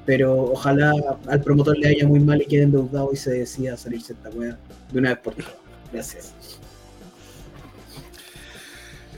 Pero 0.08 0.34
ojalá 0.52 0.94
al 1.26 1.42
promotor 1.42 1.76
le 1.76 1.88
vaya 1.88 2.06
muy 2.06 2.20
mal 2.20 2.40
y 2.40 2.46
quede 2.46 2.62
endeudado 2.62 3.10
y 3.12 3.16
se 3.16 3.30
decida 3.30 3.76
salirse 3.76 4.14
esta 4.14 4.30
wea 4.30 4.56
de 4.90 4.98
una 4.98 5.10
vez 5.10 5.18
por 5.18 5.34
todas. 5.34 5.52
Gracias. 5.92 6.32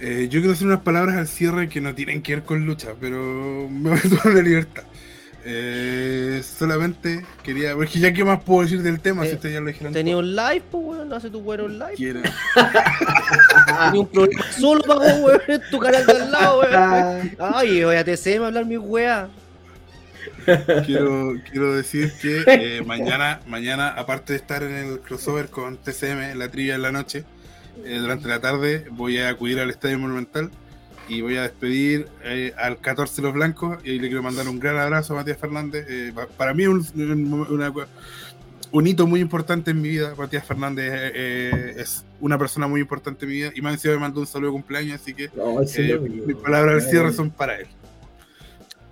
Eh, 0.00 0.26
yo 0.28 0.40
quiero 0.40 0.52
hacer 0.52 0.66
unas 0.66 0.80
palabras 0.80 1.14
al 1.14 1.28
cierre 1.28 1.68
que 1.68 1.80
no 1.80 1.94
tienen 1.94 2.22
que 2.22 2.34
ver 2.34 2.42
con 2.42 2.66
lucha, 2.66 2.88
pero 3.00 3.68
me 3.70 3.90
voy 3.90 4.00
a 4.00 4.02
tomar 4.02 4.34
la 4.34 4.42
libertad. 4.42 4.82
Eh, 5.44 6.42
solamente 6.58 7.24
quería, 7.44 7.76
porque 7.76 8.00
ya 8.00 8.12
qué 8.12 8.24
más 8.24 8.42
puedo 8.42 8.62
decir 8.62 8.82
del 8.82 8.98
tema 8.98 9.24
Eh, 9.24 9.28
si 9.28 9.34
ustedes 9.36 9.54
ya 9.54 9.60
lo 9.60 9.68
dijeron. 9.68 9.92
Tenía 9.92 10.14
todo. 10.14 10.22
un 10.22 10.34
live, 10.34 10.62
pues, 10.72 10.84
weón. 10.86 11.12
Hace 11.12 11.30
tu 11.30 11.38
weón 11.38 11.60
un 11.60 11.78
live. 11.78 11.94
Tenía 13.66 13.92
un 13.94 14.08
programa 14.08 14.44
solo 14.58 14.82
para 14.82 15.14
weón. 15.18 15.40
En 15.46 15.60
tu 15.70 15.78
canal 15.78 16.04
de 16.04 16.12
al 16.14 16.32
lado, 16.32 16.60
weón. 16.62 17.36
Ay, 17.54 17.84
voy 17.84 17.94
a 17.94 18.04
TCM 18.04 18.42
a 18.42 18.46
hablar 18.48 18.66
mi 18.66 18.76
wea. 18.76 19.30
Quiero, 20.86 21.35
quiero 21.51 21.74
decir 21.74 22.12
que 22.20 22.44
eh, 22.47 22.82
mañana, 22.85 23.40
mañana, 23.47 23.89
aparte 23.89 24.32
de 24.32 24.39
estar 24.39 24.62
en 24.62 24.72
el 24.74 25.01
crossover 25.01 25.48
con 25.48 25.77
TCM, 25.77 26.32
en 26.32 26.39
la 26.39 26.51
trivia 26.51 26.74
en 26.74 26.82
la 26.82 26.93
noche, 26.93 27.24
eh, 27.85 27.98
durante 27.98 28.28
la 28.28 28.40
tarde 28.40 28.86
voy 28.90 29.18
a 29.18 29.28
acudir 29.31 29.60
al 29.60 29.70
Estadio 29.70 29.98
Monumental 29.98 30.51
y 31.09 31.22
voy 31.22 31.36
a 31.36 31.43
despedir 31.43 32.06
eh, 32.24 32.52
al 32.56 32.78
14 32.78 33.20
Los 33.22 33.32
Blancos 33.35 33.78
y 33.85 33.98
le 33.98 34.09
quiero 34.09 34.22
mandar 34.22 34.47
un 34.48 34.60
gran 34.60 34.78
abrazo 34.78 35.14
a 35.14 35.16
Matías 35.16 35.39
Fernández. 35.39 35.86
Eh, 35.89 36.12
pa- 36.14 36.27
para 36.28 36.55
mí 36.55 36.62
es 36.64 36.68
un, 36.68 36.86
un- 36.94 37.47
una- 37.51 37.72
un 38.72 38.86
hito 38.86 39.06
muy 39.09 39.18
importante 39.20 39.72
en 39.72 39.82
mi 39.82 39.89
vida. 39.89 40.14
Matías 40.16 40.44
Fernández 40.47 40.93
es 41.14 42.05
una 42.20 42.39
persona 42.39 42.68
muy 42.68 42.81
importante 42.81 43.24
en 43.24 43.31
mi 43.31 43.36
vida 43.39 43.51
y 43.55 43.60
me 43.62 43.70
encima 43.70 43.94
me 43.94 44.01
mandó 44.01 44.20
un 44.20 44.27
saludo 44.28 44.51
de 44.51 44.52
cumpleaños, 44.52 45.01
así 45.01 45.12
que 45.14 45.28
No, 45.35 45.60
yo- 45.89 46.01
mis 46.02 46.36
palabras 46.36 46.74
al 46.85 46.90
cierre 46.90 47.12
son 47.12 47.31
para 47.31 47.56
él. 47.59 47.66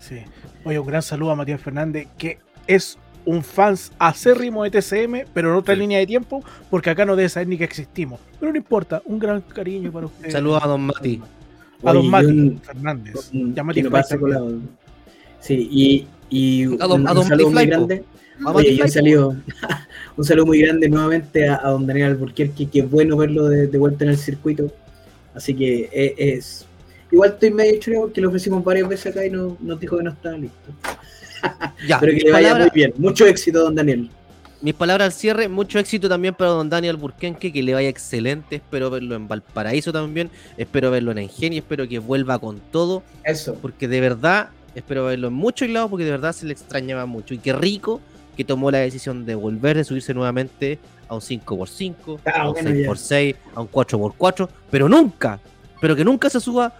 Sí. 0.08 0.16
Oye, 0.64 0.78
un 0.78 0.86
gran 0.86 1.02
saludo 1.02 1.30
a 1.32 1.36
Matías 1.36 1.60
Fernández, 1.60 2.08
que 2.16 2.38
es 2.66 2.98
un 3.24 3.42
fans 3.42 3.92
acérrimo 3.98 4.64
de 4.64 4.70
TCM, 4.70 5.24
pero 5.34 5.50
en 5.50 5.56
otra 5.56 5.74
Sí. 5.74 5.80
línea 5.80 5.98
de 5.98 6.06
tiempo, 6.06 6.42
porque 6.70 6.90
acá 6.90 7.04
no 7.04 7.14
debe 7.14 7.28
saber 7.28 7.48
ni 7.48 7.58
que 7.58 7.64
existimos. 7.64 8.20
Pero 8.40 8.52
no 8.52 8.56
importa, 8.58 9.02
un 9.04 9.18
gran 9.18 9.40
cariño 9.42 9.92
para 9.92 10.06
usted. 10.22 10.30
Saludos 10.30 10.62
a 10.64 10.68
Don 10.68 10.82
Mati. 10.86 11.20
a 11.84 11.92
don 11.92 11.98
Oye, 12.02 12.08
Mati 12.08 12.26
un- 12.26 12.60
Fernández. 12.60 13.30
un- 13.32 13.54
Ya 13.54 13.62
Mati 13.62 13.82
la- 13.82 14.02
Sí, 15.40 15.68
y, 15.70 16.06
y 16.30 16.64
A 16.82 16.86
don- 16.86 17.02
un, 17.02 17.08
a 17.08 17.10
un 17.12 17.16
don 17.16 17.24
saludo 17.26 17.50
muy 17.50 17.66
grande. 17.66 18.04
Oye, 18.46 18.54
Mati 18.54 18.68
y 18.68 18.82
un 18.82 18.88
saludo, 18.88 19.36
un 20.16 20.24
saludo 20.24 20.46
muy 20.46 20.60
grande 20.60 20.88
nuevamente 20.88 21.48
a, 21.48 21.60
a 21.62 21.70
don 21.70 21.86
Daniel 21.86 22.08
Alburquerque, 22.12 22.66
que 22.68 22.80
es 22.80 22.90
bueno 22.90 23.16
verlo 23.16 23.46
de, 23.48 23.66
de 23.66 23.78
vuelta 23.78 24.04
en 24.04 24.10
el 24.10 24.16
circuito. 24.16 24.72
Así 25.34 25.54
que 25.54 25.88
eh, 25.92 26.14
es. 26.18 26.66
Igual 27.10 27.30
estoy 27.30 27.50
medio 27.50 27.80
choreo 27.80 28.00
porque 28.02 28.20
lo 28.20 28.28
ofrecimos 28.28 28.62
varias 28.64 28.88
veces 28.88 29.06
acá 29.12 29.24
y 29.24 29.30
no, 29.30 29.56
nos 29.60 29.80
dijo 29.80 29.96
que 29.96 30.02
no 30.04 30.10
estaba 30.10 30.36
listo. 30.36 30.70
Ya, 31.86 31.98
Pero 32.00 32.12
que 32.12 32.18
le 32.24 32.32
vaya 32.32 32.48
palabras- 32.48 32.68
muy 32.72 32.80
bien. 32.80 32.94
Mucho 32.98 33.26
éxito, 33.26 33.60
don 33.62 33.74
Daniel. 33.74 34.10
Mis 34.60 34.74
palabras 34.74 35.06
al 35.06 35.12
cierre, 35.12 35.46
mucho 35.48 35.78
éxito 35.78 36.08
también 36.08 36.34
para 36.34 36.50
don 36.50 36.68
Daniel 36.68 36.96
Burkenque, 36.96 37.52
que 37.52 37.62
le 37.62 37.74
vaya 37.74 37.88
excelente, 37.88 38.56
espero 38.56 38.90
verlo 38.90 39.14
en 39.14 39.28
Valparaíso 39.28 39.92
también, 39.92 40.30
espero 40.56 40.90
verlo 40.90 41.12
en 41.12 41.18
Engenio, 41.18 41.60
espero 41.60 41.86
que 41.86 42.00
vuelva 42.00 42.40
con 42.40 42.58
todo, 42.72 43.04
Eso. 43.24 43.54
porque 43.62 43.86
de 43.86 44.00
verdad, 44.00 44.48
espero 44.74 45.04
verlo 45.04 45.28
en 45.28 45.34
muchos 45.34 45.68
lados, 45.68 45.88
porque 45.90 46.04
de 46.04 46.10
verdad 46.10 46.32
se 46.32 46.44
le 46.44 46.52
extrañaba 46.54 47.06
mucho, 47.06 47.34
y 47.34 47.38
qué 47.38 47.52
rico 47.52 48.00
que 48.36 48.42
tomó 48.44 48.72
la 48.72 48.78
decisión 48.78 49.24
de 49.24 49.36
volver, 49.36 49.76
de 49.76 49.84
subirse 49.84 50.12
nuevamente 50.12 50.80
a 51.06 51.14
un 51.14 51.20
5x5, 51.20 52.18
Ah, 52.26 52.40
a 52.42 52.48
un 52.48 52.54
bueno, 52.54 52.70
ya. 52.70 52.88
6x6, 52.90 53.36
a 53.54 53.60
un 53.60 53.68
4x4, 53.70 54.48
pero 54.72 54.88
nunca, 54.88 55.38
pero 55.80 55.94
que 55.94 56.04
nunca 56.04 56.28
se 56.28 56.40
suba 56.40 56.74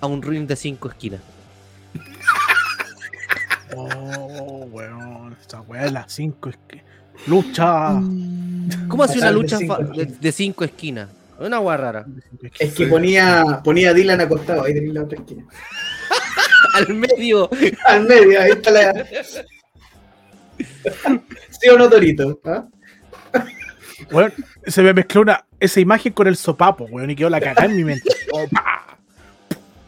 a 0.00 0.06
un 0.06 0.22
ring 0.22 0.46
de 0.46 0.56
5 0.56 0.88
esquinas. 0.88 1.20
Oh, 3.74 4.66
weón, 4.70 5.36
esa 5.40 5.60
weá 5.62 5.84
de 5.84 5.90
las 5.90 6.12
5 6.12 6.48
es 6.48 6.58
que. 6.68 6.82
Lucha. 7.26 7.92
¿Cómo 8.88 9.02
hace 9.02 9.18
una 9.18 9.28
Pasar 9.28 9.34
de 9.34 9.40
lucha 9.40 9.58
cinco 9.58 9.76
de 9.76 9.84
esquinas. 10.02 10.20
de 10.20 10.32
5 10.32 10.64
esquinas? 10.64 11.08
Una 11.38 11.60
hueá 11.60 11.76
rara. 11.76 12.06
Es 12.58 12.74
que 12.74 12.86
ponía, 12.86 13.60
ponía 13.64 13.90
a 13.90 13.94
Dylan 13.94 14.20
acostado, 14.20 14.64
ahí 14.64 14.74
tenés 14.74 14.94
la 14.94 15.02
otra 15.02 15.18
esquina. 15.18 15.44
Al 16.74 16.94
medio. 16.94 17.50
Al 17.86 18.06
medio, 18.06 18.40
ahí 18.40 18.50
está 18.52 18.70
la. 18.70 19.06
¿Sí 21.50 21.68
o 21.68 21.78
no, 21.78 21.88
Torito? 21.88 22.40
¿Ah? 22.44 22.64
Weón, 24.10 24.32
se 24.66 24.82
me 24.82 24.92
mezcló 24.92 25.22
una, 25.22 25.44
esa 25.58 25.80
imagen 25.80 26.12
con 26.12 26.26
el 26.26 26.36
sopapo, 26.36 26.84
weón, 26.84 27.10
y 27.10 27.16
quedó 27.16 27.30
la 27.30 27.40
cagada 27.40 27.64
en 27.66 27.76
mi 27.76 27.84
mente. 27.84 28.08
Opa. 28.32 28.82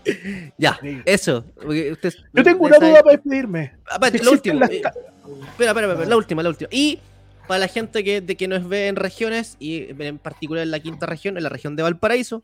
Ya, 0.59 0.79
eso. 1.05 1.45
usted- 1.57 2.15
Yo 2.33 2.43
tengo 2.43 2.65
una 2.65 2.79
duda 2.79 3.03
para 3.03 3.17
despedirme. 3.17 3.75
Ah, 3.91 3.99
última. 4.31 4.61
las 4.61 4.71
eh, 4.71 4.77
Espera, 4.77 5.71
espera, 5.73 5.93
espera, 5.93 6.09
la 6.09 6.17
última, 6.17 6.43
la 6.43 6.49
última. 6.49 6.69
Y 6.73 6.99
para 7.47 7.61
la 7.61 7.69
gente 7.69 8.03
que, 8.05 8.21
de 8.21 8.37
que 8.37 8.49
nos 8.49 8.67
ve 8.69 8.89
en 8.89 8.97
regiones, 8.97 9.57
y 9.59 9.87
en 10.03 10.19
particular 10.19 10.63
en 10.63 10.71
la 10.71 10.81
quinta 10.81 11.07
región, 11.07 11.37
en 11.37 11.43
la 11.43 11.49
región 11.49 11.77
de 11.77 11.83
Valparaíso, 11.83 12.43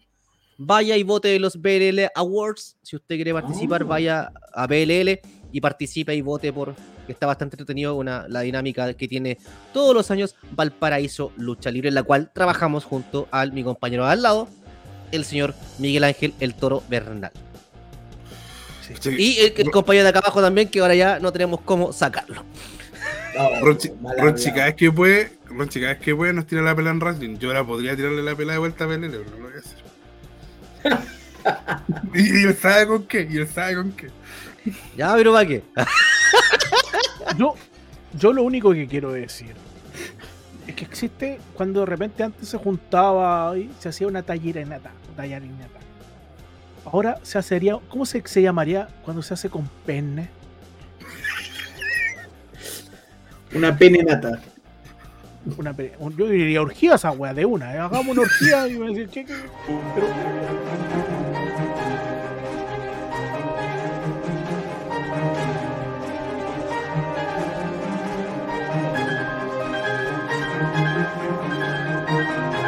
vaya 0.59 0.97
y 0.97 1.03
vote 1.03 1.39
los 1.39 1.61
BLL 1.61 2.11
Awards. 2.15 2.77
Si 2.83 2.97
usted 2.97 3.17
quiere 3.17 3.33
participar, 3.33 3.83
Ah. 3.83 3.87
vaya 3.87 4.33
a 4.53 4.67
BLL 4.67 5.21
y 5.53 5.61
participe 5.61 6.15
y 6.15 6.21
vote 6.21 6.53
por 6.53 6.75
que 7.07 7.13
está 7.13 7.27
bastante 7.27 7.55
entretenido 7.57 7.95
una, 7.97 8.27
la 8.29 8.41
dinámica 8.41 8.95
que 8.95 9.07
tiene 9.09 9.37
todos 9.75 9.95
los 9.95 10.11
años 10.11 10.37
Valparaíso 10.53 11.33
Lucha 11.37 11.71
Libre, 11.71 11.89
en 11.89 11.95
la 11.95 12.03
cual 12.03 12.31
trabajamos 12.33 12.85
junto 12.85 13.29
al 13.31 13.53
mi 13.53 13.63
compañero 13.63 14.07
al 14.07 14.23
lado, 14.23 14.49
el 15.17 15.25
señor 15.25 15.55
Miguel 15.79 16.05
Ángel 16.05 16.35
El 16.41 16.55
Toro 16.55 16.83
Bernal. 16.89 17.33
Sí. 18.87 18.95
Sí. 19.01 19.15
Y 19.19 19.39
el, 19.41 19.55
el 19.57 19.71
compañero 19.71 20.05
de 20.05 20.11
acá 20.11 20.19
abajo 20.19 20.43
también, 20.43 20.69
que 20.69 20.81
ahora 20.81 20.95
ya 20.95 21.19
no 21.19 21.33
tenemos 21.33 21.61
cómo 21.63 21.93
sacarlo. 21.93 22.45
No, 23.37 23.61
Ronchi, 23.61 23.91
mal 24.01 24.17
Ronchi 24.19 24.51
cada 24.51 24.67
vez 24.67 24.75
que 24.75 24.93
puede, 24.93 25.33
Ronchi 25.47 25.81
cada 25.81 25.95
vez 25.95 26.03
que 26.03 26.15
puede 26.15 26.33
nos 26.33 26.47
tira 26.47 26.63
la 26.63 26.75
pelea 26.75 26.93
en 26.93 27.01
wrestling. 27.01 27.39
Yo 27.39 27.49
ahora 27.49 27.65
podría 27.65 27.97
tirarle 27.97 28.23
la 28.23 28.35
pelea 28.37 28.53
de 28.55 28.59
vuelta 28.59 28.85
a 28.85 28.89
Pelé, 28.89 29.09
pero 29.09 29.25
no 29.25 29.37
lo 29.39 29.45
voy 29.45 29.53
a 29.55 29.59
hacer. 29.59 29.79
y, 32.15 32.41
y 32.41 32.45
él 32.45 32.57
sabe 32.57 32.87
con 32.87 33.05
qué, 33.05 33.29
y 33.31 33.37
él 33.39 33.49
sabe 33.49 33.75
con 33.75 33.93
qué. 33.93 34.11
Ya, 34.97 35.15
pero 35.15 35.33
¿para 35.33 35.47
qué? 35.47 35.63
Yo, 37.37 37.55
yo 38.15 38.33
lo 38.33 38.43
único 38.43 38.73
que 38.73 38.87
quiero 38.87 39.13
decir 39.13 39.55
es 40.67 40.75
que 40.75 40.85
existe 40.85 41.39
cuando 41.55 41.81
de 41.81 41.87
repente 41.87 42.23
antes 42.23 42.49
se 42.49 42.59
juntaba 42.59 43.57
y 43.59 43.71
se 43.79 43.89
hacía 43.91 44.07
una 44.07 44.23
tallerenata, 44.23 44.91
tallarinata. 45.17 45.79
Ahora 46.87 47.19
se 47.23 47.39
hacería, 47.39 47.79
¿cómo 47.89 48.05
se, 48.07 48.23
se 48.27 48.43
llamaría 48.43 48.89
cuando 49.05 49.23
se 49.23 49.35
hace 49.35 49.49
con 49.51 49.69
pene? 49.87 50.29
Una 53.55 53.77
penenata. 53.77 54.41
Una, 55.59 55.73
pe- 55.75 55.95
un- 55.99 56.17
yo 56.17 56.27
diría 56.27 56.63
orgía 56.63 56.95
esa 56.95 57.11
wea 57.13 57.35
de 57.35 57.45
una, 57.45 57.75
¿eh? 57.75 57.79
hagamos 57.79 58.09
una 58.17 58.23
orgía 58.23 58.67
y 58.67 58.79
me 58.79 58.89
decir, 58.89 59.09
¿qué, 59.11 59.25
qué? 59.27 59.35
Pero, 59.95 60.07